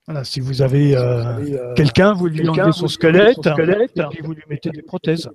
Voilà, 0.07 0.25
si 0.25 0.41
vous 0.41 0.63
avez 0.63 0.97
euh, 0.97 1.39
euh, 1.39 1.75
quelqu'un, 1.75 2.15
vous 2.15 2.27
lui 2.27 2.49
enlevez 2.49 2.73
son 2.73 2.89
squelette, 2.89 3.47
et 3.47 4.03
puis 4.11 4.23
vous 4.23 4.33
lui 4.33 4.43
mettez 4.49 4.71
des 4.71 4.83
prothèses. 4.83 5.31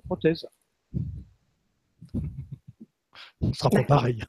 Ce 3.40 3.46
ne 3.46 3.52
sera 3.52 3.70
pas 3.70 3.84
pareil. 3.84 4.22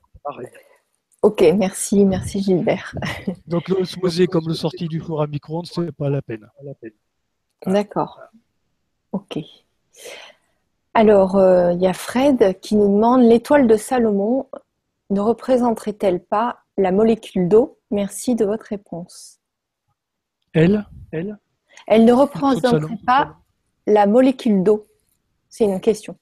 Ok, 1.21 1.43
merci, 1.55 2.05
merci 2.05 2.41
Gilbert. 2.41 2.95
Donc 3.47 3.67
l'osmosé 3.69 4.27
comme 4.27 4.47
le 4.47 4.53
sorti 4.53 4.87
du 4.87 4.99
four 4.99 5.21
à 5.21 5.27
micro-ondes, 5.27 5.65
c'est 5.65 5.91
pas 5.91 6.09
la 6.09 6.21
peine. 6.21 6.47
D'accord. 7.65 8.19
Ok. 9.11 9.39
Alors, 10.93 11.35
euh, 11.35 11.73
il 11.73 11.81
y 11.81 11.87
a 11.87 11.93
Fred 11.93 12.59
qui 12.59 12.75
nous 12.75 12.93
demande 12.93 13.21
l'étoile 13.23 13.67
de 13.67 13.75
Salomon 13.75 14.47
ne 15.09 15.19
représenterait-elle 15.19 16.23
pas 16.23 16.59
la 16.77 16.91
molécule 16.91 17.47
d'eau? 17.47 17.79
Merci 17.91 18.35
de 18.35 18.45
votre 18.45 18.65
réponse. 18.65 19.39
Elle? 20.53 20.85
Elle? 21.11 21.37
Elle 21.87 22.05
ne 22.05 22.13
représenterait 22.13 22.99
pas 23.05 23.37
la 23.85 24.05
molécule 24.05 24.63
d'eau 24.63 24.85
C'est 25.49 25.65
une 25.65 25.79
question. 25.79 26.17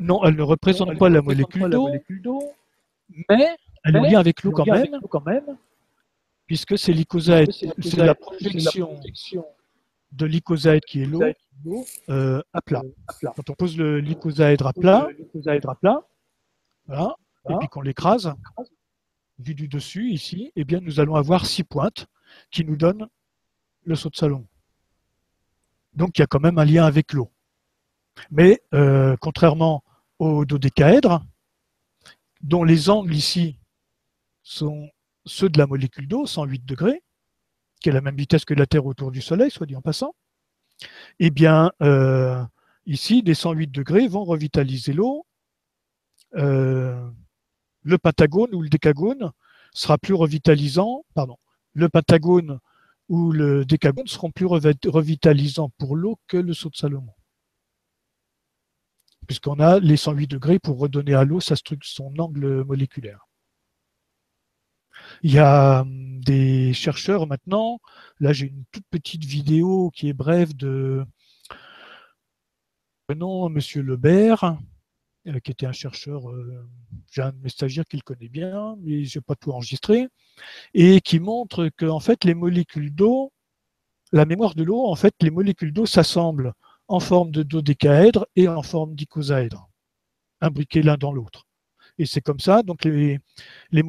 Non, 0.00 0.24
elle 0.24 0.34
ne 0.34 0.42
représente 0.42 0.98
pas 0.98 1.08
la 1.08 1.20
molécule 1.20 1.68
d'eau, 1.68 1.90
mais 3.28 3.56
elle 3.84 3.96
est 3.96 4.00
liée 4.00 4.16
avec 4.16 4.42
l'eau 4.42 4.52
quand, 4.52 4.66
même, 5.24 5.56
puisque 6.46 6.78
c'est 6.78 6.92
l'icosaèdre. 6.92 7.52
C'est 7.52 7.96
la 7.96 8.14
projection 8.14 9.00
de 10.12 10.26
l'icosaèdre 10.26 10.84
qui 10.86 11.02
est 11.02 11.06
l'eau 11.06 11.22
euh, 12.08 12.42
à 12.52 12.60
plat. 12.60 12.82
Quand 13.22 13.50
on 13.50 13.54
pose 13.54 13.78
l'icosaèdre 13.78 14.66
à 14.66 14.72
plat, 14.72 15.08
voilà, 16.86 17.16
et 17.48 17.54
puis 17.58 17.68
qu'on 17.68 17.82
l'écrase, 17.82 18.32
vu 19.38 19.54
du 19.54 19.68
dessus 19.68 20.10
ici, 20.10 20.52
eh 20.56 20.64
bien 20.64 20.80
nous 20.80 21.00
allons 21.00 21.14
avoir 21.14 21.46
six 21.46 21.64
pointes 21.64 22.06
qui 22.50 22.64
nous 22.64 22.76
donnent 22.76 23.08
le 23.84 23.94
saut 23.94 24.10
de 24.10 24.16
salon. 24.16 24.46
Donc 25.94 26.18
il 26.18 26.20
y 26.20 26.24
a 26.24 26.26
quand 26.26 26.40
même 26.40 26.58
un 26.58 26.64
lien 26.64 26.84
avec 26.84 27.12
l'eau. 27.12 27.30
Mais 28.30 28.60
euh, 28.74 29.16
contrairement 29.20 29.82
au 30.18 30.44
dodécaèdre, 30.44 31.24
dont 32.40 32.64
les 32.64 32.90
angles 32.90 33.14
ici 33.14 33.58
sont 34.42 34.88
ceux 35.26 35.48
de 35.48 35.58
la 35.58 35.66
molécule 35.66 36.08
d'eau, 36.08 36.26
108 36.26 36.64
degrés, 36.64 37.02
qui 37.80 37.88
est 37.88 37.92
la 37.92 38.00
même 38.00 38.16
vitesse 38.16 38.44
que 38.44 38.54
la 38.54 38.66
Terre 38.66 38.86
autour 38.86 39.10
du 39.10 39.20
Soleil, 39.20 39.50
soit 39.50 39.66
dit 39.66 39.76
en 39.76 39.82
passant, 39.82 40.14
eh 41.18 41.30
bien, 41.30 41.72
euh, 41.82 42.42
ici, 42.86 43.22
des 43.22 43.34
108 43.34 43.68
degrés 43.68 44.08
vont 44.08 44.24
revitaliser 44.24 44.92
l'eau. 44.92 45.26
Euh, 46.36 47.10
le 47.82 47.98
pentagone 47.98 48.54
ou 48.54 48.62
le 48.62 48.68
décagone 48.68 49.32
sera 49.72 49.98
plus 49.98 50.14
revitalisant, 50.14 51.04
pardon, 51.14 51.36
le 51.74 51.88
pentagone 51.88 52.58
ou 53.08 53.32
le 53.32 53.64
décagone 53.64 54.06
seront 54.06 54.30
plus 54.30 54.46
revitalisants 54.46 55.70
pour 55.78 55.96
l'eau 55.96 56.18
que 56.28 56.36
le 56.36 56.54
saut 56.54 56.70
de 56.70 56.76
Salomon 56.76 57.12
puisqu'on 59.30 59.60
a 59.60 59.78
les 59.78 59.96
108 59.96 60.26
degrés 60.26 60.58
pour 60.58 60.80
redonner 60.80 61.14
à 61.14 61.22
l'eau 61.22 61.38
son 61.38 62.12
angle 62.18 62.64
moléculaire. 62.64 63.28
Il 65.22 65.32
y 65.32 65.38
a 65.38 65.82
hum, 65.82 66.20
des 66.20 66.72
chercheurs 66.72 67.28
maintenant, 67.28 67.78
là 68.18 68.32
j'ai 68.32 68.46
une 68.46 68.64
toute 68.72 68.82
petite 68.90 69.24
vidéo 69.24 69.92
qui 69.94 70.08
est 70.08 70.14
brève 70.14 70.56
de 70.56 71.04
non, 73.14 73.48
Monsieur 73.50 73.82
Lebert, 73.82 74.58
euh, 75.28 75.38
qui 75.38 75.52
était 75.52 75.66
un 75.66 75.72
chercheur, 75.72 76.28
euh, 76.28 76.68
j'ai 77.12 77.22
un 77.22 77.30
de 77.30 77.38
mes 77.38 77.50
stagiaires 77.50 77.86
qui 77.88 77.98
le 77.98 78.02
connaît 78.02 78.28
bien, 78.28 78.74
mais 78.80 79.04
je 79.04 79.20
n'ai 79.20 79.22
pas 79.22 79.36
tout 79.36 79.52
enregistré, 79.52 80.08
et 80.74 81.00
qui 81.00 81.20
montre 81.20 81.68
que 81.76 81.86
en 81.86 82.00
fait 82.00 82.24
les 82.24 82.34
molécules 82.34 82.92
d'eau, 82.92 83.32
la 84.10 84.24
mémoire 84.24 84.56
de 84.56 84.64
l'eau, 84.64 84.88
en 84.88 84.96
fait 84.96 85.14
les 85.20 85.30
molécules 85.30 85.72
d'eau 85.72 85.86
s'assemblent 85.86 86.52
en 86.90 86.98
forme 86.98 87.30
de 87.30 87.44
dodécaèdre 87.44 88.26
et 88.34 88.48
en 88.48 88.62
forme 88.62 88.96
d'icosaèdre, 88.96 89.70
imbriqués 90.40 90.82
l'un 90.82 90.96
dans 90.96 91.12
l'autre. 91.12 91.46
Et 91.98 92.04
c'est 92.04 92.20
comme 92.20 92.40
ça, 92.40 92.64
donc 92.64 92.84
les, 92.84 93.20
les, 93.70 93.82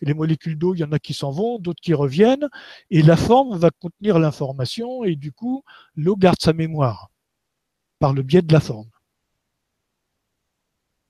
les 0.00 0.14
molécules 0.14 0.58
d'eau, 0.58 0.74
il 0.74 0.80
y 0.80 0.84
en 0.84 0.90
a 0.90 0.98
qui 0.98 1.14
s'en 1.14 1.30
vont, 1.30 1.60
d'autres 1.60 1.80
qui 1.80 1.94
reviennent, 1.94 2.48
et 2.90 3.00
la 3.00 3.16
forme 3.16 3.56
va 3.56 3.70
contenir 3.70 4.18
l'information, 4.18 5.04
et 5.04 5.14
du 5.14 5.30
coup, 5.30 5.62
l'eau 5.94 6.16
garde 6.16 6.40
sa 6.40 6.52
mémoire 6.52 7.10
par 8.00 8.12
le 8.12 8.22
biais 8.22 8.42
de 8.42 8.52
la 8.52 8.60
forme. 8.60 8.90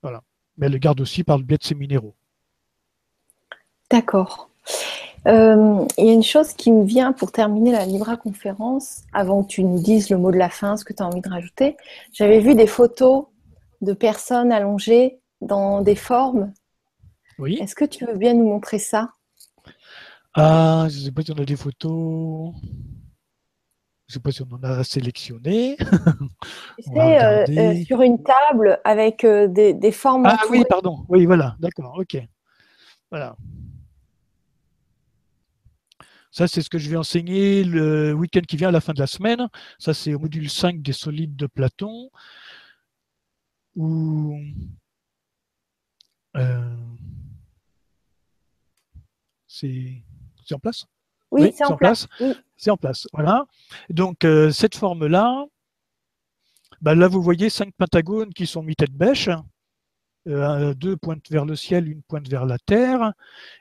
Voilà. 0.02 0.22
Mais 0.58 0.66
elle 0.66 0.72
le 0.72 0.78
garde 0.78 1.00
aussi 1.00 1.24
par 1.24 1.38
le 1.38 1.44
biais 1.44 1.56
de 1.56 1.64
ses 1.64 1.74
minéraux. 1.74 2.14
D'accord. 3.90 4.50
Euh, 5.28 5.84
il 5.98 6.06
y 6.06 6.10
a 6.10 6.12
une 6.12 6.22
chose 6.22 6.54
qui 6.54 6.72
me 6.72 6.84
vient 6.84 7.12
pour 7.12 7.32
terminer 7.32 7.72
la 7.72 7.84
Libra 7.84 8.16
conférence, 8.16 9.02
avant 9.12 9.42
que 9.42 9.48
tu 9.48 9.62
nous 9.62 9.78
dises 9.78 10.08
le 10.08 10.16
mot 10.16 10.30
de 10.30 10.38
la 10.38 10.48
fin, 10.48 10.76
ce 10.76 10.84
que 10.84 10.94
tu 10.94 11.02
as 11.02 11.06
envie 11.06 11.20
de 11.20 11.28
rajouter. 11.28 11.76
J'avais 12.12 12.40
vu 12.40 12.54
des 12.54 12.66
photos 12.66 13.26
de 13.82 13.92
personnes 13.92 14.52
allongées 14.52 15.20
dans 15.42 15.82
des 15.82 15.96
formes. 15.96 16.52
Oui. 17.38 17.58
Est-ce 17.60 17.74
que 17.74 17.84
tu 17.84 18.06
veux 18.06 18.16
bien 18.16 18.32
nous 18.32 18.48
montrer 18.48 18.78
ça? 18.78 19.10
Ah, 20.34 20.86
je 20.88 20.98
ne 20.98 21.04
sais 21.04 21.12
pas 21.12 21.22
si 21.22 21.32
on 21.32 21.38
a 21.38 21.44
des 21.44 21.56
photos. 21.56 22.54
Je 24.06 24.12
ne 24.12 24.14
sais 24.14 24.20
pas 24.20 24.32
si 24.32 24.42
on 24.42 24.54
en 24.54 24.62
a 24.62 24.82
sélectionné. 24.82 25.76
C'est 26.78 27.22
euh, 27.22 27.44
euh, 27.50 27.84
sur 27.84 28.00
une 28.00 28.22
table 28.22 28.80
avec 28.84 29.26
des, 29.26 29.74
des, 29.74 29.92
formes. 29.92 30.24
Ah 30.26 30.40
oui, 30.48 30.64
pardon. 30.68 31.04
Oui, 31.08 31.26
voilà. 31.26 31.54
D'accord. 31.60 31.96
Ok. 31.98 32.16
Voilà. 33.10 33.36
Ça, 36.38 36.46
c'est 36.46 36.62
ce 36.62 36.70
que 36.70 36.78
je 36.78 36.88
vais 36.88 36.96
enseigner 36.96 37.64
le 37.64 38.12
week-end 38.12 38.42
qui 38.46 38.56
vient 38.56 38.68
à 38.68 38.70
la 38.70 38.80
fin 38.80 38.92
de 38.92 39.00
la 39.00 39.08
semaine. 39.08 39.48
Ça, 39.80 39.92
c'est 39.92 40.14
au 40.14 40.20
module 40.20 40.48
5 40.48 40.80
des 40.82 40.92
solides 40.92 41.34
de 41.34 41.48
Platon. 41.48 42.10
Euh, 43.76 44.36
c'est 49.48 50.04
en 50.52 50.60
place? 50.60 50.86
Oui, 51.32 51.52
c'est 51.56 51.64
en, 51.64 51.76
place. 51.76 52.06
C'est 52.56 52.70
en 52.70 52.76
place. 52.76 53.08
Voilà. 53.12 53.44
Donc, 53.90 54.24
euh, 54.24 54.52
cette 54.52 54.76
forme-là, 54.76 55.44
bah, 56.80 56.94
là, 56.94 57.08
vous 57.08 57.20
voyez 57.20 57.50
cinq 57.50 57.74
pentagones 57.76 58.32
qui 58.32 58.46
sont 58.46 58.62
mis 58.62 58.76
tête 58.76 58.92
bêche. 58.92 59.28
Deux 60.28 60.96
pointent 60.96 61.30
vers 61.30 61.46
le 61.46 61.56
ciel, 61.56 61.88
une 61.88 62.02
pointe 62.02 62.28
vers 62.28 62.44
la 62.44 62.58
terre, 62.58 63.12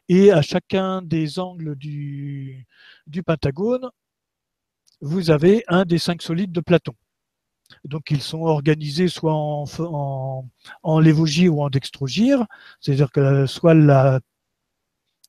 et 0.09 0.31
à 0.31 0.41
chacun 0.41 1.01
des 1.01 1.39
angles 1.39 1.75
du, 1.75 2.67
pentagone, 3.25 3.89
vous 4.99 5.31
avez 5.31 5.63
un 5.67 5.85
des 5.85 5.97
cinq 5.97 6.21
solides 6.21 6.51
de 6.51 6.59
Platon. 6.59 6.93
Donc 7.85 8.11
ils 8.11 8.21
sont 8.21 8.41
organisés 8.41 9.07
soit 9.07 9.33
en, 9.33 9.65
en, 9.79 10.43
ou 10.83 11.61
en 11.61 11.69
dextrogire, 11.69 12.45
c'est-à-dire 12.81 13.11
que 13.11 13.45
soit 13.45 13.73
la 13.73 14.19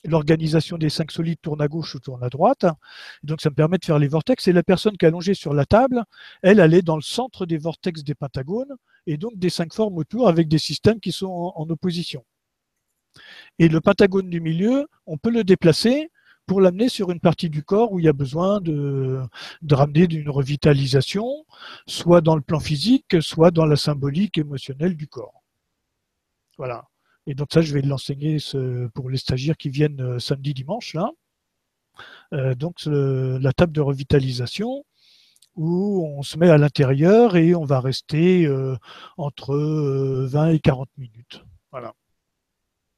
l'organisation 0.08 0.78
des 0.78 0.90
cinq 0.90 1.10
solides 1.10 1.40
tourne 1.40 1.60
à 1.60 1.68
gauche 1.68 1.94
ou 1.94 2.00
tourne 2.00 2.22
à 2.24 2.28
droite. 2.28 2.66
Donc 3.22 3.40
ça 3.40 3.50
me 3.50 3.54
permet 3.54 3.78
de 3.78 3.84
faire 3.84 3.98
les 3.98 4.08
vortex. 4.08 4.48
Et 4.48 4.52
la 4.52 4.62
personne 4.62 4.96
qui 4.96 5.04
est 5.04 5.08
allongée 5.08 5.34
sur 5.34 5.54
la 5.54 5.64
table, 5.64 6.04
elle, 6.42 6.60
elle 6.60 6.74
est 6.74 6.82
dans 6.82 6.96
le 6.96 7.02
centre 7.02 7.46
des 7.46 7.58
vortex 7.58 8.02
des 8.04 8.14
pentagones 8.14 8.74
et 9.06 9.16
donc 9.16 9.38
des 9.38 9.50
cinq 9.50 9.72
formes 9.72 9.98
autour 9.98 10.28
avec 10.28 10.48
des 10.48 10.58
systèmes 10.58 11.00
qui 11.00 11.12
sont 11.12 11.52
en, 11.54 11.68
opposition. 11.70 12.24
Et 13.58 13.68
le 13.68 13.80
pentagone 13.80 14.30
du 14.30 14.40
milieu, 14.40 14.86
on 15.06 15.18
peut 15.18 15.30
le 15.30 15.44
déplacer 15.44 16.10
pour 16.46 16.60
l'amener 16.60 16.88
sur 16.88 17.10
une 17.10 17.20
partie 17.20 17.50
du 17.50 17.62
corps 17.62 17.92
où 17.92 17.98
il 17.98 18.06
y 18.06 18.08
a 18.08 18.12
besoin 18.14 18.60
de, 18.60 19.20
de 19.60 19.74
ramener 19.74 20.06
d'une 20.06 20.30
revitalisation, 20.30 21.44
soit 21.86 22.22
dans 22.22 22.36
le 22.36 22.40
plan 22.42 22.60
physique, 22.60 23.20
soit 23.20 23.50
dans 23.50 23.66
la 23.66 23.76
symbolique 23.76 24.38
émotionnelle 24.38 24.96
du 24.96 25.08
corps. 25.08 25.42
Voilà. 26.56 26.84
Et 27.28 27.34
donc 27.34 27.48
ça, 27.52 27.60
je 27.60 27.74
vais 27.74 27.82
l'enseigner 27.82 28.38
pour 28.94 29.10
les 29.10 29.18
stagiaires 29.18 29.58
qui 29.58 29.68
viennent 29.68 30.00
euh, 30.00 30.18
samedi, 30.18 30.54
dimanche, 30.54 30.94
là. 30.94 31.10
Euh, 32.32 32.54
donc 32.54 32.76
la 32.86 33.52
table 33.52 33.72
de 33.72 33.80
revitalisation 33.80 34.84
où 35.56 36.06
on 36.06 36.22
se 36.22 36.38
met 36.38 36.48
à 36.48 36.56
l'intérieur 36.56 37.36
et 37.36 37.54
on 37.54 37.64
va 37.64 37.80
rester 37.80 38.46
euh, 38.46 38.76
entre 39.18 39.56
20 39.56 40.50
et 40.50 40.60
40 40.60 40.88
minutes. 40.96 41.44
Voilà. 41.70 41.92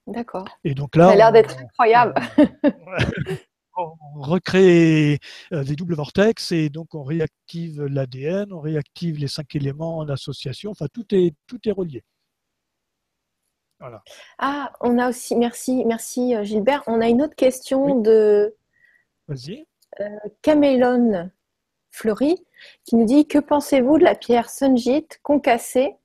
D'accord. 0.06 0.46
Et 0.62 0.74
donc 0.74 0.94
là, 0.94 1.06
ça 1.06 1.12
a 1.12 1.16
l'air 1.16 1.32
d'être 1.32 1.58
incroyable. 1.58 2.14
On, 3.76 4.20
recrée 4.20 5.20
des 5.52 5.76
doubles 5.76 5.94
vortex 5.94 6.52
et 6.52 6.68
donc 6.68 6.94
on 6.94 7.02
réactive 7.02 7.82
l'ADN, 7.84 8.52
on 8.52 8.60
réactive 8.60 9.16
les 9.16 9.28
cinq 9.28 9.54
éléments 9.54 9.98
en 9.98 10.08
association. 10.10 10.72
Enfin, 10.72 10.86
tout 10.92 11.14
est 11.14 11.34
tout 11.46 11.60
est 11.66 11.70
relié. 11.70 12.04
Ah, 14.38 14.72
on 14.80 14.98
a 14.98 15.08
aussi, 15.08 15.36
merci, 15.36 15.84
merci 15.84 16.34
euh, 16.34 16.44
Gilbert. 16.44 16.82
On 16.86 17.00
a 17.00 17.08
une 17.08 17.22
autre 17.22 17.34
question 17.34 17.96
de 18.00 18.54
euh, 20.00 21.34
Fleury 21.90 22.44
qui 22.84 22.96
nous 22.96 23.06
dit 23.06 23.26
Que 23.26 23.38
pensez-vous 23.38 23.98
de 23.98 24.04
la 24.04 24.14
pierre 24.14 24.50
Sunjit 24.50 25.06
concassée 25.22 25.96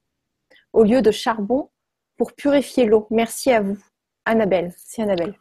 au 0.74 0.84
lieu 0.84 1.02
de 1.02 1.12
charbon 1.12 1.70
pour 2.18 2.34
purifier 2.34 2.86
l'eau? 2.86 3.08
Merci 3.10 3.52
à 3.52 3.62
vous. 3.62 3.78
Annabelle, 4.26 4.74
c'est 4.78 5.04
Annabelle. 5.04 5.38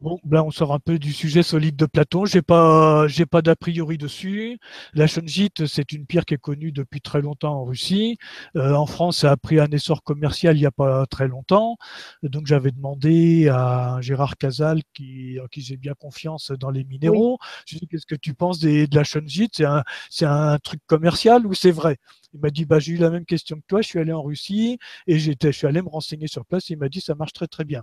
Bon, 0.00 0.18
là, 0.30 0.44
on 0.44 0.50
sort 0.50 0.74
un 0.74 0.80
peu 0.80 0.98
du 0.98 1.12
sujet 1.14 1.42
solide 1.42 1.76
de 1.76 1.86
Platon. 1.86 2.26
J'ai 2.26 2.42
pas, 2.42 3.06
j'ai 3.08 3.24
pas 3.24 3.40
d'a 3.40 3.56
priori 3.56 3.96
dessus. 3.96 4.58
La 4.92 5.06
shungite, 5.06 5.66
c'est 5.66 5.92
une 5.92 6.04
pierre 6.04 6.26
qui 6.26 6.34
est 6.34 6.38
connue 6.38 6.72
depuis 6.72 7.00
très 7.00 7.22
longtemps 7.22 7.54
en 7.60 7.64
Russie. 7.64 8.18
Euh, 8.56 8.74
en 8.74 8.84
France, 8.86 9.18
ça 9.18 9.30
a 9.30 9.36
pris 9.38 9.60
un 9.60 9.66
essor 9.70 10.02
commercial 10.02 10.58
il 10.58 10.60
y 10.60 10.66
a 10.66 10.70
pas 10.70 11.06
très 11.06 11.26
longtemps. 11.26 11.76
Donc, 12.22 12.46
j'avais 12.46 12.70
demandé 12.70 13.48
à 13.48 13.96
Gérard 14.02 14.36
Casal, 14.36 14.82
qui, 14.92 15.38
en 15.42 15.46
qui 15.46 15.62
j'ai 15.62 15.78
bien 15.78 15.94
confiance 15.94 16.52
dans 16.60 16.70
les 16.70 16.84
minéraux. 16.84 17.38
Je 17.66 17.74
lui 17.74 17.78
ai 17.78 17.80
dit, 17.80 17.88
qu'est-ce 17.88 18.06
que 18.06 18.14
tu 18.16 18.34
penses 18.34 18.58
des, 18.58 18.86
de 18.86 18.96
la 18.96 19.04
shungite? 19.04 19.52
C'est 19.56 19.64
un, 19.64 19.84
c'est 20.10 20.26
un 20.26 20.58
truc 20.58 20.80
commercial 20.86 21.46
ou 21.46 21.54
c'est 21.54 21.70
vrai? 21.72 21.96
Il 22.34 22.40
m'a 22.40 22.50
dit, 22.50 22.64
bah, 22.64 22.80
j'ai 22.80 22.92
eu 22.92 22.96
la 22.96 23.10
même 23.10 23.24
question 23.24 23.56
que 23.56 23.64
toi, 23.68 23.80
je 23.80 23.86
suis 23.86 24.00
allé 24.00 24.12
en 24.12 24.22
Russie 24.22 24.78
et 25.06 25.18
j'étais, 25.18 25.52
je 25.52 25.58
suis 25.58 25.66
allé 25.68 25.80
me 25.80 25.88
renseigner 25.88 26.26
sur 26.26 26.44
place. 26.44 26.68
Et 26.70 26.74
il 26.74 26.78
m'a 26.78 26.88
dit, 26.88 27.00
ça 27.00 27.14
marche 27.14 27.32
très 27.32 27.46
très 27.46 27.64
bien. 27.64 27.82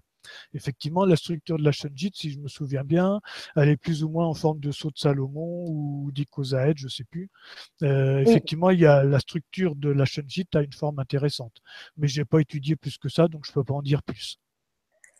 Effectivement, 0.53 1.05
la 1.05 1.15
structure 1.15 1.57
de 1.57 1.63
la 1.63 1.71
Shunjit, 1.71 2.11
si 2.13 2.31
je 2.31 2.39
me 2.39 2.49
souviens 2.49 2.83
bien, 2.83 3.21
elle 3.55 3.69
est 3.69 3.77
plus 3.77 4.03
ou 4.03 4.09
moins 4.09 4.27
en 4.27 4.33
forme 4.33 4.59
de 4.59 4.71
saut 4.71 4.91
de 4.91 4.97
Salomon 4.97 5.65
ou 5.69 6.11
d'Icosaède, 6.11 6.77
je 6.77 6.85
ne 6.85 6.89
sais 6.89 7.05
plus. 7.05 7.29
Euh, 7.81 8.19
effectivement, 8.19 8.69
il 8.69 8.81
y 8.81 8.85
a 8.85 9.03
la 9.03 9.19
structure 9.19 9.75
de 9.75 9.89
la 9.89 10.03
Shunjit 10.05 10.47
a 10.53 10.61
une 10.61 10.73
forme 10.73 10.99
intéressante. 10.99 11.53
Mais 11.95 12.07
je 12.07 12.19
n'ai 12.19 12.25
pas 12.25 12.39
étudié 12.39 12.75
plus 12.75 12.97
que 12.97 13.07
ça, 13.07 13.29
donc 13.29 13.45
je 13.45 13.51
ne 13.51 13.53
peux 13.53 13.63
pas 13.63 13.73
en 13.73 13.81
dire 13.81 14.03
plus. 14.03 14.37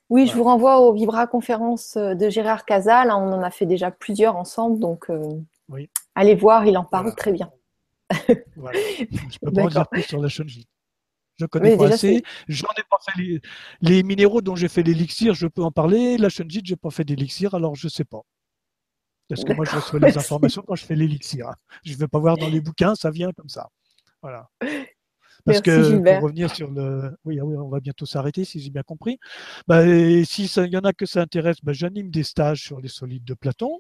Oui, 0.09 0.27
je 0.27 0.35
vous 0.35 0.43
renvoie 0.43 0.81
aux 0.81 0.91
Vibra 0.91 1.25
conférences 1.25 1.95
de 1.95 2.29
Gérard 2.29 2.65
Casal. 2.65 3.11
On 3.11 3.31
en 3.31 3.41
a 3.41 3.49
fait 3.49 3.65
déjà 3.65 3.91
plusieurs 3.91 4.35
ensemble, 4.35 4.77
donc 4.77 5.09
euh, 5.09 5.23
allez 6.15 6.35
voir, 6.35 6.65
il 6.65 6.77
en 6.77 6.83
parle 6.83 7.15
très 7.15 7.31
bien. 7.31 7.49
Voilà. 8.55 8.79
Je 8.97 9.03
ne 9.03 9.45
peux 9.45 9.51
pas 9.51 9.63
en 9.63 9.67
dire 9.67 9.87
plus 9.87 10.03
sur 10.03 10.21
la. 10.21 10.27
Je 11.41 11.45
connais 11.47 11.75
pas 11.75 11.93
assez. 11.93 12.23
J'en 12.47 12.67
ai 12.77 12.83
pas 12.89 12.97
fait 13.03 13.41
les, 13.81 14.03
minéraux 14.03 14.41
dont 14.41 14.55
j'ai 14.55 14.67
fait 14.67 14.83
l'élixir, 14.83 15.33
je 15.33 15.47
peux 15.47 15.63
en 15.63 15.71
parler. 15.71 16.17
La 16.17 16.29
Shunjit, 16.29 16.61
j'ai 16.63 16.75
pas 16.75 16.91
fait 16.91 17.03
d'élixir, 17.03 17.55
alors 17.55 17.75
je 17.75 17.87
sais 17.87 18.05
pas. 18.05 18.21
Parce 19.27 19.43
que 19.43 19.53
moi, 19.53 19.65
je 19.65 19.75
reçois 19.75 19.99
les 19.99 20.17
informations 20.17 20.61
quand 20.61 20.75
je 20.75 20.85
fais 20.85 20.95
l'élixir. 20.95 21.49
Je 21.83 21.93
ne 21.93 21.97
vais 21.97 22.07
pas 22.07 22.19
voir 22.19 22.37
dans 22.37 22.49
les 22.49 22.61
bouquins, 22.61 22.95
ça 22.95 23.09
vient 23.09 23.31
comme 23.31 23.49
ça. 23.49 23.69
Voilà. 24.21 24.49
Parce 25.45 25.61
que 25.61 25.97
pour 25.97 26.23
revenir 26.23 26.53
sur 26.53 26.69
le. 26.69 27.17
Oui, 27.25 27.39
ah 27.39 27.45
oui 27.45 27.55
on 27.57 27.69
va 27.69 27.79
bientôt 27.79 28.05
s'arrêter 28.05 28.45
si 28.45 28.59
j'ai 28.59 28.69
bien 28.69 28.83
compris. 28.83 29.17
Bah, 29.67 29.83
si 30.25 30.45
il 30.45 30.67
y 30.67 30.77
en 30.77 30.81
a 30.81 30.93
que 30.93 31.05
ça 31.05 31.21
intéresse, 31.21 31.57
bah, 31.63 31.73
j'anime 31.73 32.11
des 32.11 32.23
stages 32.23 32.61
sur 32.61 32.79
les 32.79 32.89
solides 32.89 33.23
de 33.23 33.33
Platon. 33.33 33.79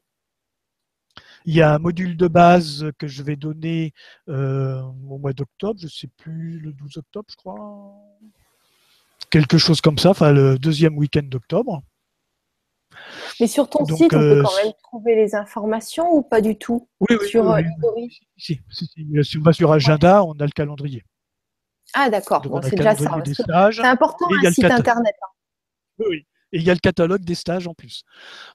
Il 1.45 1.55
y 1.55 1.61
a 1.61 1.73
un 1.73 1.79
module 1.79 2.17
de 2.17 2.27
base 2.27 2.91
que 2.97 3.07
je 3.07 3.23
vais 3.23 3.35
donner 3.35 3.93
euh, 4.29 4.81
au 4.81 5.17
mois 5.17 5.33
d'octobre, 5.33 5.79
je 5.79 5.85
ne 5.85 5.89
sais 5.89 6.09
plus, 6.17 6.59
le 6.59 6.73
12 6.73 6.97
octobre, 6.97 7.25
je 7.29 7.35
crois. 7.35 7.93
Quelque 9.29 9.57
chose 9.57 9.81
comme 9.81 9.97
ça, 9.97 10.09
enfin 10.09 10.31
le 10.31 10.59
deuxième 10.59 10.97
week-end 10.97 11.23
d'octobre. 11.23 11.81
Mais 13.39 13.47
sur 13.47 13.69
ton 13.69 13.85
site, 13.85 14.13
on 14.13 14.19
peut 14.19 14.39
euh, 14.39 14.43
quand 14.43 14.63
même 14.63 14.73
trouver 14.83 15.15
les 15.15 15.35
informations 15.35 16.13
ou 16.13 16.21
pas 16.21 16.41
du 16.41 16.57
tout? 16.57 16.89
Oui, 16.99 17.17
oui, 17.19 17.27
sur 17.27 17.45
oui, 17.45 17.63
euh, 17.63 18.07
Si, 18.37 18.59
si, 18.69 19.37
on 19.37 19.41
va 19.41 19.53
sur 19.53 19.71
agenda, 19.71 20.23
on 20.23 20.33
a 20.33 20.45
le 20.45 20.51
calendrier. 20.51 21.03
Ah 21.93 22.09
d'accord, 22.09 22.43
c'est 22.63 22.75
déjà 22.75 22.95
ça. 22.95 23.21
C'est 23.25 23.83
important 23.85 24.25
un 24.43 24.51
site 24.51 24.65
internet. 24.65 25.15
Hein. 25.21 25.27
Oui, 25.99 26.05
oui. 26.09 26.25
Et 26.53 26.59
il 26.59 26.63
y 26.63 26.69
a 26.69 26.73
le 26.73 26.79
catalogue 26.79 27.23
des 27.23 27.35
stages 27.35 27.67
en 27.67 27.73
plus. 27.73 28.03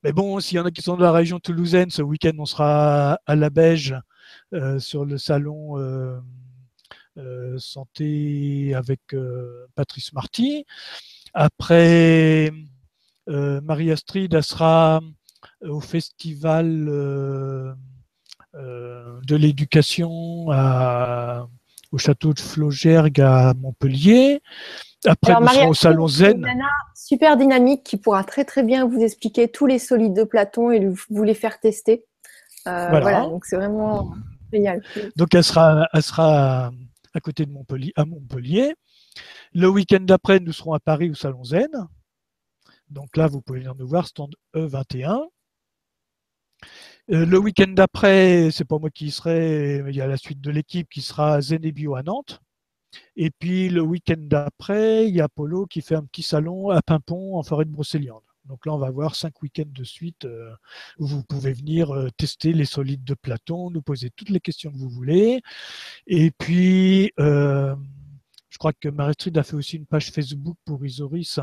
Mais 0.04 0.12
bon, 0.12 0.38
s'il 0.40 0.56
y 0.56 0.60
en 0.60 0.66
a 0.66 0.70
qui 0.70 0.82
sont 0.82 0.96
de 0.96 1.02
la 1.02 1.12
région 1.12 1.38
toulousaine, 1.38 1.90
ce 1.90 2.02
week-end, 2.02 2.32
on 2.38 2.46
sera 2.46 3.18
à 3.26 3.36
la 3.36 3.50
Beige 3.50 3.94
euh, 4.52 4.78
sur 4.78 5.04
le 5.04 5.18
salon 5.18 5.78
euh, 5.78 6.20
euh, 7.18 7.58
santé 7.58 8.74
avec 8.74 9.00
Patrice 9.74 10.12
Marty. 10.12 10.64
Après, 11.34 12.52
Marie-Astrid, 13.26 14.34
elle 14.34 14.44
sera 14.44 15.00
au 15.62 15.80
festival 15.80 16.86
de 18.54 19.36
l'éducation 19.36 20.46
au 21.92 21.98
château 21.98 22.32
de 22.34 22.40
Flaugergue 22.40 23.20
à 23.20 23.54
Montpellier. 23.54 24.40
Après, 25.04 25.38
nous 25.38 25.48
serons 25.48 25.68
au 25.68 25.74
salon 25.74 26.08
Zen. 26.08 26.40
Nana 26.40 26.64
super 26.94 27.36
dynamique 27.36 27.84
qui 27.84 27.96
pourra 27.96 28.24
très 28.24 28.44
très 28.44 28.62
bien 28.62 28.86
vous 28.86 29.00
expliquer 29.00 29.48
tous 29.48 29.66
les 29.66 29.78
solides 29.78 30.14
de 30.14 30.24
Platon 30.24 30.70
et 30.70 30.88
vous 31.10 31.22
les 31.22 31.34
faire 31.34 31.60
tester. 31.60 32.04
Euh, 32.66 32.88
voilà. 32.88 33.20
donc 33.22 33.44
c'est 33.44 33.56
vraiment 33.56 34.12
génial. 34.52 34.82
Donc 35.14 35.34
elle 35.34 35.44
sera, 35.44 35.86
elle 35.92 36.02
sera 36.02 36.72
à 37.14 37.20
côté 37.20 37.46
de 37.46 37.52
Montpellier, 37.52 37.92
à 37.96 38.04
Montpellier. 38.04 38.74
Le 39.52 39.68
week-end 39.68 40.00
d'après, 40.00 40.40
nous 40.40 40.52
serons 40.52 40.72
à 40.72 40.80
Paris 40.80 41.10
au 41.10 41.14
salon 41.14 41.44
Zen. 41.44 41.70
Donc 42.90 43.16
là, 43.16 43.26
vous 43.26 43.40
pouvez 43.40 43.60
venir 43.60 43.74
nous 43.74 43.86
voir, 43.86 44.06
stand 44.06 44.34
E21. 44.54 45.22
Euh, 47.10 47.24
le 47.24 47.38
week-end 47.38 47.68
d'après, 47.68 48.50
c'est 48.50 48.64
pas 48.64 48.78
moi 48.78 48.90
qui 48.90 49.06
y 49.06 49.10
serai, 49.10 49.82
il 49.86 49.94
y 49.94 50.00
a 50.00 50.06
la 50.06 50.16
suite 50.16 50.40
de 50.40 50.50
l'équipe 50.50 50.88
qui 50.90 51.02
sera 51.02 51.34
à 51.34 51.40
Zen 51.40 51.64
et 51.64 51.72
Bio 51.72 51.94
à 51.94 52.02
Nantes. 52.02 52.40
Et 53.16 53.30
puis 53.30 53.68
le 53.68 53.82
week-end 53.82 54.16
d'après, 54.18 55.08
il 55.08 55.14
y 55.14 55.20
a 55.20 55.28
Polo 55.28 55.66
qui 55.66 55.82
fait 55.82 55.96
un 55.96 56.04
petit 56.04 56.22
salon 56.22 56.70
à 56.70 56.82
Pimpon 56.82 57.36
en 57.36 57.42
forêt 57.42 57.64
de 57.64 57.70
Brocéliande. 57.70 58.22
Donc 58.46 58.64
là, 58.66 58.74
on 58.74 58.78
va 58.78 58.90
voir 58.90 59.16
cinq 59.16 59.42
week-ends 59.42 59.64
de 59.66 59.84
suite 59.84 60.24
euh, 60.24 60.52
où 60.98 61.06
vous 61.06 61.22
pouvez 61.24 61.52
venir 61.52 61.94
euh, 61.94 62.08
tester 62.16 62.52
les 62.52 62.64
solides 62.64 63.04
de 63.04 63.14
Platon, 63.14 63.70
nous 63.70 63.82
poser 63.82 64.10
toutes 64.10 64.30
les 64.30 64.40
questions 64.40 64.70
que 64.70 64.76
vous 64.76 64.88
voulez. 64.88 65.40
Et 66.06 66.30
puis, 66.30 67.12
euh, 67.18 67.74
je 68.48 68.58
crois 68.58 68.72
que 68.72 68.88
Marie-Stride 68.88 69.38
a 69.38 69.42
fait 69.42 69.56
aussi 69.56 69.76
une 69.76 69.86
page 69.86 70.10
Facebook 70.10 70.56
pour 70.64 70.84
Isoris, 70.84 71.40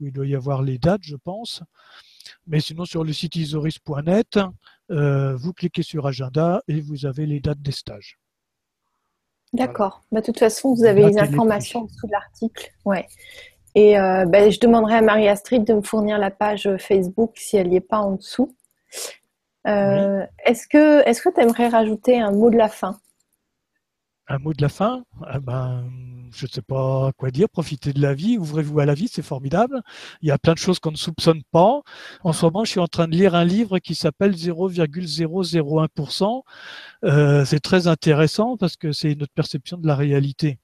où 0.00 0.06
il 0.06 0.12
doit 0.12 0.26
y 0.26 0.34
avoir 0.34 0.62
les 0.62 0.78
dates, 0.78 1.02
je 1.02 1.16
pense. 1.16 1.62
Mais 2.46 2.60
sinon, 2.60 2.84
sur 2.84 3.04
le 3.04 3.12
site 3.12 3.36
isoris.net, 3.36 4.38
vous 4.88 5.52
cliquez 5.52 5.82
sur 5.82 6.06
agenda 6.06 6.62
et 6.68 6.80
vous 6.80 7.06
avez 7.06 7.26
les 7.26 7.40
dates 7.40 7.62
des 7.62 7.72
stages. 7.72 8.18
D'accord. 9.56 10.02
Bah, 10.12 10.20
de 10.20 10.26
toute 10.26 10.38
façon, 10.38 10.74
vous 10.74 10.84
avez 10.84 11.04
les 11.04 11.18
informations 11.18 11.80
en 11.80 11.84
dessous 11.84 12.06
de 12.06 12.12
l'article. 12.12 12.72
Ouais. 12.84 13.06
Et 13.74 13.98
euh, 13.98 14.24
bah, 14.26 14.48
je 14.48 14.58
demanderai 14.58 14.96
à 14.96 15.02
Marie-Astrid 15.02 15.64
de 15.64 15.74
me 15.74 15.82
fournir 15.82 16.18
la 16.18 16.30
page 16.30 16.68
Facebook 16.78 17.32
si 17.36 17.56
elle 17.56 17.68
n'y 17.68 17.76
est 17.76 17.80
pas 17.80 17.98
en 17.98 18.12
dessous. 18.12 18.54
Euh, 19.66 20.24
est-ce 20.44 20.66
que 20.66 21.34
tu 21.34 21.40
aimerais 21.40 21.68
rajouter 21.68 22.20
un 22.20 22.30
mot 22.30 22.50
de 22.50 22.56
la 22.56 22.68
fin? 22.68 22.98
Un 24.28 24.38
mot 24.38 24.52
de 24.52 24.62
la 24.62 24.68
fin? 24.68 25.02
Ah 25.26 25.40
ben, 25.40 25.84
je 26.36 26.46
ne 26.46 26.50
sais 26.50 26.62
pas 26.62 27.12
quoi 27.16 27.30
dire, 27.30 27.48
profitez 27.48 27.92
de 27.92 28.00
la 28.00 28.14
vie, 28.14 28.38
ouvrez-vous 28.38 28.80
à 28.80 28.86
la 28.86 28.94
vie, 28.94 29.08
c'est 29.08 29.22
formidable. 29.22 29.82
Il 30.22 30.28
y 30.28 30.30
a 30.30 30.38
plein 30.38 30.54
de 30.54 30.58
choses 30.58 30.78
qu'on 30.78 30.90
ne 30.90 30.96
soupçonne 30.96 31.42
pas. 31.50 31.82
En 32.22 32.32
ce 32.32 32.44
moment, 32.44 32.64
je 32.64 32.70
suis 32.72 32.80
en 32.80 32.88
train 32.88 33.08
de 33.08 33.16
lire 33.16 33.34
un 33.34 33.44
livre 33.44 33.78
qui 33.78 33.94
s'appelle 33.94 34.34
0,001%. 34.34 36.42
Euh, 37.04 37.44
c'est 37.44 37.60
très 37.60 37.86
intéressant 37.88 38.56
parce 38.56 38.76
que 38.76 38.92
c'est 38.92 39.14
notre 39.14 39.32
perception 39.32 39.78
de 39.78 39.86
la 39.86 39.96
réalité. 39.96 40.58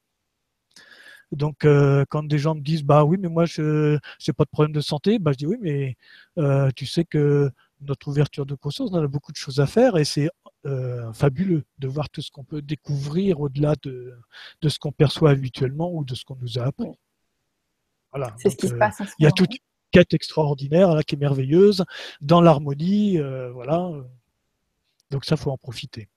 Donc, 1.32 1.64
euh, 1.64 2.04
quand 2.10 2.22
des 2.24 2.38
gens 2.38 2.54
me 2.54 2.60
disent, 2.60 2.84
bah 2.84 3.04
oui, 3.04 3.16
mais 3.18 3.28
moi, 3.28 3.46
je 3.46 3.94
n'ai 3.94 4.32
pas 4.36 4.44
de 4.44 4.50
problème 4.50 4.72
de 4.72 4.80
santé, 4.82 5.18
bah, 5.18 5.32
je 5.32 5.38
dis 5.38 5.46
oui, 5.46 5.56
mais 5.60 5.96
euh, 6.38 6.70
tu 6.76 6.86
sais 6.86 7.04
que 7.04 7.50
notre 7.80 8.08
ouverture 8.08 8.46
de 8.46 8.54
conscience, 8.54 8.90
on 8.92 9.02
a 9.02 9.06
beaucoup 9.06 9.32
de 9.32 9.36
choses 9.36 9.60
à 9.60 9.66
faire 9.66 9.96
et 9.96 10.04
c'est 10.04 10.30
euh, 10.66 11.12
fabuleux 11.12 11.64
de 11.78 11.88
voir 11.88 12.08
tout 12.10 12.22
ce 12.22 12.30
qu'on 12.30 12.44
peut 12.44 12.62
découvrir 12.62 13.40
au-delà 13.40 13.74
de, 13.82 14.14
de 14.60 14.68
ce 14.68 14.78
qu'on 14.78 14.92
perçoit 14.92 15.30
habituellement 15.30 15.92
ou 15.92 16.04
de 16.04 16.14
ce 16.14 16.24
qu'on 16.24 16.36
nous 16.36 16.58
a 16.58 16.62
appris. 16.62 16.92
Voilà. 18.12 18.34
C'est 18.38 18.50
ce 18.50 18.56
qui 18.56 18.68
se 18.68 18.74
passe. 18.74 19.00
En 19.00 19.04
ce 19.04 19.12
il 19.18 19.24
y 19.24 19.26
a 19.26 19.32
toute 19.32 19.54
une 19.54 19.62
quête 19.90 20.14
extraordinaire 20.14 20.94
là, 20.94 21.02
qui 21.02 21.14
est 21.14 21.18
merveilleuse 21.18 21.84
dans 22.20 22.40
l'harmonie. 22.40 23.18
voilà. 23.52 23.90
Donc 25.10 25.24
ça, 25.24 25.36
faut 25.36 25.50
en 25.50 25.58
profiter. 25.58 26.08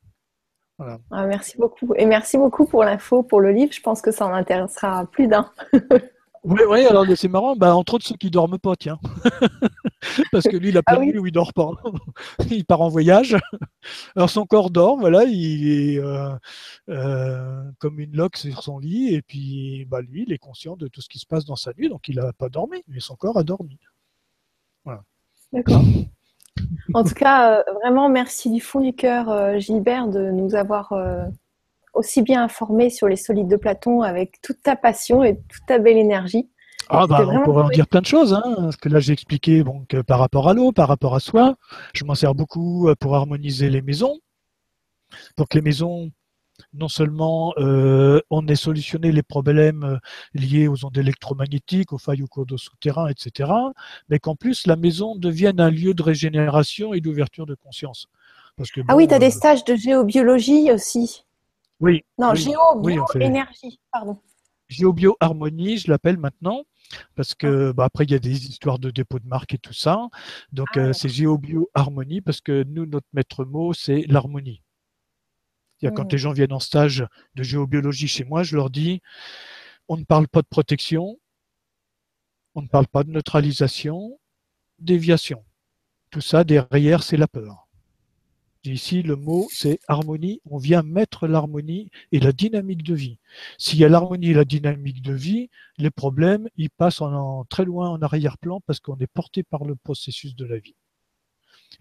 Ah, 0.79 1.25
merci 1.25 1.57
beaucoup. 1.57 1.93
Et 1.95 2.05
merci 2.05 2.37
beaucoup 2.37 2.65
pour 2.65 2.83
l'info, 2.83 3.23
pour 3.23 3.39
le 3.39 3.51
livre. 3.51 3.71
Je 3.71 3.81
pense 3.81 4.01
que 4.01 4.11
ça 4.11 4.25
en 4.25 4.33
intéressera 4.33 5.05
plus 5.05 5.27
d'un. 5.27 5.51
oui, 6.45 6.61
oui, 6.69 6.85
alors 6.85 7.05
c'est 7.15 7.27
marrant. 7.27 7.55
Bah, 7.55 7.75
entre 7.75 7.95
autres, 7.95 8.05
ceux 8.05 8.15
qui 8.15 8.29
dorment 8.29 8.59
pas, 8.59 8.75
tiens. 8.75 8.99
Parce 10.31 10.45
que 10.45 10.57
lui, 10.57 10.69
il 10.69 10.77
a 10.77 10.83
pas 10.83 10.93
ah, 10.95 10.99
oui. 10.99 11.17
où 11.17 11.25
il 11.25 11.31
dort 11.31 11.53
pas. 11.53 11.71
il 12.51 12.65
part 12.65 12.81
en 12.81 12.89
voyage. 12.89 13.35
Alors 14.15 14.29
son 14.29 14.45
corps 14.45 14.69
dort, 14.69 14.97
voilà, 14.97 15.23
il 15.23 15.71
est 15.71 15.99
euh, 15.99 16.29
euh, 16.89 17.63
comme 17.79 17.99
une 17.99 18.15
loque 18.15 18.37
sur 18.37 18.61
son 18.61 18.77
lit. 18.77 19.13
Et 19.15 19.21
puis, 19.21 19.85
bah, 19.85 20.01
lui, 20.01 20.23
il 20.27 20.33
est 20.33 20.37
conscient 20.37 20.75
de 20.75 20.87
tout 20.87 21.01
ce 21.01 21.09
qui 21.09 21.17
se 21.17 21.25
passe 21.25 21.45
dans 21.45 21.55
sa 21.55 21.71
nuit. 21.73 21.89
Donc, 21.89 22.07
il 22.07 22.17
n'a 22.17 22.31
pas 22.33 22.49
dormi, 22.49 22.83
mais 22.87 22.99
son 22.99 23.15
corps 23.15 23.37
a 23.37 23.43
dormi. 23.43 23.79
Voilà. 24.83 25.03
D'accord. 25.51 25.81
En 26.93 27.03
tout 27.03 27.15
cas, 27.15 27.59
euh, 27.59 27.63
vraiment 27.81 28.07
merci 28.07 28.51
du 28.51 28.61
fond 28.61 28.81
du 28.81 28.93
cœur, 28.93 29.59
Gilbert, 29.59 30.07
de 30.07 30.29
nous 30.29 30.53
avoir 30.55 30.93
aussi 31.95 32.21
bien 32.21 32.43
informés 32.43 32.89
sur 32.89 33.07
les 33.07 33.15
solides 33.15 33.47
de 33.47 33.55
Platon 33.55 34.01
avec 34.01 34.41
toute 34.41 34.61
ta 34.61 34.75
passion 34.75 35.23
et 35.23 35.35
toute 35.35 35.65
ta 35.67 35.79
belle 35.79 35.97
énergie. 35.97 36.49
Ah 36.89 37.07
bah, 37.07 37.25
on 37.27 37.43
pourrait 37.43 37.63
en 37.63 37.69
dire 37.69 37.87
plein 37.87 38.01
de 38.01 38.05
choses, 38.05 38.33
hein, 38.33 38.53
parce 38.57 38.77
que 38.77 38.89
là 38.89 38.99
j'ai 38.99 39.13
expliqué 39.13 39.63
par 40.05 40.19
rapport 40.19 40.47
à 40.49 40.53
l'eau, 40.53 40.71
par 40.71 40.87
rapport 40.87 41.15
à 41.15 41.19
soi, 41.19 41.55
je 41.95 42.05
m'en 42.05 42.13
sers 42.13 42.35
beaucoup 42.35 42.87
pour 42.99 43.15
harmoniser 43.15 43.71
les 43.71 43.81
maisons, 43.81 44.19
pour 45.35 45.47
que 45.47 45.57
les 45.57 45.63
maisons 45.63 46.11
non 46.73 46.87
seulement 46.87 47.53
euh, 47.57 48.21
on 48.29 48.47
ait 48.47 48.55
solutionné 48.55 49.11
les 49.11 49.23
problèmes 49.23 49.83
euh, 49.83 49.97
liés 50.33 50.67
aux 50.67 50.85
ondes 50.85 50.97
électromagnétiques, 50.97 51.93
aux 51.93 51.97
failles 51.97 52.23
au 52.23 52.27
cours 52.27 52.45
d'eau 52.45 52.57
souterrain, 52.57 53.07
etc., 53.07 53.51
mais 54.09 54.19
qu'en 54.19 54.35
plus 54.35 54.67
la 54.67 54.75
maison 54.75 55.15
devienne 55.15 55.59
un 55.59 55.69
lieu 55.69 55.93
de 55.93 56.03
régénération 56.03 56.93
et 56.93 57.01
d'ouverture 57.01 57.45
de 57.45 57.55
conscience. 57.55 58.07
ah 58.87 58.95
oui, 58.95 59.07
tu 59.07 59.13
as 59.13 59.19
des 59.19 59.31
stages 59.31 59.63
de 59.65 59.75
géobiologie 59.75 60.71
aussi. 60.71 61.25
Oui. 61.79 62.03
Non, 62.17 62.31
oui, 62.31 62.39
géobioénergie, 62.41 63.79
pardon. 63.91 64.19
Géobioharmonie, 64.67 65.77
je 65.77 65.91
l'appelle 65.91 66.17
maintenant, 66.17 66.63
parce 67.15 67.35
que 67.35 67.69
ah. 67.69 67.73
bah, 67.73 67.85
après 67.85 68.05
il 68.05 68.11
y 68.11 68.15
a 68.15 68.19
des 68.19 68.47
histoires 68.47 68.79
de 68.79 68.89
dépôt 68.89 69.19
de 69.19 69.27
marque 69.27 69.53
et 69.53 69.57
tout 69.57 69.73
ça. 69.73 70.07
Donc 70.51 70.69
ah, 70.75 70.93
c'est 70.93 71.09
géobioharmonie 71.09 72.21
parce 72.21 72.41
que 72.41 72.63
nous, 72.63 72.85
notre 72.85 73.07
maître 73.13 73.45
mot, 73.45 73.73
c'est 73.73 74.05
l'harmonie. 74.07 74.61
Quand 75.95 76.11
les 76.11 76.17
gens 76.17 76.31
viennent 76.31 76.53
en 76.53 76.59
stage 76.59 77.05
de 77.35 77.43
géobiologie 77.43 78.07
chez 78.07 78.23
moi, 78.23 78.41
je 78.41 78.55
leur 78.55 78.71
dis 78.71 79.01
on 79.87 79.97
ne 79.97 80.03
parle 80.03 80.27
pas 80.27 80.41
de 80.41 80.47
protection, 80.47 81.19
on 82.55 82.61
ne 82.61 82.67
parle 82.67 82.87
pas 82.87 83.03
de 83.03 83.11
neutralisation, 83.11 84.19
déviation. 84.79 85.45
Tout 86.09 86.21
ça, 86.21 86.43
derrière, 86.43 87.03
c'est 87.03 87.17
la 87.17 87.27
peur. 87.27 87.64
Ici, 88.65 89.03
le 89.03 89.15
mot, 89.15 89.47
c'est 89.51 89.79
harmonie. 89.87 90.41
On 90.49 90.57
vient 90.57 90.81
mettre 90.81 91.27
l'harmonie 91.27 91.89
et 92.11 92.19
la 92.19 92.31
dynamique 92.31 92.83
de 92.83 92.95
vie. 92.95 93.19
S'il 93.57 93.79
y 93.79 93.85
a 93.85 93.89
l'harmonie 93.89 94.31
et 94.31 94.33
la 94.33 94.45
dynamique 94.45 95.01
de 95.01 95.13
vie, 95.13 95.49
les 95.77 95.91
problèmes, 95.91 96.47
ils 96.57 96.69
passent 96.69 97.01
en, 97.01 97.45
très 97.45 97.65
loin 97.65 97.89
en 97.89 98.01
arrière-plan 98.01 98.61
parce 98.61 98.79
qu'on 98.79 98.97
est 98.97 99.07
porté 99.07 99.43
par 99.43 99.65
le 99.65 99.75
processus 99.75 100.35
de 100.35 100.45
la 100.45 100.57
vie. 100.57 100.75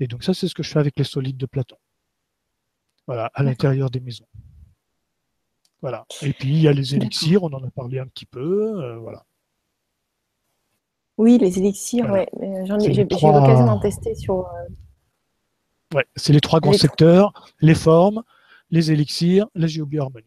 Et 0.01 0.07
donc 0.07 0.25
ça, 0.25 0.35
c'est 0.35 0.49
ce 0.49 0.55
que 0.55 0.63
je 0.63 0.71
fais 0.71 0.79
avec 0.79 0.99
les 0.99 1.05
solides 1.05 1.37
de 1.37 1.47
Platon. 1.47 1.77
Voilà, 3.07 3.31
à 3.35 3.43
l'intérieur 3.43 3.91
des 3.91 4.01
maisons. 4.01 4.27
Voilà. 5.81 6.07
Et 6.23 6.33
puis 6.33 6.49
il 6.49 6.61
y 6.61 6.69
a 6.69 6.73
les 6.73 6.95
élixirs, 6.95 7.43
on 7.43 7.53
en 7.53 7.63
a 7.63 7.71
parlé 7.71 7.99
un 7.99 8.07
petit 8.07 8.27
peu, 8.27 8.83
euh, 8.83 8.99
voilà. 8.99 9.25
Oui, 11.17 11.39
les 11.39 11.59
élixirs, 11.59 12.11
ouais. 12.11 12.29
j'ai 12.41 13.03
eu 13.03 13.05
l'occasion 13.05 13.67
d'en 13.67 13.79
tester 13.79 14.15
sur. 14.15 14.47
Euh, 14.47 14.69
ouais, 15.95 16.07
c'est 16.17 16.33
les 16.33 16.41
trois 16.41 16.61
grands 16.61 16.73
secteurs 16.73 17.33
les 17.61 17.75
formes, 17.75 18.23
les 18.71 18.93
élixirs, 18.93 19.47
la 19.55 19.67
géobioharmonie. 19.67 20.27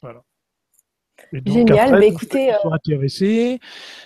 Voilà. 0.00 0.22
Génial, 1.32 1.98
mais 1.98 2.08
écoutez. 2.08 2.50
Ceux 2.50 2.56
qui 2.56 2.62
sont 2.62 2.70
euh, 2.70 2.74
intéressés, 2.74 3.60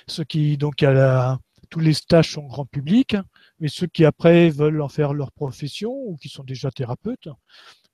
ceux 0.06 0.24
qui 0.24 0.56
donc 0.56 0.82
à 0.82 0.92
la, 0.92 1.38
tous 1.70 1.80
les 1.80 1.94
stages 1.94 2.32
sont 2.32 2.44
grand 2.44 2.66
public 2.66 3.16
mais 3.58 3.68
ceux 3.68 3.86
qui 3.86 4.04
après 4.04 4.50
veulent 4.50 4.82
en 4.82 4.88
faire 4.88 5.14
leur 5.14 5.32
profession 5.32 5.92
ou 5.92 6.16
qui 6.16 6.28
sont 6.28 6.44
déjà 6.44 6.70
thérapeutes 6.70 7.28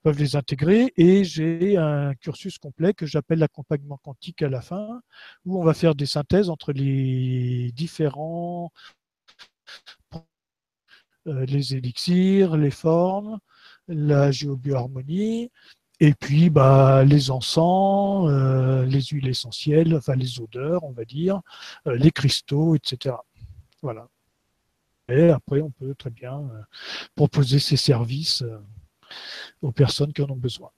peuvent 0.03 0.19
les 0.19 0.35
intégrer 0.35 0.93
et 0.97 1.23
j'ai 1.23 1.77
un 1.77 2.13
cursus 2.15 2.57
complet 2.57 2.93
que 2.93 3.05
j'appelle 3.05 3.39
l'accompagnement 3.39 3.97
quantique 4.03 4.41
à 4.41 4.49
la 4.49 4.61
fin 4.61 5.01
où 5.45 5.59
on 5.59 5.63
va 5.63 5.73
faire 5.73 5.95
des 5.95 6.05
synthèses 6.05 6.49
entre 6.49 6.73
les 6.73 7.71
différents 7.73 8.71
les 11.25 11.75
élixirs, 11.75 12.57
les 12.57 12.71
formes, 12.71 13.39
la 13.87 14.31
géobioharmonie 14.31 15.49
et 15.99 16.13
puis 16.13 16.49
bah, 16.49 17.03
les 17.05 17.31
encens, 17.31 18.27
euh, 18.29 18.85
les 18.85 19.01
huiles 19.01 19.29
essentielles, 19.29 19.95
enfin 19.95 20.15
les 20.15 20.41
odeurs, 20.41 20.83
on 20.83 20.91
va 20.91 21.05
dire, 21.05 21.41
euh, 21.87 21.95
les 21.95 22.11
cristaux, 22.11 22.75
etc. 22.75 23.15
Voilà. 23.81 24.07
Et 25.07 25.29
après, 25.29 25.61
on 25.61 25.69
peut 25.69 25.95
très 25.95 26.09
bien 26.09 26.39
euh, 26.39 26.61
proposer 27.15 27.59
ces 27.59 27.77
services 27.77 28.41
euh, 28.41 28.57
aux 29.61 29.71
personnes 29.71 30.13
qui 30.13 30.21
en 30.21 30.29
ont 30.29 30.35
besoin. 30.35 30.71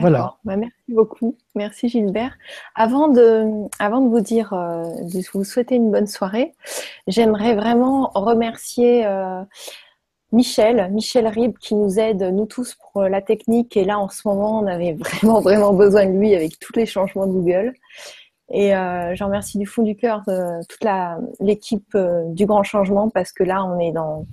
Voilà. 0.00 0.36
Bah, 0.44 0.56
merci 0.56 0.74
beaucoup. 0.88 1.36
Merci 1.54 1.88
Gilbert. 1.88 2.36
Avant 2.74 3.08
de, 3.08 3.68
vous 4.08 4.20
dire, 4.20 4.52
euh, 4.52 4.84
de 5.02 5.22
vous 5.32 5.44
souhaiter 5.44 5.76
une 5.76 5.90
bonne 5.90 6.06
soirée, 6.06 6.54
j'aimerais 7.06 7.54
vraiment 7.54 8.10
remercier 8.14 9.06
Michel, 10.32 10.90
Michel 10.92 11.26
Rib 11.26 11.58
qui 11.58 11.74
nous 11.74 11.98
aide, 11.98 12.22
nous 12.22 12.46
tous, 12.46 12.74
pour 12.74 13.02
la 13.02 13.20
technique. 13.20 13.76
Et 13.76 13.84
là, 13.84 13.98
en 13.98 14.08
ce 14.08 14.26
moment, 14.26 14.60
on 14.60 14.66
avait 14.66 14.92
vraiment, 14.98 15.40
vraiment 15.40 15.72
besoin 15.74 16.06
de 16.06 16.18
lui 16.18 16.34
avec 16.34 16.58
tous 16.58 16.72
les 16.74 16.86
changements 16.86 17.26
de 17.26 17.32
Google. 17.32 17.74
Et 18.52 18.76
euh, 18.76 19.14
j'en 19.14 19.26
remercie 19.26 19.56
du 19.56 19.66
fond 19.66 19.82
du 19.82 19.96
cœur 19.96 20.22
euh, 20.28 20.60
toute 20.68 20.86
l'équipe 21.40 21.94
euh, 21.94 22.24
du 22.28 22.44
Grand 22.44 22.62
Changement 22.62 23.08
parce 23.08 23.32
que 23.32 23.44
là, 23.44 23.64
on 23.64 23.78
est 23.80 23.92
dans 23.92 24.26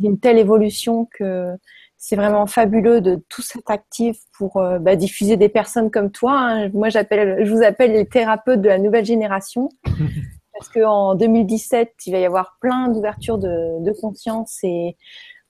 une 0.00 0.18
telle 0.18 0.38
évolution 0.38 1.08
que 1.10 1.56
c'est 2.04 2.16
vraiment 2.16 2.46
fabuleux 2.46 3.00
de 3.00 3.22
tous 3.28 3.54
être 3.54 3.70
actifs 3.70 4.18
pour 4.36 4.56
euh, 4.56 4.80
bah, 4.80 4.96
diffuser 4.96 5.36
des 5.36 5.48
personnes 5.48 5.88
comme 5.88 6.10
toi. 6.10 6.32
Hein. 6.36 6.68
Moi, 6.74 6.88
j'appelle, 6.88 7.46
je 7.46 7.52
vous 7.52 7.62
appelle 7.62 7.92
les 7.92 8.06
thérapeutes 8.06 8.60
de 8.60 8.68
la 8.68 8.78
nouvelle 8.78 9.04
génération 9.04 9.68
parce 10.52 10.68
qu'en 10.68 11.14
2017, 11.14 11.92
il 12.06 12.12
va 12.12 12.18
y 12.18 12.24
avoir 12.24 12.58
plein 12.60 12.88
d'ouvertures 12.88 13.38
de, 13.38 13.80
de 13.84 13.92
conscience 14.00 14.58
et 14.64 14.96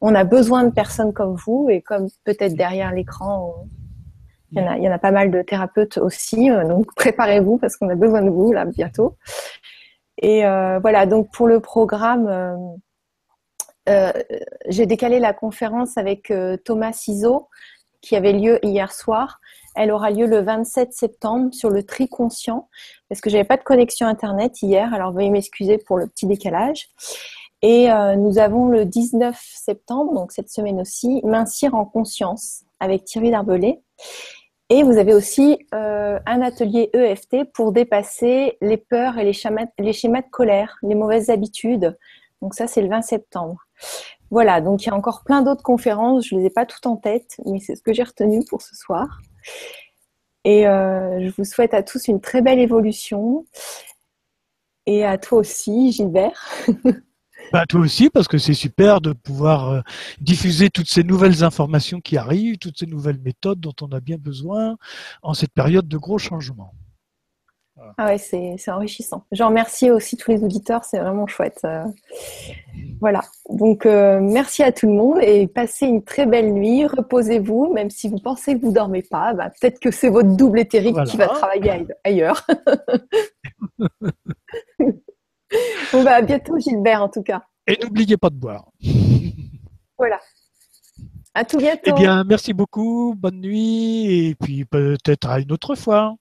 on 0.02 0.14
a 0.14 0.24
besoin 0.24 0.64
de 0.64 0.70
personnes 0.70 1.14
comme 1.14 1.36
vous 1.36 1.68
et 1.70 1.80
comme 1.80 2.08
peut-être 2.24 2.54
derrière 2.54 2.92
l'écran 2.92 3.54
il 4.50 4.82
y, 4.82 4.88
en 4.88 4.92
a, 4.92 4.98
pas 4.98 5.12
mal 5.12 5.30
de 5.30 5.40
thérapeutes 5.40 5.96
aussi, 5.96 6.50
euh, 6.50 6.68
donc 6.68 6.84
préparez-vous 6.96 7.56
parce 7.56 7.78
qu'on 7.78 7.88
a 7.88 7.94
besoin 7.94 8.20
de 8.20 8.28
vous 8.28 8.52
là 8.52 8.66
bientôt. 8.66 9.16
Et 10.20 10.44
euh, 10.44 10.78
voilà, 10.80 11.06
donc 11.06 11.32
pour 11.32 11.48
le 11.48 11.60
programme, 11.60 12.26
euh, 12.28 12.54
j'ai 13.86 14.86
décalé 14.86 15.18
la 15.18 15.32
conférence 15.32 15.96
avec 15.96 16.32
Thomas 16.64 16.92
Ciseau 16.92 17.48
qui 18.00 18.16
avait 18.16 18.32
lieu 18.32 18.59
hier 18.64 18.92
soir. 18.92 19.40
Elle 19.74 19.90
aura 19.90 20.10
lieu 20.10 20.26
le 20.26 20.40
27 20.40 20.92
septembre 20.92 21.54
sur 21.54 21.70
le 21.70 21.82
tri 21.82 22.09
conscient 22.09 22.68
parce 23.09 23.20
que 23.20 23.30
j'avais 23.30 23.44
pas 23.44 23.56
de 23.56 23.62
connexion 23.62 24.06
internet 24.06 24.60
hier, 24.62 24.92
alors 24.92 25.12
veuillez 25.12 25.30
m'excuser 25.30 25.78
pour 25.78 25.98
le 25.98 26.06
petit 26.06 26.26
décalage. 26.26 26.88
Et 27.62 27.88
nous 28.16 28.38
avons 28.38 28.66
le 28.66 28.84
19 28.84 29.40
septembre, 29.40 30.12
donc 30.14 30.32
cette 30.32 30.50
semaine 30.50 30.80
aussi, 30.80 31.20
Mincir 31.24 31.74
en 31.74 31.84
conscience 31.84 32.64
avec 32.80 33.04
Thierry 33.04 33.30
Darbelay. 33.30 33.80
Et 34.68 34.82
vous 34.82 34.96
avez 34.96 35.12
aussi 35.12 35.66
euh, 35.74 36.18
un 36.24 36.40
atelier 36.40 36.88
EFT 36.94 37.44
pour 37.52 37.72
dépasser 37.72 38.56
les 38.62 38.78
peurs 38.78 39.18
et 39.18 39.24
les 39.24 39.32
schémas 39.34 40.22
de 40.22 40.30
colère, 40.30 40.78
les 40.82 40.94
mauvaises 40.94 41.28
habitudes. 41.28 41.96
Donc 42.43 42.55
ça, 42.55 42.66
c'est 42.66 42.82
le 42.82 42.89
20 42.89 43.02
septembre. 43.02 43.66
Voilà, 44.31 44.60
donc 44.60 44.82
il 44.82 44.86
y 44.86 44.90
a 44.90 44.94
encore 44.94 45.23
plein 45.24 45.43
d'autres 45.43 45.62
conférences. 45.62 46.27
Je 46.27 46.35
ne 46.35 46.40
les 46.40 46.47
ai 46.47 46.51
pas 46.51 46.66
toutes 46.66 46.86
en 46.86 46.97
tête, 46.97 47.36
mais 47.47 47.60
c'est 47.60 47.77
ce 47.77 47.82
que 47.82 47.93
j'ai 47.93 48.02
retenu 48.02 48.44
pour 48.44 48.60
ce 48.60 48.74
soir. 48.74 49.20
Et 50.44 50.66
euh, 50.66 51.20
je 51.20 51.32
vous 51.36 51.44
souhaite 51.44 51.73
à 51.73 51.82
tous 51.82 52.09
une 52.09 52.20
très 52.20 52.43
belle 52.43 52.59
évolution. 52.59 53.47
Et 54.86 55.05
à 55.05 55.16
toi 55.19 55.39
aussi, 55.39 55.93
Gilbert. 55.93 56.51
Bah, 57.52 57.66
toi 57.69 57.81
aussi, 57.81 58.09
parce 58.09 58.28
que 58.28 58.39
c'est 58.39 58.55
super 58.55 59.01
de 59.01 59.12
pouvoir 59.12 59.69
euh, 59.69 59.81
diffuser 60.20 60.70
toutes 60.70 60.89
ces 60.89 61.05
nouvelles 61.05 61.44
informations 61.44 62.01
qui 62.01 62.16
arrivent, 62.16 62.56
toutes 62.56 62.78
ces 62.78 62.86
nouvelles 62.86 63.19
méthodes 63.19 63.60
dont 63.60 63.74
on 63.82 63.89
a 63.93 64.01
bien 64.01 64.16
besoin 64.16 64.77
en 65.23 65.35
cette 65.35 65.52
période 65.52 65.86
de 65.86 65.98
gros 65.98 66.19
changements. 66.19 66.73
Ah 67.97 68.07
ouais, 68.07 68.19
c'est, 68.19 68.57
enrichissant. 68.69 69.24
Je 69.32 69.43
remercie 69.43 69.90
aussi 69.90 70.16
tous 70.16 70.31
les 70.31 70.44
auditeurs, 70.44 70.85
c'est 70.85 70.99
vraiment 70.99 71.27
chouette. 71.27 71.61
Euh, 71.65 71.85
voilà. 73.01 73.23
Donc, 73.49 73.86
euh, 73.86 74.20
merci 74.20 74.62
à 74.62 74.73
tout 74.73 74.86
le 74.86 74.93
monde 74.93 75.19
et 75.23 75.47
passez 75.47 75.86
une 75.86 76.05
très 76.05 76.27
belle 76.27 76.53
nuit. 76.53 76.86
Reposez-vous, 76.86 77.73
même 77.73 77.90
si 77.90 78.09
vous 78.09 78.19
pensez 78.19 78.59
que 78.59 78.65
vous 78.65 78.73
dormez 78.73 79.03
pas. 79.03 79.32
Bah, 79.35 79.51
peut-être 79.51 79.81
que 79.81 79.90
c'est 79.90 80.11
votre 80.11 80.36
double 80.36 80.61
éthérique 80.61 81.03
qui 81.05 81.16
va 81.16 81.28
travailler 81.28 81.86
ailleurs. 82.05 82.47
On 85.94 86.03
va 86.03 86.16
à 86.16 86.23
bientôt, 86.23 86.59
Gilbert, 86.59 87.03
en 87.03 87.09
tout 87.09 87.23
cas. 87.23 87.43
Et 87.66 87.78
n'oubliez 87.82 88.16
pas 88.16 88.31
de 88.31 88.36
boire. 88.36 88.70
Voilà. 89.99 90.19
À 91.35 91.44
tout 91.44 91.59
bientôt. 91.59 91.81
Eh 91.86 91.93
bien, 91.93 92.24
merci 92.24 92.53
beaucoup. 92.53 93.15
Bonne 93.16 93.40
nuit. 93.40 94.28
Et 94.28 94.35
puis 94.35 94.65
peut-être 94.65 95.28
à 95.28 95.40
une 95.40 95.53
autre 95.53 95.74
fois. 95.74 96.16